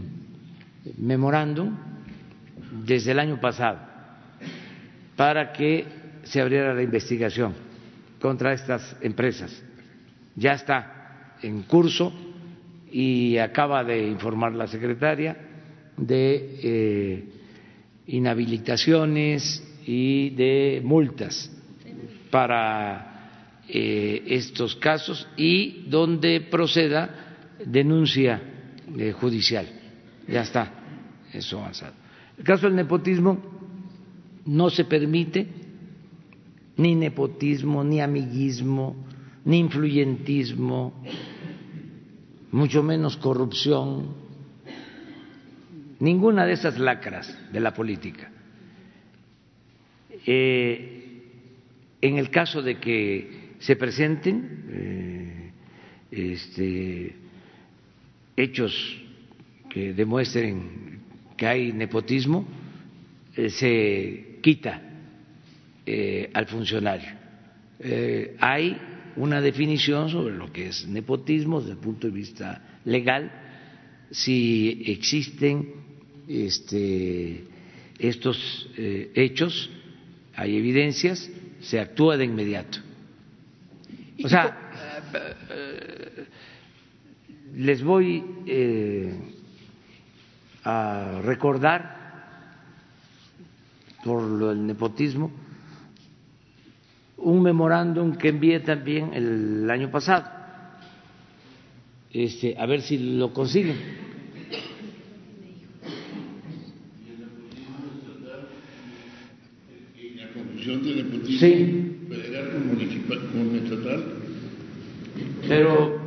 memorándum 0.97 1.75
desde 2.85 3.11
el 3.11 3.19
año 3.19 3.41
pasado 3.41 3.77
para 5.17 5.51
que 5.51 5.85
se 6.23 6.39
abriera 6.39 6.73
la 6.73 6.81
investigación 6.81 7.68
contra 8.19 8.53
estas 8.53 8.95
empresas. 9.01 9.63
Ya 10.35 10.53
está 10.53 11.35
en 11.41 11.63
curso 11.63 12.13
y 12.91 13.37
acaba 13.37 13.83
de 13.83 14.07
informar 14.07 14.53
la 14.53 14.67
secretaria 14.67 15.37
de 15.97 16.59
eh, 16.63 17.23
inhabilitaciones 18.07 19.63
y 19.85 20.31
de 20.31 20.81
multas 20.83 21.51
para 22.31 23.09
eh, 23.67 24.23
estos 24.27 24.75
casos 24.75 25.27
y 25.37 25.85
donde 25.87 26.41
proceda 26.41 27.35
denuncia 27.65 28.41
eh, 28.97 29.11
judicial. 29.11 29.67
Ya 30.27 30.41
está 30.41 30.71
eso 31.33 31.59
avanzado. 31.59 31.93
El 32.37 32.43
caso 32.43 32.67
del 32.67 32.75
nepotismo 32.75 33.37
no 34.45 34.69
se 34.69 34.85
permite 34.85 35.47
ni 36.79 36.95
nepotismo, 36.95 37.83
ni 37.83 37.99
amiguismo, 37.99 38.95
ni 39.43 39.59
influyentismo, 39.59 40.93
mucho 42.51 42.81
menos 42.81 43.17
corrupción, 43.17 44.15
ninguna 45.99 46.45
de 46.45 46.53
esas 46.53 46.79
lacras 46.79 47.37
de 47.51 47.59
la 47.59 47.73
política. 47.73 48.31
Eh, 50.25 51.21
en 52.01 52.17
el 52.17 52.29
caso 52.29 52.61
de 52.61 52.79
que 52.79 53.55
se 53.59 53.75
presenten 53.75 54.63
eh, 54.71 55.51
este, 56.11 57.13
hechos 58.37 58.73
que 59.69 59.93
demuestren 59.93 61.01
que 61.35 61.45
hay 61.45 61.73
nepotismo, 61.73 62.47
eh, 63.35 63.49
se 63.49 64.39
quita 64.41 64.88
eh, 65.91 66.29
al 66.33 66.45
funcionario. 66.45 67.09
Eh, 67.79 68.35
hay 68.39 68.77
una 69.15 69.41
definición 69.41 70.09
sobre 70.09 70.35
lo 70.35 70.51
que 70.51 70.67
es 70.67 70.87
nepotismo 70.87 71.59
desde 71.59 71.73
el 71.73 71.79
punto 71.79 72.05
de 72.05 72.13
vista 72.13 72.79
legal, 72.85 73.31
si 74.11 74.83
existen 74.85 75.73
este, 76.27 77.43
estos 77.97 78.69
eh, 78.77 79.11
hechos, 79.15 79.71
hay 80.35 80.57
evidencias, 80.57 81.27
se 81.61 81.79
actúa 81.79 82.17
de 82.17 82.25
inmediato. 82.25 82.79
O 84.23 84.29
sea, 84.29 84.57
les 87.55 87.81
voy 87.81 88.23
eh, 88.45 89.17
a 90.63 91.21
recordar 91.23 91.97
por 94.03 94.21
lo 94.21 94.49
del 94.49 94.65
nepotismo 94.67 95.48
un 97.21 97.41
memorándum 97.41 98.15
que 98.15 98.29
envié 98.29 98.59
también 98.61 99.13
el 99.13 99.69
año 99.69 99.89
pasado. 99.91 100.25
Este, 102.11 102.55
a 102.57 102.65
ver 102.65 102.81
si 102.81 102.97
lo 103.17 103.33
consiguen. 103.33 103.77
De 110.69 110.95
nepotismo 110.95 111.39
Sí. 111.39 111.95
federal 112.09 112.51
con 112.51 112.67
municipal 112.67 113.19
con 113.31 113.55
estatal. 113.55 114.03
Pero 115.47 115.99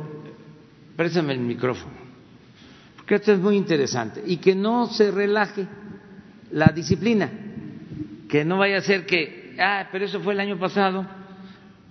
préstame 0.95 1.33
el 1.33 1.39
micrófono, 1.39 1.93
porque 2.95 3.15
esto 3.15 3.33
es 3.33 3.39
muy 3.39 3.57
interesante 3.57 4.23
y 4.25 4.37
que 4.37 4.55
no 4.55 4.87
se 4.87 5.11
relaje 5.11 5.67
la 6.51 6.67
disciplina, 6.67 7.29
que 8.29 8.45
no 8.45 8.57
vaya 8.59 8.77
a 8.77 8.81
ser 8.81 9.05
que, 9.05 9.42
ah, 9.59 9.87
pero 9.91 10.05
eso 10.05 10.19
fue 10.19 10.33
el 10.33 10.39
año 10.39 10.57
pasado 10.57 11.05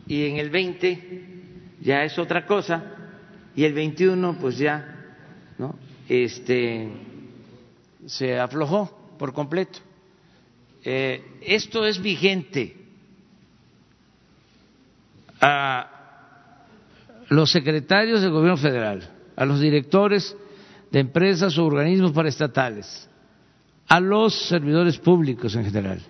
y 0.06 0.26
en 0.26 0.36
el 0.36 0.50
20 0.50 1.22
ya 1.80 2.04
es 2.04 2.18
otra 2.18 2.46
cosa 2.46 2.84
y 3.54 3.64
el 3.64 3.72
21 3.72 4.38
pues 4.40 4.58
ya, 4.58 5.14
¿no? 5.58 5.78
Este 6.08 6.88
se 8.06 8.38
aflojó 8.38 9.14
por 9.18 9.32
completo. 9.32 9.78
Eh, 10.84 11.38
esto 11.42 11.86
es 11.86 12.00
vigente 12.02 12.76
a 15.40 15.88
los 17.28 17.50
secretarios 17.50 18.20
del 18.20 18.30
gobierno 18.30 18.56
federal, 18.56 19.08
a 19.36 19.44
los 19.44 19.60
directores 19.60 20.36
de 20.90 21.00
empresas 21.00 21.56
o 21.56 21.64
organismos 21.64 22.12
paraestatales, 22.12 23.08
a 23.88 24.00
los 24.00 24.34
servidores 24.48 24.98
públicos 24.98 25.54
en 25.54 25.64
general. 25.64 26.00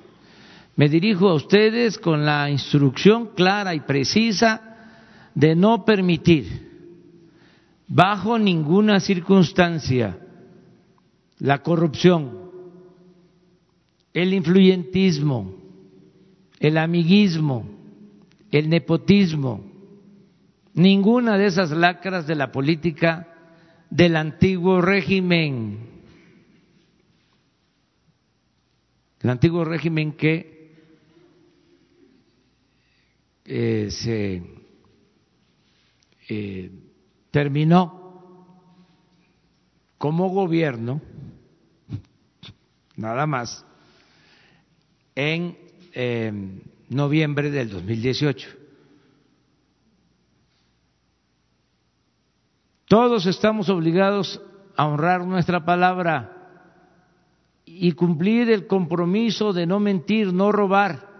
Me 0.74 0.88
dirijo 0.88 1.28
a 1.28 1.34
ustedes 1.34 1.98
con 1.98 2.24
la 2.24 2.48
instrucción 2.50 3.30
clara 3.34 3.74
y 3.74 3.80
precisa 3.80 4.72
de 5.34 5.54
no 5.54 5.84
permitir 5.84 6.70
bajo 7.88 8.38
ninguna 8.38 9.00
circunstancia 9.00 10.18
la 11.38 11.62
corrupción, 11.62 12.50
el 14.14 14.32
influyentismo, 14.32 15.54
el 16.58 16.78
amiguismo, 16.78 17.68
el 18.50 18.70
nepotismo, 18.70 19.64
ninguna 20.72 21.36
de 21.36 21.46
esas 21.46 21.70
lacras 21.70 22.26
de 22.26 22.34
la 22.34 22.50
política 22.50 23.28
del 23.90 24.16
antiguo 24.16 24.80
régimen, 24.80 25.80
el 29.20 29.30
antiguo 29.30 29.64
régimen 29.64 30.12
que 30.12 30.61
eh, 33.44 33.88
se 33.90 34.42
eh, 36.28 36.70
terminó 37.30 38.02
como 39.98 40.28
gobierno, 40.30 41.00
nada 42.96 43.26
más, 43.26 43.64
en 45.14 45.56
eh, 45.92 46.60
noviembre 46.88 47.50
del 47.50 47.70
2018. 47.70 48.48
Todos 52.86 53.26
estamos 53.26 53.68
obligados 53.68 54.40
a 54.76 54.86
honrar 54.86 55.24
nuestra 55.26 55.64
palabra 55.64 56.42
y 57.64 57.92
cumplir 57.92 58.50
el 58.50 58.66
compromiso 58.66 59.52
de 59.52 59.66
no 59.66 59.80
mentir, 59.80 60.32
no 60.32 60.52
robar 60.52 61.11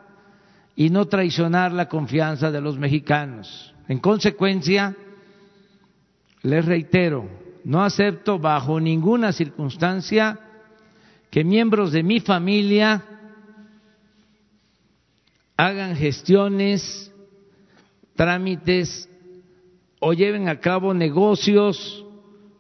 y 0.74 0.90
no 0.90 1.06
traicionar 1.06 1.72
la 1.72 1.88
confianza 1.88 2.50
de 2.50 2.60
los 2.60 2.78
mexicanos. 2.78 3.74
En 3.88 3.98
consecuencia, 3.98 4.96
les 6.42 6.64
reitero, 6.64 7.28
no 7.64 7.82
acepto 7.82 8.38
bajo 8.38 8.80
ninguna 8.80 9.32
circunstancia 9.32 10.38
que 11.30 11.44
miembros 11.44 11.92
de 11.92 12.02
mi 12.02 12.20
familia 12.20 13.04
hagan 15.56 15.96
gestiones, 15.96 17.12
trámites 18.14 19.08
o 20.00 20.12
lleven 20.12 20.48
a 20.48 20.58
cabo 20.58 20.92
negocios 20.92 22.04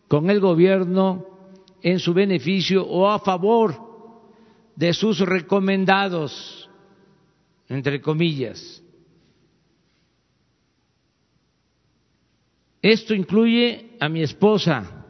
con 0.08 0.30
el 0.30 0.40
gobierno 0.40 1.26
en 1.82 1.98
su 1.98 2.14
beneficio 2.14 2.86
o 2.86 3.10
a 3.10 3.18
favor 3.18 3.74
de 4.76 4.92
sus 4.92 5.18
recomendados, 5.20 6.61
entre 7.68 8.00
comillas. 8.00 8.82
Esto 12.80 13.14
incluye 13.14 13.96
a 14.00 14.08
mi 14.08 14.22
esposa, 14.22 15.06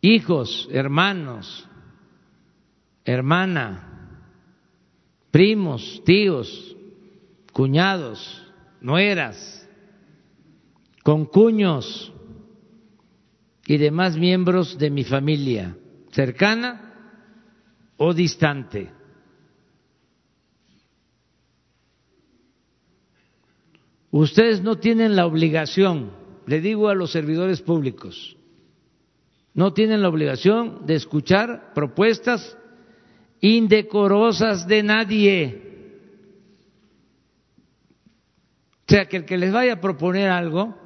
hijos, 0.00 0.68
hermanos, 0.70 1.68
hermana, 3.04 4.20
primos, 5.32 6.00
tíos, 6.04 6.76
cuñados, 7.52 8.40
nueras, 8.80 9.68
concuños 11.02 12.12
y 13.66 13.76
demás 13.76 14.16
miembros 14.16 14.78
de 14.78 14.90
mi 14.90 15.02
familia, 15.02 15.76
cercana 16.12 16.92
o 17.96 18.14
distante. 18.14 18.92
Ustedes 24.16 24.62
no 24.62 24.76
tienen 24.76 25.16
la 25.16 25.26
obligación, 25.26 26.12
le 26.46 26.60
digo 26.60 26.88
a 26.88 26.94
los 26.94 27.10
servidores 27.10 27.60
públicos, 27.60 28.36
no 29.54 29.72
tienen 29.72 30.02
la 30.02 30.08
obligación 30.08 30.86
de 30.86 30.94
escuchar 30.94 31.72
propuestas 31.74 32.56
indecorosas 33.40 34.68
de 34.68 34.84
nadie. 34.84 35.62
O 38.86 38.92
sea, 38.92 39.06
que 39.06 39.16
el 39.16 39.24
que 39.24 39.36
les 39.36 39.52
vaya 39.52 39.72
a 39.72 39.80
proponer 39.80 40.30
algo, 40.30 40.78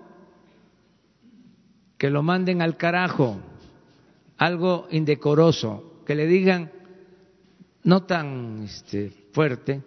que 1.99 2.09
lo 2.09 2.23
manden 2.23 2.63
al 2.63 2.79
carajo, 2.79 3.43
algo 4.39 4.89
indecoroso, 4.91 6.03
que 6.07 6.15
le 6.15 6.27
digan, 6.27 6.73
no 7.85 8.05
tan 8.05 8.63
este, 8.63 9.11
fuerte, 9.33 9.83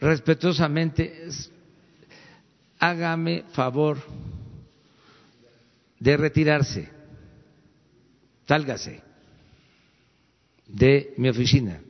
respetuosamente, 0.00 1.28
hágame 2.78 3.44
favor 3.52 3.98
de 5.98 6.16
retirarse, 6.16 6.90
sálgase 8.46 9.02
de 10.66 11.14
mi 11.16 11.28
oficina. 11.28 11.80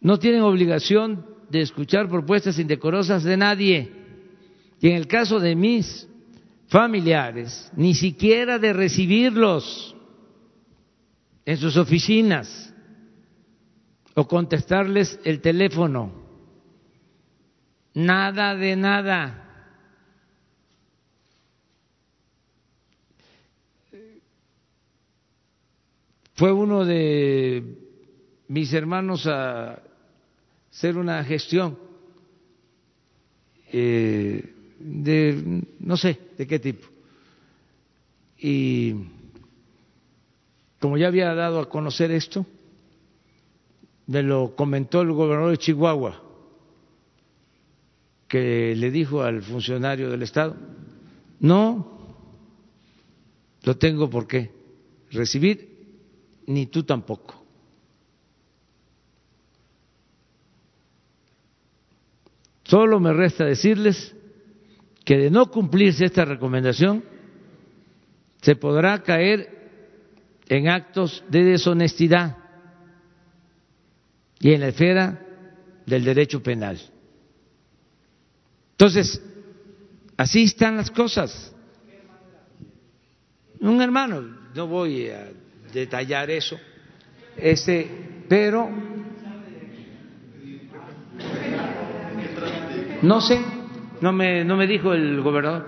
No 0.00 0.18
tienen 0.18 0.42
obligación 0.42 1.24
de 1.48 1.60
escuchar 1.60 2.08
propuestas 2.08 2.58
indecorosas 2.58 3.22
de 3.22 3.36
nadie. 3.36 3.92
Y 4.80 4.88
en 4.88 4.96
el 4.96 5.06
caso 5.06 5.38
de 5.38 5.54
mis 5.54 6.08
familiares, 6.66 7.70
ni 7.76 7.94
siquiera 7.94 8.58
de 8.58 8.72
recibirlos 8.72 9.91
en 11.44 11.56
sus 11.56 11.76
oficinas 11.76 12.72
o 14.14 14.26
contestarles 14.26 15.18
el 15.24 15.40
teléfono. 15.40 16.12
Nada 17.94 18.54
de 18.54 18.76
nada. 18.76 19.38
Fue 26.34 26.52
uno 26.52 26.84
de 26.84 27.62
mis 28.48 28.72
hermanos 28.72 29.26
a 29.26 29.82
hacer 30.70 30.96
una 30.96 31.22
gestión 31.24 31.78
eh, 33.70 34.54
de 34.78 35.62
no 35.80 35.96
sé 35.96 36.18
de 36.36 36.46
qué 36.46 36.58
tipo. 36.58 36.88
Y 38.38 38.94
como 40.82 40.98
ya 40.98 41.06
había 41.06 41.32
dado 41.32 41.60
a 41.60 41.68
conocer 41.68 42.10
esto, 42.10 42.44
me 44.08 44.20
lo 44.24 44.56
comentó 44.56 45.00
el 45.02 45.12
gobernador 45.12 45.52
de 45.52 45.58
Chihuahua, 45.58 46.20
que 48.26 48.74
le 48.74 48.90
dijo 48.90 49.22
al 49.22 49.42
funcionario 49.42 50.10
del 50.10 50.24
Estado, 50.24 50.56
no 51.38 52.18
lo 53.62 53.76
tengo 53.76 54.10
por 54.10 54.26
qué 54.26 54.50
recibir, 55.12 55.68
ni 56.48 56.66
tú 56.66 56.82
tampoco. 56.82 57.40
Solo 62.64 62.98
me 62.98 63.12
resta 63.12 63.44
decirles 63.44 64.16
que 65.04 65.16
de 65.16 65.30
no 65.30 65.48
cumplirse 65.48 66.06
esta 66.06 66.24
recomendación, 66.24 67.04
se 68.40 68.56
podrá 68.56 69.04
caer 69.04 69.61
en 70.52 70.68
actos 70.68 71.24
de 71.30 71.44
deshonestidad 71.44 72.36
y 74.38 74.52
en 74.52 74.60
la 74.60 74.68
esfera 74.68 75.18
del 75.86 76.04
derecho 76.04 76.42
penal. 76.42 76.78
Entonces, 78.72 79.22
así 80.14 80.42
están 80.42 80.76
las 80.76 80.90
cosas. 80.90 81.54
Un 83.60 83.80
hermano, 83.80 84.20
no 84.54 84.66
voy 84.66 85.08
a 85.08 85.30
detallar 85.72 86.30
eso, 86.30 86.58
este, 87.34 88.24
pero 88.28 88.68
no 93.00 93.20
sé, 93.22 93.40
no 94.02 94.12
me, 94.12 94.44
no 94.44 94.58
me 94.58 94.66
dijo 94.66 94.92
el 94.92 95.22
gobernador, 95.22 95.66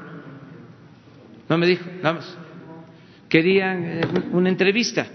no 1.48 1.56
me 1.56 1.66
dijo, 1.66 1.86
nada 2.02 2.12
más. 2.16 2.43
Querían 3.34 3.84
eh, 3.84 4.02
una 4.30 4.48
entrevista 4.48 5.08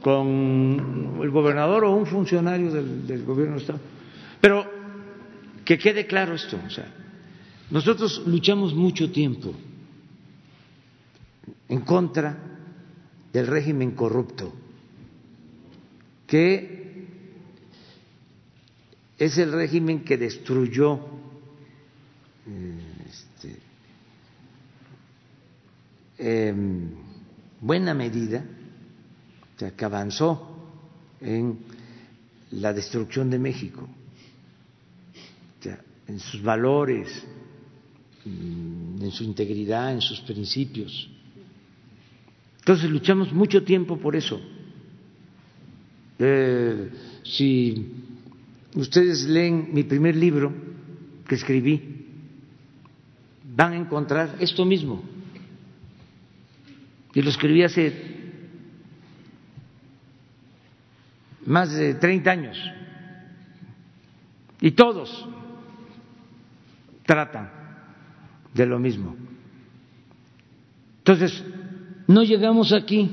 con 0.00 1.20
el 1.22 1.30
gobernador 1.30 1.84
o 1.84 1.94
un 1.94 2.06
funcionario 2.06 2.72
del, 2.72 3.22
gobierno 3.22 3.54
de 3.54 3.60
Estado. 3.60 3.78
Pero 4.40 4.66
que 5.64 5.78
quede 5.78 6.08
claro 6.08 6.34
esto, 6.34 6.58
o 6.66 6.70
sea, 6.70 6.92
nosotros 7.70 8.24
luchamos 8.26 8.74
mucho 8.74 9.12
tiempo 9.12 9.54
en 11.68 11.82
contra 11.82 12.36
del 13.32 13.46
régimen 13.46 13.92
corrupto, 13.92 14.52
que 16.26 17.06
es 19.20 19.38
el 19.38 19.52
régimen 19.52 20.02
que 20.02 20.18
destruyó 20.18 20.98
este, 22.44 22.91
en 26.22 26.94
buena 27.60 27.94
medida 27.94 28.44
que 29.76 29.84
avanzó 29.84 30.56
en 31.20 31.58
la 32.52 32.72
destrucción 32.72 33.28
de 33.30 33.38
México, 33.38 33.88
en 36.06 36.18
sus 36.18 36.42
valores, 36.42 37.24
mm, 38.24 39.02
en 39.02 39.10
su 39.12 39.24
integridad, 39.24 39.92
en 39.92 40.00
sus 40.00 40.20
principios. 40.20 41.08
Entonces 42.58 42.90
luchamos 42.90 43.32
mucho 43.32 43.62
tiempo 43.64 43.96
por 43.96 44.14
eso. 44.14 44.40
Eh, 46.18 46.90
si 47.22 47.86
ustedes 48.74 49.26
leen 49.28 49.70
mi 49.72 49.84
primer 49.84 50.16
libro 50.16 50.52
que 51.26 51.36
escribí, 51.36 51.80
van 53.56 53.72
a 53.72 53.76
encontrar 53.76 54.36
esto 54.40 54.64
mismo. 54.64 55.11
Y 57.14 57.22
lo 57.22 57.30
escribí 57.30 57.62
hace 57.62 57.92
más 61.44 61.72
de 61.72 61.94
30 61.94 62.30
años. 62.30 62.58
Y 64.60 64.70
todos 64.72 65.28
tratan 67.04 67.50
de 68.54 68.66
lo 68.66 68.78
mismo. 68.78 69.16
Entonces, 70.98 71.44
no 72.06 72.22
llegamos 72.22 72.72
aquí 72.72 73.10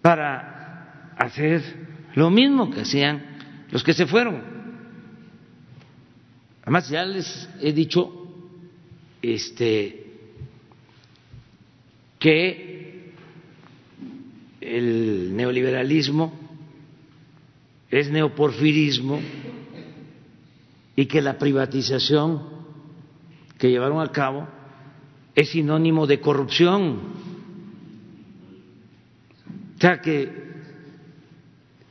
para 0.00 1.12
hacer 1.18 1.62
lo 2.14 2.30
mismo 2.30 2.70
que 2.70 2.82
hacían 2.82 3.22
los 3.70 3.82
que 3.82 3.92
se 3.92 4.06
fueron 4.06 4.58
Además, 6.68 6.90
ya 6.90 7.02
les 7.02 7.48
he 7.62 7.72
dicho 7.72 8.12
este, 9.22 10.07
que 12.18 13.12
el 14.60 15.36
neoliberalismo 15.36 16.32
es 17.90 18.10
neoporfirismo 18.10 19.20
y 20.96 21.06
que 21.06 21.22
la 21.22 21.38
privatización 21.38 22.42
que 23.56 23.70
llevaron 23.70 24.00
a 24.00 24.12
cabo 24.12 24.46
es 25.34 25.50
sinónimo 25.50 26.06
de 26.06 26.20
corrupción. 26.20 26.98
O 29.76 29.80
sea 29.80 30.00
que 30.00 30.48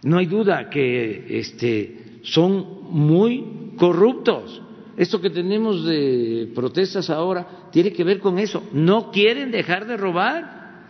no 0.04 0.18
hay 0.18 0.26
duda 0.26 0.70
que 0.70 1.40
este, 1.40 2.20
son 2.24 2.92
muy 2.92 3.74
corruptos. 3.78 4.62
Esto 4.98 5.22
que 5.22 5.30
tenemos 5.30 5.86
de 5.86 6.52
protestas 6.54 7.10
ahora 7.10 7.67
tiene 7.78 7.94
que 7.94 8.04
ver 8.04 8.18
con 8.18 8.40
eso. 8.40 8.68
No 8.74 9.12
quieren 9.12 9.52
dejar 9.52 9.86
de 9.86 9.98
robar. 9.98 10.88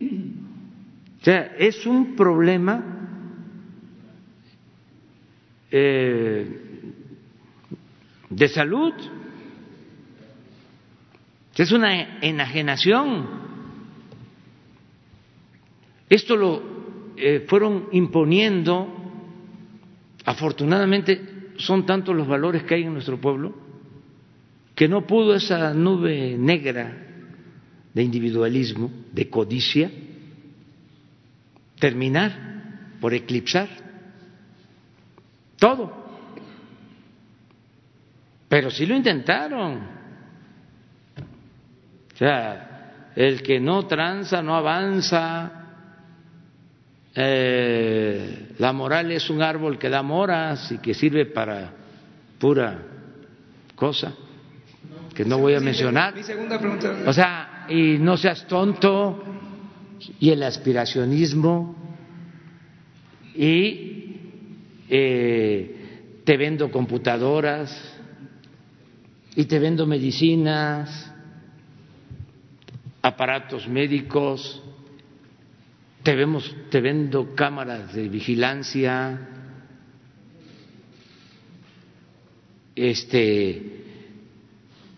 O 0.00 1.24
sea, 1.24 1.56
es 1.58 1.84
un 1.86 2.14
problema 2.14 2.84
eh, 5.72 6.46
de 8.30 8.48
salud, 8.48 8.92
es 11.56 11.72
una 11.72 12.20
enajenación. 12.20 13.26
Esto 16.08 16.36
lo 16.36 16.62
eh, 17.16 17.44
fueron 17.48 17.88
imponiendo, 17.90 18.86
afortunadamente 20.24 21.54
son 21.56 21.84
tantos 21.84 22.14
los 22.14 22.28
valores 22.28 22.62
que 22.62 22.76
hay 22.76 22.84
en 22.84 22.92
nuestro 22.92 23.20
pueblo, 23.20 23.71
que 24.82 24.88
no 24.88 25.06
pudo 25.06 25.36
esa 25.36 25.72
nube 25.72 26.36
negra 26.36 26.92
de 27.94 28.02
individualismo, 28.02 28.90
de 29.12 29.30
codicia, 29.30 29.88
terminar 31.78 32.96
por 33.00 33.14
eclipsar 33.14 33.68
todo. 35.56 36.04
Pero 38.48 38.72
sí 38.72 38.84
lo 38.84 38.96
intentaron. 38.96 39.86
O 42.12 42.16
sea, 42.16 43.12
el 43.14 43.40
que 43.40 43.60
no 43.60 43.86
tranza 43.86 44.42
no 44.42 44.56
avanza. 44.56 45.52
Eh, 47.14 48.56
la 48.58 48.72
moral 48.72 49.12
es 49.12 49.30
un 49.30 49.42
árbol 49.42 49.78
que 49.78 49.88
da 49.88 50.02
moras 50.02 50.72
y 50.72 50.78
que 50.78 50.92
sirve 50.92 51.26
para 51.26 51.72
pura 52.40 52.82
cosa 53.76 54.12
que 55.14 55.24
no 55.24 55.38
voy 55.38 55.54
a 55.54 55.60
mencionar. 55.60 56.14
O 57.06 57.12
sea, 57.12 57.66
y 57.68 57.98
no 57.98 58.16
seas 58.16 58.46
tonto 58.46 59.22
y 60.18 60.30
el 60.30 60.42
aspiracionismo 60.42 61.76
y 63.34 64.16
eh, 64.88 66.20
te 66.24 66.36
vendo 66.36 66.70
computadoras 66.70 68.00
y 69.34 69.44
te 69.44 69.58
vendo 69.58 69.86
medicinas, 69.86 71.12
aparatos 73.00 73.66
médicos, 73.68 74.62
te, 76.02 76.14
vemos, 76.14 76.54
te 76.70 76.80
vendo 76.80 77.34
cámaras 77.34 77.94
de 77.94 78.08
vigilancia, 78.08 79.28
este, 82.74 83.81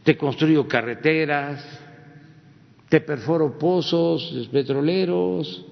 te 0.05 0.17
construyo 0.17 0.69
carreteras, 0.69 1.65
te 2.89 3.01
perforo 3.01 3.59
pozos 3.59 4.49
petroleros. 4.53 5.67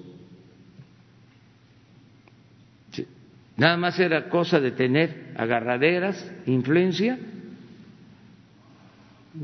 Nada 3.55 3.77
más 3.77 3.99
era 3.99 4.29
cosa 4.29 4.59
de 4.59 4.71
tener 4.71 5.33
agarraderas, 5.37 6.29
influencia 6.47 7.19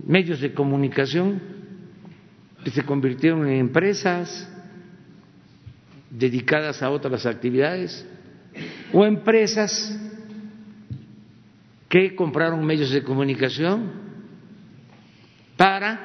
medios 0.05 0.39
de 0.39 0.53
comunicación 0.53 1.41
que 2.63 2.69
se 2.71 2.83
convirtieron 2.83 3.47
en 3.47 3.59
empresas 3.59 4.47
dedicadas 6.09 6.81
a 6.83 6.89
otras 6.89 7.25
actividades 7.25 8.05
o 8.93 9.05
empresas 9.05 9.97
que 11.87 12.15
compraron 12.15 12.63
medios 12.65 12.91
de 12.91 13.03
comunicación 13.03 14.08
para 15.59 15.99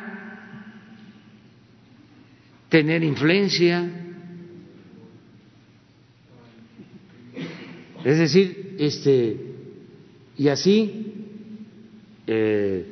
tener 2.69 3.05
influencia. 3.05 3.89
Es 8.03 8.19
decir, 8.19 8.75
este, 8.81 9.37
y 10.37 10.49
así 10.49 11.15
eh, 12.27 12.85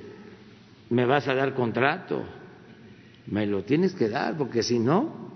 me 0.88 1.04
vas 1.04 1.26
a 1.26 1.34
dar 1.34 1.52
contrato, 1.52 2.22
me 3.26 3.44
lo 3.44 3.64
tienes 3.64 3.92
que 3.92 4.08
dar, 4.08 4.36
porque 4.38 4.62
si 4.62 4.78
no, 4.78 5.32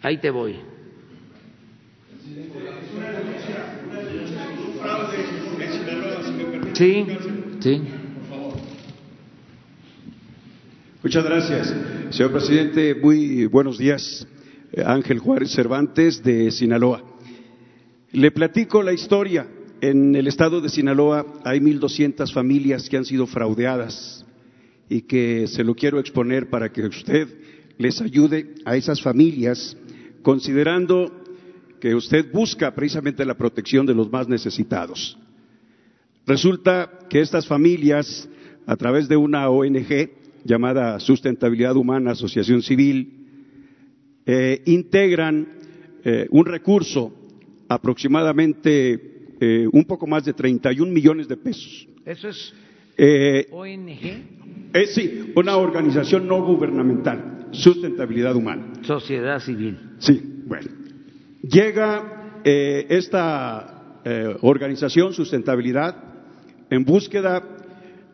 ahí 0.00 0.16
te 0.16 0.30
voy. 0.30 0.56
Sí, 6.72 7.06
sí. 7.60 7.82
Muchas 11.06 11.24
gracias. 11.24 11.72
Señor 12.10 12.32
presidente, 12.32 12.92
muy 12.96 13.46
buenos 13.46 13.78
días. 13.78 14.26
Ángel 14.84 15.20
Juárez 15.20 15.52
Cervantes 15.52 16.20
de 16.20 16.50
Sinaloa. 16.50 17.00
Le 18.10 18.32
platico 18.32 18.82
la 18.82 18.92
historia. 18.92 19.46
En 19.80 20.16
el 20.16 20.26
estado 20.26 20.60
de 20.60 20.68
Sinaloa 20.68 21.24
hay 21.44 21.60
1.200 21.60 22.32
familias 22.32 22.88
que 22.88 22.96
han 22.96 23.04
sido 23.04 23.28
fraudeadas 23.28 24.26
y 24.88 25.02
que 25.02 25.46
se 25.46 25.62
lo 25.62 25.76
quiero 25.76 26.00
exponer 26.00 26.50
para 26.50 26.72
que 26.72 26.84
usted 26.84 27.28
les 27.78 28.00
ayude 28.00 28.56
a 28.64 28.74
esas 28.74 29.00
familias, 29.00 29.76
considerando 30.22 31.12
que 31.78 31.94
usted 31.94 32.32
busca 32.32 32.74
precisamente 32.74 33.24
la 33.24 33.34
protección 33.34 33.86
de 33.86 33.94
los 33.94 34.10
más 34.10 34.26
necesitados. 34.26 35.16
Resulta 36.26 36.90
que 37.08 37.20
estas 37.20 37.46
familias, 37.46 38.28
a 38.66 38.74
través 38.74 39.06
de 39.06 39.16
una 39.16 39.48
ONG 39.48 40.25
llamada 40.46 40.98
Sustentabilidad 41.00 41.76
Humana 41.76 42.12
Asociación 42.12 42.62
Civil, 42.62 43.26
eh, 44.24 44.62
integran 44.66 45.46
eh, 46.04 46.26
un 46.30 46.46
recurso 46.46 47.12
aproximadamente 47.68 49.34
eh, 49.40 49.68
un 49.70 49.84
poco 49.84 50.06
más 50.06 50.24
de 50.24 50.32
31 50.32 50.90
millones 50.90 51.28
de 51.28 51.36
pesos. 51.36 51.88
Eso 52.04 52.28
es 52.28 52.54
ONG. 53.50 54.72
Es 54.72 54.94
sí, 54.94 55.32
una 55.34 55.56
organización 55.56 56.26
no 56.26 56.42
gubernamental, 56.42 57.48
sustentabilidad 57.50 58.34
humana. 58.34 58.72
Sociedad 58.82 59.38
civil. 59.40 59.78
Sí, 59.98 60.42
bueno. 60.46 60.68
Llega 61.42 62.40
esta 62.44 64.00
organización, 64.40 65.12
sustentabilidad, 65.12 65.96
en 66.70 66.84
búsqueda 66.84 67.42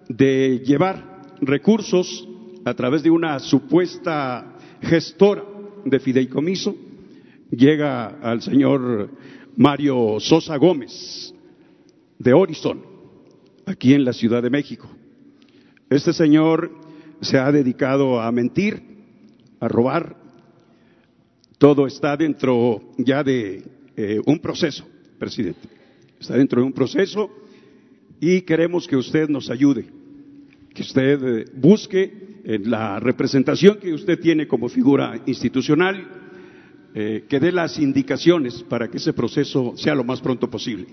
de 0.08 0.62
llevar 0.64 1.11
recursos 1.42 2.26
a 2.64 2.72
través 2.72 3.02
de 3.02 3.10
una 3.10 3.38
supuesta 3.38 4.56
gestora 4.80 5.44
de 5.84 6.00
fideicomiso. 6.00 6.74
Llega 7.50 8.06
al 8.22 8.40
señor 8.40 9.10
Mario 9.56 10.18
Sosa 10.18 10.56
Gómez, 10.56 11.34
de 12.18 12.32
Horizon, 12.32 12.80
aquí 13.66 13.92
en 13.92 14.04
la 14.04 14.14
Ciudad 14.14 14.42
de 14.42 14.48
México 14.48 14.88
este 15.92 16.14
señor 16.14 16.70
se 17.20 17.38
ha 17.38 17.52
dedicado 17.52 18.20
a 18.20 18.32
mentir, 18.32 18.82
a 19.60 19.68
robar. 19.68 20.16
Todo 21.58 21.86
está 21.86 22.16
dentro 22.16 22.80
ya 22.96 23.22
de 23.22 23.62
eh, 23.96 24.18
un 24.24 24.38
proceso, 24.38 24.86
presidente. 25.18 25.68
Está 26.18 26.36
dentro 26.36 26.60
de 26.60 26.66
un 26.66 26.72
proceso 26.72 27.30
y 28.20 28.40
queremos 28.40 28.88
que 28.88 28.96
usted 28.96 29.28
nos 29.28 29.50
ayude, 29.50 29.86
que 30.74 30.82
usted 30.82 31.22
eh, 31.22 31.44
busque 31.54 32.12
en 32.44 32.70
la 32.70 32.98
representación 33.00 33.78
que 33.78 33.92
usted 33.92 34.18
tiene 34.18 34.46
como 34.46 34.68
figura 34.68 35.20
institucional, 35.26 36.06
eh, 36.94 37.24
que 37.28 37.40
dé 37.40 37.52
las 37.52 37.78
indicaciones 37.78 38.62
para 38.64 38.88
que 38.88 38.98
ese 38.98 39.12
proceso 39.12 39.74
sea 39.76 39.94
lo 39.94 40.04
más 40.04 40.20
pronto 40.20 40.50
posible. 40.50 40.86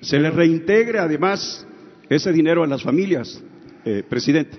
Se 0.00 0.18
le 0.18 0.30
reintegre 0.30 0.98
además 0.98 1.66
ese 2.08 2.32
dinero 2.32 2.62
a 2.62 2.66
las 2.66 2.82
familias, 2.82 3.42
eh, 3.84 4.02
presidente. 4.08 4.58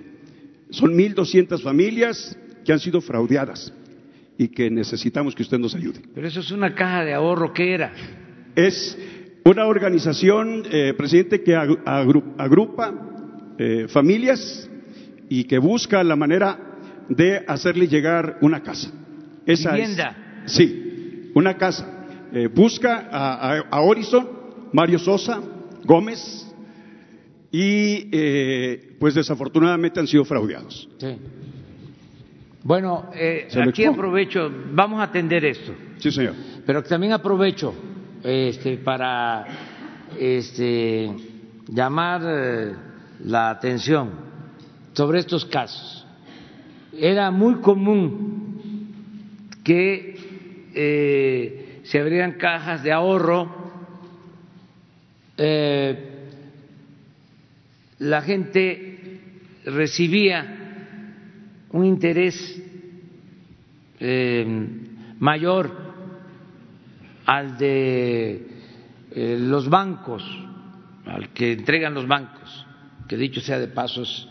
Son 0.72 0.94
1.200 0.96 1.62
familias 1.62 2.38
que 2.66 2.74
han 2.74 2.80
sido 2.80 3.00
fraudeadas 3.02 3.72
y 4.38 4.48
que 4.50 4.70
necesitamos 4.72 5.36
que 5.36 5.44
usted 5.44 5.60
nos 5.60 5.76
ayude. 5.76 6.02
Pero 6.14 6.28
eso 6.28 6.40
es 6.40 6.52
una 6.52 6.74
caja 6.74 7.06
de 7.06 7.14
ahorro, 7.14 7.54
¿qué 7.54 7.74
era? 7.74 7.94
Es 8.56 8.98
Una 9.48 9.68
organización, 9.68 10.64
eh, 10.72 10.96
presidente, 10.98 11.44
que 11.44 11.56
agru- 11.56 11.84
agru- 11.84 12.34
agrupa 12.36 13.15
eh, 13.58 13.88
familias 13.90 14.70
y 15.30 15.44
que 15.46 15.58
busca 15.58 16.04
la 16.04 16.16
manera 16.16 16.60
de 17.10 17.44
hacerle 17.48 17.88
llegar 17.88 18.38
una 18.42 18.62
casa. 18.62 18.92
Esa 19.46 19.78
es- 19.78 19.98
sí, 20.48 21.32
una 21.36 21.56
casa. 21.58 22.06
Eh, 22.34 22.48
busca 22.48 23.08
a, 23.12 23.54
a- 23.54 23.60
a 23.70 23.82
Horizon, 23.82 24.28
Mario 24.74 25.00
Sosa, 25.00 25.42
Gómez, 25.84 26.42
y 27.52 28.10
eh, 28.12 28.96
pues 29.00 29.14
desafortunadamente 29.16 30.00
han 30.00 30.08
sido 30.08 30.26
fraudeados. 30.26 30.90
Sí. 30.98 31.16
Bueno, 32.64 33.12
eh, 33.14 33.48
aquí 33.68 33.86
aprovecho, 33.86 34.52
vamos 34.74 35.00
a 35.00 35.04
atender 35.04 35.46
esto. 35.46 35.72
Sí, 36.00 36.12
señor. 36.12 36.34
Pero 36.66 36.84
también 36.84 37.14
aprovecho 37.14 37.74
este, 38.24 38.78
para 38.78 39.46
este, 40.20 41.12
llamar 41.68 42.22
eh, 42.26 42.74
la 43.24 43.50
atención 43.50 44.12
sobre 44.94 45.20
estos 45.20 45.46
casos. 45.46 46.06
Era 46.94 47.32
muy 47.32 47.56
común 47.56 48.96
que 49.64 50.16
eh, 50.74 51.82
se 51.84 52.00
abrieran 52.00 52.34
cajas 52.34 52.84
de 52.84 52.92
ahorro, 52.92 53.64
eh, 55.38 56.12
la 58.00 58.22
gente 58.22 59.20
recibía 59.66 60.62
un 61.72 61.86
interés 61.86 62.62
eh, 64.00 64.46
mayor 65.20 65.86
al 67.26 67.58
de 67.58 68.48
los 69.16 69.70
bancos, 69.70 70.24
al 71.06 71.30
que 71.30 71.54
entregan 71.54 71.94
los 71.94 72.08
bancos, 72.08 72.65
que 73.08 73.18
dicho 73.18 73.42
sea 73.42 73.60
de 73.60 73.68
paso 73.68 74.04
es 74.04 74.28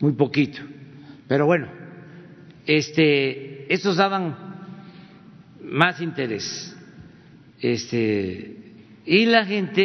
muy 0.00 0.12
poquito. 0.12 0.60
Pero 1.26 1.46
bueno, 1.46 1.68
este, 2.66 3.72
estos 3.72 3.96
daban 3.96 4.36
más 5.62 6.00
interés. 6.00 6.76
Este, 7.60 8.56
y 9.04 9.26
la 9.26 9.44
gente 9.44 9.84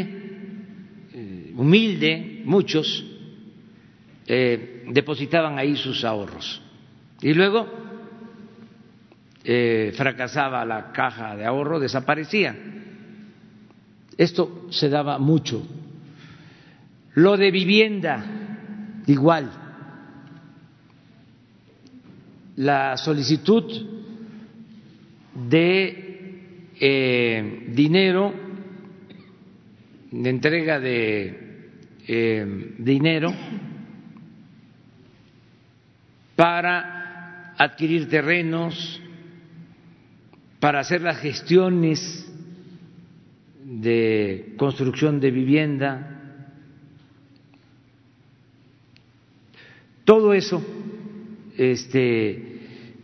eh, 1.13 1.53
humilde, 1.55 2.41
muchos, 2.45 3.05
eh, 4.27 4.85
depositaban 4.87 5.57
ahí 5.57 5.75
sus 5.75 6.03
ahorros. 6.03 6.61
Y 7.21 7.33
luego 7.33 7.67
eh, 9.43 9.93
fracasaba 9.95 10.65
la 10.65 10.91
caja 10.91 11.35
de 11.35 11.45
ahorro, 11.45 11.79
desaparecía. 11.79 12.55
Esto 14.17 14.67
se 14.69 14.89
daba 14.89 15.17
mucho. 15.17 15.65
Lo 17.15 17.37
de 17.37 17.51
vivienda, 17.51 18.23
igual. 19.07 19.51
La 22.55 22.97
solicitud 22.97 23.63
de 25.49 26.03
eh, 26.79 27.65
dinero, 27.69 28.33
de 30.11 30.29
entrega 30.29 30.79
de 30.79 31.69
eh, 32.07 32.73
dinero 32.77 33.33
para 36.35 37.53
adquirir 37.57 38.09
terrenos, 38.09 39.01
para 40.59 40.79
hacer 40.79 41.01
las 41.01 41.19
gestiones 41.19 42.31
de 43.63 44.53
construcción 44.57 45.19
de 45.19 45.31
vivienda. 45.31 46.12
Todo 50.05 50.33
eso 50.33 50.61
este, 51.57 52.53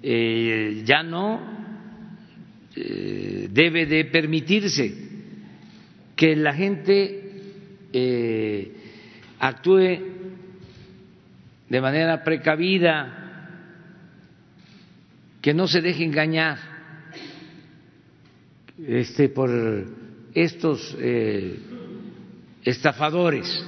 eh, 0.01 0.83
ya 0.85 1.03
no 1.03 1.41
eh, 2.75 3.47
debe 3.51 3.85
de 3.85 4.05
permitirse 4.05 4.93
que 6.15 6.35
la 6.35 6.53
gente 6.53 7.41
eh, 7.93 8.73
actúe 9.39 9.99
de 11.69 11.81
manera 11.81 12.23
precavida, 12.23 13.15
que 15.41 15.53
no 15.53 15.67
se 15.67 15.81
deje 15.81 16.03
engañar 16.03 16.57
este, 18.85 19.29
por 19.29 19.49
estos 20.33 20.97
estafadores. 22.63 23.65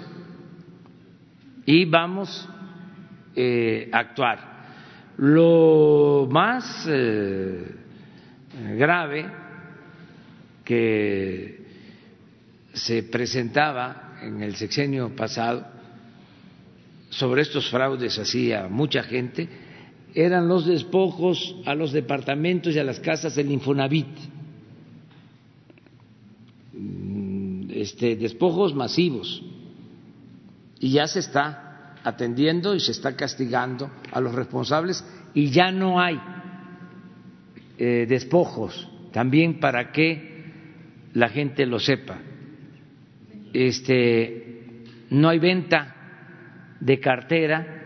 Y 1.65 1.85
vamos 1.85 2.49
eh, 3.35 3.89
actuar. 3.91 4.51
Lo 5.17 6.27
más 6.29 6.85
eh, 6.89 7.75
grave 8.77 9.25
que 10.63 11.61
se 12.73 13.03
presentaba 13.03 14.17
en 14.21 14.41
el 14.41 14.55
sexenio 14.55 15.15
pasado 15.15 15.65
sobre 17.09 17.41
estos 17.41 17.69
fraudes 17.69 18.17
así 18.19 18.53
a 18.53 18.67
mucha 18.69 19.03
gente 19.03 19.49
eran 20.13 20.47
los 20.47 20.65
despojos 20.65 21.55
a 21.65 21.75
los 21.75 21.91
departamentos 21.91 22.75
y 22.75 22.79
a 22.79 22.83
las 22.83 22.99
casas 22.99 23.35
del 23.35 23.51
Infonavit. 23.51 24.07
Este, 27.69 28.15
despojos 28.15 28.75
masivos. 28.75 29.41
Y 30.79 30.91
ya 30.91 31.07
se 31.07 31.19
está 31.19 31.70
atendiendo 32.03 32.75
y 32.75 32.79
se 32.79 32.91
está 32.91 33.15
castigando 33.15 33.89
a 34.11 34.19
los 34.19 34.33
responsables 34.33 35.03
y 35.33 35.49
ya 35.51 35.71
no 35.71 35.99
hay 35.99 36.19
eh, 37.77 38.05
despojos, 38.07 38.89
también 39.11 39.59
para 39.59 39.91
que 39.91 40.45
la 41.13 41.29
gente 41.29 41.65
lo 41.65 41.79
sepa. 41.79 42.19
Este, 43.53 44.83
no 45.09 45.29
hay 45.29 45.39
venta 45.39 45.95
de 46.79 46.99
cartera 46.99 47.77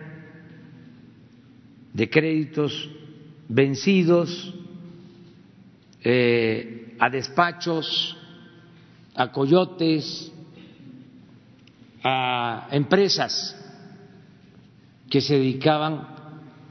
de 1.93 2.09
créditos 2.09 2.89
vencidos 3.47 4.53
eh, 6.03 6.95
a 6.99 7.09
despachos, 7.09 8.17
a 9.15 9.31
coyotes, 9.31 10.31
a 12.03 12.67
empresas 12.71 13.64
que 15.15 15.21
se 15.21 15.35
dedicaban 15.35 16.01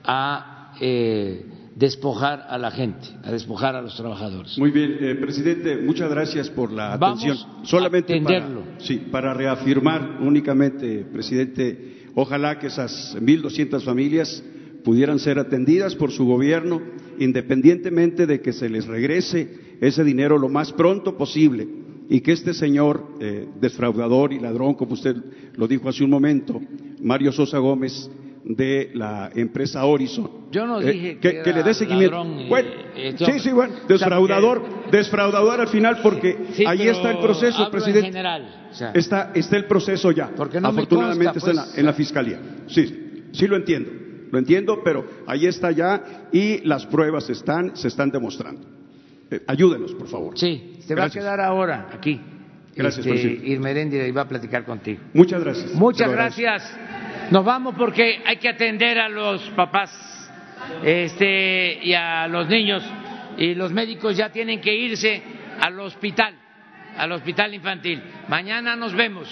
a 0.04 0.74
eh, 0.78 1.46
despojar 1.76 2.44
a 2.46 2.58
la 2.58 2.70
gente, 2.70 3.08
a 3.22 3.32
despojar 3.32 3.74
a 3.74 3.80
los 3.80 3.96
trabajadores. 3.96 4.58
Muy 4.58 4.70
bien, 4.70 4.98
eh, 5.00 5.14
presidente, 5.14 5.78
muchas 5.78 6.10
gracias 6.10 6.50
por 6.50 6.70
la 6.70 6.98
Vamos 6.98 7.24
atención. 7.24 7.64
Solamente. 7.64 8.20
Para, 8.20 8.46
sí, 8.80 8.98
para 9.10 9.32
reafirmar 9.32 10.18
únicamente, 10.20 11.06
presidente, 11.10 12.04
ojalá 12.14 12.58
que 12.58 12.66
esas 12.66 13.16
1.200 13.18 13.82
familias 13.82 14.44
pudieran 14.84 15.18
ser 15.20 15.38
atendidas 15.38 15.94
por 15.94 16.12
su 16.12 16.26
gobierno, 16.26 16.82
independientemente 17.18 18.26
de 18.26 18.42
que 18.42 18.52
se 18.52 18.68
les 18.68 18.84
regrese 18.84 19.78
ese 19.80 20.04
dinero 20.04 20.36
lo 20.36 20.50
más 20.50 20.70
pronto 20.74 21.16
posible 21.16 21.66
y 22.10 22.20
que 22.20 22.32
este 22.32 22.52
señor 22.52 23.08
eh, 23.20 23.48
defraudador 23.58 24.34
y 24.34 24.38
ladrón, 24.38 24.74
como 24.74 24.92
usted 24.92 25.16
lo 25.56 25.66
dijo 25.66 25.88
hace 25.88 26.04
un 26.04 26.10
momento, 26.10 26.60
Mario 27.00 27.32
Sosa 27.32 27.56
Gómez, 27.56 28.10
de 28.44 28.90
la 28.92 29.30
empresa 29.34 29.84
Horizon, 29.86 30.48
Yo 30.50 30.66
no 30.66 30.78
eh, 30.80 30.92
dije 30.92 31.18
que, 31.18 31.36
que 31.36 31.42
que 31.42 31.52
le 31.52 31.62
dé 31.62 31.72
seguimiento. 31.72 32.16
ladrón 32.16 32.48
Bueno, 32.48 32.68
eh, 32.94 33.14
sí, 33.16 33.38
sí, 33.40 33.50
bueno, 33.50 33.74
defraudador, 33.88 34.90
defraudador 34.90 35.60
al 35.62 35.68
final 35.68 36.00
porque 36.02 36.48
Sí, 36.52 36.64
ahí 36.66 36.86
está 36.86 37.10
el 37.10 37.18
proceso, 37.20 37.64
en 37.64 37.70
presidente. 37.70 38.06
general, 38.08 38.66
o 38.70 38.74
sea, 38.74 38.90
está, 38.92 39.32
está 39.34 39.56
el 39.56 39.64
proceso 39.64 40.10
ya. 40.12 40.28
Porque 40.36 40.60
no 40.60 40.70
me 40.72 40.82
Afortunadamente 40.82 41.40
consta, 41.40 41.50
está 41.50 41.50
en, 41.52 41.56
pues. 41.56 41.74
la, 41.74 41.80
en 41.80 41.86
la 41.86 41.92
fiscalía. 41.94 42.40
Sí, 42.66 43.28
sí 43.32 43.46
lo 43.46 43.56
entiendo, 43.56 43.90
lo 44.30 44.38
entiendo, 44.38 44.82
pero 44.84 45.06
ahí 45.26 45.46
está 45.46 45.70
ya 45.70 46.28
y 46.30 46.58
las 46.66 46.84
pruebas 46.86 47.30
están, 47.30 47.74
se 47.76 47.88
están 47.88 48.10
demostrando. 48.10 48.66
Eh, 49.30 49.40
ayúdenos, 49.46 49.94
por 49.94 50.06
favor. 50.06 50.38
Sí, 50.38 50.76
se 50.80 50.94
va 50.94 51.04
a 51.04 51.10
quedar 51.10 51.40
ahora 51.40 51.88
aquí. 51.92 52.20
Gracias, 52.76 53.06
este, 53.06 53.10
presidente. 53.38 54.08
Y 54.08 54.10
va 54.10 54.22
a 54.22 54.28
platicar 54.28 54.64
contigo. 54.64 55.00
Muchas 55.12 55.42
gracias. 55.42 55.74
Muchas 55.74 56.10
gracias. 56.10 56.62
Nos 57.30 57.44
vamos 57.44 57.74
porque 57.76 58.22
hay 58.24 58.36
que 58.36 58.48
atender 58.48 58.98
a 58.98 59.09
los 59.09 59.42
papás 59.51 59.90
este, 60.82 61.78
y 61.82 61.94
a 61.94 62.28
los 62.28 62.48
niños. 62.48 62.82
Y 63.36 63.55
los 63.55 63.72
médicos 63.72 64.16
ya 64.16 64.30
tienen 64.30 64.60
que 64.60 64.74
irse 64.74 65.22
al 65.60 65.78
hospital, 65.80 66.34
al 66.96 67.12
hospital 67.12 67.55
infantil. 67.55 68.02
Mañana 68.28 68.76
nos 68.76 68.94
vemos. 68.94 69.28